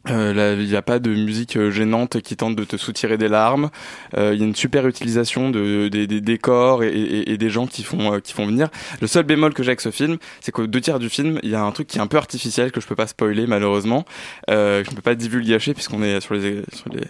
Euh, 0.08 0.56
il 0.60 0.68
n'y 0.68 0.76
a 0.76 0.80
pas 0.80 1.00
de 1.00 1.10
musique 1.10 1.56
euh, 1.56 1.70
gênante 1.70 2.20
qui 2.22 2.36
tente 2.36 2.56
de 2.56 2.64
te 2.64 2.76
soutirer 2.76 3.18
des 3.18 3.28
larmes. 3.28 3.68
Euh, 4.16 4.30
Il 4.32 4.40
y 4.40 4.42
a 4.42 4.46
une 4.46 4.54
super 4.54 4.86
utilisation 4.86 5.50
de, 5.50 5.88
des, 5.88 6.06
des 6.06 6.20
décors 6.22 6.82
et, 6.84 6.88
et- 6.88 7.32
et 7.32 7.36
des 7.36 7.50
gens 7.50 7.66
qui 7.66 7.82
font, 7.82 8.14
euh, 8.14 8.20
qui 8.20 8.32
font 8.32 8.46
venir. 8.46 8.68
Le 9.02 9.06
seul 9.06 9.24
bémol 9.24 9.52
que 9.52 9.62
j'ai 9.62 9.70
avec 9.70 9.80
ce 9.82 9.90
film, 9.90 10.16
c'est 10.40 10.50
qu'aux 10.52 10.66
deux 10.66 10.80
tiers 10.80 10.98
du 10.98 11.10
film, 11.10 11.40
il 11.42 11.50
y 11.50 11.54
a 11.54 11.62
un 11.62 11.70
truc 11.72 11.88
qui 11.88 11.98
est 11.98 12.00
un 12.00 12.06
peu 12.06 12.16
artificiel 12.16 12.70
que 12.72 12.80
je 12.80 12.86
peux 12.86 12.94
pas 12.94 13.06
spoiler 13.08 13.46
malheureusement. 13.46 14.04
Euh, 14.48 14.82
je 14.84 14.90
ne 14.90 14.96
peux 14.96 15.02
pas 15.02 15.14
divulgacher 15.16 15.74
puisqu'on 15.74 16.02
est 16.02 16.20
sur 16.20 16.34
les, 16.34 16.62
sur 16.72 16.88
les, 16.92 17.02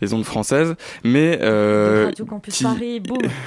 les 0.00 0.12
ondes 0.12 0.24
françaises. 0.24 0.74
Mais 1.04 1.38
euh, 1.40 2.06
qui- 2.50 2.64
Paris, 2.64 3.00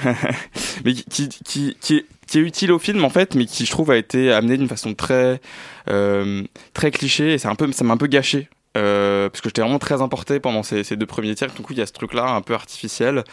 mais 0.84 0.94
qui, 0.94 1.04
qui, 1.28 1.28
qui, 1.44 1.76
qui 1.80 1.96
est, 1.96 2.06
qui 2.26 2.38
est 2.38 2.42
utile 2.42 2.72
au 2.72 2.78
film 2.78 3.04
en 3.04 3.10
fait, 3.10 3.34
mais 3.34 3.44
qui 3.44 3.66
je 3.66 3.70
trouve 3.70 3.90
a 3.90 3.96
été 3.96 4.32
amené 4.32 4.56
d'une 4.56 4.68
façon 4.68 4.94
très 4.94 5.40
euh, 5.88 6.42
très 6.74 6.90
cliché 6.90 7.34
et 7.34 7.38
c'est 7.38 7.48
un 7.48 7.54
peu 7.54 7.70
ça 7.72 7.84
m'a 7.84 7.94
un 7.94 7.98
peu 7.98 8.06
gâché. 8.06 8.48
Euh, 8.76 9.28
parce 9.28 9.40
que 9.40 9.48
j'étais 9.48 9.62
vraiment 9.62 9.80
très 9.80 10.00
emporté 10.00 10.38
pendant 10.38 10.62
ces, 10.62 10.84
deux 10.96 11.06
premiers 11.06 11.34
tiers. 11.34 11.50
Du 11.52 11.60
coup, 11.60 11.72
il 11.72 11.80
y 11.80 11.82
a 11.82 11.86
ce 11.86 11.92
truc-là 11.92 12.28
un 12.28 12.40
peu 12.40 12.54
artificiel. 12.54 13.24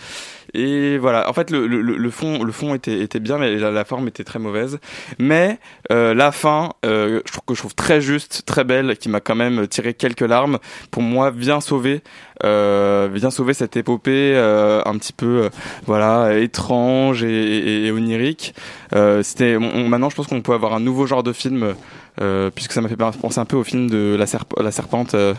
Et 0.56 0.97
voilà. 0.97 1.30
En 1.30 1.34
fait, 1.34 1.52
le, 1.52 1.67
le, 1.67 1.82
le 1.82 2.10
fond, 2.10 2.43
le 2.43 2.52
fond 2.52 2.73
était, 2.73 3.00
était 3.02 3.19
bien, 3.19 3.38
mais 3.38 3.56
la, 3.58 3.86
forme 3.86 4.08
était 4.08 4.23
très 4.23 4.39
mauvaise. 4.39 4.80
Mais 5.19 5.60
euh, 5.91 6.15
la 6.15 6.32
fin, 6.32 6.71
euh, 6.86 7.21
je 7.26 7.32
trouve 7.32 7.43
que 7.45 7.54
je 7.54 7.60
trouve 7.60 7.76
très 7.76 8.02
juste, 8.02 8.43
très 8.47 8.63
belle, 8.63 8.97
qui 8.97 9.10
m'a 9.10 9.19
quand 9.19 9.36
même 9.36 9.67
tiré 9.67 9.93
quelques 9.93 10.21
larmes. 10.21 10.58
Pour 10.89 11.04
moi, 11.04 11.30
vient 11.30 11.62
sauver, 11.62 12.02
euh, 12.43 13.08
vient 13.13 13.30
sauver 13.30 13.54
cette 13.54 13.78
épopée 13.78 14.34
euh, 14.36 14.82
un 14.86 14.97
petit 14.97 15.13
peu, 15.13 15.43
euh, 15.43 15.50
voilà, 15.86 16.36
étrange 16.39 17.23
et, 17.23 17.30
et- 17.30 17.86
et 17.86 17.91
onirique. 17.91 18.56
Euh, 18.95 19.21
C'était 19.21 19.60
maintenant, 19.60 20.10
je 20.10 20.15
pense 20.15 20.26
qu'on 20.28 20.41
peut 20.41 20.54
avoir 20.54 20.73
un 20.73 20.80
nouveau 20.80 21.06
genre 21.06 21.21
de 21.21 21.34
film. 21.34 21.76
Euh, 22.21 22.49
puisque 22.53 22.71
ça 22.73 22.82
m'a 22.82 22.89
fait 22.89 22.95
penser 22.97 23.39
un 23.39 23.45
peu 23.45 23.56
au 23.58 23.63
film 23.63 23.89
de 23.89 24.15
la, 24.17 24.25
serp- 24.25 24.62
la 24.62 24.71
serpente 24.71 25.13
euh, 25.13 25.34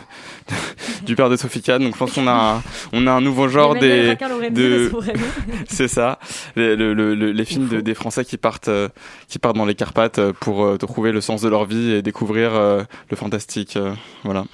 du 1.05 1.15
père 1.15 1.29
de 1.29 1.35
Sophie 1.35 1.61
Kahn. 1.61 1.81
Donc 1.83 1.93
je 1.93 1.97
pense 1.99 2.13
qu'on 2.13 2.27
a 2.27 2.31
un, 2.57 2.63
on 2.93 3.05
a 3.07 3.11
un 3.11 3.21
nouveau 3.21 3.47
genre 3.47 3.73
des 3.81 4.15
de 4.49 4.89
c'est 5.69 5.87
ça 5.87 6.19
les, 6.55 6.75
le- 6.75 6.93
le- 6.93 7.15
le- 7.15 7.31
les 7.31 7.45
films 7.45 7.67
de, 7.67 7.81
des 7.81 7.93
Français 7.93 8.23
qui 8.25 8.37
partent 8.37 8.67
euh, 8.69 8.87
qui 9.27 9.39
partent 9.39 9.55
dans 9.57 9.65
les 9.65 9.75
Carpates 9.75 10.19
euh, 10.19 10.33
pour 10.39 10.77
trouver 10.77 11.11
le 11.11 11.21
sens 11.21 11.41
de 11.41 11.49
leur 11.49 11.65
vie 11.65 11.91
et 11.91 12.01
découvrir 12.01 12.51
le 12.53 13.15
fantastique. 13.15 13.77
voilà. 14.23 14.45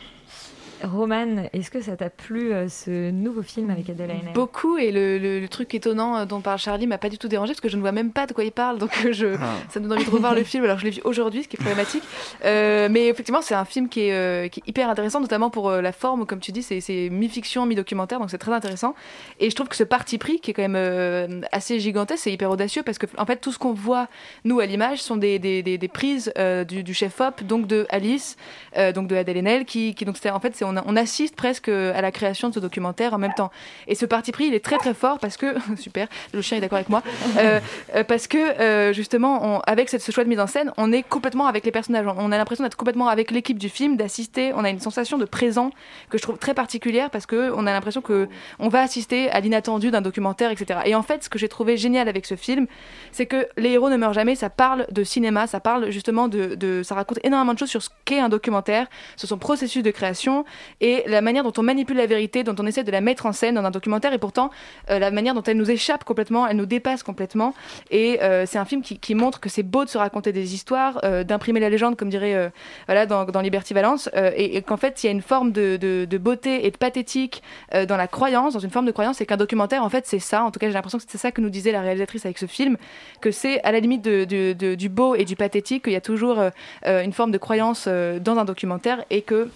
Roman, 0.83 1.45
est-ce 1.53 1.71
que 1.71 1.81
ça 1.81 1.95
t'a 1.95 2.09
plu 2.09 2.51
euh, 2.53 2.67
ce 2.67 3.09
nouveau 3.11 3.41
film 3.41 3.69
avec 3.69 3.89
Adèle 3.89 4.11
Haenel? 4.11 4.33
Beaucoup 4.33 4.77
et 4.77 4.91
le, 4.91 5.17
le- 5.17 5.39
le 5.39 5.47
truc 5.47 5.73
étonnant 5.73 6.17
euh, 6.17 6.25
dont 6.25 6.41
parle 6.41 6.59
Charlie 6.59 6.85
m'a 6.85 6.97
pas 6.97 7.09
du 7.09 7.17
tout 7.17 7.27
dérangé 7.27 7.53
parce 7.53 7.61
que 7.61 7.69
je 7.69 7.77
ne 7.77 7.81
vois 7.81 7.91
même 7.93 8.11
pas 8.11 8.27
de 8.27 8.33
quoi 8.33 8.43
il 8.43 8.51
parle 8.51 8.77
donc 8.77 8.91
euh, 9.05 9.13
je, 9.13 9.27
Ah. 9.39 9.53
ça 9.69 9.79
me 9.79 9.87
donne 9.87 9.97
envie 9.97 10.05
de 10.05 10.11
revoir 10.11 10.35
le 10.35 10.43
film 10.43 10.63
alors 10.65 10.75
que 10.75 10.81
je 10.81 10.85
l'ai 10.85 10.91
vu 10.91 11.01
aujourd'hui 11.05 11.43
ce 11.43 11.47
qui 11.47 11.55
est 11.55 11.63
problématique. 11.63 12.03
Euh, 12.43 12.87
mais 12.91 13.07
effectivement 13.07 13.41
c'est 13.41 13.55
un 13.55 13.65
film 13.65 13.87
qui 13.89 14.01
est, 14.01 14.13
euh, 14.13 14.47
qui 14.49 14.59
est 14.59 14.69
hyper 14.69 14.89
intéressant 14.89 15.19
notamment 15.21 15.49
pour 15.49 15.69
euh, 15.69 15.81
la 15.81 15.91
forme 15.93 16.25
comme 16.25 16.39
tu 16.39 16.51
dis 16.51 16.61
c'est, 16.61 16.81
c'est 16.81 17.09
mi-fiction 17.09 17.65
mi-documentaire 17.65 18.19
donc 18.19 18.29
c'est 18.29 18.37
très 18.37 18.51
intéressant. 18.53 18.95
Et 19.39 19.49
je 19.49 19.55
trouve 19.55 19.69
que 19.69 19.75
ce 19.75 19.83
parti 19.83 20.17
pris 20.17 20.39
qui 20.39 20.51
est 20.51 20.53
quand 20.53 20.61
même 20.61 20.75
euh, 20.75 21.41
assez 21.51 21.79
gigantesque 21.79 22.23
c'est 22.23 22.33
hyper 22.33 22.51
audacieux 22.51 22.83
parce 22.83 22.97
que 22.97 23.05
en 23.17 23.25
fait 23.25 23.37
tout 23.37 23.51
ce 23.51 23.59
qu'on 23.59 23.73
voit 23.73 24.07
nous 24.43 24.59
à 24.59 24.65
l'image 24.65 25.01
sont 25.01 25.15
des, 25.17 25.39
des, 25.39 25.63
des, 25.63 25.77
des 25.77 25.87
prises 25.87 26.31
euh, 26.37 26.63
du, 26.65 26.83
du 26.83 26.93
chef 26.93 27.21
op 27.21 27.43
donc 27.43 27.65
de 27.67 27.85
Alice 27.89 28.35
euh, 28.77 28.91
donc 28.91 29.07
de 29.07 29.15
Adèle 29.15 29.37
Haenel 29.37 29.65
qui, 29.65 29.95
qui 29.95 30.03
donc 30.05 30.17
c'était 30.17 30.31
en 30.31 30.39
fait 30.41 30.53
c'est 30.55 30.64
on, 30.65 30.95
assiste 30.95 31.35
presque 31.35 31.69
à 31.69 32.01
la 32.01 32.11
création 32.11 32.49
de 32.49 32.53
ce 32.53 32.59
documentaire 32.59 33.13
en 33.13 33.17
même 33.17 33.33
temps. 33.33 33.51
Et 33.87 33.95
ce 33.95 34.05
parti 34.05 34.31
pris, 34.31 34.45
il 34.45 34.53
est 34.53 34.63
très 34.63 34.77
très 34.77 34.93
fort 34.93 35.19
parce 35.19 35.37
que 35.37 35.55
super, 35.77 36.07
le 36.33 36.41
chien 36.41 36.57
est 36.57 36.61
d'accord 36.61 36.77
avec 36.77 36.89
moi, 36.89 37.03
euh, 37.37 37.59
euh, 37.95 38.03
parce 38.03 38.27
que 38.27 38.37
euh, 38.37 38.93
justement, 38.93 39.61
avec 39.61 39.89
ce 39.89 40.11
choix 40.11 40.23
de 40.23 40.29
mise 40.29 40.39
en 40.39 40.47
scène, 40.47 40.71
on 40.77 40.91
est 40.91 41.03
complètement 41.03 41.47
avec 41.47 41.65
les 41.65 41.71
personnages. 41.71 42.05
On 42.17 42.31
a 42.31 42.37
l'impression 42.37 42.63
d'être 42.63 42.75
complètement 42.75 43.07
avec 43.07 43.31
l'équipe 43.31 43.57
du 43.57 43.69
film, 43.69 43.97
d'assister. 43.97 44.53
On 44.55 44.63
a 44.63 44.69
une 44.69 44.79
sensation 44.79 45.17
de 45.17 45.25
présent 45.25 45.71
que 46.09 46.17
je 46.17 46.23
trouve 46.23 46.37
très 46.37 46.53
particulière 46.53 47.09
parce 47.09 47.25
que 47.25 47.51
on 47.55 47.67
a 47.67 47.73
l'impression 47.73 48.01
que 48.01 48.27
on 48.59 48.69
va 48.69 48.81
assister 48.81 49.29
à 49.31 49.39
l'inattendu 49.39 49.91
d'un 49.91 50.01
documentaire, 50.01 50.51
etc. 50.51 50.79
Et 50.85 50.95
en 50.95 51.03
fait, 51.03 51.23
ce 51.23 51.29
que 51.29 51.39
j'ai 51.39 51.49
trouvé 51.49 51.77
génial 51.77 52.07
avec 52.07 52.25
ce 52.25 52.35
film, 52.35 52.67
c'est 53.11 53.25
que 53.25 53.47
les 53.57 53.71
héros 53.71 53.89
ne 53.89 53.97
meurent 53.97 54.13
jamais. 54.13 54.35
Ça 54.35 54.49
parle 54.49 54.87
de 54.91 55.03
cinéma, 55.03 55.47
ça 55.47 55.59
parle 55.59 55.91
justement 55.91 56.27
de 56.27 56.81
ça 56.83 56.95
raconte 56.95 57.19
énormément 57.23 57.53
de 57.53 57.59
choses 57.59 57.69
sur 57.69 57.81
ce 57.81 57.89
qu'est 58.05 58.19
un 58.19 58.29
documentaire, 58.29 58.87
sur 59.15 59.27
son 59.27 59.37
processus 59.37 59.83
de 59.83 59.91
création 59.91 60.45
et 60.81 61.03
la 61.07 61.21
manière 61.21 61.43
dont 61.43 61.53
on 61.57 61.63
manipule 61.63 61.97
la 61.97 62.05
vérité, 62.05 62.43
dont 62.43 62.55
on 62.59 62.65
essaie 62.65 62.83
de 62.83 62.91
la 62.91 63.01
mettre 63.01 63.25
en 63.25 63.31
scène 63.31 63.55
dans 63.55 63.63
un 63.63 63.71
documentaire. 63.71 64.13
Et 64.13 64.17
pourtant, 64.17 64.49
euh, 64.89 64.99
la 64.99 65.11
manière 65.11 65.33
dont 65.33 65.43
elle 65.43 65.57
nous 65.57 65.69
échappe 65.69 66.03
complètement, 66.03 66.47
elle 66.47 66.57
nous 66.57 66.65
dépasse 66.65 67.03
complètement. 67.03 67.53
Et 67.91 68.21
euh, 68.21 68.45
c'est 68.45 68.57
un 68.57 68.65
film 68.65 68.81
qui, 68.81 69.15
montre 69.15 69.39
que 69.39 69.49
c'est 69.49 69.63
beau 69.63 69.85
de 69.85 69.89
se 69.89 69.97
raconter 69.97 70.31
des 70.31 70.53
histoires, 70.53 70.99
euh, 71.03 71.23
d'imprimer 71.23 71.59
la 71.59 71.69
légende, 71.69 71.95
comme 71.95 72.09
dirait 72.09 72.51
voilà 72.87 73.05
dans, 73.05 73.25
dans 73.25 73.41
Liberty 73.41 73.73
Valence, 73.73 74.09
et, 74.35 74.61
qu'en 74.61 74.77
fait 74.77 75.03
il 75.03 75.07
y 75.07 75.09
a 75.09 75.11
une 75.11 75.21
forme 75.21 75.51
de, 75.51 76.17
beauté 76.17 76.65
et 76.65 76.71
de 76.71 76.77
pathétique 76.77 77.43
dans 77.87 77.97
la 77.97 78.07
croyance, 78.07 78.53
dans 78.53 78.59
une 78.59 78.69
forme 78.69 78.85
de 78.85 78.91
croyance, 78.91 79.21
et 79.21 79.25
qu'un 79.25 79.37
documentaire 79.37 79.83
en 79.83 79.89
fait 79.89 80.05
c'est 80.05 80.19
ça. 80.19 80.43
En 80.43 80.51
tout 80.51 80.59
cas, 80.59 80.67
j'ai 80.67 80.73
l'impression 80.73 80.97
que 80.97 81.05
c'est 81.07 81.17
ça 81.17 81.31
que 81.31 81.41
nous 81.41 81.49
disait 81.49 81.71
la 81.71 81.81
réalisatrice 81.81 82.25
avec 82.25 82.37
ce 82.37 82.45
film, 82.45 82.77
que 83.21 83.31
c'est 83.31 83.61
à 83.63 83.71
la 83.71 83.79
limite 83.79 84.03
du 84.03 84.89
beau 84.89 85.15
et 85.15 85.25
du 85.25 85.35
pathétique 85.35 85.83
qu'il 85.83 85.93
y 85.93 85.97
a 85.97 86.01
toujours 86.01 86.39
une 86.85 87.13
forme 87.13 87.31
de 87.31 87.37
croyance 87.37 87.87
dans 87.87 88.37
un 88.37 88.45
documentaire 88.45 89.03
et 89.09 89.21
que 89.21 89.49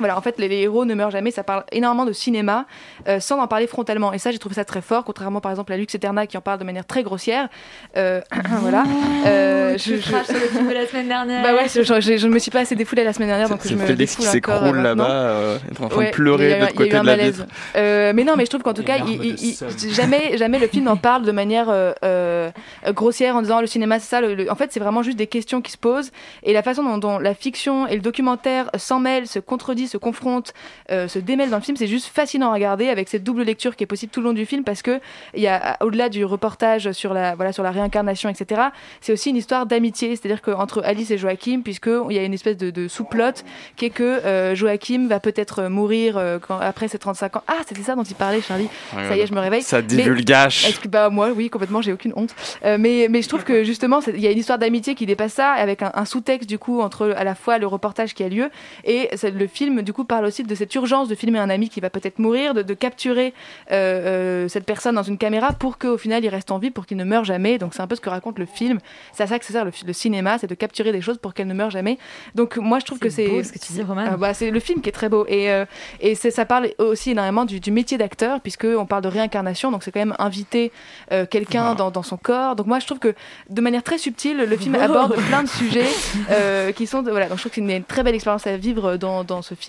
voilà, 0.00 0.18
en 0.18 0.20
fait, 0.20 0.38
les, 0.38 0.48
les 0.48 0.62
héros 0.62 0.84
ne 0.84 0.94
meurent 0.94 1.10
jamais. 1.12 1.30
Ça 1.30 1.44
parle 1.44 1.62
énormément 1.70 2.04
de 2.04 2.12
cinéma 2.12 2.66
euh, 3.06 3.20
sans 3.20 3.38
en 3.40 3.46
parler 3.46 3.66
frontalement. 3.68 4.12
Et 4.12 4.18
ça, 4.18 4.32
j'ai 4.32 4.38
trouvé 4.38 4.56
ça 4.56 4.64
très 4.64 4.82
fort, 4.82 5.04
contrairement 5.04 5.40
par 5.40 5.52
exemple 5.52 5.72
à 5.72 5.76
Lux 5.76 5.94
Eterna 5.94 6.26
qui 6.26 6.36
en 6.36 6.40
parle 6.40 6.58
de 6.58 6.64
manière 6.64 6.84
très 6.86 7.02
grossière. 7.04 7.48
Euh, 7.96 8.20
voilà. 8.60 8.82
Euh, 9.26 9.76
tu 9.76 9.98
craches 9.98 10.26
sur 10.26 10.34
le 10.34 10.40
film 10.48 10.68
de 10.68 10.74
la 10.74 10.86
semaine 10.86 11.08
dernière. 11.08 11.42
Bah 11.42 11.54
ouais, 11.54 11.68
je, 11.68 11.82
je, 11.82 12.00
je 12.16 12.26
ne 12.26 12.32
me 12.32 12.38
suis 12.38 12.50
pas 12.50 12.60
assez 12.60 12.74
défoulée 12.74 13.04
la 13.04 13.12
semaine 13.12 13.28
dernière, 13.28 13.48
donc 13.48 13.60
je 13.62 13.68
C'est 13.68 13.74
me 13.76 13.86
Félix 13.86 14.16
qui 14.16 14.22
défoule 14.22 14.38
encore, 14.38 14.62
s'écroule 14.64 14.82
là-bas, 14.82 15.10
euh, 15.10 15.58
en 15.80 15.88
train 15.88 15.98
Ouais, 15.98 16.06
de 16.06 16.10
pleurer 16.10 16.44
il 16.46 16.50
y 16.50 16.52
a 16.52 16.56
eu 16.56 16.58
de 16.58 16.62
un- 16.64 16.66
l'autre 16.66 16.76
côté 16.76 16.98
de 16.98 17.06
la 17.06 17.16
vitre. 17.16 17.46
Euh, 17.76 18.12
mais 18.14 18.24
non, 18.24 18.34
mais 18.36 18.44
je 18.44 18.50
trouve 18.50 18.62
qu'en 18.62 18.74
tout 18.74 18.82
cas, 18.82 18.98
il- 19.06 19.22
il- 19.24 19.44
il- 19.44 19.92
jamais, 19.92 20.36
jamais 20.36 20.58
le 20.58 20.66
film 20.66 20.88
en 20.88 20.96
parle 20.96 21.24
de 21.24 21.32
manière 21.32 21.66
euh, 21.68 21.92
euh, 22.04 22.50
grossière 22.88 23.36
en 23.36 23.42
disant 23.42 23.60
le 23.60 23.66
cinéma 23.66 23.98
c'est 23.98 24.08
ça. 24.08 24.20
le- 24.20 24.34
le- 24.34 24.50
En 24.50 24.54
fait, 24.56 24.72
c'est 24.72 24.80
vraiment 24.80 25.02
juste 25.02 25.18
des 25.18 25.26
questions 25.26 25.60
qui 25.60 25.70
se 25.72 25.78
posent 25.78 26.10
et 26.42 26.52
la 26.52 26.62
façon 26.62 26.82
dont, 26.82 26.98
dont 26.98 27.18
la 27.18 27.34
fiction 27.34 27.86
et 27.86 27.94
le 27.94 28.00
documentaire 28.00 28.70
s'en 28.76 28.98
mêlent, 29.00 29.26
se 29.26 29.38
contredisent, 29.38 29.89
se 29.90 29.98
confrontent, 29.98 30.52
euh, 30.90 31.08
se 31.08 31.18
démêlent 31.18 31.50
dans 31.50 31.58
le 31.58 31.62
film, 31.62 31.76
c'est 31.76 31.86
juste 31.86 32.06
fascinant 32.06 32.50
à 32.50 32.54
regarder 32.54 32.88
avec 32.88 33.08
cette 33.08 33.24
double 33.24 33.42
lecture 33.42 33.76
qui 33.76 33.84
est 33.84 33.86
possible 33.86 34.12
tout 34.12 34.20
le 34.20 34.26
long 34.26 34.32
du 34.32 34.46
film 34.46 34.64
parce 34.64 34.82
que 34.82 35.00
il 35.34 35.42
y 35.42 35.46
a 35.46 35.76
au-delà 35.80 36.08
du 36.08 36.24
reportage 36.24 36.92
sur 36.92 37.12
la 37.14 37.34
voilà 37.34 37.52
sur 37.52 37.62
la 37.62 37.70
réincarnation, 37.70 38.28
etc. 38.28 38.62
C'est 39.00 39.12
aussi 39.12 39.30
une 39.30 39.36
histoire 39.36 39.66
d'amitié, 39.66 40.16
c'est-à-dire 40.16 40.42
qu'entre 40.42 40.82
Alice 40.84 41.10
et 41.10 41.18
Joachim, 41.18 41.60
puisque 41.62 41.90
il 42.08 42.16
y 42.16 42.18
a 42.18 42.22
une 42.22 42.34
espèce 42.34 42.56
de, 42.56 42.70
de 42.70 42.88
sous-plot 42.88 43.44
qui 43.76 43.86
est 43.86 43.90
que 43.90 44.02
euh, 44.02 44.54
Joachim 44.54 45.06
va 45.08 45.20
peut-être 45.20 45.64
mourir 45.68 46.16
euh, 46.16 46.38
quand, 46.38 46.58
après 46.58 46.88
ses 46.88 46.98
35 46.98 47.36
ans. 47.36 47.42
Ah, 47.48 47.58
c'était 47.66 47.82
ça 47.82 47.94
dont 47.94 48.02
il 48.02 48.14
parlait, 48.14 48.40
Charlie. 48.40 48.68
Ouais, 48.96 49.08
ça 49.08 49.16
y 49.16 49.20
est, 49.20 49.26
je 49.26 49.34
me 49.34 49.40
réveille. 49.40 49.62
ça 49.62 49.82
divulgage. 49.82 50.78
Que 50.80 50.88
bah 50.88 51.10
moi, 51.10 51.30
oui, 51.34 51.50
complètement, 51.50 51.82
j'ai 51.82 51.92
aucune 51.92 52.12
honte. 52.16 52.34
Euh, 52.64 52.76
mais 52.78 53.08
mais 53.10 53.22
je 53.22 53.28
trouve 53.28 53.44
que 53.44 53.64
justement, 53.64 54.00
il 54.06 54.20
y 54.20 54.26
a 54.26 54.30
une 54.30 54.38
histoire 54.38 54.58
d'amitié 54.58 54.94
qui 54.94 55.06
dépasse 55.06 55.34
ça, 55.34 55.52
avec 55.52 55.82
un, 55.82 55.90
un 55.94 56.04
sous-texte 56.04 56.48
du 56.48 56.58
coup 56.58 56.80
entre 56.80 57.14
à 57.16 57.24
la 57.24 57.34
fois 57.34 57.58
le 57.58 57.66
reportage 57.66 58.14
qui 58.14 58.22
a 58.22 58.28
lieu 58.28 58.50
et 58.84 59.10
le 59.22 59.46
film 59.46 59.69
du 59.76 59.92
coup 59.92 60.04
parle 60.04 60.24
aussi 60.24 60.42
de 60.42 60.54
cette 60.54 60.74
urgence 60.74 61.08
de 61.08 61.14
filmer 61.14 61.38
un 61.38 61.50
ami 61.50 61.68
qui 61.68 61.80
va 61.80 61.90
peut-être 61.90 62.18
mourir, 62.18 62.54
de, 62.54 62.62
de 62.62 62.74
capturer 62.74 63.32
euh, 63.70 64.44
euh, 64.44 64.48
cette 64.48 64.64
personne 64.64 64.94
dans 64.94 65.02
une 65.02 65.18
caméra 65.18 65.52
pour 65.52 65.78
qu'au 65.78 65.96
final 65.96 66.24
il 66.24 66.28
reste 66.28 66.50
en 66.50 66.58
vie, 66.58 66.70
pour 66.70 66.86
qu'il 66.86 66.96
ne 66.96 67.04
meure 67.04 67.24
jamais. 67.24 67.58
Donc 67.58 67.74
c'est 67.74 67.82
un 67.82 67.86
peu 67.86 67.94
ce 67.94 68.00
que 68.00 68.10
raconte 68.10 68.38
le 68.38 68.46
film. 68.46 68.78
C'est 69.12 69.22
à 69.22 69.26
ça 69.26 69.38
que 69.38 69.44
ça 69.44 69.52
sert 69.52 69.64
le, 69.64 69.92
cinéma, 69.92 70.38
c'est 70.38 70.46
de 70.46 70.54
capturer 70.54 70.92
des 70.92 71.00
choses 71.00 71.18
pour 71.18 71.34
qu'elles 71.34 71.46
ne 71.46 71.54
meurent 71.54 71.70
jamais. 71.70 71.98
Donc 72.34 72.56
moi 72.56 72.78
je 72.78 72.86
trouve 72.86 72.98
que 72.98 73.10
c'est 73.10 73.28
beau 73.28 73.42
ce 73.42 73.52
que 73.52 73.58
tu 73.58 73.72
dis, 73.72 73.82
Roman. 73.82 74.04
Ah, 74.12 74.16
bah, 74.16 74.34
c'est 74.34 74.50
le 74.50 74.60
film 74.60 74.80
qui 74.80 74.88
est 74.88 74.92
très 74.92 75.08
beau 75.08 75.26
et 75.28 75.50
euh, 75.50 75.64
et 76.00 76.14
c'est 76.14 76.30
ça 76.30 76.44
parle 76.44 76.70
aussi 76.78 77.10
énormément 77.10 77.44
du, 77.44 77.60
du 77.60 77.70
métier 77.70 77.98
d'acteur 77.98 78.40
puisque 78.40 78.64
on 78.64 78.86
parle 78.86 79.02
de 79.02 79.08
réincarnation 79.08 79.70
donc 79.70 79.82
c'est 79.82 79.92
quand 79.92 80.00
même 80.00 80.16
inviter 80.18 80.72
quelqu'un 81.30 81.74
dans, 81.74 81.90
dans 81.90 82.02
son 82.02 82.16
corps 82.16 82.56
donc 82.56 82.66
moi 82.66 82.78
je 82.78 82.86
trouve 82.86 82.98
que 82.98 83.14
de 83.48 83.60
manière 83.60 83.82
très 83.82 83.98
subtile 83.98 84.38
le 84.38 84.56
film 84.56 84.74
aborde 84.74 85.14
plein 85.28 85.42
de 85.42 85.48
sujets 85.48 85.88
qui 86.74 86.86
sont 86.86 87.02
voilà 87.02 87.28
donc 87.28 87.38
je 87.38 87.42
trouve 87.42 87.50
que 87.50 87.56
c'est 87.56 87.60
une, 87.60 87.70
une 87.70 87.84
très 87.84 88.02
belle 88.02 88.14
expérience 88.14 88.46
à 88.46 88.56
vivre 88.56 88.96
dans, 88.96 89.24
dans 89.24 89.42
ce 89.42 89.54
film 89.54 89.59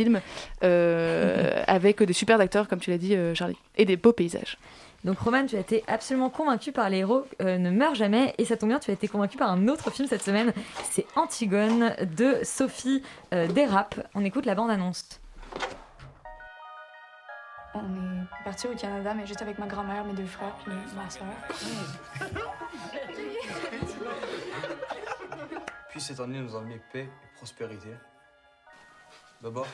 euh, 0.64 1.64
avec 1.68 2.02
des 2.04 2.14
super 2.14 2.39
acteurs 2.39 2.68
comme 2.68 2.80
tu 2.80 2.89
l'as 2.89 2.98
dit 2.98 3.16
euh, 3.16 3.34
Charlie 3.36 3.58
et 3.78 3.86
des 3.86 3.98
beaux 3.98 4.14
paysages 4.14 4.58
Donc 5.04 5.20
Roman, 5.20 5.46
tu 5.46 5.56
as 5.56 5.60
été 5.60 5.84
absolument 5.88 6.30
convaincu 6.30 6.72
par 6.72 6.89
les 6.89 7.00
héros 7.00 7.26
euh, 7.42 7.58
ne 7.58 7.72
meurent 7.72 7.96
jamais 7.96 8.34
et 8.38 8.46
ça 8.46 8.58
tombe 8.58 8.70
bien, 8.70 8.80
tu 8.80 8.92
as 8.92 8.94
été 8.94 9.08
convaincu 9.08 9.38
par 9.38 9.52
un 9.52 9.68
autre 9.68 9.92
film 9.92 10.08
cette 10.08 10.24
semaine, 10.24 10.54
c'est 10.89 11.06
Antigone 11.16 11.96
de 12.18 12.38
Sophie 12.44 13.04
euh, 13.34 13.48
Dérap. 13.48 13.96
On 14.16 14.24
écoute 14.24 14.46
la 14.46 14.56
bande-annonce. 14.56 15.20
On 17.74 17.80
est 17.80 18.44
parti 18.44 18.68
au 18.68 18.76
Canada, 18.76 19.14
mais 19.16 19.26
juste 19.26 19.42
avec 19.42 19.58
ma 19.58 19.66
grand-mère, 19.66 20.04
mes 20.04 20.14
deux 20.14 20.26
frères, 20.26 20.56
puis 20.64 20.74
ma 20.96 21.10
soeur. 21.10 21.26
Puis 25.89 26.02
cette 26.02 26.20
année 26.20 26.39
nous 26.39 26.56
emmener 26.56 26.82
paix 26.92 27.08
et 27.08 27.38
prospérité. 27.38 27.89
D'abord. 29.44 29.68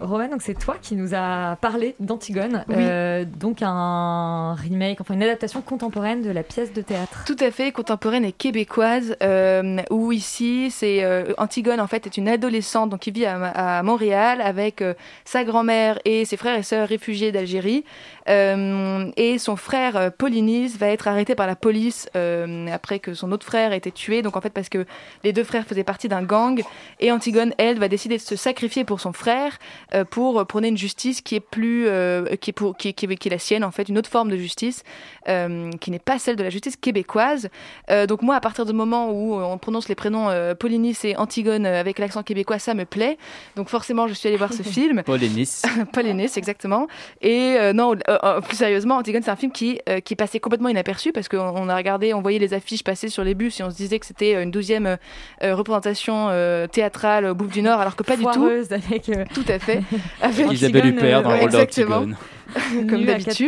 Roman, 0.00 0.28
donc 0.28 0.40
c'est 0.42 0.58
toi 0.58 0.76
qui 0.80 0.94
nous 0.96 1.10
a 1.14 1.56
parlé 1.60 1.94
d'Antigone, 2.00 2.64
Oui. 2.68 2.74
euh, 2.78 3.24
donc 3.26 3.58
un 3.60 4.54
remake, 4.54 5.02
enfin 5.02 5.12
une 5.12 5.22
adaptation 5.22 5.60
contemporaine 5.60 6.22
de 6.22 6.30
la 6.30 6.42
pièce 6.42 6.72
de 6.72 6.80
théâtre. 6.80 7.24
Tout 7.26 7.36
à 7.40 7.50
fait, 7.50 7.72
contemporaine 7.72 8.24
et 8.24 8.32
québécoise, 8.32 9.16
euh, 9.22 9.78
où 9.90 10.10
ici, 10.12 10.70
c'est 10.70 11.04
euh, 11.04 11.34
Antigone 11.36 11.78
en 11.78 11.86
fait 11.88 12.06
est 12.06 12.16
une 12.16 12.28
adolescente 12.28 12.88
donc 12.90 13.00
qui 13.00 13.10
vit 13.10 13.26
à, 13.26 13.34
à 13.78 13.82
Montréal 13.82 14.40
avec 14.40 14.80
euh, 14.80 14.94
sa 15.26 15.44
grand-mère 15.44 15.98
et 16.06 16.24
ses 16.24 16.38
frères 16.38 16.56
et 16.58 16.62
sœurs 16.62 16.88
réfugiés 16.88 17.30
d'Algérie, 17.30 17.84
Euh, 18.28 19.10
et 19.16 19.36
son 19.38 19.56
frère 19.56 19.96
euh, 19.96 20.08
Polynice 20.16 20.78
va 20.78 20.86
être 20.86 21.08
arrêté 21.08 21.34
par 21.34 21.48
la 21.48 21.56
police 21.56 22.08
euh, 22.14 22.68
après 22.72 23.00
que 23.00 23.14
son 23.14 23.32
autre 23.32 23.44
frère 23.44 23.72
ait 23.72 23.78
été 23.78 23.90
tué. 23.90 24.22
Donc 24.22 24.36
en 24.36 24.40
fait 24.40 24.50
parce 24.50 24.68
que 24.68 24.86
les 25.24 25.32
deux 25.32 25.42
frères 25.42 25.66
faisaient 25.66 25.82
partie 25.82 26.08
d'un 26.08 26.22
gang, 26.22 26.62
et 27.00 27.10
Antigone 27.10 27.52
elle 27.58 27.80
va 27.80 27.88
décider 27.88 28.16
de 28.18 28.22
se 28.22 28.36
sacrifier 28.36 28.84
pour 28.84 29.00
son 29.00 29.11
frère 29.12 29.58
euh, 29.94 30.04
pour 30.04 30.44
prôner 30.46 30.68
une 30.68 30.76
justice 30.78 31.20
qui 31.20 31.34
est 31.36 31.40
plus 31.40 31.86
euh, 31.88 32.24
qui 32.36 32.50
est 32.50 32.52
pour 32.52 32.76
qui 32.76 32.88
est, 32.88 32.92
qui 32.92 33.06
est- 33.06 33.16
qui 33.16 33.28
est 33.28 33.30
la 33.30 33.38
sienne 33.38 33.64
en 33.64 33.70
fait, 33.70 33.88
une 33.88 33.98
autre 33.98 34.08
forme 34.10 34.30
de 34.30 34.36
justice 34.36 34.82
euh, 35.28 35.70
qui 35.80 35.90
n'est 35.90 35.98
pas 35.98 36.18
celle 36.18 36.36
de 36.36 36.42
la 36.42 36.50
justice 36.50 36.76
québécoise. 36.76 37.48
Euh, 37.90 38.06
donc 38.06 38.22
moi, 38.22 38.34
à 38.36 38.40
partir 38.40 38.64
du 38.66 38.72
moment 38.72 39.10
où 39.10 39.34
on 39.34 39.58
prononce 39.58 39.88
les 39.88 39.94
prénoms 39.94 40.28
euh, 40.30 40.54
Polynice 40.54 41.04
et 41.04 41.16
Antigone 41.16 41.66
avec 41.66 41.98
l'accent 41.98 42.22
québécois, 42.22 42.58
ça 42.58 42.74
me 42.74 42.84
plaît. 42.84 43.18
Donc 43.56 43.68
forcément, 43.68 44.06
je 44.08 44.14
suis 44.14 44.28
allée 44.28 44.36
voir 44.36 44.52
ce 44.52 44.62
film. 44.74 45.02
Polynice. 45.02 45.62
Polynice, 45.92 46.36
exactement. 46.36 46.86
Et 47.20 47.56
euh, 47.58 47.72
non, 47.72 47.92
euh, 48.08 48.18
euh, 48.24 48.40
plus 48.40 48.56
sérieusement, 48.56 48.96
Antigone, 48.96 49.22
c'est 49.22 49.30
un 49.30 49.36
film 49.36 49.52
qui, 49.52 49.80
euh, 49.88 50.00
qui 50.00 50.16
passait 50.16 50.40
complètement 50.40 50.68
inaperçu 50.68 51.12
parce 51.12 51.28
qu'on 51.28 51.38
on 51.38 51.68
a 51.68 51.76
regardé, 51.76 52.14
on 52.14 52.22
voyait 52.22 52.38
les 52.38 52.54
affiches 52.54 52.82
passer 52.82 53.08
sur 53.08 53.24
les 53.24 53.34
bus 53.34 53.60
et 53.60 53.62
on 53.62 53.70
se 53.70 53.76
disait 53.76 53.98
que 53.98 54.06
c'était 54.06 54.42
une 54.42 54.50
douzième 54.50 54.96
représentation 55.40 56.28
euh, 56.30 56.66
théâtrale 56.66 57.26
au 57.26 57.34
Bouffe 57.34 57.52
du 57.52 57.62
Nord, 57.62 57.80
alors 57.80 57.96
que 57.96 58.02
pas 58.02 58.16
Foireuse 58.16 58.68
du 58.68 58.74
tout. 58.74 58.80
Avec 59.08 59.18
euh, 59.18 59.24
Tout 59.34 59.44
à 59.48 59.58
fait. 59.58 59.82
Avec 60.20 60.52
Isabelle 60.52 60.86
Huppert 60.86 61.22
dans 61.22 61.30
le 61.30 61.34
ouais, 61.34 61.40
rôle 61.40 61.54
exactement. 61.54 62.06
Comme 62.88 63.04
d'habitude. 63.06 63.46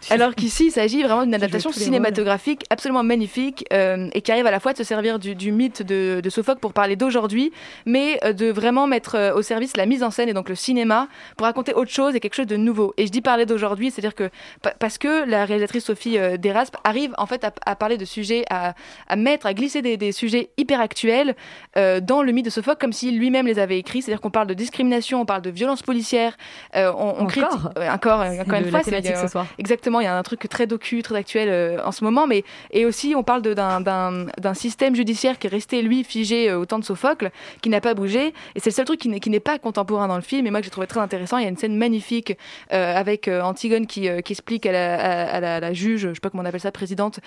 Alors 0.10 0.34
qu'ici, 0.34 0.66
il 0.66 0.70
s'agit 0.70 1.02
vraiment 1.02 1.24
d'une 1.24 1.34
adaptation 1.34 1.70
cinématographique 1.84 2.64
absolument 2.70 3.02
magnifique 3.02 3.64
euh, 3.72 4.08
et 4.12 4.22
qui 4.22 4.32
arrive 4.32 4.46
à 4.46 4.50
la 4.50 4.60
fois 4.60 4.72
de 4.72 4.78
se 4.78 4.84
servir 4.84 5.18
du, 5.18 5.34
du 5.34 5.52
mythe 5.52 5.82
de, 5.82 6.20
de 6.22 6.30
Sophocle 6.30 6.60
pour 6.60 6.72
parler 6.72 6.96
d'aujourd'hui, 6.96 7.52
mais 7.86 8.18
euh, 8.24 8.32
de 8.32 8.46
vraiment 8.50 8.86
mettre 8.86 9.14
euh, 9.16 9.34
au 9.34 9.42
service 9.42 9.76
la 9.76 9.86
mise 9.86 10.02
en 10.02 10.10
scène 10.10 10.28
et 10.28 10.32
donc 10.34 10.48
le 10.48 10.54
cinéma 10.54 11.08
pour 11.36 11.46
raconter 11.46 11.74
autre 11.74 11.90
chose 11.90 12.14
et 12.14 12.20
quelque 12.20 12.34
chose 12.34 12.46
de 12.46 12.56
nouveau. 12.56 12.94
Et 12.96 13.06
je 13.06 13.12
dis 13.12 13.20
parler 13.20 13.46
d'aujourd'hui, 13.46 13.90
c'est-à-dire 13.90 14.14
que 14.14 14.30
pa- 14.62 14.74
parce 14.78 14.98
que 14.98 15.28
la 15.28 15.44
réalisatrice 15.44 15.84
Sophie 15.84 16.18
Deraspe 16.38 16.76
arrive 16.84 17.12
en 17.18 17.26
fait 17.26 17.44
à, 17.44 17.52
à 17.66 17.76
parler 17.76 17.96
de 17.96 18.04
sujets, 18.04 18.44
à, 18.50 18.74
à 19.08 19.16
mettre, 19.16 19.46
à 19.46 19.54
glisser 19.54 19.82
des, 19.82 19.96
des 19.96 20.12
sujets 20.12 20.50
hyper 20.56 20.80
actuels 20.80 21.34
euh, 21.76 22.00
dans 22.00 22.22
le 22.22 22.32
mythe 22.32 22.44
de 22.46 22.50
Sophocle 22.50 22.78
comme 22.80 22.92
s'il 22.92 23.18
lui-même 23.18 23.46
les 23.46 23.58
avait 23.58 23.78
écrits. 23.78 24.02
C'est-à-dire 24.02 24.20
qu'on 24.20 24.30
parle 24.30 24.46
de 24.46 24.54
discrimination, 24.54 25.20
on 25.20 25.26
parle 25.26 25.42
de 25.42 25.50
violence 25.50 25.82
policière, 25.82 26.36
euh, 26.76 26.92
on, 26.96 27.14
on 27.20 27.26
critique 27.26 27.48
Encore 27.92 28.17
euh, 28.20 28.40
encore 28.40 28.58
une 28.58 28.70
fois, 28.70 28.82
c'est 28.82 29.16
ce 29.16 29.28
soir. 29.28 29.46
exactement. 29.58 30.00
Il 30.00 30.04
y 30.04 30.06
a 30.06 30.16
un 30.16 30.22
truc 30.22 30.48
très 30.48 30.66
docu, 30.66 31.02
très 31.02 31.16
actuel 31.16 31.48
euh, 31.48 31.78
en 31.84 31.92
ce 31.92 32.04
moment, 32.04 32.26
mais 32.26 32.44
et 32.70 32.84
aussi 32.84 33.14
on 33.16 33.22
parle 33.22 33.42
d'un 33.42 34.54
système 34.54 34.94
judiciaire 34.94 35.38
qui 35.38 35.46
est 35.46 35.50
resté 35.50 35.82
lui 35.82 36.04
figé 36.04 36.50
euh, 36.50 36.58
au 36.58 36.66
temps 36.66 36.78
de 36.78 36.84
Sophocle, 36.84 37.30
qui 37.62 37.68
n'a 37.68 37.80
pas 37.80 37.94
bougé. 37.94 38.34
Et 38.54 38.60
c'est 38.60 38.70
le 38.70 38.74
seul 38.74 38.84
truc 38.84 39.00
qui 39.00 39.08
n'est 39.08 39.20
qui 39.20 39.30
n'est 39.30 39.40
pas 39.40 39.58
contemporain 39.58 40.08
dans 40.08 40.16
le 40.16 40.22
film. 40.22 40.46
Et 40.46 40.50
moi 40.50 40.60
que 40.60 40.64
j'ai 40.64 40.70
trouvé 40.70 40.86
très 40.86 41.00
intéressant. 41.00 41.38
Il 41.38 41.44
y 41.44 41.46
a 41.46 41.50
une 41.50 41.56
scène 41.56 41.76
magnifique 41.76 42.36
avec 42.70 43.28
Antigone 43.28 43.86
qui, 43.86 44.08
qui 44.22 44.32
explique 44.32 44.66
à 44.66 44.72
la, 44.72 44.94
à, 44.94 45.36
à 45.36 45.40
la, 45.40 45.60
la 45.60 45.72
juge, 45.72 46.08
je 46.08 46.14
sais 46.14 46.20
pas 46.20 46.30
comment 46.30 46.42
on 46.42 46.46
appelle 46.46 46.60
ça, 46.60 46.72
présidente, 46.72 47.20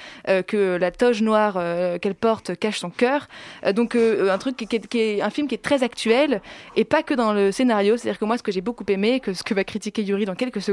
que 0.47 0.77
la 0.77 0.91
toge 0.91 1.21
noire 1.21 1.53
qu'elle 2.01 2.15
porte 2.15 2.55
cache 2.57 2.79
son 2.79 2.89
cœur. 2.89 3.27
Donc 3.73 3.95
un 3.95 4.37
truc 4.37 4.57
qui, 4.57 4.67
qui 4.67 4.75
est, 4.77 4.87
qui 4.87 4.99
est 4.99 5.21
un 5.21 5.29
film 5.29 5.47
qui 5.47 5.55
est 5.55 5.63
très 5.63 5.83
actuel 5.83 6.41
et 6.75 6.85
pas 6.85 7.03
que 7.03 7.13
dans 7.13 7.33
le 7.33 7.51
scénario. 7.51 7.97
C'est-à-dire 7.97 8.19
que 8.19 8.25
moi, 8.25 8.37
ce 8.37 8.43
que 8.43 8.51
j'ai 8.51 8.61
beaucoup 8.61 8.85
aimé, 8.87 9.19
que 9.19 9.33
ce 9.33 9.43
que 9.43 9.53
va 9.53 9.63
critiquer 9.63 10.03
Yuri 10.03 10.25
dans 10.25 10.35
quelques 10.35 10.61
secondes, 10.61 10.70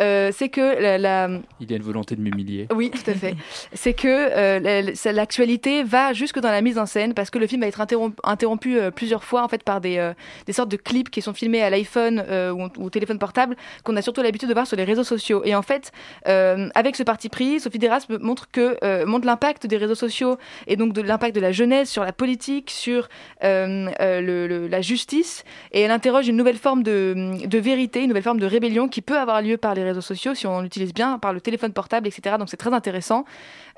euh, 0.00 0.30
c'est 0.32 0.48
que 0.48 0.60
la, 0.80 0.98
la- 0.98 1.28
Il 1.60 1.70
y 1.70 1.74
a 1.74 1.76
une 1.76 1.82
volonté 1.82 2.16
de 2.16 2.20
m'humilier. 2.20 2.66
oui, 2.74 2.90
tout 2.90 3.10
à 3.10 3.14
fait. 3.14 3.34
c'est 3.72 3.94
que 3.94 4.06
euh, 4.08 4.92
l'actualité 5.12 5.82
va 5.82 6.12
jusque 6.12 6.38
dans 6.40 6.50
la 6.50 6.60
mise 6.62 6.78
en 6.78 6.86
scène 6.86 7.14
parce 7.14 7.30
que 7.30 7.38
le 7.38 7.46
film 7.46 7.60
va 7.62 7.66
être 7.68 7.80
interrompu, 7.80 8.16
interrompu, 8.24 8.78
euh, 8.78 8.90
plusieurs 8.90 9.24
fois 9.24 9.42
en 9.42 9.48
fait 9.48 9.62
par 9.62 9.80
des, 9.80 10.12
des 10.46 10.52
sortes 10.52 10.68
de 10.70 10.76
clips 10.76 11.10
qui 11.10 11.22
sont 11.22 11.32
filmés 11.34 11.62
à 11.62 11.70
l'iPhone 11.70 12.24
ou, 12.54 12.82
au 12.84 12.90
téléphone 12.90 13.18
portable 13.18 13.56
qu'on 13.84 13.96
a 13.96 14.02
surtout 14.02 14.22
l'habitude 14.22 14.48
de 14.48 14.54
voir 14.54 14.66
sur 14.66 14.76
les 14.76 14.84
réseaux 14.84 15.04
sociaux. 15.04 15.42
Et 15.44 15.54
en 15.54 15.62
fait, 15.62 15.92
avec 16.24 16.96
ce 16.96 17.02
parti 17.02 17.28
pris, 17.28 17.60
Sophie 17.60 17.78
Deras 17.78 18.06
me 18.08 18.18
montre 18.18 18.48
que 18.50 19.04
montre 19.04 19.26
l'impact 19.26 19.66
des 19.66 19.76
réseaux 19.76 19.94
sociaux 19.94 20.36
et 20.66 20.76
donc 20.76 20.92
de 20.92 21.02
l'impact 21.02 21.34
de 21.34 21.40
la 21.40 21.52
jeunesse 21.52 21.90
sur 21.90 22.04
la 22.04 22.12
politique, 22.12 22.70
sur 22.70 23.08
le- 23.42 24.46
le- 24.46 24.66
la 24.68 24.80
justice, 24.80 25.44
et 25.72 25.80
elle 25.82 25.90
interroge 25.90 26.28
une 26.28 26.36
nouvelle 26.36 26.56
forme 26.56 26.82
de, 26.82 27.46
de 27.46 27.58
vérité, 27.58 28.00
une 28.02 28.08
nouvelle 28.08 28.22
forme 28.22 28.40
de 28.40 28.46
rébellion 28.46 28.88
qui 28.88 29.02
peut 29.02 29.16
avoir 29.18 29.25
lieu 29.42 29.56
par 29.56 29.74
les 29.74 29.84
réseaux 29.84 30.00
sociaux 30.00 30.34
si 30.34 30.46
on 30.46 30.60
l'utilise 30.60 30.94
bien, 30.94 31.18
par 31.18 31.32
le 31.32 31.40
téléphone 31.40 31.72
portable, 31.72 32.06
etc. 32.08 32.36
Donc 32.38 32.48
c'est 32.48 32.56
très 32.56 32.72
intéressant. 32.72 33.24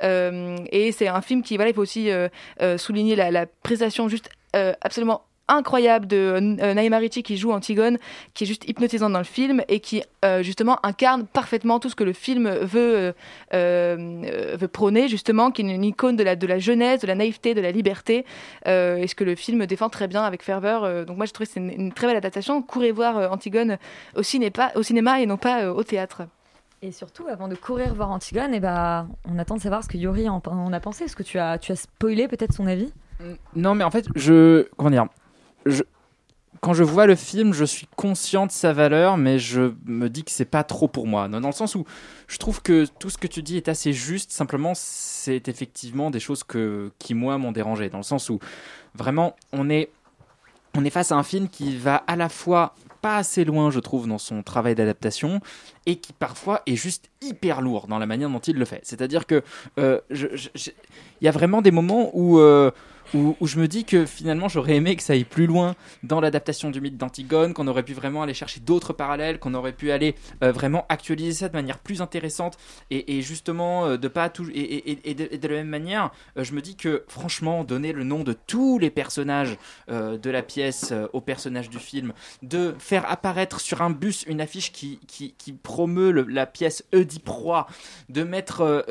Euh, 0.03 0.57
et 0.71 0.93
c'est 0.93 1.09
un 1.09 1.21
film 1.21 1.43
qui, 1.43 1.57
voilà, 1.57 1.71
il 1.71 1.75
faut 1.75 1.83
aussi 1.83 2.11
euh, 2.11 2.29
euh, 2.63 2.79
souligner 2.79 3.17
la, 3.17 3.31
la 3.31 3.47
prestation 3.47 4.09
juste 4.09 4.31
absolument 4.81 5.23
incroyable 5.49 6.07
de 6.07 6.17
euh, 6.17 6.75
Naïma 6.75 6.99
Ricci 6.99 7.23
qui 7.23 7.37
joue 7.37 7.53
Antigone, 7.53 7.99
qui 8.35 8.45
est 8.45 8.47
juste 8.47 8.69
hypnotisante 8.69 9.13
dans 9.13 9.19
le 9.19 9.25
film 9.25 9.63
et 9.69 9.81
qui 9.81 10.03
euh, 10.25 10.43
justement 10.43 10.79
incarne 10.85 11.27
parfaitement 11.27 11.81
tout 11.81 11.89
ce 11.89 11.95
que 11.95 12.05
le 12.05 12.13
film 12.13 12.49
veut, 12.49 12.97
euh, 12.97 13.13
euh, 13.55 14.57
veut 14.59 14.69
prôner 14.69 15.09
justement, 15.09 15.51
qui 15.51 15.63
est 15.63 15.65
une 15.65 15.85
icône 15.85 16.17
de 16.17 16.23
la, 16.23 16.37
de 16.37 16.47
la 16.47 16.59
jeunesse, 16.59 17.01
de 17.01 17.07
la 17.07 17.15
naïveté, 17.15 17.55
de 17.55 17.61
la 17.61 17.71
liberté, 17.73 18.25
euh, 18.67 18.97
et 18.97 19.07
ce 19.07 19.15
que 19.15 19.25
le 19.25 19.35
film 19.35 19.67
défend 19.67 19.89
très 19.89 20.09
bien 20.09 20.23
avec 20.23 20.43
ferveur. 20.43 20.85
Euh, 20.85 21.05
donc 21.05 21.17
moi 21.17 21.27
je 21.27 21.33
trouve 21.33 21.47
que 21.47 21.53
c'est 21.53 21.61
une, 21.61 21.71
une 21.71 21.93
très 21.93 22.07
belle 22.07 22.17
adaptation. 22.17 22.63
Courez 22.63 22.93
voir 22.93 23.19
euh, 23.19 23.29
Antigone 23.29 23.79
au, 24.17 24.23
cinéma, 24.23 24.71
au 24.75 24.83
cinéma 24.83 25.21
et 25.21 25.27
non 25.27 25.37
pas 25.37 25.63
euh, 25.63 25.73
au 25.73 25.83
théâtre. 25.83 26.23
Et 26.81 26.93
surtout, 26.93 27.27
avant 27.27 27.49
de 27.49 27.57
courir 27.57 27.93
voir 27.93 28.11
Antigone, 28.13 28.53
eh 28.55 28.61
ben, 28.61 29.09
on 29.29 29.37
attend 29.39 29.57
de 29.57 29.61
savoir 29.61 29.83
ce 29.83 29.89
que 29.89 29.97
Yuri 29.99 30.29
en, 30.29 30.41
en 30.47 30.73
a 30.73 30.79
pensé. 30.79 31.05
Est-ce 31.05 31.17
que 31.17 31.25
tu 31.25 31.37
as, 31.37 31.59
tu 31.59 31.73
as 31.73 31.77
spoilé 31.77 32.29
peut-être 32.29 32.53
son 32.53 32.69
avis? 32.69 32.93
Non, 33.57 33.75
mais 33.75 33.83
en 33.83 33.91
fait, 33.91 34.07
je. 34.15 34.69
Comment 34.77 34.91
dire 34.91 35.07
Quand 36.61 36.75
je 36.75 36.83
vois 36.83 37.07
le 37.07 37.15
film, 37.15 37.53
je 37.53 37.65
suis 37.65 37.87
conscient 37.95 38.47
de 38.47 38.51
sa 38.51 38.73
valeur, 38.73 39.17
mais 39.17 39.39
je 39.39 39.73
me 39.85 40.09
dis 40.09 40.25
que 40.25 40.31
c'est 40.31 40.45
pas 40.45 40.65
trop 40.65 40.89
pour 40.89 41.07
moi. 41.07 41.29
Dans 41.29 41.47
le 41.47 41.53
sens 41.53 41.77
où 41.77 41.85
je 42.27 42.39
trouve 42.39 42.63
que 42.63 42.87
tout 42.99 43.11
ce 43.11 43.19
que 43.19 43.29
tu 43.29 43.43
dis 43.43 43.57
est 43.57 43.69
assez 43.69 43.93
juste, 43.93 44.33
simplement, 44.33 44.73
c'est 44.75 45.47
effectivement 45.47 46.11
des 46.11 46.21
choses 46.21 46.43
que, 46.43 46.91
qui, 46.99 47.15
moi, 47.15 47.39
m'ont 47.39 47.53
dérangé. 47.53 47.91
Dans 47.91 47.99
le 47.99 48.03
sens 48.05 48.29
où, 48.29 48.41
vraiment, 48.95 49.37
on 49.53 49.71
est, 49.71 49.91
on 50.75 50.85
est 50.85 50.91
face 50.91 51.13
à 51.13 51.17
un 51.17 51.23
film 51.23 51.49
qui 51.49 51.77
va 51.77 51.97
à 52.07 52.17
la 52.17 52.29
fois 52.29 52.75
pas 53.03 53.19
assez 53.19 53.45
loin, 53.45 53.71
je 53.71 53.79
trouve, 53.79 54.09
dans 54.09 54.19
son 54.19 54.43
travail 54.43 54.75
d'adaptation, 54.75 55.41
et 55.87 55.97
qui 55.97 56.13
parfois 56.13 56.63
est 56.67 56.75
juste 56.75 57.09
hyper 57.23 57.61
lourd 57.61 57.87
dans 57.87 57.99
la 57.99 58.07
manière 58.07 58.31
dont 58.31 58.41
il 58.41 58.57
le 58.57 58.65
fait. 58.65 58.81
C'est-à-dire 58.83 59.27
que 59.27 59.45
euh, 59.79 60.01
il 60.11 61.23
y 61.23 61.29
a 61.29 61.31
vraiment 61.31 61.63
des 61.63 61.71
moments 61.71 62.11
où, 62.15 62.41
euh, 62.41 62.73
où, 63.15 63.37
je 63.43 63.59
me 63.59 63.69
dis 63.69 63.85
que 63.85 64.07
finalement 64.07 64.49
j'aurais 64.49 64.77
aimé 64.77 64.97
que 64.97 65.03
ça 65.03 65.15
aille 65.15 65.25
plus 65.25 65.47
loin 65.47 65.75
dans 66.03 66.21
l'adaptation 66.21 66.71
du 66.71 66.81
mythe 66.81 66.97
d'Antigone, 66.97 67.55
qu'on 67.55 67.67
aurait 67.67 67.83
pu 67.83 67.95
vraiment 67.95 68.23
aller 68.23 68.35
chercher 68.35 68.61
d'autres 68.61 68.93
parallèles, 68.93 69.39
qu'on 69.39 69.55
aurait 69.55 69.73
pu 69.73 69.91
aller 69.91 70.15
euh, 70.43 70.53
vraiment 70.53 70.87
actualiser 70.89 71.33
ça 71.33 71.49
de 71.49 71.55
manière 71.55 71.79
plus 71.79 72.03
intéressante 72.03 72.57
et, 72.91 73.23
justement 73.23 73.87
euh, 73.87 73.97
de 73.97 74.09
pas 74.09 74.29
tout 74.29 74.47
et, 74.55 75.15
de, 75.15 75.49
la 75.49 75.55
même 75.55 75.69
manière, 75.69 76.11
euh, 76.37 76.45
je 76.45 76.53
me 76.53 76.61
dis 76.61 76.77
que 76.77 77.05
franchement 77.09 77.65
donner 77.65 77.93
le 77.93 78.05
nom 78.05 78.25
de 78.25 78.35
tous 78.47 78.79
les 78.79 78.91
personnages 78.91 79.57
euh, 79.91 80.19
de 80.19 80.31
la 80.31 80.43
pièce 80.43 80.93
aux 81.13 81.21
personnages 81.21 81.71
du 81.71 81.79
film, 81.79 82.13
de 82.43 82.75
faire 82.79 83.11
apparaître 83.11 83.61
sur 83.61 83.83
un 83.83 83.91
bus 83.91 84.25
une 84.27 84.41
affiche 84.41 84.73
qui, 84.73 84.99
promeut 85.63 86.11
la 86.29 86.47
pièce 86.47 86.85
Oedipe 86.95 87.29
Roi, 87.29 87.67
de 88.09 88.23
mettre 88.23 88.85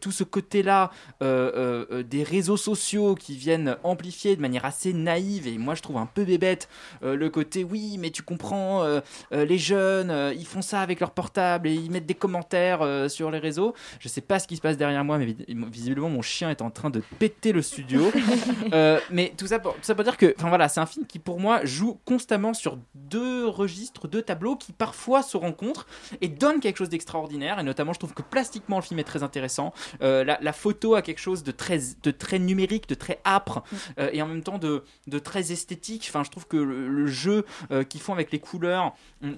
tout 0.00 0.12
ce 0.12 0.24
côté-là 0.24 0.90
des 1.20 2.22
réseaux 2.22 2.56
sociaux 2.56 3.14
qui 3.14 3.36
viennent 3.44 3.76
amplifier 3.84 4.36
de 4.36 4.40
manière 4.40 4.64
assez 4.64 4.92
naïve 4.94 5.46
et 5.46 5.58
moi 5.58 5.74
je 5.74 5.82
trouve 5.82 5.98
un 5.98 6.06
peu 6.06 6.24
bébête 6.24 6.68
euh, 7.02 7.14
le 7.14 7.28
côté 7.28 7.62
oui 7.62 7.96
mais 7.98 8.10
tu 8.10 8.22
comprends 8.22 8.82
euh, 8.82 9.00
euh, 9.32 9.44
les 9.44 9.58
jeunes 9.58 10.32
ils 10.36 10.46
font 10.46 10.62
ça 10.62 10.80
avec 10.80 10.98
leur 11.00 11.10
portable 11.10 11.68
et 11.68 11.74
ils 11.74 11.90
mettent 11.90 12.06
des 12.06 12.14
commentaires 12.14 12.80
sur 13.10 13.30
les 13.30 13.38
réseaux. 13.38 13.74
Je 14.00 14.08
sais 14.08 14.22
pas 14.22 14.38
ce 14.38 14.48
qui 14.48 14.56
se 14.56 14.62
passe 14.62 14.76
derrière 14.78 15.04
moi 15.04 15.18
mais 15.18 15.26
vis- 15.26 15.44
visiblement 15.70 16.08
mon 16.08 16.22
chien 16.22 16.48
est 16.50 16.62
en 16.62 16.70
train 16.70 16.88
de 16.90 17.02
péter 17.18 17.52
le 17.52 17.60
studio. 17.62 18.10
Mais 19.10 19.32
tout 19.36 19.46
ça, 19.46 19.58
pour, 19.58 19.74
tout 19.74 19.82
ça 19.82 19.94
pour 19.94 20.04
dire 20.04 20.16
que 20.16 20.34
enfin 20.38 20.48
voilà 20.48 20.68
c'est 20.68 20.80
un 20.80 20.86
film 20.86 21.06
qui 21.06 21.18
pour 21.18 21.38
moi 21.38 21.64
joue 21.64 21.98
constamment 22.04 22.54
sur 22.54 22.78
deux 22.94 23.46
registres 23.46 24.08
deux 24.08 24.22
tableaux 24.22 24.56
qui 24.56 24.72
parfois 24.72 25.22
se 25.22 25.36
rencontrent 25.36 25.86
et 26.20 26.28
donnent 26.28 26.60
quelque 26.60 26.78
chose 26.78 26.88
d'extraordinaire. 26.88 27.58
Et 27.60 27.62
notamment 27.62 27.92
je 27.92 27.98
trouve 27.98 28.14
que 28.14 28.22
plastiquement 28.22 28.76
le 28.76 28.82
film 28.82 28.98
est 29.00 29.04
très 29.04 29.22
intéressant. 29.22 29.72
La, 30.00 30.38
la 30.40 30.52
photo 30.52 30.94
a 30.94 31.02
quelque 31.02 31.20
chose 31.20 31.42
de 31.42 31.50
très, 31.52 31.78
de 32.02 32.10
très 32.10 32.38
numérique, 32.38 32.88
de 32.88 32.94
très 32.94 33.20
âpre 33.34 33.62
euh, 33.98 34.10
et 34.12 34.22
en 34.22 34.26
même 34.26 34.42
temps 34.42 34.58
de, 34.58 34.84
très 35.18 35.52
esthétique. 35.52 36.06
Enfin, 36.08 36.24
je 36.24 36.30
trouve 36.30 36.46
que 36.46 36.56
le, 36.56 37.06
jeu 37.06 37.44
euh, 37.70 37.84
qu'ils 37.84 38.00
font 38.00 38.12
avec 38.12 38.32
les 38.32 38.38
couleurs, 38.38 38.94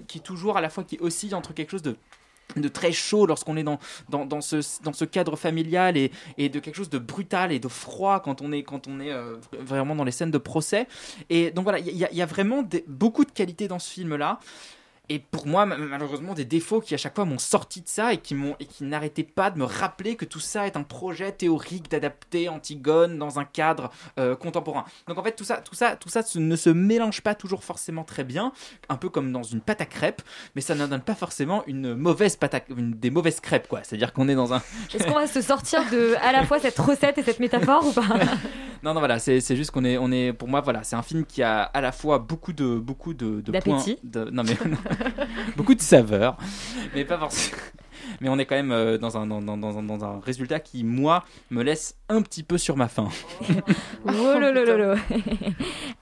qui 0.07 0.21
toujours 0.21 0.57
à 0.57 0.61
la 0.61 0.69
fois 0.69 0.83
qui 0.83 0.97
oscille 0.99 1.35
entre 1.35 1.53
quelque 1.53 1.71
chose 1.71 1.83
de 1.83 2.67
très 2.67 2.91
chaud 2.91 3.25
lorsqu'on 3.25 3.57
est 3.57 3.63
dans, 3.63 3.79
ce, 4.41 5.05
cadre 5.05 5.35
familial 5.35 5.97
et, 5.97 6.09
de 6.37 6.59
quelque 6.59 6.75
chose 6.75 6.89
de 6.89 6.99
brutal 6.99 7.51
et 7.51 7.59
de 7.59 7.67
froid 7.67 8.21
quand 8.21 8.41
on 8.41 8.51
est, 8.51 8.63
euh, 9.11 9.35
vraiment 9.59 9.95
dans 9.95 10.03
les 10.03 10.11
scènes 10.11 10.31
de 10.31 10.37
procès. 10.37 10.87
Et 11.29 11.51
donc 11.51 11.63
voilà, 11.63 11.79
il 11.79 11.95
y, 11.95 12.21
a- 12.21 12.25
vraiment 12.25 12.63
beaucoup 12.87 13.25
de 13.25 13.31
qualités 13.31 13.67
dans 13.67 13.79
ce 13.79 13.91
film-là. 13.91 14.39
Et 15.09 15.19
pour 15.19 15.47
moi, 15.47 15.65
ma- 15.65 15.77
malheureusement, 15.77 16.33
des 16.33 16.43
défauts 16.45 16.81
qui 16.81 16.93
à 16.93 16.97
chaque 16.97 17.15
fois 17.15 17.23
m'ont 17.25 17.37
sorti 17.37 17.81
de 17.81 17.87
ça 17.87 18.11
et 18.13 18.17
qui 18.17 18.35
m'ont 18.35 18.55
et 18.59 18.65
qui 18.65 18.83
n'arrêtaient 18.83 19.23
pas 19.23 19.51
de 19.51 19.57
me 19.57 19.63
rappeler 19.63 20.15
que 20.15 20.25
tout 20.25 20.39
ça 20.41 20.67
est 20.67 20.75
un 20.75 20.83
projet 20.83 21.31
théorique 21.31 21.89
d'adapter 21.89 22.49
Antigone 22.49 23.17
dans 23.17 23.39
un 23.39 23.45
cadre 23.45 23.89
euh, 24.19 24.35
contemporain. 24.35 24.83
Donc 25.07 25.17
en 25.17 25.23
fait, 25.23 25.31
tout 25.35 25.43
ça, 25.45 25.57
tout 25.57 25.75
ça, 25.75 25.95
tout 25.95 26.09
ça 26.09 26.21
ne 26.35 26.55
se 26.55 26.69
mélange 26.69 27.21
pas 27.21 27.35
toujours 27.35 27.63
forcément 27.63 28.03
très 28.03 28.23
bien, 28.25 28.51
un 28.89 28.97
peu 28.97 29.09
comme 29.09 29.31
dans 29.31 29.43
une 29.43 29.61
pâte 29.61 29.81
à 29.81 29.85
crêpes, 29.85 30.21
mais 30.55 30.61
ça 30.61 30.75
ne 30.75 30.85
donne 30.85 31.01
pas 31.01 31.15
forcément 31.15 31.63
une 31.67 31.93
mauvaise 31.95 32.35
pâte 32.35 32.55
à, 32.55 32.59
une, 32.75 32.91
des 32.91 33.09
mauvaises 33.09 33.39
crêpes 33.39 33.67
quoi. 33.67 33.79
C'est-à-dire 33.83 34.11
qu'on 34.13 34.27
est 34.27 34.35
dans 34.35 34.53
un 34.53 34.61
Est-ce 34.93 35.05
qu'on 35.05 35.13
va 35.13 35.27
se 35.27 35.41
sortir 35.41 35.81
de 35.89 36.15
à 36.21 36.31
la 36.33 36.43
fois 36.45 36.59
cette 36.59 36.77
recette 36.79 37.17
et 37.17 37.23
cette 37.23 37.39
métaphore 37.39 37.87
ou 37.87 37.91
pas? 37.93 38.03
Non 38.83 38.93
non 38.93 38.99
voilà, 38.99 39.17
c'est 39.17 39.41
juste 39.55 39.71
qu'on 39.71 39.83
est 39.83 39.97
on 39.97 40.11
est 40.11 40.33
pour 40.33 40.47
moi 40.47 40.61
voilà, 40.61 40.83
c'est 40.83 40.95
un 40.95 41.01
film 41.01 41.25
qui 41.25 41.41
a 41.41 41.63
à 41.63 41.81
la 41.81 41.91
fois 41.91 42.19
beaucoup 42.19 42.53
de 42.53 42.75
beaucoup 42.77 43.15
de, 43.15 43.41
de 43.41 43.51
points 43.59 43.77
D'appétit. 43.77 43.97
de 44.03 44.25
non 44.29 44.43
mais 44.43 44.55
beaucoup 45.57 45.75
de 45.75 45.81
saveurs, 45.81 46.37
mais 46.93 47.05
pas 47.05 47.17
forcément. 47.17 47.57
Mais 48.21 48.29
on 48.29 48.37
est 48.37 48.45
quand 48.45 48.55
même 48.55 48.71
euh, 48.71 48.97
dans, 48.97 49.17
un, 49.17 49.27
dans, 49.27 49.41
dans, 49.41 49.57
dans 49.57 50.05
un, 50.05 50.19
résultat 50.19 50.59
qui, 50.59 50.83
moi, 50.83 51.23
me 51.49 51.63
laisse 51.63 51.95
un 52.09 52.21
petit 52.21 52.43
peu 52.43 52.57
sur 52.57 52.77
ma 52.77 52.87
faim. 52.87 53.09
Oh 54.05 54.39
là. 54.39 54.95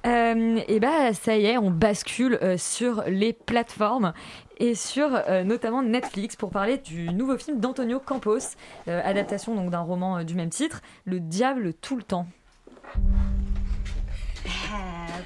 Euh, 0.06 0.60
et 0.68 0.80
bah 0.80 1.14
ça 1.14 1.36
y 1.36 1.46
est, 1.46 1.58
on 1.58 1.72
bascule 1.72 2.38
euh, 2.42 2.58
sur 2.58 3.04
les 3.08 3.34
plateformes 3.34 4.14
et 4.58 4.76
sur 4.76 5.10
notamment 5.44 5.82
Netflix 5.82 6.36
pour 6.36 6.52
parler 6.52 6.78
du 6.78 7.10
nouveau 7.10 7.38
film 7.38 7.60
d'Antonio 7.60 8.00
Campos, 8.00 8.56
adaptation 8.88 9.56
donc 9.56 9.70
d'un 9.70 9.82
roman 9.82 10.24
du 10.24 10.36
même 10.36 10.50
titre, 10.50 10.82
Le 11.04 11.20
diable 11.20 11.74
tout 11.74 11.98
le 11.98 12.04
temps. 12.04 12.28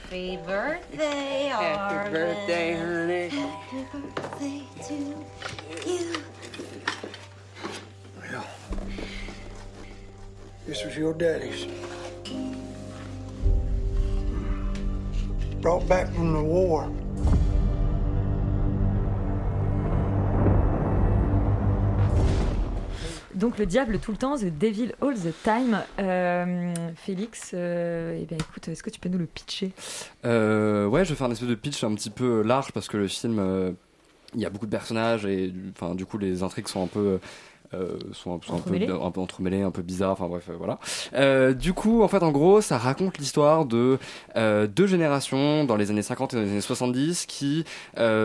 Happy 0.09 0.37
birthday, 0.37 1.49
Happy 1.49 2.09
birthday, 2.09 2.75
honey. 2.75 3.29
Happy 3.29 3.85
birthday 3.93 4.63
to 4.87 4.93
you. 5.87 6.23
Well, 8.17 8.47
this 10.65 10.83
was 10.83 10.97
your 10.97 11.13
daddy's. 11.13 11.67
Brought 15.61 15.87
back 15.87 16.11
from 16.15 16.33
the 16.33 16.41
war. 16.41 16.91
Donc 23.39 23.57
le 23.57 23.65
diable 23.65 23.99
tout 23.99 24.11
le 24.11 24.17
temps, 24.17 24.37
The 24.37 24.45
Devil 24.45 24.91
All 25.01 25.15
the 25.15 25.33
Time. 25.43 25.81
Euh, 25.97 26.73
Félix, 26.97 27.51
euh, 27.53 28.19
eh 28.21 28.25
bien 28.25 28.37
écoute, 28.37 28.67
est-ce 28.67 28.83
que 28.83 28.89
tu 28.89 28.99
peux 28.99 29.07
nous 29.07 29.17
le 29.17 29.27
pitcher? 29.27 29.71
Euh, 30.25 30.85
ouais, 30.87 31.05
je 31.05 31.11
vais 31.11 31.15
faire 31.15 31.27
un 31.27 31.31
espèce 31.31 31.47
de 31.47 31.55
pitch 31.55 31.83
un 31.85 31.95
petit 31.95 32.09
peu 32.09 32.41
large 32.41 32.73
parce 32.73 32.89
que 32.89 32.97
le 32.97 33.07
film 33.07 33.75
il 34.35 34.41
y 34.41 34.45
a 34.45 34.49
beaucoup 34.49 34.65
de 34.65 34.71
personnages 34.71 35.25
et 35.25 35.51
du 35.95 36.05
coup 36.05 36.17
les 36.17 36.43
intrigues 36.43 36.67
sont 36.67 36.83
un 36.83 36.87
peu 36.87 37.19
euh, 37.73 37.97
sont, 38.13 38.33
un- 38.35 38.39
sont 38.45 38.53
un, 38.53 38.57
peu, 38.57 38.69
Entremêlées. 38.71 38.87
un 38.89 39.11
peu 39.11 39.19
entremêlées, 39.21 39.61
un 39.61 39.71
peu 39.71 39.81
bizarres, 39.81 40.11
enfin 40.11 40.27
bref, 40.27 40.45
euh, 40.49 40.53
voilà. 40.57 40.79
Euh, 41.13 41.53
du 41.53 41.73
coup, 41.73 42.01
en 42.03 42.07
fait, 42.07 42.23
en 42.23 42.31
gros, 42.31 42.61
ça 42.61 42.77
raconte 42.77 43.17
l'histoire 43.17 43.65
de 43.65 43.97
deux 44.35 44.87
générations 44.87 45.63
dans 45.65 45.75
les 45.75 45.91
années 45.91 46.01
50 46.01 46.33
et 46.33 46.37
dans 46.37 46.43
les 46.43 46.49
années 46.51 46.61
70 46.61 47.25
qui 47.25 47.65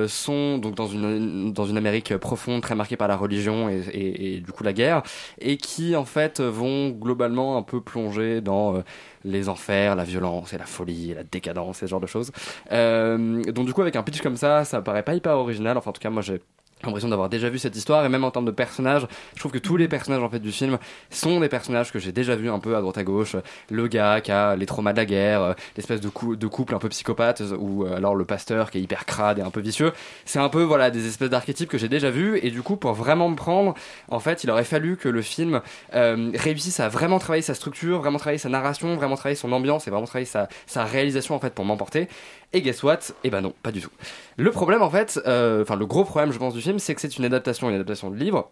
sont 0.08 0.58
donc 0.58 0.74
dans 0.74 0.86
une, 0.86 1.52
dans 1.52 1.66
une 1.66 1.76
Amérique 1.76 2.16
profonde, 2.16 2.62
très 2.62 2.74
marquée 2.74 2.96
par 2.96 3.08
la 3.08 3.16
religion 3.16 3.68
et, 3.68 3.80
et- 3.92 4.34
et 4.36 4.40
du 4.40 4.52
coup 4.52 4.64
la 4.64 4.72
guerre, 4.72 5.02
et 5.40 5.56
qui 5.56 5.96
en 5.96 6.04
fait 6.04 6.40
vont 6.40 6.90
globalement 6.90 7.56
un 7.56 7.62
peu 7.62 7.80
plonger 7.80 8.40
dans 8.40 8.82
les 9.24 9.48
enfers, 9.48 9.96
la 9.96 10.04
violence 10.04 10.52
et 10.52 10.58
la 10.58 10.66
folie, 10.66 11.10
et 11.12 11.14
la 11.14 11.24
décadence, 11.24 11.78
et 11.82 11.86
ce 11.86 11.90
genre 11.90 12.00
de 12.00 12.06
choses. 12.06 12.30
Donc 12.70 13.66
du 13.66 13.72
coup, 13.72 13.82
avec 13.82 13.96
un 13.96 14.02
pitch 14.02 14.20
comme 14.20 14.36
ça, 14.36 14.64
ça 14.64 14.80
paraît 14.82 15.02
pas 15.02 15.14
hyper 15.14 15.32
original. 15.36 15.76
Enfin, 15.76 15.90
en 15.90 15.92
tout 15.92 16.00
cas, 16.00 16.10
moi, 16.10 16.22
j'ai 16.22 16.40
l'impression 16.86 17.08
d'avoir 17.08 17.28
déjà 17.28 17.48
vu 17.48 17.58
cette 17.58 17.76
histoire 17.76 18.04
et 18.04 18.08
même 18.08 18.24
en 18.24 18.30
termes 18.30 18.44
de 18.44 18.50
personnages 18.50 19.06
je 19.34 19.40
trouve 19.40 19.52
que 19.52 19.58
tous 19.58 19.76
les 19.76 19.88
personnages 19.88 20.22
en 20.22 20.28
fait 20.28 20.38
du 20.38 20.52
film 20.52 20.78
sont 21.10 21.40
des 21.40 21.48
personnages 21.48 21.92
que 21.92 21.98
j'ai 21.98 22.12
déjà 22.12 22.36
vus 22.36 22.50
un 22.50 22.58
peu 22.58 22.76
à 22.76 22.80
droite 22.80 22.98
à 22.98 23.04
gauche. 23.04 23.36
Le 23.70 23.88
gars 23.88 24.20
qui 24.20 24.32
a 24.32 24.56
les 24.56 24.66
traumas 24.66 24.92
de 24.92 24.98
la 24.98 25.06
guerre 25.06 25.42
euh, 25.42 25.52
l'espèce 25.76 26.00
de, 26.00 26.08
cou- 26.08 26.36
de 26.36 26.46
couple 26.46 26.74
un 26.74 26.78
peu 26.78 26.88
psychopathe 26.88 27.42
ou 27.58 27.84
euh, 27.84 27.96
alors 27.96 28.14
le 28.14 28.24
pasteur 28.24 28.70
qui 28.70 28.78
est 28.78 28.82
hyper 28.82 29.04
crade 29.06 29.38
et 29.38 29.42
un 29.42 29.50
peu 29.50 29.60
vicieux. 29.60 29.92
C'est 30.24 30.38
un 30.38 30.48
peu 30.48 30.62
voilà 30.62 30.90
des 30.90 31.06
espèces 31.06 31.30
d'archétypes 31.30 31.68
que 31.68 31.78
j'ai 31.78 31.88
déjà 31.88 32.10
vus 32.10 32.38
et 32.42 32.50
du 32.50 32.62
coup 32.62 32.76
pour 32.76 32.92
vraiment 32.92 33.28
me 33.28 33.36
prendre 33.36 33.74
en 34.08 34.20
fait 34.20 34.44
il 34.44 34.50
aurait 34.50 34.64
fallu 34.64 34.96
que 34.96 35.08
le 35.08 35.22
film 35.22 35.60
euh, 35.94 36.30
réussisse 36.34 36.80
à 36.80 36.88
vraiment 36.88 37.18
travailler 37.18 37.42
sa 37.42 37.54
structure 37.54 37.98
vraiment 38.00 38.18
travailler 38.18 38.38
sa 38.38 38.48
narration 38.48 38.96
vraiment 38.96 39.16
travailler 39.16 39.36
son 39.36 39.52
ambiance 39.52 39.86
et 39.86 39.90
vraiment 39.90 40.06
travailler 40.06 40.26
sa, 40.26 40.48
sa 40.66 40.84
réalisation 40.84 41.34
en 41.34 41.38
fait 41.40 41.54
pour 41.54 41.64
m'emporter. 41.64 42.08
Et 42.52 42.62
guess 42.62 42.84
what? 42.84 43.00
Eh 43.24 43.30
ben 43.30 43.40
non, 43.40 43.52
pas 43.64 43.72
du 43.72 43.80
tout. 43.80 43.90
Le 44.36 44.50
problème 44.52 44.80
en 44.82 44.90
fait, 44.90 45.20
euh, 45.26 45.62
enfin 45.62 45.74
le 45.74 45.86
gros 45.86 46.04
problème 46.04 46.32
je 46.32 46.38
pense 46.38 46.54
du 46.54 46.60
film, 46.60 46.73
c'est 46.78 46.94
que 46.94 47.00
c'est 47.00 47.16
une 47.18 47.24
adaptation, 47.24 47.68
une 47.68 47.76
adaptation 47.76 48.10
de 48.10 48.16
livre. 48.16 48.50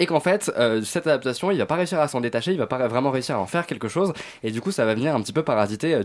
Et 0.00 0.06
qu'en 0.06 0.18
fait, 0.18 0.50
euh, 0.58 0.82
cette 0.82 1.06
adaptation, 1.06 1.52
il 1.52 1.58
va 1.58 1.66
pas 1.66 1.76
réussir 1.76 2.00
à 2.00 2.08
s'en 2.08 2.20
détacher, 2.20 2.50
il 2.50 2.58
va 2.58 2.66
pas 2.66 2.88
vraiment 2.88 3.12
réussir 3.12 3.36
à 3.36 3.38
en 3.38 3.46
faire 3.46 3.64
quelque 3.64 3.86
chose, 3.86 4.12
et 4.42 4.50
du 4.50 4.60
coup, 4.60 4.72
ça 4.72 4.84
va 4.84 4.94
venir 4.94 5.14
un 5.14 5.20
petit 5.20 5.32
peu 5.32 5.44
parasiter 5.44 5.94
euh, 5.94 6.02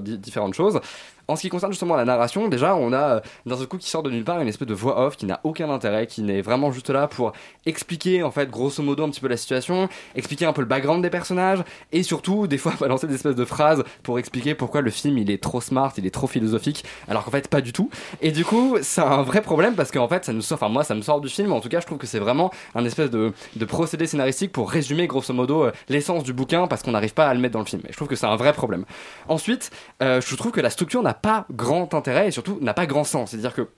di- 0.00 0.16
différentes 0.16 0.54
choses. 0.54 0.80
En 1.28 1.34
ce 1.34 1.42
qui 1.42 1.48
concerne 1.48 1.72
justement 1.72 1.96
la 1.96 2.04
narration, 2.04 2.48
déjà, 2.48 2.76
on 2.76 2.92
a 2.92 3.16
euh, 3.16 3.20
d'un 3.46 3.56
seul 3.56 3.66
coup 3.66 3.78
qui 3.78 3.90
sort 3.90 4.02
de 4.02 4.10
nulle 4.10 4.24
part 4.24 4.40
une 4.40 4.46
espèce 4.48 4.68
de 4.68 4.74
voix 4.74 5.00
off 5.06 5.16
qui 5.16 5.26
n'a 5.26 5.40
aucun 5.42 5.68
intérêt, 5.70 6.06
qui 6.06 6.22
n'est 6.22 6.40
vraiment 6.40 6.70
juste 6.70 6.90
là 6.90 7.08
pour 7.08 7.32
expliquer 7.64 8.22
en 8.22 8.30
fait 8.30 8.48
grosso 8.48 8.82
modo 8.82 9.04
un 9.04 9.10
petit 9.10 9.20
peu 9.20 9.28
la 9.28 9.36
situation, 9.36 9.88
expliquer 10.14 10.44
un 10.44 10.52
peu 10.52 10.60
le 10.60 10.68
background 10.68 11.02
des 11.02 11.10
personnages, 11.10 11.64
et 11.90 12.02
surtout 12.04 12.46
des 12.46 12.58
fois 12.58 12.74
balancer 12.80 13.08
des 13.08 13.16
espèces 13.16 13.34
de 13.34 13.44
phrases 13.44 13.82
pour 14.04 14.18
expliquer 14.18 14.54
pourquoi 14.54 14.82
le 14.82 14.90
film 14.90 15.18
il 15.18 15.30
est 15.30 15.42
trop 15.42 15.60
smart, 15.60 15.92
il 15.96 16.06
est 16.06 16.10
trop 16.10 16.28
philosophique, 16.28 16.84
alors 17.08 17.24
qu'en 17.24 17.32
fait 17.32 17.48
pas 17.48 17.60
du 17.60 17.72
tout. 17.72 17.90
Et 18.22 18.30
du 18.30 18.44
coup, 18.44 18.76
c'est 18.82 19.00
un 19.00 19.22
vrai 19.22 19.42
problème 19.42 19.74
parce 19.74 19.90
qu'en 19.90 20.08
fait, 20.08 20.24
ça 20.24 20.32
nous 20.32 20.42
sort, 20.42 20.56
enfin 20.56 20.68
moi 20.68 20.84
ça 20.84 20.94
me 20.94 21.02
sort 21.02 21.20
du 21.20 21.28
film, 21.28 21.52
en 21.52 21.60
tout 21.60 21.68
cas 21.68 21.80
je 21.80 21.86
trouve 21.86 21.98
que 21.98 22.06
c'est 22.06 22.20
vraiment 22.20 22.52
un 22.74 22.84
espèce 22.84 23.10
de, 23.10 23.32
procédé 23.66 24.06
scénaristique 24.06 24.52
pour 24.52 24.70
résumer 24.70 25.08
grosso 25.08 25.34
modo 25.34 25.64
euh, 25.64 25.72
l'essence 25.88 26.22
du 26.22 26.32
bouquin 26.32 26.68
parce 26.68 26.82
qu'on 26.84 26.92
n'arrive 26.92 27.14
pas 27.14 27.26
à 27.26 27.34
le 27.34 27.40
mettre 27.40 27.54
dans 27.54 27.60
le 27.60 27.64
film. 27.64 27.82
Et 27.88 27.90
je 27.90 27.96
trouve 27.96 28.06
que 28.06 28.14
c'est 28.14 28.26
un 28.26 28.36
vrai 28.36 28.52
problème. 28.52 28.84
Ensuite, 29.28 29.70
euh, 30.02 30.20
je 30.20 30.36
trouve 30.36 30.52
que 30.52 30.60
la 30.60 30.70
structure 30.70 31.02
n'a 31.02 31.15
pas 31.16 31.46
grand 31.50 31.92
intérêt 31.94 32.28
et 32.28 32.30
surtout 32.30 32.58
n'a 32.60 32.74
pas 32.74 32.86
grand 32.86 33.04
sens. 33.04 33.30
C'est-à-dire 33.30 33.54
que 33.54 33.68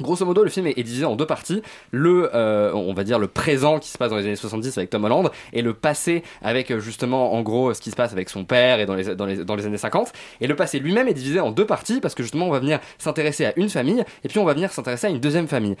Grosso 0.00 0.26
modo, 0.26 0.42
le 0.42 0.50
film 0.50 0.66
est 0.66 0.74
divisé 0.74 1.04
en 1.04 1.14
deux 1.14 1.26
parties. 1.26 1.62
Le, 1.92 2.28
euh, 2.34 2.72
on 2.74 2.94
va 2.94 3.04
dire 3.04 3.20
le 3.20 3.28
présent 3.28 3.78
qui 3.78 3.88
se 3.88 3.96
passe 3.96 4.10
dans 4.10 4.16
les 4.16 4.24
années 4.24 4.34
70 4.34 4.76
avec 4.76 4.90
Tom 4.90 5.04
Holland 5.04 5.30
et 5.52 5.62
le 5.62 5.72
passé 5.72 6.24
avec 6.42 6.72
euh, 6.72 6.80
justement 6.80 7.32
en 7.32 7.42
gros 7.42 7.72
ce 7.74 7.80
qui 7.80 7.92
se 7.92 7.96
passe 7.96 8.12
avec 8.12 8.28
son 8.28 8.44
père 8.44 8.80
et 8.80 8.86
dans 8.86 8.96
les, 8.96 9.14
dans 9.14 9.24
les, 9.24 9.44
dans 9.44 9.54
les 9.54 9.66
années 9.66 9.78
50. 9.78 10.12
Et 10.40 10.48
le 10.48 10.56
passé 10.56 10.80
lui-même 10.80 11.06
est 11.06 11.14
divisé 11.14 11.38
en 11.38 11.52
deux 11.52 11.64
parties 11.64 12.00
parce 12.00 12.16
que 12.16 12.24
justement 12.24 12.48
on 12.48 12.50
va 12.50 12.58
venir 12.58 12.80
s'intéresser 12.98 13.46
à 13.46 13.52
une 13.56 13.68
famille 13.68 14.04
et 14.24 14.28
puis 14.28 14.40
on 14.40 14.44
va 14.44 14.54
venir 14.54 14.72
s'intéresser 14.72 15.06
à 15.06 15.10
une 15.10 15.20
deuxième 15.20 15.46
famille. 15.46 15.76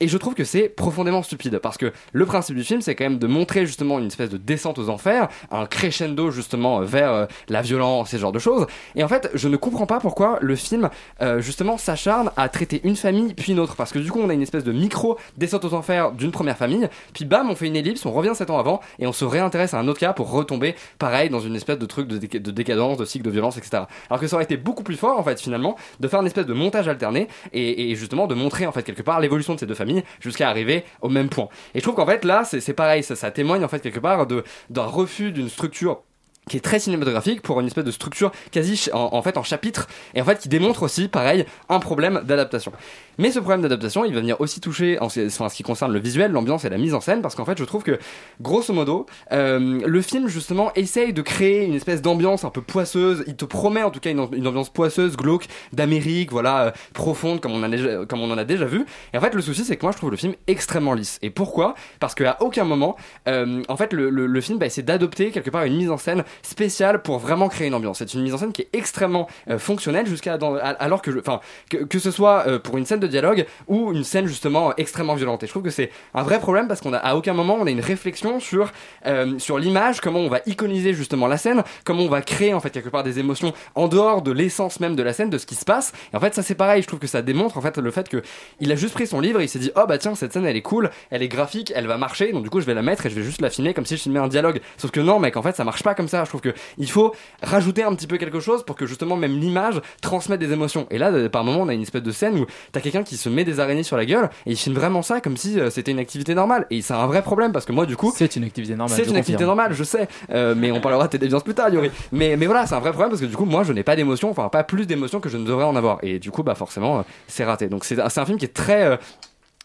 Et 0.00 0.06
je 0.08 0.16
trouve 0.16 0.34
que 0.34 0.44
c'est 0.44 0.68
profondément 0.68 1.22
stupide 1.22 1.58
parce 1.58 1.76
que 1.76 1.92
le 2.12 2.24
principe 2.24 2.54
du 2.56 2.62
film 2.62 2.80
c'est 2.80 2.94
quand 2.94 3.04
même 3.04 3.18
de 3.18 3.26
montrer 3.26 3.66
justement 3.66 3.98
une 3.98 4.06
espèce 4.06 4.30
de 4.30 4.36
descente 4.36 4.78
aux 4.78 4.90
enfers, 4.90 5.28
un 5.50 5.66
crescendo 5.66 6.30
justement 6.30 6.80
euh, 6.80 6.84
vers 6.84 7.12
euh, 7.12 7.26
la 7.48 7.62
violence 7.62 8.12
et 8.14 8.16
ce 8.16 8.20
genre 8.20 8.30
de 8.32 8.38
choses. 8.38 8.66
Et 8.94 9.02
en 9.02 9.08
fait, 9.08 9.28
je 9.34 9.48
ne 9.48 9.56
comprends 9.56 9.86
pas 9.86 9.98
pourquoi 9.98 10.38
le 10.40 10.54
film 10.54 10.88
euh, 11.20 11.40
justement 11.40 11.78
s'acharne 11.78 12.30
à 12.36 12.48
traiter 12.48 12.80
une 12.84 12.94
famille 12.94 13.34
puis 13.34 13.52
une 13.52 13.58
autre 13.58 13.74
parce 13.74 13.90
que 13.90 13.98
du 13.98 14.10
coup 14.12 14.20
on 14.20 14.28
a 14.30 14.34
une 14.34 14.42
espèce 14.42 14.62
de 14.62 14.70
micro 14.72 15.18
descente 15.36 15.64
aux 15.64 15.74
enfers 15.74 16.12
d'une 16.12 16.30
première 16.30 16.56
famille, 16.56 16.88
puis 17.12 17.24
bam 17.24 17.50
on 17.50 17.56
fait 17.56 17.66
une 17.66 17.76
ellipse, 17.76 18.06
on 18.06 18.12
revient 18.12 18.32
7 18.34 18.50
ans 18.50 18.58
avant 18.58 18.80
et 19.00 19.06
on 19.08 19.12
se 19.12 19.24
réintéresse 19.24 19.74
à 19.74 19.80
un 19.80 19.88
autre 19.88 19.98
cas 19.98 20.12
pour 20.12 20.30
retomber 20.30 20.76
pareil 21.00 21.28
dans 21.28 21.40
une 21.40 21.56
espèce 21.56 21.78
de 21.78 21.86
truc 21.86 22.06
de, 22.06 22.18
déca- 22.18 22.40
de 22.40 22.50
décadence, 22.52 22.98
de 22.98 23.04
cycle 23.04 23.24
de 23.24 23.30
violence, 23.30 23.56
etc. 23.56 23.82
Alors 24.10 24.20
que 24.20 24.28
ça 24.28 24.36
aurait 24.36 24.44
été 24.44 24.56
beaucoup 24.56 24.84
plus 24.84 24.96
fort 24.96 25.18
en 25.18 25.24
fait 25.24 25.40
finalement 25.40 25.74
de 25.98 26.06
faire 26.06 26.20
une 26.20 26.26
espèce 26.26 26.46
de 26.46 26.54
montage 26.54 26.86
alterné 26.86 27.26
et 27.52 27.94
justement 27.96 28.28
de 28.28 28.34
montrer 28.36 28.66
en 28.66 28.72
fait 28.72 28.84
quelque 28.84 29.02
part 29.02 29.18
l'évolution 29.18 29.54
de 29.54 29.58
ces 29.58 29.66
deux 29.66 29.74
familles 29.74 29.87
jusqu'à 30.20 30.48
arriver 30.48 30.84
au 31.00 31.08
même 31.08 31.28
point. 31.28 31.48
Et 31.74 31.78
je 31.78 31.82
trouve 31.82 31.94
qu'en 31.94 32.06
fait 32.06 32.24
là 32.24 32.44
c'est 32.44 32.74
pareil, 32.74 33.02
ça, 33.02 33.16
ça 33.16 33.30
témoigne 33.30 33.64
en 33.64 33.68
fait 33.68 33.80
quelque 33.80 34.00
part 34.00 34.26
d'un 34.26 34.86
refus 34.86 35.32
d'une 35.32 35.48
structure 35.48 36.02
qui 36.48 36.56
est 36.56 36.60
très 36.60 36.78
cinématographique 36.78 37.42
pour 37.42 37.60
une 37.60 37.66
espèce 37.66 37.84
de 37.84 37.90
structure 37.90 38.32
quasi 38.50 38.88
en, 38.92 39.22
fait 39.22 39.36
en 39.36 39.42
chapitre 39.42 39.88
et 40.14 40.20
en 40.20 40.24
fait 40.24 40.38
qui 40.38 40.48
démontre 40.48 40.82
aussi 40.82 41.08
pareil 41.08 41.44
un 41.68 41.78
problème 41.78 42.22
d'adaptation. 42.24 42.72
Mais 43.18 43.32
ce 43.32 43.40
problème 43.40 43.62
d'adaptation, 43.62 44.04
il 44.04 44.14
va 44.14 44.20
venir 44.20 44.40
aussi 44.40 44.60
toucher 44.60 44.98
en 45.00 45.08
ce, 45.08 45.54
qui 45.54 45.62
concerne 45.62 45.92
le 45.92 45.98
visuel, 45.98 46.30
l'ambiance 46.32 46.64
et 46.64 46.68
la 46.68 46.78
mise 46.78 46.94
en 46.94 47.00
scène 47.00 47.20
parce 47.22 47.34
qu'en 47.34 47.44
fait 47.44 47.58
je 47.58 47.64
trouve 47.64 47.82
que 47.82 47.98
grosso 48.40 48.72
modo 48.72 49.06
euh, 49.32 49.80
le 49.84 50.02
film 50.02 50.28
justement 50.28 50.72
essaye 50.74 51.12
de 51.12 51.22
créer 51.22 51.64
une 51.64 51.74
espèce 51.74 52.00
d'ambiance 52.02 52.44
un 52.44 52.50
peu 52.50 52.62
poisseuse, 52.62 53.24
il 53.26 53.36
te 53.36 53.44
promet 53.44 53.82
en 53.82 53.90
tout 53.90 54.00
cas 54.00 54.10
une, 54.10 54.20
ambiance 54.20 54.70
poisseuse, 54.70 55.16
glauque 55.16 55.46
d'Amérique, 55.72 56.30
voilà 56.30 56.66
euh, 56.66 56.70
profonde 56.94 57.40
comme 57.40 57.52
on, 57.52 57.62
a 57.62 58.06
comme 58.06 58.20
on 58.20 58.30
en 58.30 58.38
a 58.38 58.44
déjà 58.44 58.64
vu. 58.64 58.86
Et 59.12 59.18
en 59.18 59.20
fait 59.20 59.34
le 59.34 59.42
souci 59.42 59.64
c'est 59.64 59.76
que 59.76 59.84
moi 59.84 59.92
je 59.92 59.98
trouve 59.98 60.10
le 60.10 60.16
film 60.16 60.34
extrêmement 60.46 60.94
lisse. 60.94 61.18
Et 61.22 61.30
pourquoi? 61.30 61.74
Parce 62.00 62.14
qu'à 62.14 62.36
aucun 62.40 62.64
moment 62.64 62.96
euh, 63.26 63.62
en 63.68 63.76
fait 63.76 63.92
le 63.92 64.40
film 64.40 64.58
va 64.58 64.66
essayer 64.66 64.82
d'adopter 64.82 65.30
quelque 65.30 65.50
part 65.50 65.64
une 65.64 65.76
mise 65.76 65.90
en 65.90 65.98
scène 65.98 66.24
spéciale 66.42 67.02
pour 67.02 67.18
vraiment 67.18 67.48
créer 67.48 67.68
une 67.68 67.74
ambiance. 67.74 67.98
C'est 67.98 68.14
une 68.14 68.22
mise 68.22 68.34
en 68.34 68.38
scène 68.38 68.52
qui 68.52 68.62
est 68.62 68.68
extrêmement 68.72 69.28
euh, 69.48 69.58
fonctionnelle 69.58 70.06
jusqu'à 70.06 70.38
alors 70.78 71.02
que 71.02 71.18
enfin 71.18 71.40
que, 71.70 71.78
que 71.78 71.98
ce 71.98 72.10
soit 72.10 72.44
euh, 72.46 72.58
pour 72.58 72.78
une 72.78 72.86
scène 72.86 73.00
de 73.00 73.06
dialogue 73.06 73.46
ou 73.66 73.92
une 73.92 74.04
scène 74.04 74.26
justement 74.26 74.74
extrêmement 74.76 75.14
violente. 75.14 75.42
Et 75.42 75.46
je 75.46 75.52
trouve 75.52 75.62
que 75.62 75.70
c'est 75.70 75.90
un 76.14 76.22
vrai 76.22 76.38
problème 76.38 76.68
parce 76.68 76.80
qu'on 76.80 76.92
a 76.92 76.98
à 76.98 77.14
aucun 77.14 77.32
moment 77.32 77.56
on 77.60 77.66
a 77.66 77.70
une 77.70 77.80
réflexion 77.80 78.40
sur 78.40 78.72
euh, 79.06 79.38
sur 79.38 79.58
l'image, 79.58 80.00
comment 80.00 80.20
on 80.20 80.28
va 80.28 80.40
iconiser 80.46 80.94
justement 80.94 81.26
la 81.26 81.36
scène, 81.36 81.62
comment 81.84 82.02
on 82.02 82.08
va 82.08 82.22
créer 82.22 82.54
en 82.54 82.60
fait 82.60 82.70
quelque 82.70 82.88
part 82.88 83.02
des 83.02 83.18
émotions 83.18 83.52
en 83.74 83.88
dehors 83.88 84.22
de 84.22 84.32
l'essence 84.32 84.80
même 84.80 84.96
de 84.96 85.02
la 85.02 85.12
scène, 85.12 85.30
de 85.30 85.38
ce 85.38 85.46
qui 85.46 85.54
se 85.54 85.64
passe. 85.64 85.92
Et 86.12 86.16
en 86.16 86.20
fait 86.20 86.34
ça 86.34 86.42
c'est 86.42 86.54
pareil, 86.54 86.82
je 86.82 86.86
trouve 86.86 87.00
que 87.00 87.06
ça 87.06 87.22
démontre 87.22 87.58
en 87.58 87.60
fait 87.60 87.78
le 87.78 87.90
fait 87.90 88.08
que 88.08 88.22
il 88.60 88.70
a 88.72 88.76
juste 88.76 88.94
pris 88.94 89.06
son 89.06 89.20
livre 89.20 89.40
et 89.40 89.44
il 89.44 89.48
s'est 89.48 89.58
dit 89.58 89.72
oh 89.76 89.86
bah 89.88 89.98
tiens 89.98 90.14
cette 90.14 90.32
scène 90.32 90.46
elle 90.46 90.56
est 90.56 90.62
cool, 90.62 90.90
elle 91.10 91.22
est 91.22 91.28
graphique, 91.28 91.72
elle 91.74 91.86
va 91.86 91.98
marcher, 91.98 92.32
donc 92.32 92.42
du 92.42 92.50
coup 92.50 92.60
je 92.60 92.66
vais 92.66 92.74
la 92.74 92.82
mettre 92.82 93.06
et 93.06 93.10
je 93.10 93.14
vais 93.14 93.22
juste 93.22 93.40
la 93.40 93.50
filmer 93.50 93.74
comme 93.74 93.86
si 93.86 93.96
je 93.96 94.02
filmais 94.02 94.20
un 94.20 94.28
dialogue. 94.28 94.60
Sauf 94.76 94.90
que 94.90 95.00
non 95.00 95.18
mec 95.18 95.36
en 95.36 95.42
fait 95.42 95.56
ça 95.56 95.64
marche 95.64 95.82
pas 95.82 95.94
comme 95.94 96.08
ça. 96.08 96.24
Je 96.28 96.30
trouve 96.30 96.40
que 96.42 96.54
il 96.76 96.90
faut 96.90 97.14
rajouter 97.42 97.82
un 97.82 97.94
petit 97.94 98.06
peu 98.06 98.18
quelque 98.18 98.40
chose 98.40 98.62
pour 98.64 98.76
que 98.76 98.84
justement 98.86 99.16
même 99.16 99.38
l'image 99.38 99.80
transmette 100.02 100.38
des 100.40 100.52
émotions. 100.52 100.86
Et 100.90 100.98
là 100.98 101.10
euh, 101.10 101.28
par 101.30 101.42
moment 101.42 101.60
on 101.62 101.68
a 101.68 101.74
une 101.74 101.82
espèce 101.82 102.02
de 102.02 102.10
scène 102.10 102.38
où 102.38 102.46
t'as 102.72 102.80
quelqu'un 102.80 103.02
qui 103.02 103.16
se 103.16 103.28
met 103.30 103.44
des 103.44 103.60
araignées 103.60 103.82
sur 103.82 103.96
la 103.96 104.04
gueule 104.04 104.28
et 104.46 104.50
il 104.52 104.56
filme 104.56 104.76
vraiment 104.76 105.02
ça 105.02 105.20
comme 105.20 105.36
si 105.38 105.58
euh, 105.58 105.70
c'était 105.70 105.90
une 105.92 105.98
activité 105.98 106.34
normale. 106.34 106.66
Et 106.70 106.82
c'est 106.82 106.94
un 106.94 107.06
vrai 107.06 107.22
problème 107.22 107.52
parce 107.52 107.64
que 107.64 107.72
moi 107.72 107.86
du 107.86 107.96
coup 107.96 108.12
C'est 108.14 108.36
une 108.36 108.44
activité 108.44 108.74
normale. 108.76 108.96
c'est 108.96 109.08
une 109.08 109.16
activité 109.16 109.44
normale, 109.44 109.72
je 109.72 109.84
sais, 109.84 110.06
Euh, 110.30 110.54
mais 110.56 110.70
on 110.70 110.80
parlera 110.80 111.06
de 111.06 111.10
tes 111.12 111.18
déviances 111.18 111.42
plus 111.42 111.54
tard, 111.54 111.70
Yuri. 111.72 111.90
Mais, 112.12 112.36
mais 112.36 112.46
voilà, 112.46 112.66
c'est 112.66 112.74
un 112.74 112.80
vrai 112.80 112.90
problème 112.90 113.08
parce 113.10 113.20
que 113.22 113.26
du 113.26 113.36
coup, 113.36 113.46
moi, 113.46 113.62
je 113.62 113.72
n'ai 113.72 113.82
pas 113.82 113.96
d'émotion, 113.96 114.30
enfin, 114.30 114.48
pas 114.50 114.62
plus 114.64 114.86
d'émotion 114.86 115.20
que 115.20 115.28
je 115.30 115.36
ne 115.38 115.44
devrais 115.46 115.64
en 115.64 115.74
avoir. 115.74 115.98
Et 116.02 116.18
du 116.18 116.30
coup, 116.30 116.42
bah, 116.42 116.54
forcément, 116.54 117.04
c'est 117.26 117.44
raté. 117.44 117.68
Donc, 117.68 117.84
c'est 117.84 117.96
c'est 118.08 118.20
un 118.20 118.26
film 118.26 118.36
qui 118.38 118.44
est 118.44 118.54
très. 118.54 118.82
euh, 118.84 118.96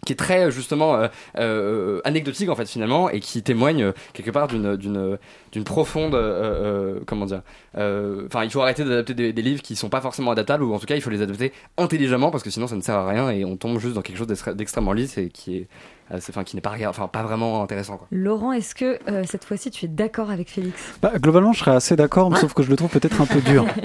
qui 0.06 0.14
est 0.14 0.18
très 0.18 0.46
euh, 0.46 0.52
justement 0.52 0.96
euh, 0.96 1.08
euh, 1.38 2.02
anecdotique 2.04 2.50
en 2.50 2.56
fait 2.56 2.66
finalement 2.66 3.10
et 3.10 3.20
qui 3.20 3.42
témoigne 3.42 3.84
euh, 3.84 3.92
quelque 4.14 4.32
part 4.32 4.48
d'une 4.48 4.76
d'une 4.76 5.18
d'une 5.52 5.64
profonde 5.64 6.16
euh, 6.16 6.98
euh, 6.98 7.00
comment 7.06 7.26
dire 7.26 7.42
euh, 7.78 8.24
enfin 8.28 8.44
il 8.44 8.50
faut 8.50 8.62
arrêter 8.62 8.84
d'adapter 8.84 9.14
des, 9.14 9.34
des 9.34 9.42
livres 9.42 9.62
qui 9.62 9.76
sont 9.76 9.90
pas 9.90 10.02
forcément 10.02 10.32
adaptables 10.32 10.64
ou 10.64 10.74
en 10.74 10.80
tout 10.80 10.86
cas 10.86 10.96
il 10.96 11.02
faut 11.02 11.10
les 11.10 11.22
adapter 11.22 11.54
intelligemment 11.78 12.32
parce 12.32 12.44
que 12.44 12.50
sinon 12.50 12.68
ça 12.68 12.76
ne 12.76 12.82
sert 12.82 12.96
à 12.96 13.08
rien 13.08 13.30
et 13.30 13.46
on 13.46 13.56
tombe 13.58 13.80
juste 13.80 13.94
dans 13.94 14.02
quelque 14.02 14.18
chose 14.18 14.28
d'extrêmement 14.28 14.94
lisse 14.94 15.18
et 15.18 15.30
qui 15.30 15.58
est 15.58 15.68
enfin 16.12 16.44
qui 16.44 16.56
n'est 16.56 16.62
pas 16.62 16.76
enfin 16.88 17.08
pas 17.08 17.24
vraiment 17.24 17.64
intéressant 17.64 17.98
quoi. 17.98 18.08
Laurent, 18.12 18.52
est-ce 18.52 18.76
que 18.76 19.00
euh, 19.10 19.24
cette 19.26 19.46
fois-ci 19.46 19.72
tu 19.72 19.86
es 19.86 19.88
d'accord 19.88 20.30
avec 20.30 20.50
Félix? 20.50 20.94
Bah, 21.02 21.14
globalement, 21.16 21.54
je 21.54 21.60
serais 21.60 21.72
assez 21.72 21.96
d'accord, 21.96 22.38
sauf 22.38 22.54
que 22.54 22.62
je 22.62 22.70
le 22.70 22.76
trouve 22.76 22.90
peut-être 22.90 23.22
un 23.22 23.26
peu 23.26 23.42
dur. 23.42 23.66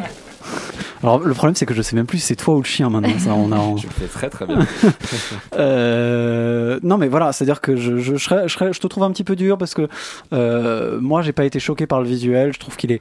Alors, 1.03 1.20
le 1.20 1.32
problème, 1.34 1.55
c'est 1.55 1.66
que 1.66 1.74
je 1.74 1.82
sais 1.82 1.94
même 1.96 2.07
plus 2.07 2.18
si 2.18 2.26
c'est 2.26 2.36
toi 2.36 2.55
ou 2.55 2.59
le 2.59 2.64
chien 2.64 2.90
maintenant. 2.90 3.18
Ça, 3.18 3.34
on 3.34 3.53
a. 3.53 3.57
en- 3.59 3.76
Je 3.76 3.86
le 3.86 3.92
fais 3.92 4.07
très 4.07 4.28
très 4.30 4.46
bien. 4.46 4.59
Euh, 5.59 6.78
non, 6.82 6.99
mais 6.99 7.09
voilà, 7.09 7.32
c'est-à-dire 7.32 7.61
que 7.61 7.76
je, 7.76 7.99
je, 7.99 8.16
je 8.16 8.22
serais- 8.24 8.49
je 8.49 8.53
serais- 8.55 8.72
je 8.72 8.80
te 8.80 8.86
trouve 8.86 9.05
un 9.05 9.11
petit 9.11 9.24
peu 9.24 9.36
dur 9.36 9.59
parce 9.59 9.74
que 9.74 9.88
euh, 10.32 11.01
moi, 11.01 11.22
j'ai 11.22 11.32
pas 11.32 11.44
été 11.44 11.59
choqué 11.61 11.86
par 11.86 12.01
le 12.01 12.07
visuel. 12.09 12.53
Je 12.53 12.59
trouve 12.59 12.76
qu'il 12.76 12.92
est 12.92 13.01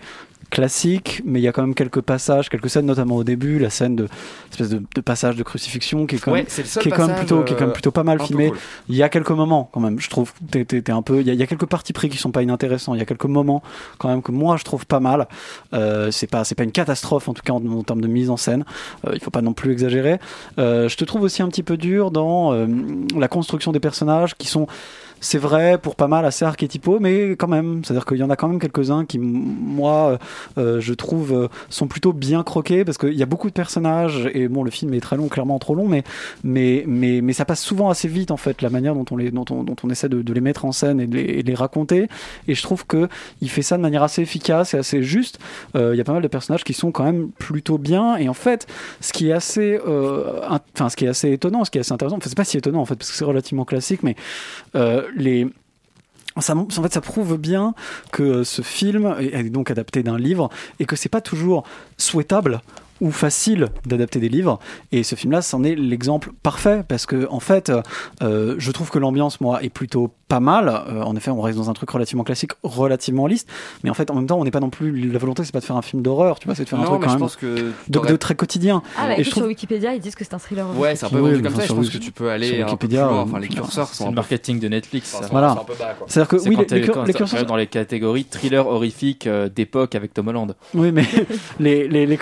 classique, 0.49 1.21
mais 1.25 1.39
il 1.39 1.43
y 1.43 1.47
a 1.47 1.51
quand 1.51 1.61
même 1.61 1.75
quelques 1.75 2.01
passages, 2.01 2.49
quelques 2.49 2.69
scènes, 2.69 2.85
notamment 2.85 3.15
au 3.15 3.23
début, 3.23 3.59
la 3.59 3.69
scène 3.69 3.95
de 3.95 4.07
espèce 4.51 4.69
de, 4.69 4.81
de 4.93 5.01
passage 5.01 5.35
de 5.35 5.43
crucifixion 5.43 6.05
qui 6.05 6.15
est 6.15 6.19
quand 6.19 6.31
même, 6.31 6.45
qui 6.45 6.61
est 6.61 6.91
quand 6.91 7.07
même 7.07 7.17
plutôt, 7.17 7.43
qui 7.43 7.53
est 7.53 7.55
quand 7.55 7.61
même 7.61 7.69
euh, 7.69 7.73
plutôt 7.73 7.91
pas 7.91 8.03
mal 8.03 8.21
filmé. 8.21 8.49
cool. 8.49 8.57
Il 8.89 8.95
y 8.95 9.03
a 9.03 9.09
quelques 9.09 9.31
moments 9.31 9.69
quand 9.71 9.79
même, 9.79 9.99
je 9.99 10.09
trouve. 10.09 10.33
T'es, 10.51 10.89
un 10.91 11.01
peu, 11.01 11.19
il 11.21 11.27
y, 11.27 11.29
a, 11.29 11.33
il 11.33 11.39
y 11.39 11.43
a 11.43 11.47
quelques 11.47 11.65
parties 11.65 11.93
pris 11.93 12.09
qui 12.09 12.17
sont 12.17 12.31
pas 12.31 12.43
inintéressants. 12.43 12.93
Il 12.93 12.99
y 12.99 13.01
a 13.01 13.05
quelques 13.05 13.25
moments 13.25 13.61
quand 13.97 14.09
même 14.09 14.21
que 14.21 14.31
moi 14.31 14.57
je 14.57 14.63
trouve 14.63 14.85
pas 14.85 14.99
mal. 14.99 15.27
Euh, 15.73 16.11
c'est 16.11 16.27
pas, 16.27 16.43
c'est 16.43 16.55
pas 16.55 16.63
une 16.63 16.71
catastrophe 16.71 17.27
en 17.27 17.33
tout 17.33 17.43
cas 17.43 17.53
en, 17.53 17.65
en 17.65 17.83
termes 17.83 18.01
de 18.01 18.07
mise 18.07 18.29
en 18.29 18.37
scène. 18.37 18.63
Euh, 19.05 19.11
il 19.13 19.19
faut 19.19 19.31
pas 19.31 19.41
non 19.41 19.53
plus 19.53 19.71
exagérer. 19.71 20.19
Euh, 20.59 20.89
je 20.89 20.97
te 20.97 21.05
trouve 21.05 21.23
aussi 21.23 21.41
un 21.41 21.49
petit 21.49 21.63
peu 21.63 21.77
dur 21.77 22.11
dans 22.11 22.53
euh, 22.53 22.67
la 23.15 23.27
construction 23.27 23.71
des 23.71 23.79
personnages 23.79 24.35
qui 24.35 24.47
sont 24.47 24.67
c'est 25.19 25.37
vrai 25.37 25.77
pour 25.77 25.95
pas 25.95 26.07
mal 26.07 26.25
assez 26.25 26.45
archétypaux, 26.45 26.99
mais 26.99 27.31
quand 27.31 27.47
même, 27.47 27.83
c'est-à-dire 27.83 28.05
qu'il 28.05 28.17
y 28.17 28.23
en 28.23 28.29
a 28.29 28.35
quand 28.35 28.47
même 28.47 28.59
quelques-uns 28.59 29.05
qui, 29.05 29.19
moi, 29.19 30.09
euh, 30.09 30.17
euh, 30.57 30.81
je 30.81 30.93
trouve, 30.93 31.33
euh, 31.33 31.47
sont 31.69 31.87
plutôt 31.87 32.13
bien 32.13 32.43
croqués 32.43 32.85
parce 32.85 32.97
qu'il 32.97 33.13
y 33.13 33.23
a 33.23 33.25
beaucoup 33.25 33.47
de 33.47 33.53
personnages 33.53 34.29
et 34.33 34.47
bon, 34.47 34.63
le 34.63 34.71
film 34.71 34.93
est 34.93 35.01
très 35.01 35.17
long, 35.17 35.27
clairement 35.27 35.59
trop 35.59 35.75
long, 35.75 35.87
mais 35.87 36.03
mais 36.43 36.83
mais 36.87 37.21
mais 37.21 37.33
ça 37.33 37.45
passe 37.45 37.61
souvent 37.61 37.89
assez 37.89 38.07
vite 38.07 38.31
en 38.31 38.37
fait 38.37 38.61
la 38.61 38.69
manière 38.69 38.93
dont 38.93 39.05
on 39.11 39.17
les 39.17 39.31
dont 39.31 39.45
on, 39.49 39.63
dont 39.63 39.75
on 39.83 39.89
essaie 39.89 40.09
de, 40.09 40.33
les 40.33 40.41
mettre 40.41 40.65
en 40.65 40.71
scène 40.71 40.99
et 40.99 41.07
de 41.07 41.17
les, 41.17 41.55
raconter. 41.55 42.07
Et 42.47 42.53
je 42.53 42.61
trouve 42.61 42.85
que 42.85 43.07
il 43.41 43.49
fait 43.49 43.63
ça 43.63 43.77
de 43.77 43.81
manière 43.81 44.03
assez 44.03 44.21
efficace 44.21 44.73
et 44.73 44.77
assez 44.77 45.01
juste. 45.01 45.39
Il 45.75 45.95
y 45.95 46.01
a 46.01 46.03
pas 46.03 46.13
mal 46.13 46.21
de 46.21 46.27
personnages 46.27 46.63
qui 46.63 46.73
sont 46.73 46.91
quand 46.91 47.03
même 47.03 47.29
plutôt 47.31 47.77
bien. 47.77 48.15
Et 48.17 48.29
en 48.29 48.33
fait, 48.33 48.67
ce 49.01 49.11
qui 49.11 49.29
est 49.29 49.33
assez, 49.33 49.79
enfin, 49.79 50.89
ce 50.89 50.95
qui 50.95 51.05
est 51.05 51.07
assez 51.07 51.31
étonnant, 51.31 51.65
ce 51.65 51.71
qui 51.71 51.79
est 51.79 51.81
assez 51.81 51.93
intéressant, 51.93 52.17
enfin, 52.17 52.29
c'est 52.29 52.37
pas 52.37 52.43
si 52.43 52.57
étonnant 52.57 52.81
en 52.81 52.85
fait 52.85 52.95
parce 52.95 53.09
que 53.09 53.17
c'est 53.17 53.25
relativement 53.25 53.65
classique, 53.65 54.03
mais 54.03 54.15
ça, 56.39 56.55
prouve 57.01 57.37
bien 57.37 57.73
que 58.11 58.43
ce 58.43 58.61
film 58.61 59.15
est 59.19 59.49
donc 59.49 59.71
adapté 59.71 60.03
d'un 60.03 60.17
livre 60.17 60.49
et 60.79 60.85
que 60.85 60.95
c'est 60.95 61.09
pas 61.09 61.21
toujours 61.21 61.63
souhaitable 61.97 62.61
ou 63.01 63.11
facile 63.11 63.69
d'adapter 63.85 64.19
des 64.19 64.29
livres. 64.29 64.59
Et 64.91 65.03
ce 65.03 65.15
film-là, 65.15 65.41
c'en 65.41 65.63
est 65.63 65.75
l'exemple 65.75 66.31
parfait 66.43 66.83
parce 66.87 67.05
que, 67.05 67.27
en 67.29 67.39
fait, 67.39 67.71
euh, 68.21 68.55
je 68.57 68.71
trouve 68.71 68.89
que 68.89 68.99
l'ambiance, 68.99 69.41
moi, 69.41 69.63
est 69.63 69.69
plutôt 69.69 70.13
pas 70.27 70.39
mal. 70.39 70.67
Euh, 70.67 71.01
en 71.03 71.15
effet, 71.15 71.31
on 71.31 71.41
reste 71.41 71.57
dans 71.57 71.69
un 71.69 71.73
truc 71.73 71.89
relativement 71.89 72.23
classique, 72.23 72.51
relativement 72.63 73.27
lisse. 73.27 73.45
Mais 73.83 73.89
en 73.89 73.93
fait, 73.93 74.11
en 74.11 74.15
même 74.15 74.27
temps, 74.27 74.39
on 74.39 74.43
n'est 74.43 74.51
pas 74.51 74.59
non 74.59 74.69
plus. 74.69 74.91
La 75.09 75.19
volonté, 75.19 75.43
c'est 75.43 75.51
pas 75.51 75.59
de 75.59 75.65
faire 75.65 75.77
un 75.77 75.81
film 75.81 76.01
d'horreur, 76.01 76.39
tu 76.39 76.47
vois, 76.47 76.55
c'est 76.55 76.63
de 76.63 76.69
faire 76.69 76.79
un 76.79 76.83
truc 76.83 77.01
quand 77.01 77.07
je 77.07 77.13
même 77.13 77.19
pense 77.19 77.35
que 77.35 77.71
tu 77.85 77.91
de, 77.91 78.15
très 78.15 78.35
quotidien. 78.35 78.81
Ah, 78.97 79.07
bah 79.07 79.09
et 79.09 79.13
écoute, 79.13 79.25
je 79.25 79.29
trouve 79.31 79.43
sur 79.43 79.47
Wikipédia, 79.47 79.93
ils 79.93 80.01
disent 80.01 80.15
que 80.15 80.23
c'est 80.23 80.33
un 80.33 80.39
thriller. 80.39 80.67
Ouais, 80.77 80.95
c'est 80.95 81.05
un 81.05 81.09
peu 81.09 81.21
Oui, 81.21 81.41
comme 81.41 81.53
enfin, 81.53 81.61
ça. 81.61 81.67
Je 81.67 81.73
pense 81.73 81.89
que 81.89 81.97
tu 81.97 82.11
peux 82.11 82.29
aller 82.29 82.47
sur 82.47 82.55
un 82.55 82.71
peu 82.71 82.77
plus 82.77 82.87
Wikipédia, 82.87 83.07
loin. 83.07 83.21
Enfin, 83.21 83.39
les 83.39 83.47
curseurs 83.47 83.87
C'est 83.87 84.05
le 84.05 84.11
marketing 84.11 84.59
de 84.59 84.67
Netflix. 84.67 85.17
Voilà. 85.31 85.55
C'est-à-dire 86.07 86.27
que 86.27 86.47
oui, 86.47 86.55
quand 86.55 86.71
les, 87.05 87.13
curseurs 87.13 87.45
dans 87.45 87.55
les 87.55 87.67
catégories 87.67 88.25
thriller 88.25 88.67
horrifique 88.67 89.27
euh, 89.27 89.49
d'époque 89.49 89.95
avec 89.95 90.13
Tom 90.13 90.27
Holland. 90.27 90.55
Oui, 90.73 90.91
mais 90.91 91.05
les, 91.59 91.87
les, 91.87 92.05
les, 92.05 92.17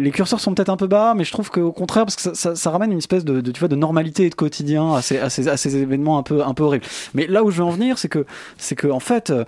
les, 0.00 0.10
curseurs 0.10 0.40
sont 0.40 0.54
peut-être 0.54 0.68
un 0.68 0.76
peu 0.76 0.86
bas, 0.86 1.14
mais 1.16 1.24
je 1.24 1.32
trouve 1.32 1.50
qu'au 1.50 1.72
contraire, 1.72 2.04
parce 2.04 2.16
que 2.16 2.34
ça, 2.34 2.70
ramène 2.70 2.92
une 2.92 2.98
espèce 2.98 3.24
de, 3.24 3.40
de, 3.40 3.50
tu 3.50 3.58
vois, 3.60 3.68
de 3.68 3.76
normalité 3.76 4.26
et 4.26 4.30
de 4.30 4.34
quotidien 4.34 4.94
à 4.94 5.02
ces, 5.02 5.76
événements 5.76 6.18
un 6.18 6.22
peu, 6.22 6.42
un 6.44 6.54
peu 6.54 6.62
horribles. 6.64 6.84
Mais 7.14 7.26
là 7.26 7.44
où 7.44 7.50
je 7.50 7.58
veux 7.58 7.64
en 7.64 7.70
venir, 7.70 7.98
c'est 7.98 8.08
que, 8.08 8.24
c'est 8.56 8.74
que 8.76 8.86
en 8.88 9.00
fait, 9.00 9.30
euh, 9.30 9.44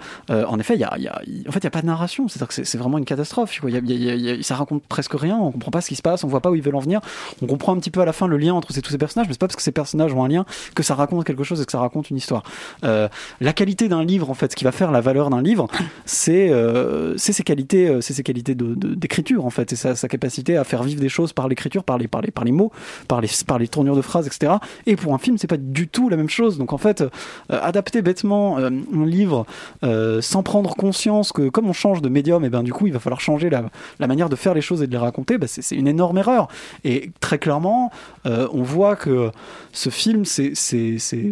en 0.47 0.59
effet, 0.59 0.75
il 0.75 0.81
y 0.81 0.85
a, 0.85 0.97
y 0.99 1.09
il- 1.27 1.49
en 1.49 1.53
fait, 1.53 1.63
y 1.65 1.67
a 1.67 1.71
pas 1.71 1.83
de 1.83 1.87
narration. 1.87 2.29
C'est-à-dire 2.29 2.49
que 2.49 2.55
c'est, 2.55 2.65
c'est 2.65 2.79
vraiment 2.79 2.99
une 2.99 3.05
catastrophe. 3.05 3.59
Il 3.67 3.75
y 3.89 3.93
y 3.95 4.39
y 4.41 4.45
ça 4.45 4.55
raconte 4.57 4.83
presque 4.85 5.15
rien. 5.15 5.37
On 5.39 5.51
comprend 5.53 5.71
pas 5.71 5.81
ce 5.81 5.89
qui 5.89 5.97
se 5.97 6.03
passe. 6.03 6.25
On 6.25 6.29
voit 6.29 6.41
pas 6.41 6.51
où 6.51 6.55
ils 6.55 6.63
veulent 6.63 6.77
en 6.77 6.81
venir. 6.81 7.01
On 7.43 7.47
comprend 7.47 7.73
un 7.75 7.79
petit 7.79 7.91
peu 7.91 8.01
à 8.01 8.05
la 8.05 8.13
fin 8.13 8.27
le 8.27 8.37
lien 8.37 8.55
entre 8.55 8.73
tous 8.73 8.91
ces 8.91 8.99
personnages, 8.99 9.27
mais 9.29 9.35
c'est 9.35 9.41
pas 9.41 9.47
parce 9.47 9.57
que 9.57 9.63
ces 9.63 9.73
personnages 9.73 10.13
ont 10.15 10.25
un 10.25 10.29
lien 10.29 10.45
que 10.75 10.83
ça 10.83 10.95
raconte 10.95 11.25
quelque 11.25 11.45
chose 11.45 11.61
et 11.61 11.65
que 11.65 11.73
ça 11.73 11.79
raconte 11.81 12.11
une 12.11 12.17
histoire. 12.17 12.43
Euh, 12.85 13.09
la 13.41 13.53
qualité 13.53 13.89
d'un 13.89 14.05
livre, 14.05 14.31
en 14.31 14.35
fait, 14.35 14.53
ce 14.53 14.57
qui 14.57 14.65
va 14.65 14.73
faire 14.73 14.91
la 14.93 15.01
valeur 15.01 15.31
d'un 15.31 15.43
livre, 15.43 15.69
c'est 16.05 16.51
euh, 16.51 17.15
c'est 17.17 17.33
ses 17.33 17.43
qualités, 17.43 17.89
euh, 17.89 18.01
c'est 18.01 18.15
ses 18.15 18.23
qualités 18.23 18.55
de- 18.55 18.75
de- 18.75 18.95
d'écriture, 18.95 19.45
en 19.45 19.51
fait, 19.51 19.73
et 19.73 19.77
sa, 19.77 19.95
sa 19.95 20.09
capacité 20.09 20.40
à 20.49 20.65
faire 20.65 20.83
vivre 20.83 21.01
des 21.01 21.09
choses 21.09 21.33
par 21.33 21.49
l'écriture, 21.49 21.85
par 21.85 21.99
les, 21.99 22.09
par, 22.09 22.21
les, 22.23 22.31
par 22.31 22.45
les 22.45 22.53
mots, 22.53 22.73
par 23.09 23.21
les, 23.21 23.29
par 23.47 23.59
les 23.59 23.69
tournures 23.69 23.97
de 23.97 24.03
phrases, 24.03 24.27
etc. 24.27 24.55
Et 24.87 24.97
pour 24.97 25.15
un 25.15 25.19
film, 25.19 25.39
c'est 25.39 25.47
pas 25.47 25.57
du 25.57 25.89
tout 25.89 26.09
la 26.09 26.17
même 26.17 26.29
chose. 26.29 26.59
Donc, 26.59 26.73
en 26.73 26.79
fait, 26.79 27.03
euh, 27.03 27.09
adapter 27.51 28.03
bêtement 28.03 28.59
euh, 28.59 28.71
un 28.71 29.07
livre 29.07 29.47
euh, 29.85 30.21
sans 30.21 30.43
prendre 30.43 30.75
conscience 30.75 31.33
que, 31.33 31.49
comme 31.49 31.69
on 31.69 31.73
change 31.73 32.03
de 32.03 32.09
médium, 32.09 32.45
et 32.45 32.51
ben 32.51 32.63
du 32.63 32.73
coup, 32.73 32.87
il 32.87 32.93
va 32.93 32.99
falloir 32.99 33.21
changer 33.21 33.51
la, 33.51 33.65
la 33.99 34.07
manière 34.07 34.29
de 34.29 34.37
faire 34.37 34.55
les 34.55 34.61
choses 34.61 34.83
et 34.83 34.87
de 34.87 34.93
les 34.93 34.99
raconter, 34.99 35.39
bah, 35.39 35.47
c'est 35.49 35.75
une 35.75 35.89
énorme 35.89 36.19
erreur. 36.19 36.49
Et 36.85 37.11
très 37.21 37.39
clairement, 37.39 37.91
on 38.25 38.63
voit 38.63 38.97
que 38.97 39.31
ce 39.73 39.91
film, 39.91 40.25
c'est 40.25 40.53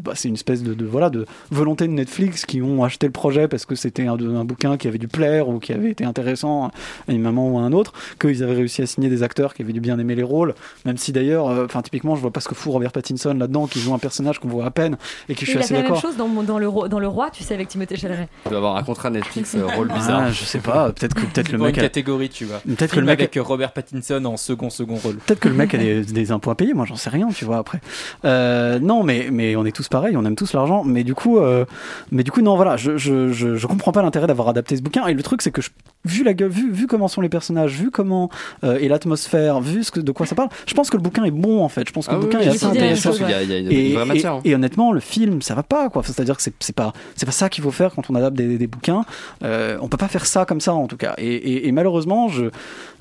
bah, 0.02 0.12
une 0.24 0.34
espèce 0.34 0.62
de, 0.62 0.74
de, 0.74 0.84
voilà, 0.84 1.10
de 1.10 1.26
volonté 1.50 1.86
de 1.86 1.92
Netflix 1.92 2.44
qui 2.46 2.62
ont 2.62 2.84
acheté 2.84 3.06
le 3.06 3.12
projet 3.12 3.48
parce 3.48 3.64
que 3.64 3.74
c'était 3.74 4.06
un, 4.06 4.18
un 4.18 4.44
bouquin 4.44 4.76
qui 4.76 4.88
avait 4.88 4.98
dû 4.98 5.08
plaire 5.08 5.48
ou 5.48 5.58
qui 5.58 5.72
avait 5.72 5.90
été 5.90 6.04
intéressant 6.04 6.70
à 7.08 7.12
une 7.12 7.22
maman 7.22 7.48
ou 7.50 7.58
à 7.58 7.62
un 7.62 7.72
autre, 7.72 7.92
qu'ils 8.20 8.42
avaient 8.42 8.54
réussi 8.54 8.82
à 8.82 8.86
signer 8.86 8.97
des 8.98 9.22
acteurs 9.22 9.54
qui 9.54 9.62
avaient 9.62 9.72
dû 9.72 9.80
bien 9.80 9.96
aimer 10.00 10.16
les 10.16 10.24
rôles, 10.24 10.54
même 10.84 10.96
si 10.96 11.12
d'ailleurs, 11.12 11.48
euh, 11.48 11.64
enfin 11.66 11.80
typiquement, 11.82 12.16
je 12.16 12.20
vois 12.20 12.32
pas 12.32 12.40
ce 12.40 12.48
que 12.48 12.56
fout 12.56 12.72
Robert 12.72 12.90
Pattinson 12.90 13.34
là-dedans, 13.38 13.68
qui 13.68 13.78
joue 13.78 13.94
un 13.94 13.98
personnage 13.98 14.40
qu'on 14.40 14.48
voit 14.48 14.64
à 14.64 14.70
peine 14.72 14.96
et 15.28 15.36
qui 15.36 15.44
je 15.46 15.50
suis 15.50 15.58
il 15.58 15.58
a 15.58 15.60
assez 15.60 15.68
fait 15.68 15.74
la 15.74 15.80
même 15.82 15.92
d'accord. 15.92 16.02
chose 16.02 16.16
dans, 16.16 16.58
le, 16.58 16.66
Ro- 16.68 16.88
dans 16.88 16.98
le 16.98 17.06
Roi, 17.06 17.30
tu 17.30 17.44
sais, 17.44 17.54
avec 17.54 17.68
Timothée 17.68 17.96
Chalamet. 17.96 18.28
Il 18.46 18.48
doit 18.48 18.58
avoir 18.58 18.76
un 18.76 18.82
contrat 18.82 19.10
Netflix 19.10 19.54
euh, 19.54 19.64
rôle 19.76 19.86
bizarre. 19.92 20.22
Ah, 20.26 20.30
je 20.32 20.44
sais 20.44 20.58
pas, 20.58 20.90
peut-être 20.90 21.14
que 21.14 21.20
peut-être 21.20 21.52
le 21.52 21.58
mec 21.58 21.76
une 21.76 21.80
a- 21.80 21.82
catégorie, 21.84 22.28
tu 22.28 22.44
vois. 22.46 22.58
Peut-être 22.66 22.92
que 22.94 22.98
le 23.00 23.06
mec 23.06 23.20
a- 23.20 23.22
avec 23.22 23.38
Robert 23.40 23.72
Pattinson 23.72 24.24
en 24.24 24.36
second 24.36 24.70
second 24.70 24.96
rôle. 24.96 25.14
Peut-être 25.16 25.38
que 25.40 25.48
le 25.48 25.54
mec 25.54 25.72
a 25.74 25.78
des, 25.78 26.02
des 26.04 26.32
impôts 26.32 26.50
à 26.50 26.54
payer, 26.56 26.74
moi 26.74 26.84
j'en 26.86 26.96
sais 26.96 27.10
rien, 27.10 27.28
tu 27.28 27.44
vois 27.44 27.58
après. 27.58 27.80
Euh, 28.24 28.78
non, 28.78 29.02
mais 29.02 29.28
mais 29.30 29.54
on 29.56 29.64
est 29.64 29.72
tous 29.72 29.88
pareils, 29.88 30.16
on 30.16 30.24
aime 30.24 30.36
tous 30.36 30.52
l'argent, 30.54 30.82
mais 30.84 31.04
du 31.04 31.14
coup, 31.14 31.38
euh, 31.38 31.64
mais 32.10 32.22
du 32.24 32.30
coup 32.30 32.40
non, 32.42 32.56
voilà, 32.56 32.76
je 32.76 32.96
je 32.96 33.30
je, 33.32 33.54
je 33.56 33.66
comprends 33.66 33.92
pas 33.92 34.02
l'intérêt 34.02 34.26
d'avoir 34.26 34.48
adapté 34.48 34.76
ce 34.76 34.82
bouquin. 34.82 35.06
Et 35.06 35.14
le 35.14 35.22
truc 35.22 35.42
c'est 35.42 35.50
que 35.50 35.62
je, 35.62 35.70
vu 36.04 36.24
la 36.24 36.34
gueule, 36.34 36.50
vu 36.50 36.72
vu 36.72 36.86
comment 36.86 37.08
sont 37.08 37.20
les 37.20 37.28
personnages, 37.28 37.72
vu 37.74 37.90
comment 37.90 38.30
euh, 38.64 38.78
l'atmosphère, 38.88 39.60
vu 39.60 39.84
ce 39.84 39.90
que 39.90 40.00
de 40.00 40.12
quoi 40.12 40.26
ça 40.26 40.34
parle, 40.34 40.48
je 40.66 40.74
pense 40.74 40.90
que 40.90 40.96
le 40.96 41.02
bouquin 41.02 41.24
est 41.24 41.30
bon 41.30 41.62
en 41.62 41.68
fait. 41.68 41.86
Je 41.86 41.92
pense 41.92 42.06
que 42.06 42.12
Ah 42.12 42.14
le 42.14 42.20
oui, 42.20 42.26
bouquin 42.26 42.38
oui, 42.40 42.44
est 42.46 42.48
assez 42.50 42.64
intéressant. 42.66 43.12
il 43.14 43.20
y 43.30 43.32
a- 43.34 43.42
il 43.42 43.50
y 43.50 43.52
a 43.54 43.58
Et- 43.70 43.88
une 43.88 43.94
vraie 43.94 44.02
et- 44.02 44.06
matière, 44.06 44.32
hein. 44.34 44.40
Et, 44.44 44.54
honnêtement, 44.54 44.92
le 44.92 45.00
film, 45.00 45.42
ça 45.42 45.54
va 45.54 45.62
pas 45.62 45.88
quoi. 45.90 46.02
C'est-à-dire 46.04 46.36
que 46.36 46.42
c'est 46.42 46.74
pas 46.74 46.92
c'est 47.16 47.26
pas 47.26 47.32
ça 47.32 47.48
qu'il 47.48 47.62
faut 47.64 47.70
faire 47.70 47.94
quand 47.94 48.08
on 48.10 48.14
adapte 48.14 48.36
des, 48.36 48.58
des 48.58 48.66
bouquins. 48.66 49.04
Euh, 49.42 49.78
on 49.80 49.88
peut 49.88 49.96
pas 49.96 50.08
faire 50.08 50.26
ça 50.26 50.44
comme 50.44 50.60
ça 50.60 50.74
en 50.74 50.86
tout 50.86 50.96
cas. 50.96 51.14
Et, 51.18 51.70
malheureusement, 51.72 52.28
je 52.28 52.46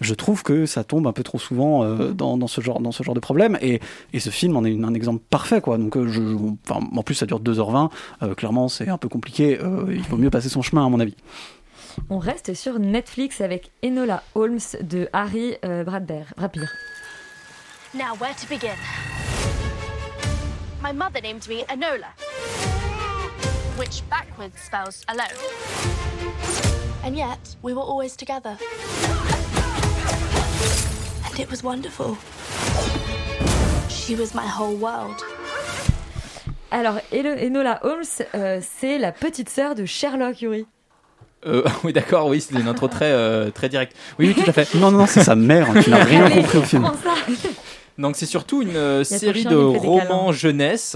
je 0.01 0.13
trouve 0.13 0.43
que 0.43 0.65
ça 0.65 0.83
tombe 0.83 1.07
un 1.07 1.13
peu 1.13 1.23
trop 1.23 1.39
souvent 1.39 1.83
euh, 1.83 2.11
dans, 2.11 2.37
dans 2.37 2.47
ce 2.47 2.61
genre 2.61 2.79
dans 2.79 2.91
ce 2.91 3.03
genre 3.03 3.15
de 3.15 3.19
problème. 3.19 3.57
Et, 3.61 3.79
ce 4.19 4.29
film 4.29 4.57
en 4.57 4.65
est 4.65 4.77
un 4.83 4.93
exemple 4.93 5.21
parfait 5.29 5.61
quoi. 5.61 5.77
Donc 5.77 5.95
euh, 5.95 6.07
je, 6.07 6.21
en 6.73 7.03
plus 7.03 7.15
ça 7.15 7.25
dure 7.25 7.39
2h20. 7.39 7.89
euh, 8.23 8.33
clairement, 8.35 8.67
c'est 8.67 8.89
un 8.89 8.97
peu 8.97 9.07
compliqué. 9.09 9.57
Il 9.89 10.01
vaut 10.09 10.17
mieux 10.17 10.29
passer 10.29 10.49
son 10.49 10.61
chemin 10.61 10.85
à 10.85 10.89
mon 10.89 10.99
avis. 10.99 11.15
On 12.09 12.19
reste 12.19 12.53
sur 12.53 12.79
Netflix 12.79 13.41
avec 13.41 13.71
Enola 13.83 14.23
Holmes 14.35 14.59
de 14.81 15.09
Harry 15.13 15.57
euh, 15.65 15.83
Bradbeer. 15.83 16.25
Now, 17.93 18.15
where 18.19 18.33
to 18.33 18.47
begin? 18.47 18.77
My 20.81 20.91
mother 20.93 21.21
named 21.21 21.47
me 21.47 21.63
Enola, 21.65 22.13
which 23.77 24.03
backwards 24.09 24.59
spells 24.61 25.03
alone. 25.07 25.35
And 27.03 27.15
yet, 27.15 27.55
we 27.61 27.73
were 27.73 27.81
always 27.81 28.15
together. 28.15 28.57
And 31.25 31.39
it 31.39 31.49
was 31.49 31.63
wonderful. 31.63 32.17
She 33.89 34.15
was 34.15 34.33
my 34.33 34.45
whole 34.45 34.75
world. 34.75 35.23
Alors, 36.71 36.99
Enola 37.11 37.79
Holmes, 37.81 38.21
euh, 38.35 38.61
c'est 38.61 38.97
la 38.97 39.11
petite 39.11 39.49
sœur 39.49 39.75
de 39.75 39.85
Sherlock, 39.85 40.41
Yuri. 40.41 40.67
Euh, 41.47 41.63
oui, 41.83 41.93
d'accord, 41.93 42.27
oui, 42.27 42.41
c'est 42.41 42.55
une 42.59 42.67
intro 42.67 42.87
très, 42.87 43.11
euh, 43.11 43.49
très 43.51 43.69
directe. 43.69 43.95
Oui, 44.19 44.27
oui, 44.27 44.43
tout 44.43 44.49
à 44.49 44.53
fait. 44.53 44.73
Non, 44.75 44.91
non, 44.91 44.99
non, 44.99 45.05
c'est 45.07 45.23
sa 45.23 45.35
mère. 45.35 45.67
Tu 45.83 45.89
n'as 45.89 46.03
rien 46.03 46.29
compris 46.29 46.57
au 46.57 46.63
film. 46.63 46.83
Comment 46.83 46.95
ça 46.95 47.15
Donc 47.97 48.15
c'est 48.15 48.27
surtout 48.27 48.61
une 48.61 48.75
euh, 48.75 49.03
série 49.03 49.43
de 49.43 49.55
romans 49.55 50.31
jeunesse 50.31 50.95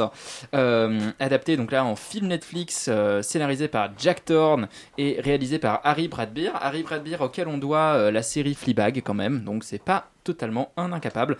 euh, 0.53 0.99
adaptés 1.19 1.57
donc 1.57 1.71
là 1.71 1.83
en 1.83 1.95
film 1.95 2.27
Netflix 2.27 2.87
euh, 2.89 3.23
scénarisé 3.23 3.67
par 3.67 3.89
Jack 3.97 4.25
Thorne 4.25 4.67
et 4.99 5.19
réalisé 5.19 5.57
par 5.57 5.81
Harry 5.83 6.07
Bradbeer. 6.07 6.51
Harry 6.61 6.83
Bradbeer 6.83 7.21
auquel 7.21 7.47
on 7.47 7.57
doit 7.57 7.95
euh, 7.95 8.11
la 8.11 8.21
série 8.21 8.53
Fleabag 8.53 9.01
quand 9.03 9.15
même, 9.15 9.43
donc 9.43 9.63
c'est 9.63 9.81
pas 9.83 10.09
totalement 10.23 10.71
un 10.77 10.93
incapable. 10.93 11.37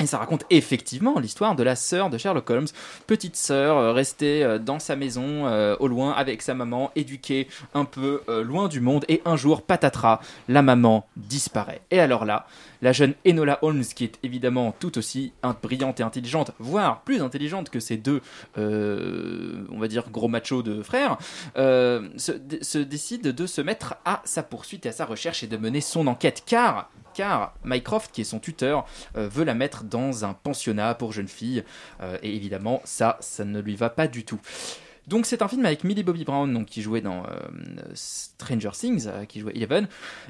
Et 0.00 0.06
ça 0.06 0.18
raconte 0.18 0.44
effectivement 0.50 1.18
l'histoire 1.18 1.56
de 1.56 1.64
la 1.64 1.74
sœur 1.74 2.08
de 2.08 2.18
Sherlock 2.18 2.48
Holmes, 2.48 2.68
petite 3.08 3.34
sœur 3.34 3.76
euh, 3.76 3.92
restée 3.92 4.44
euh, 4.44 4.60
dans 4.60 4.78
sa 4.78 4.94
maison 4.94 5.46
euh, 5.46 5.74
au 5.80 5.88
loin 5.88 6.12
avec 6.12 6.40
sa 6.40 6.54
maman, 6.54 6.92
éduquée 6.94 7.48
un 7.74 7.84
peu 7.84 8.22
loin 8.44 8.68
du 8.68 8.80
monde, 8.80 9.04
et 9.08 9.22
un 9.24 9.36
jour, 9.36 9.62
patatras, 9.62 10.20
la 10.48 10.62
maman 10.62 11.06
disparaît. 11.16 11.80
Et 11.90 11.98
alors 11.98 12.24
là, 12.24 12.46
la 12.80 12.92
jeune 12.92 13.14
Enola 13.26 13.58
Holmes, 13.62 13.84
qui 13.84 14.04
est 14.04 14.18
évidemment 14.22 14.74
tout 14.78 14.98
aussi 14.98 15.32
brillante 15.62 15.98
et 16.00 16.02
intelligente, 16.02 16.52
voire 16.58 17.00
plus 17.02 17.20
intelligente 17.20 17.70
que 17.70 17.80
ses 17.80 17.96
deux, 17.96 18.20
on 18.56 19.78
va 19.78 19.88
dire, 19.88 20.10
gros 20.10 20.28
machos 20.28 20.62
de 20.62 20.82
frères, 20.82 21.18
se, 21.56 22.32
se 22.62 22.78
décide 22.78 23.22
de 23.22 23.46
se 23.46 23.60
mettre 23.60 23.96
à 24.04 24.22
sa 24.24 24.42
poursuite 24.42 24.86
et 24.86 24.90
à 24.90 24.92
sa 24.92 25.04
recherche 25.04 25.42
et 25.42 25.46
de 25.46 25.56
mener 25.56 25.80
son 25.80 26.06
enquête. 26.06 26.42
Car, 26.46 26.90
car 27.18 27.52
Mycroft, 27.64 28.12
qui 28.12 28.20
est 28.20 28.24
son 28.24 28.38
tuteur, 28.38 28.86
euh, 29.16 29.28
veut 29.28 29.42
la 29.42 29.54
mettre 29.54 29.82
dans 29.82 30.24
un 30.24 30.34
pensionnat 30.34 30.94
pour 30.94 31.12
jeunes 31.12 31.26
filles. 31.26 31.64
Euh, 32.00 32.16
et 32.22 32.36
évidemment, 32.36 32.80
ça, 32.84 33.16
ça 33.18 33.44
ne 33.44 33.60
lui 33.60 33.74
va 33.74 33.90
pas 33.90 34.06
du 34.06 34.24
tout. 34.24 34.38
Donc 35.08 35.26
c'est 35.26 35.42
un 35.42 35.48
film 35.48 35.66
avec 35.66 35.82
Millie 35.82 36.04
Bobby 36.04 36.22
Brown 36.22 36.52
donc, 36.54 36.66
qui 36.66 36.80
jouait 36.80 37.00
dans 37.00 37.24
euh, 37.24 37.30
Stranger 37.92 38.70
Things, 38.72 39.08
qui 39.26 39.40
jouait 39.40 39.56
Eleven. 39.56 39.88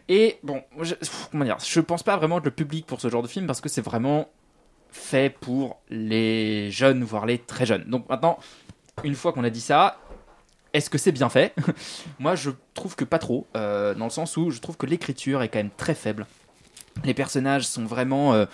Et 0.09 0.39
bon, 0.43 0.63
je, 0.81 0.95
comment 1.31 1.45
dire, 1.45 1.59
je 1.63 1.81
pense 1.81 2.03
pas 2.03 2.17
vraiment 2.17 2.39
être 2.39 2.47
le 2.47 2.53
public 2.53 2.87
pour 2.87 3.03
ce 3.03 3.11
genre 3.11 3.23
de 3.23 3.29
film 3.29 3.47
parce 3.47 3.61
que 3.61 3.69
c'est 3.69 3.83
vraiment 3.83 4.31
fait 4.89 5.29
pour 5.29 5.83
les 5.91 6.71
jeunes, 6.71 7.05
voire 7.05 7.27
les 7.27 7.37
très 7.37 7.67
jeunes. 7.67 7.85
Donc 7.85 8.09
maintenant, 8.09 8.39
une 9.05 9.15
fois 9.15 9.35
qu'on 9.35 9.45
a 9.45 9.51
dit 9.51 9.61
ça, 9.61 9.99
est-ce 10.73 10.89
que 10.89 10.97
c'est 10.97 11.13
bien 11.13 11.29
fait? 11.29 11.55
Moi, 12.19 12.35
je 12.35 12.51
trouve 12.73 12.97
que 12.97 13.05
pas 13.05 13.19
trop, 13.19 13.47
dans 13.53 13.95
le 14.05 14.11
sens 14.11 14.39
où 14.39 14.51
je 14.51 14.61
trouve 14.61 14.79
que 14.79 14.87
l'écriture 14.87 15.43
est 15.43 15.49
quand 15.49 15.59
même 15.59 15.71
très 15.77 15.95
faible. 15.95 16.25
Les 17.05 17.15
personnages 17.15 17.67
sont 17.67 17.85
vraiment 17.85 18.35
euh, 18.35 18.47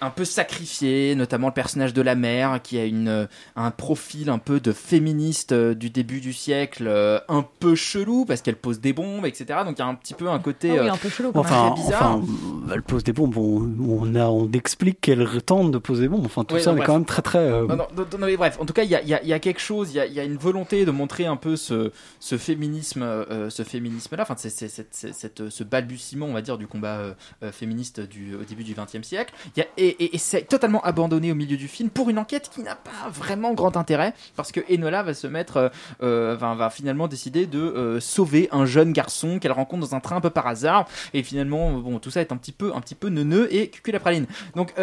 un 0.00 0.10
peu 0.10 0.24
sacrifiés, 0.24 1.14
notamment 1.14 1.48
le 1.48 1.52
personnage 1.54 1.92
de 1.92 2.02
la 2.02 2.14
mère 2.14 2.60
qui 2.62 2.78
a 2.78 2.84
une, 2.84 3.08
euh, 3.08 3.26
un 3.56 3.70
profil 3.70 4.30
un 4.30 4.38
peu 4.38 4.60
de 4.60 4.72
féministe 4.72 5.52
euh, 5.52 5.74
du 5.74 5.90
début 5.90 6.20
du 6.20 6.32
siècle, 6.32 6.84
euh, 6.86 7.18
un 7.28 7.44
peu 7.58 7.74
chelou 7.74 8.24
parce 8.24 8.40
qu'elle 8.42 8.56
pose 8.56 8.80
des 8.80 8.92
bombes, 8.92 9.26
etc. 9.26 9.46
Donc 9.64 9.76
il 9.76 9.80
y 9.80 9.82
a 9.82 9.86
un 9.86 9.94
petit 9.94 10.14
peu 10.14 10.28
un 10.28 10.38
côté 10.38 10.78
Ah 10.78 10.82
oui, 10.84 10.88
un 10.88 10.96
peu 10.96 11.08
chelou, 11.08 11.30
Enfin, 11.34 11.72
très 11.74 11.82
bizarre. 11.82 12.16
enfin, 12.18 12.26
elle 12.72 12.82
pose 12.82 13.02
des 13.04 13.12
bombes. 13.12 13.36
On, 13.36 13.68
on, 13.88 14.14
a, 14.14 14.26
on 14.26 14.50
explique 14.52 15.00
qu'elle 15.00 15.26
tente 15.42 15.70
de 15.72 15.78
poser 15.78 16.02
des 16.02 16.08
bombes. 16.08 16.24
Enfin, 16.26 16.44
tout 16.44 16.54
Ouais, 16.54 16.60
ça 16.60 16.70
non, 16.70 16.76
est 16.76 16.78
bref. 16.78 16.86
quand 16.86 16.94
même 16.94 17.04
très 17.04 17.22
très. 17.22 17.38
euh, 17.38 17.66
Non, 17.66 17.76
non, 17.76 17.86
non, 17.96 18.04
non, 18.18 18.26
mais 18.26 18.36
bref, 18.36 18.56
en 18.60 18.66
tout 18.66 18.72
cas, 18.72 18.84
il 18.84 18.90
y 18.90 18.94
a, 18.94 19.02
il 19.02 19.08
y 19.08 19.14
a- 19.14 19.24
y 19.24 19.32
a 19.32 19.38
quelque 19.38 19.60
chose, 19.60 19.90
il 19.92 19.96
y 19.96 20.00
a, 20.00 20.06
il 20.06 20.12
y 20.12 20.20
a 20.20 20.24
une 20.24 20.36
volonté 20.36 20.84
de 20.84 20.90
montrer 20.90 21.26
un 21.26 21.36
peu 21.36 21.56
ce, 21.56 21.90
ce 22.20 22.36
féminisme, 22.38 23.02
euh, 23.02 23.50
ce 23.50 23.62
féminisme-là, 23.64 24.22
enfin, 24.22 24.34
c'est, 24.36 24.50
c'est- 24.50 24.68
c'est- 24.90 25.48
ce 25.50 25.64
balbutiement, 25.64 26.26
on 26.26 26.32
va 26.32 26.42
dire, 26.42 26.56
du 26.58 26.66
combat 26.66 26.98
euh, 27.42 27.52
féministe 27.52 28.00
du, 28.00 28.34
au 28.34 28.44
début 28.44 28.64
du 28.64 28.74
XXe 28.74 29.02
siècle. 29.06 29.34
Il 29.56 29.60
y 29.60 29.62
a, 29.62 29.87
et, 29.98 30.18
c'est 30.18 30.42
totalement 30.42 30.82
abandonné 30.82 31.32
au 31.32 31.34
milieu 31.34 31.56
du 31.56 31.68
film 31.68 31.90
pour 31.90 32.10
une 32.10 32.18
enquête 32.18 32.50
qui 32.52 32.62
n'a 32.62 32.74
pas 32.74 33.08
vraiment 33.12 33.54
grand 33.54 33.76
intérêt, 33.76 34.14
parce 34.36 34.52
que 34.52 34.60
Enola 34.72 35.02
va 35.02 35.14
se 35.14 35.26
mettre, 35.26 35.56
euh, 35.56 35.68
euh, 36.02 36.36
va, 36.36 36.70
finalement 36.70 37.08
décider 37.08 37.46
de 37.46 37.58
euh, 37.58 38.00
sauver 38.00 38.48
un 38.52 38.66
jeune 38.66 38.92
garçon 38.92 39.38
qu'elle 39.38 39.52
rencontre 39.52 39.88
dans 39.88 39.94
un 39.94 40.00
train 40.00 40.16
un 40.16 40.20
peu 40.20 40.30
par 40.30 40.46
hasard, 40.46 40.88
et 41.14 41.22
finalement, 41.22 41.72
bon, 41.72 41.98
tout 41.98 42.10
ça 42.10 42.20
est 42.20 42.32
un 42.32 42.36
petit 42.36 42.52
peu, 42.52 42.72
un 42.74 42.80
petit 42.80 42.94
peu 42.94 43.08
neuneux 43.08 43.52
et 43.54 43.68
cucul 43.68 43.94
la 43.94 44.00
praline. 44.00 44.26
Donc, 44.54 44.74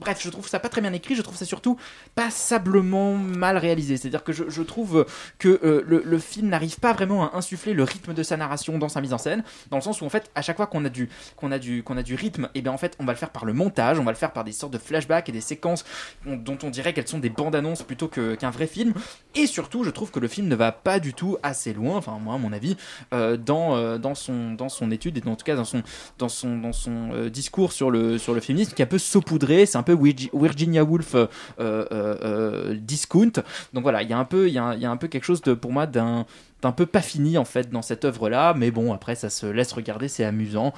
Bref, 0.00 0.18
je 0.22 0.30
trouve 0.30 0.48
ça 0.48 0.58
pas 0.58 0.70
très 0.70 0.80
bien 0.80 0.94
écrit, 0.94 1.14
je 1.14 1.20
trouve 1.20 1.36
ça 1.36 1.44
surtout 1.44 1.76
passablement 2.14 3.14
mal 3.16 3.58
réalisé. 3.58 3.98
C'est-à-dire 3.98 4.24
que 4.24 4.32
je, 4.32 4.62
trouve 4.62 5.04
que 5.38 5.60
euh, 5.62 5.84
le, 5.86 6.18
film 6.18 6.48
n'arrive 6.48 6.80
pas 6.80 6.94
vraiment 6.94 7.30
à 7.30 7.36
insuffler 7.36 7.74
le 7.74 7.84
rythme 7.84 8.14
de 8.14 8.22
sa 8.22 8.38
narration 8.38 8.78
dans 8.78 8.88
sa 8.88 9.02
mise 9.02 9.12
en 9.12 9.18
scène, 9.18 9.44
dans 9.70 9.76
le 9.76 9.82
sens 9.82 10.00
où 10.00 10.06
en 10.06 10.08
fait, 10.08 10.30
à 10.34 10.40
chaque 10.40 10.56
fois 10.56 10.66
qu'on 10.66 10.84
a 10.86 10.88
du 10.88 11.10
qu'on 11.36 11.52
a 11.52 11.58
du 11.58 11.82
qu'on 11.82 11.98
a 11.98 12.02
du 12.02 12.14
rythme, 12.14 12.48
et 12.54 12.62
bien 12.62 12.72
en 12.72 12.78
fait, 12.78 12.96
on 12.98 13.04
va 13.04 13.12
le 13.12 13.18
faire 13.18 13.28
par 13.28 13.44
le 13.44 13.52
montage, 13.52 13.98
on 13.98 14.04
va 14.04 14.10
le 14.10 14.16
faire 14.16 14.32
par 14.32 14.44
des 14.44 14.52
sortes 14.52 14.72
de 14.72 14.78
flashbacks 14.78 15.28
et 15.28 15.32
des 15.32 15.42
séquences 15.42 15.84
on- 16.26 16.36
dont 16.36 16.56
on 16.62 16.70
dirait 16.70 16.94
qu'elles 16.94 17.08
sont 17.08 17.18
des 17.18 17.28
bandes 17.28 17.54
annonces 17.54 17.82
plutôt 17.82 18.08
qu'un 18.08 18.50
vrai 18.50 18.66
film. 18.66 18.94
Et 19.34 19.46
surtout, 19.46 19.84
je 19.84 19.90
trouve 19.90 20.10
que 20.10 20.18
le 20.18 20.28
film 20.28 20.48
ne 20.48 20.56
va 20.56 20.72
pas 20.72 20.98
du 20.98 21.12
tout 21.12 21.36
assez 21.42 21.74
loin, 21.74 21.96
enfin 21.96 22.18
moi 22.18 22.36
à 22.36 22.38
mon 22.38 22.54
avis, 22.54 22.76
euh, 23.12 23.36
dans 23.36 23.76
euh, 23.76 23.98
dans 23.98 24.14
son 24.14 24.52
dans 24.52 24.70
son 24.70 24.90
étude 24.90 25.18
et 25.18 25.28
en 25.28 25.36
tout 25.36 25.44
cas 25.44 25.56
dans 25.56 25.64
son 25.64 25.82
dans 26.18 26.30
son 26.30 26.56
dans 26.56 26.72
son 26.72 27.26
discours 27.28 27.72
sur 27.72 27.90
le 27.90 28.16
sur 28.16 28.32
le 28.32 28.40
féminisme 28.40 28.72
qui 28.72 28.80
est 28.80 28.86
un 28.86 28.88
peu 28.88 28.98
saupoudré, 28.98 29.66
c'est 29.66 29.76
un 29.76 29.82
peu 29.82 29.89
Virgi- 29.94 30.30
Virginia 30.32 30.84
Woolf 30.84 31.14
euh, 31.14 31.26
euh, 31.60 31.84
euh, 31.92 32.76
discount. 32.78 33.32
Donc 33.72 33.82
voilà, 33.82 34.02
il 34.02 34.10
y 34.10 34.12
a 34.12 34.18
un 34.18 34.24
peu 34.24 34.48
il 34.48 34.54
y 34.54 34.58
a, 34.58 34.90
un 34.90 34.96
peu 34.96 35.08
quelque 35.08 35.24
chose 35.24 35.40
pour 35.60 35.72
moi 35.72 35.86
d'un 35.86 36.26
d'un 36.62 36.72
peu 36.72 36.86
pas 36.86 37.00
fini 37.02 37.38
en 37.38 37.44
fait 37.44 37.70
dans 37.70 37.82
cette 37.82 38.04
œuvre 38.04 38.28
là, 38.28 38.54
mais 38.54 38.70
bon 38.70 38.92
après 38.92 39.14
ça 39.14 39.30
se 39.30 39.46
laisse 39.46 39.72
regarder, 39.72 40.08
c'est 40.08 40.24
amusant 40.24 40.72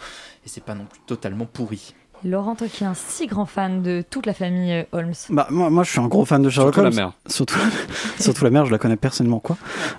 et 0.44 0.48
c'est 0.48 0.64
pas 0.64 0.74
non 0.74 0.84
plus 0.84 1.00
totalement 1.06 1.46
pourri. 1.46 1.94
Laurent, 2.24 2.54
toi 2.54 2.66
qui 2.68 2.84
es 2.84 2.86
un 2.86 2.94
si 2.94 3.26
grand 3.26 3.46
fan 3.46 3.82
de 3.82 4.02
toute 4.08 4.26
la 4.26 4.34
famille 4.34 4.72
euh, 4.72 4.82
Holmes. 4.92 5.12
Bah, 5.30 5.46
moi, 5.50 5.70
moi, 5.70 5.82
je 5.82 5.90
suis 5.90 6.00
un 6.00 6.06
gros 6.08 6.24
fan 6.24 6.40
de 6.42 6.50
Sherlock 6.50 6.74
Surtout 6.74 6.80
la 6.82 6.86
Holmes. 6.88 6.96
mère. 6.96 7.12
Surtout, 7.26 7.58
surtout 8.20 8.44
la 8.44 8.50
mère, 8.50 8.66
je 8.66 8.70
la 8.70 8.78
connais 8.78 8.96
personnellement, 8.96 9.40
quoi. 9.40 9.56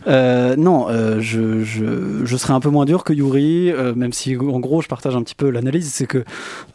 Euh, 0.07 0.55
non, 0.55 0.87
euh, 0.89 1.19
je, 1.19 1.63
je, 1.63 2.23
je 2.25 2.37
serais 2.37 2.53
un 2.53 2.59
peu 2.59 2.69
moins 2.69 2.85
dur 2.85 3.03
que 3.03 3.13
Yuri, 3.13 3.71
euh, 3.71 3.93
même 3.93 4.13
si, 4.13 4.37
en 4.37 4.59
gros, 4.59 4.81
je 4.81 4.87
partage 4.87 5.15
un 5.15 5.21
petit 5.23 5.35
peu 5.35 5.49
l'analyse. 5.49 5.91
C'est 5.93 6.07
que, 6.07 6.23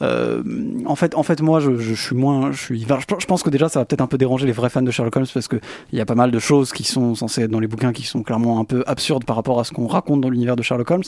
euh, 0.03 0.42
en 0.86 0.96
fait, 0.96 1.14
en 1.14 1.22
fait, 1.22 1.40
moi, 1.40 1.61
je, 1.61 1.76
je 1.78 1.94
suis 1.94 2.14
moins, 2.16 2.53
je 2.53 2.59
suis, 2.59 2.80
je, 2.82 3.14
je 3.18 3.26
pense 3.26 3.42
que 3.42 3.51
déjà, 3.51 3.68
ça 3.68 3.80
va 3.80 3.84
peut-être 3.84 4.01
un 4.03 4.07
peu 4.07 4.18
déranger 4.18 4.46
les 4.46 4.53
vrais 4.53 4.70
fans 4.70 4.82
de 4.82 4.90
Sherlock 4.90 5.16
Holmes 5.16 5.26
parce 5.32 5.49
que 5.49 5.57
il 5.92 5.99
y 5.99 6.01
a 6.03 6.07
pas 6.07 6.14
mal 6.14 6.30
de 6.30 6.38
choses 6.38 6.72
qui 6.72 6.84
sont 6.84 7.14
censées 7.14 7.42
être 7.42 7.51
dans 7.51 7.61
les 7.61 7.66
bouquins 7.68 7.92
qui 7.92 8.03
sont 8.05 8.22
clairement 8.22 8.61
un 8.61 8.64
peu 8.64 8.84
absurdes 8.86 9.24
par 9.24 9.36
rapport 9.36 9.61
à 9.61 9.64
ce 9.64 9.72
qu'on 9.72 9.86
raconte 9.86 10.20
dans 10.20 10.30
l'univers 10.30 10.57
de 10.57 10.62
Sherlock 10.62 10.90
Holmes, 10.90 11.03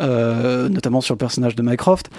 euh, 0.00 0.68
notamment 0.68 1.00
sur 1.00 1.14
le 1.14 1.18
personnage 1.18 1.54
de 1.54 1.62
Mycroft, 1.62 2.10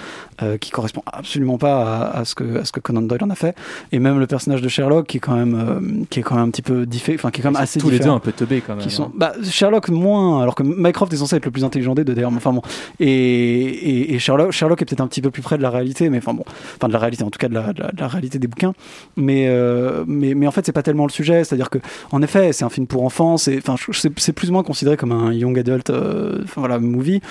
euh, 0.42 0.58
qui 0.58 0.70
correspond 0.72 1.02
absolument 1.12 1.55
pas 1.58 2.12
à, 2.14 2.20
à 2.20 2.26
ce 2.26 2.36
que, 2.36 2.60
à 2.60 2.66
ce 2.66 2.72
que 2.72 2.80
Conan 2.80 3.02
Doyle 3.02 3.24
en 3.24 3.30
a 3.30 3.36
fait, 3.36 3.56
et 3.92 4.00
même 4.00 4.20
le 4.20 4.28
personnage 4.28 4.62
de 4.62 4.68
Sherlock 4.68 5.08
qui 5.08 5.18
est 5.18 5.20
quand 5.20 5.36
même, 5.36 5.56
euh, 5.56 6.04
qui 6.10 6.20
est 6.20 6.24
quand 6.24 6.36
même 6.36 6.46
un 6.46 6.50
petit 6.50 6.62
peu 6.62 6.86
différent, 6.86 7.16
enfin 7.16 7.32
qui 7.32 7.42
est 7.42 7.44
quand 7.44 7.52
même 7.52 7.62
assez 7.62 7.80
tous 7.80 7.90
les 7.90 8.00
deux 8.00 8.10
un 8.10 8.20
peu 8.20 8.32
teubés 8.32 8.62
quand 8.62 8.76
même. 8.76 8.84
Qui 8.84 8.92
sont, 8.92 9.06
hein. 9.06 9.12
bah, 9.16 9.34
Sherlock 9.44 9.90
moins, 9.90 10.42
alors 10.42 10.56
que 10.56 10.64
Mycroft 10.64 11.14
est 11.14 11.18
censé 11.18 11.36
être 11.36 11.46
le 11.46 11.52
plus 11.52 11.64
intelligent 11.64 11.96
des 11.96 12.04
deux 12.04 12.14
d'ailleurs. 12.14 12.32
mais 12.32 12.38
Enfin 12.38 12.54
bon, 12.54 12.62
et, 13.00 13.08
et, 13.08 14.14
et 14.14 14.20
Sherlock, 14.20 14.52
Sherlock 14.52 14.82
est 14.82 14.86
peut-être 14.86 15.02
un 15.02 15.08
petit 15.08 15.22
peu 15.22 15.32
plus 15.32 15.42
près 15.42 15.58
de 15.58 15.64
la 15.64 15.70
réalité, 15.70 16.10
mais 16.10 16.18
enfin 16.18 16.34
bon, 16.34 16.44
enfin 16.76 16.88
de 16.88 16.94
la 16.94 17.00
réalité, 17.00 17.24
en 17.24 17.30
tout 17.30 17.40
cas 17.40 17.50
de 17.50 17.54
la, 17.54 17.74
de 17.74 17.82
la, 17.82 17.92
de 17.92 18.00
la 18.00 18.08
réalité 18.08 18.40
des 18.40 18.48
bouquins. 18.48 18.74
Mais, 19.16 19.46
euh, 19.48 20.04
mais, 20.08 20.34
mais 20.34 20.48
en 20.48 20.52
fait, 20.52 20.66
c'est 20.66 20.72
pas 20.72 20.84
tellement 20.84 21.06
le 21.06 21.12
sujet. 21.12 21.44
C'est-à-dire 21.44 21.70
que, 21.70 21.80
en 22.12 22.22
effet, 22.22 22.54
c'est 22.54 22.66
un 22.66 22.70
film 22.70 22.88
pour 22.88 23.04
enfants. 23.04 23.38
C'est, 23.38 23.58
enfin, 23.58 23.76
c'est, 23.92 24.18
c'est 24.20 24.34
plus 24.34 24.50
ou 24.50 24.54
moins 24.54 24.64
considéré 24.64 24.98
comme 24.98 25.12
un 25.12 25.34
young 25.34 25.58
adult, 25.58 25.90
euh, 25.90 26.42
enfin 26.44 26.62
voilà, 26.62 26.80
movie. 26.80 27.22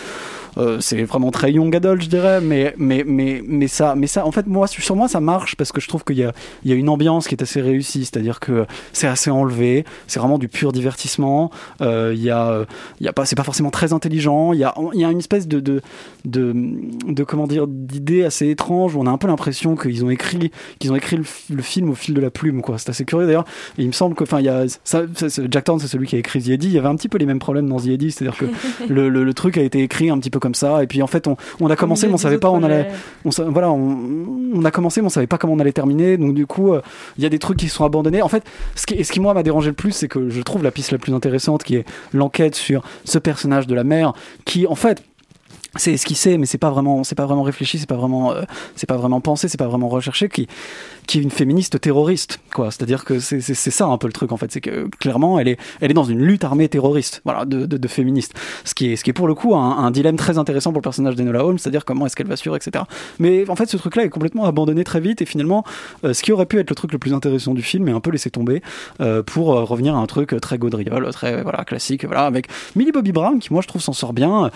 Euh, 0.59 0.79
c'est 0.81 1.03
vraiment 1.05 1.31
très 1.31 1.53
young 1.53 1.75
adult, 1.75 2.03
je 2.03 2.09
dirais, 2.09 2.41
mais, 2.41 2.75
mais, 2.79 3.03
mais, 3.07 3.43
mais, 3.47 3.69
ça, 3.69 3.95
mais 3.97 4.07
ça, 4.07 4.27
en 4.27 4.33
fait, 4.33 4.47
moi, 4.47 4.67
sur 4.67 4.97
moi, 4.97 5.09
ça 5.09 5.21
marche 5.21 5.57
parce 5.57 5.73
que 5.73 5.81
je 5.81 5.89
trouve 5.89 6.05
qu'il 6.05 6.17
y 6.17 6.25
a, 6.25 6.33
il 6.65 6.71
y 6.71 6.73
a 6.73 6.77
une 6.77 6.89
ambiance 6.89 7.27
qui 7.29 7.35
est 7.35 7.43
assez 7.43 7.61
réussie, 7.61 8.05
c'est-à-dire 8.05 8.41
que 8.41 8.67
c'est 8.93 9.07
assez 9.07 9.31
enlevé, 9.31 9.85
c'est 10.07 10.21
vraiment 10.21 10.39
du 10.39 10.49
pur 10.49 10.73
divertissement. 10.73 11.51
Euh, 11.81 12.13
Il 12.15 12.23
y 12.23 12.31
a, 12.31 12.65
il 13.01 13.07
y 13.07 13.09
a 13.09 13.13
pas, 13.13 13.25
c'est 13.25 13.37
pas 13.37 13.43
forcément 13.45 13.71
très 13.71 13.93
intelligent. 13.93 14.53
Il 14.53 14.59
y 14.61 14.65
a, 14.65 14.75
il 14.93 15.01
y 15.01 15.05
a 15.05 15.11
une 15.11 15.19
espèce 15.19 15.49
de, 15.49 15.61
de, 15.61 15.81
de, 16.25 16.55
de 17.09 17.25
comment 17.25 17.47
dire, 17.47 17.67
d'idée 17.67 18.25
assez 18.25 18.49
étrange 18.49 18.95
où 18.95 19.01
on 19.01 19.07
a 19.07 19.11
un 19.11 19.19
peu 19.19 19.27
l'impression 19.27 19.77
qu'ils 19.77 20.05
ont 20.05 20.11
écrit, 20.11 20.51
qu'ils 20.79 20.93
ont 20.93 20.97
écrit 20.97 21.17
le, 21.17 21.63
film 21.63 21.91
au 21.91 21.95
fil 21.95 22.15
de 22.15 22.21
la 22.21 22.31
plume, 22.31 22.63
quoi. 22.63 22.79
C'est 22.79 22.91
assez 22.91 23.05
curieux 23.05 23.27
d'ailleurs. 23.27 23.45
Il 23.79 23.87
me 23.87 23.93
semble 23.93 24.15
que, 24.15 24.25
enfin, 24.25 24.39
il 24.41 24.45
y 24.47 24.49
a, 24.49 24.65
ça, 24.85 25.03
ça- 25.15 25.29
c'est- 25.29 25.51
Jack 25.51 25.65
Thorne, 25.65 25.81
c'est 25.81 25.87
celui 25.89 26.07
qui 26.07 26.17
a 26.17 26.19
écrit 26.19 26.41
The. 26.43 26.63
Il 26.65 26.73
y 26.73 26.79
avait 26.79 26.89
un 26.89 26.97
petit 26.97 27.09
peu 27.09 27.19
les 27.19 27.27
mêmes 27.27 27.39
problèmes 27.39 27.69
dans 27.69 27.79
The 27.79 27.85
c'est-à-dire 28.11 28.37
que 28.37 28.47
le, 28.93 29.09
le, 29.09 29.25
le 29.25 29.35
truc 29.35 29.59
a 29.59 29.63
été 29.63 29.83
écrit 29.83 30.11
un 30.11 30.19
petit 30.19 30.31
peu 30.31 30.39
comme 30.45 30.55
ça. 30.55 30.83
Et 30.83 30.87
puis 30.87 31.03
en 31.03 31.07
fait, 31.07 31.27
on, 31.27 31.37
on 31.61 31.71
a 31.71 31.77
commencé, 31.77 32.07
mais 32.07 32.15
on 32.15 32.19
savait 32.19 32.39
pas 32.39 32.51
on 32.51 32.63
allait. 32.63 32.89
On, 33.25 33.31
voilà, 33.51 33.71
on, 33.71 33.97
on 34.55 34.65
a 34.65 34.71
commencé, 34.71 35.01
mais 35.01 35.07
on 35.07 35.11
savait 35.11 35.27
pas 35.27 35.39
comment 35.39 35.55
on 35.55 35.59
allait 35.59 35.73
terminer. 35.73 36.19
Donc 36.19 36.35
du 36.35 36.47
coup, 36.47 36.73
euh, 36.73 36.83
il 37.17 37.25
y 37.25 37.27
a 37.27 37.31
des 37.31 37.39
trucs 37.39 37.59
qui 37.59 37.69
sont 37.69 37.85
abandonnés. 37.85 38.23
En 38.23 38.29
fait, 38.29 38.45
ce 38.77 38.85
qui, 38.87 39.03
ce 39.03 39.11
qui 39.11 39.21
moi 39.21 39.33
m'a 39.33 39.43
dérangé 39.43 39.71
le 39.71 39.75
plus, 39.75 39.93
c'est 39.93 40.09
que 40.09 40.29
je 40.29 40.43
trouve 40.43 40.63
la 40.63 40.71
piste 40.71 40.93
la 40.93 40.99
plus 40.99 41.15
intéressante, 41.15 41.65
qui 41.65 41.77
est 41.77 41.85
l'enquête 42.13 42.55
sur 42.55 42.83
ce 43.05 43.19
personnage 43.19 43.67
de 43.67 43.75
la 43.75 43.85
mère, 43.85 44.13
qui 44.45 44.67
en 44.67 44.75
fait 44.75 45.03
c'est 45.77 45.93
esquissé 45.93 46.39
mais 46.39 46.47
c'est 46.47 46.59
pas 46.59 46.71
vraiment 46.71 47.05
c'est 47.05 47.15
pas 47.15 47.27
vraiment 47.27 47.43
réfléchi 47.43 47.79
c'est 47.79 47.89
pas 47.89 47.97
vraiment 47.97 48.33
euh, 48.33 48.43
c'est 48.77 48.89
pas 48.89 48.97
vraiment 48.97 49.21
pensé 49.21 49.49
c'est 49.49 49.59
pas 49.59 49.67
vraiment 49.67 49.89
recherché 49.89 50.29
qui 50.29 50.49
qui 51.07 51.19
est 51.19 51.23
une 51.23 51.31
féministe 51.31 51.81
terroriste 51.81 52.41
quoi. 52.53 52.71
C'est 52.71 52.83
à 52.83 52.87
dire 52.87 53.05
que 53.05 53.19
c'est 53.19 53.41
ça 53.43 53.87
un 53.87 53.99
peu 53.99 54.07
le 54.07 54.13
truc 54.13 54.33
en 54.33 54.37
fait. 54.37 54.51
C'est 54.53 54.61
que 54.61 54.89
clairement 54.99 55.39
elle 55.39 55.49
est 55.49 55.59
elle 55.81 55.91
est 55.91 55.95
dans 55.95 56.05
une 56.05 56.21
lutte 56.21 56.45
armée 56.45 56.69
terroriste 56.69 57.21
voilà 57.25 57.45
de, 57.45 57.67
de, 57.67 57.89
féministes. 57.89 58.35
Ce 58.65 58.75
qui 58.75 58.93
est 58.93 58.97
ce 58.97 59.05
qui 59.05 59.11
est 59.11 59.15
pour 59.15 59.29
le 59.29 59.35
coup 59.35 59.55
un, 59.55 59.79
un 59.79 59.91
dilemme 59.91 60.17
très 60.17 60.39
intéressant 60.39 60.71
pour 60.71 60.79
le 60.79 60.85
personnage 60.85 61.15
d'Enola 61.15 61.45
Holmes 61.45 61.59
c'est 61.59 61.69
à 61.69 61.71
dire 61.71 61.85
comment 61.85 62.07
est-ce 62.07 62.17
qu'elle 62.17 62.27
va 62.27 62.37
suivre 62.37 62.57
etc 62.57 62.85
mais 63.19 63.49
en 63.49 63.57
fait 63.57 63.67
ce 63.67 63.77
truc 63.77 63.97
là 63.97 64.05
est 64.05 64.09
complètement 64.09 64.45
abandonné 64.45 64.85
très 64.85 65.01
vite 65.01 65.21
et 65.23 65.27
finalement 65.27 65.65
euh, 66.05 66.15
ce 66.15 66.23
qui 66.23 66.33
aurait 66.33 66.47
pu 66.47 66.59
être 66.59 66.71
le 66.71 66.77
truc 66.77 66.93
le 66.93 66.99
plus 66.99 67.13
intéressant 67.13 67.55
du 67.55 67.63
film 67.63 67.89
est 67.89 67.93
un 67.93 68.01
peu 68.01 68.11
laissé 68.11 68.31
tomber 68.31 68.63
euh, 69.01 69.23
pour 69.23 69.47
revenir 69.47 69.95
à 69.95 69.99
un 69.99 70.07
truc 70.07 70.35
très 70.41 70.59
gaudriole 70.59 71.09
très 71.11 71.43
voilà 71.43 71.65
classique 71.65 72.05
voilà 72.05 72.25
avec 72.25 72.49
Millie 72.77 72.93
Bobby 72.93 73.13
Brown 73.13 73.39
qui 73.39 73.53
moi 73.53 73.63
je 73.63 73.69
trouve 73.69 73.83
s'en 73.83 73.93
sort 73.93 74.13
bien 74.13 74.51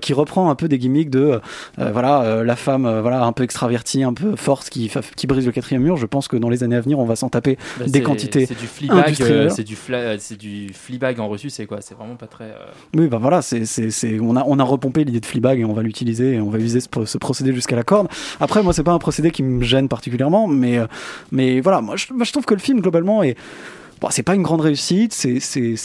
qui 0.00 0.12
reprend 0.12 0.50
un 0.50 0.54
peu 0.54 0.61
des 0.68 0.78
gimmicks 0.78 1.10
de 1.10 1.40
euh, 1.78 1.90
voilà 1.92 2.22
euh, 2.22 2.44
la 2.44 2.56
femme 2.56 2.86
euh, 2.86 3.00
voilà 3.02 3.24
un 3.24 3.32
peu 3.32 3.42
extravertie 3.44 4.02
un 4.02 4.12
peu 4.14 4.36
forte 4.36 4.70
qui 4.70 4.90
qui 5.16 5.26
brise 5.26 5.46
le 5.46 5.52
quatrième 5.52 5.82
mur 5.82 5.96
je 5.96 6.06
pense 6.06 6.28
que 6.28 6.36
dans 6.36 6.48
les 6.48 6.62
années 6.64 6.76
à 6.76 6.80
venir 6.80 6.98
on 6.98 7.04
va 7.04 7.16
s'en 7.16 7.28
taper 7.28 7.56
Bah, 7.78 7.84
des 7.86 8.02
quantités 8.02 8.46
C'est 8.46 8.58
du 8.58 8.66
euh, 8.90 8.94
industrielles. 8.94 9.50
c'est 9.52 9.64
du, 9.64 9.74
fla- 9.76 10.16
c'est 10.18 10.36
du 10.38 10.70
en 11.18 11.28
reçu, 11.28 11.50
c'est 11.50 11.66
quoi? 11.66 11.80
C'est 11.80 11.96
vraiment 11.96 12.16
pas 12.16 12.26
très. 12.26 12.44
euh, 12.44 12.56
Oui, 12.96 13.06
bah 13.08 13.18
voilà, 13.20 13.42
c'est, 13.42 13.64
c'est, 13.66 13.90
c'est, 13.90 14.18
on 14.20 14.36
a, 14.36 14.44
on 14.46 14.58
a 14.58 14.64
repompé 14.64 15.04
l'idée 15.04 15.20
de 15.20 15.26
Fleabag 15.26 15.60
et 15.60 15.64
on 15.64 15.72
va 15.72 15.82
l'utiliser 15.82 16.34
et 16.34 16.40
on 16.40 16.48
va 16.50 16.58
user 16.58 16.80
ce, 16.80 16.88
pro- 16.88 17.06
ce 17.06 17.18
procédé 17.18 17.52
jusqu'à 17.52 17.76
la 17.76 17.82
corde. 17.82 18.08
Après, 18.40 18.62
moi, 18.62 18.72
c'est 18.72 18.82
pas 18.82 18.92
un 18.92 18.98
procédé 18.98 19.30
qui 19.30 19.42
me 19.42 19.62
gêne 19.62 19.88
particulièrement, 19.88 20.46
mais, 20.46 20.78
euh, 20.78 20.86
mais 21.32 21.60
voilà, 21.60 21.80
moi 21.80 21.96
je, 21.96 22.06
moi, 22.14 22.24
je 22.24 22.32
trouve 22.32 22.44
que 22.44 22.54
le 22.54 22.60
film 22.60 22.80
globalement 22.80 23.22
est, 23.22 23.36
bon, 24.00 24.08
c'est 24.10 24.22
pas 24.22 24.34
une 24.34 24.42
grande 24.42 24.60
réussite, 24.60 25.12
c'est, 25.12 25.38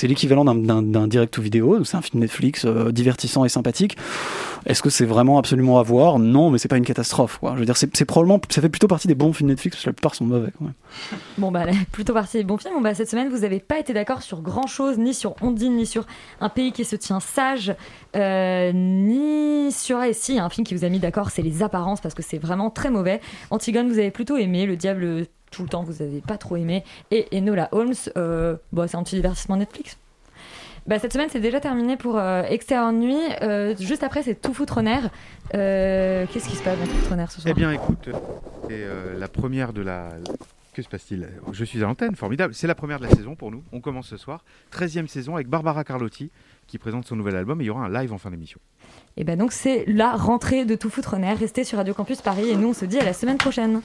l'équivalent 0.07 0.45
d'un, 0.45 0.81
direct 1.07 1.37
ou 1.37 1.41
vidéo, 1.41 1.83
c'est 1.83 1.97
un 1.97 2.01
film 2.01 2.21
Netflix 2.21 2.65
euh, 2.65 2.91
divertissant 2.91 3.43
et 3.45 3.49
sympathique. 3.49 3.97
Est-ce 4.67 4.81
que 4.81 4.89
c'est 4.89 5.05
vraiment 5.05 5.37
absolument 5.37 5.79
à 5.79 5.83
voir? 5.83 6.19
Non, 6.19 6.49
mais 6.49 6.57
c'est 6.57 6.67
pas 6.67 6.75
une 6.75 6.85
catastrophe. 6.85 7.39
Je 7.41 7.59
veux 7.59 7.65
dire, 7.65 7.77
c'est, 7.77 8.05
probablement, 8.05 8.41
ça 8.49 8.61
fait 8.61 8.67
plutôt 8.67 8.87
partie 8.87 9.07
des 9.07 9.15
bons 9.15 9.31
films 9.31 9.49
Netflix 9.49 9.77
parce 9.77 9.85
que 9.85 9.89
la 9.89 9.93
plupart 9.93 10.13
sont 10.13 10.25
mauvais, 10.25 10.51
quand 10.57 10.65
même. 10.65 10.73
Bon, 11.37 11.51
bah, 11.51 11.65
plutôt 11.93 12.13
parti 12.13 12.37
des 12.37 12.43
bons 12.43 12.57
films. 12.57 12.73
Bon, 12.75 12.81
bah, 12.81 12.93
cette 12.93 13.09
semaine, 13.09 13.29
vous 13.29 13.39
n'avez 13.39 13.61
pas 13.61 13.79
été 13.79 13.93
d'accord 13.93 14.21
sur 14.21 14.41
grand 14.41 14.67
chose, 14.67 14.97
ni 14.97 15.13
sur 15.13 15.35
Ondine, 15.41 15.77
ni 15.77 15.85
sur 15.85 16.05
un 16.41 16.49
pays 16.49 16.73
qui 16.73 16.83
se 16.83 16.97
tient 16.97 17.21
sage, 17.21 17.73
euh, 18.17 18.73
ni 18.73 19.71
sur. 19.71 20.03
Et 20.03 20.11
si, 20.11 20.35
y 20.35 20.39
a 20.39 20.43
un 20.43 20.49
film 20.49 20.67
qui 20.67 20.75
vous 20.75 20.83
a 20.83 20.89
mis 20.89 20.99
d'accord, 20.99 21.31
c'est 21.31 21.41
Les 21.41 21.63
Apparences, 21.63 22.01
parce 22.01 22.13
que 22.13 22.23
c'est 22.23 22.37
vraiment 22.37 22.69
très 22.69 22.91
mauvais. 22.91 23.21
Antigone, 23.51 23.87
vous 23.87 23.99
avez 23.99 24.11
plutôt 24.11 24.35
aimé. 24.35 24.65
Le 24.65 24.75
Diable, 24.75 25.27
tout 25.49 25.63
le 25.63 25.69
temps, 25.69 25.83
vous 25.83 26.01
avez 26.01 26.19
pas 26.19 26.37
trop 26.37 26.57
aimé. 26.57 26.83
Et 27.11 27.25
Enola 27.31 27.69
Holmes, 27.71 27.93
euh, 28.17 28.57
bon, 28.73 28.85
c'est 28.85 28.97
un 28.97 29.03
petit 29.03 29.15
divertissement 29.15 29.55
Netflix. 29.55 29.97
Bah, 30.87 30.99
cette 30.99 31.11
semaine, 31.11 31.27
c'est 31.29 31.41
déjà 31.41 31.59
terminé 31.59 31.97
pour 31.97 32.17
euh, 32.17 32.43
Extérieur 32.43 32.93
Nuit. 32.93 33.19
Euh, 33.41 33.75
juste 33.77 34.03
après, 34.03 34.23
c'est 34.23 34.35
Tout 34.41 34.53
foutre 34.53 34.77
en 34.77 34.85
air. 34.85 35.09
Euh, 35.53 36.25
Qu'est-ce 36.31 36.47
qui 36.47 36.55
se 36.55 36.63
passe 36.63 36.79
dans 36.79 36.85
Tout 36.85 36.95
foutre 36.95 37.11
en 37.13 37.19
air 37.19 37.29
ce 37.29 37.41
soir? 37.41 37.53
Eh 37.55 37.59
bien, 37.59 37.71
écoute, 37.71 38.07
c'est 38.69 38.69
euh, 38.71 39.19
la 39.19 39.27
première 39.27 39.73
de 39.73 39.81
la. 39.81 40.09
Que 40.73 40.81
se 40.81 40.87
passe-t-il? 40.87 41.27
Je 41.51 41.65
suis 41.65 41.83
à 41.83 41.87
l'antenne, 41.87 42.15
formidable. 42.15 42.53
C'est 42.53 42.67
la 42.67 42.75
première 42.75 42.99
de 42.99 43.05
la 43.05 43.09
saison 43.09 43.35
pour 43.35 43.51
nous. 43.51 43.63
On 43.73 43.81
commence 43.81 44.07
ce 44.07 44.15
soir. 44.15 44.45
13e 44.71 45.07
saison 45.07 45.35
avec 45.35 45.47
Barbara 45.47 45.83
Carlotti 45.83 46.31
qui 46.67 46.77
présente 46.77 47.05
son 47.05 47.15
nouvel 47.17 47.35
album 47.35 47.59
et 47.59 47.65
il 47.65 47.67
y 47.67 47.69
aura 47.69 47.83
un 47.83 47.89
live 47.89 48.13
en 48.13 48.17
fin 48.17 48.29
d'émission. 48.29 48.59
Et 49.17 49.23
ben 49.25 49.37
donc, 49.37 49.51
c'est 49.51 49.83
la 49.87 50.11
rentrée 50.11 50.63
de 50.65 50.75
Tout 50.75 50.89
foutre 50.89 51.15
en 51.15 51.21
air. 51.21 51.37
Restez 51.37 51.65
sur 51.65 51.79
Radio 51.79 51.93
Campus 51.93 52.21
Paris 52.21 52.49
et 52.49 52.55
nous, 52.55 52.69
on 52.69 52.73
se 52.73 52.85
dit 52.85 52.99
à 52.99 53.03
la 53.03 53.13
semaine 53.13 53.37
prochaine. 53.37 53.81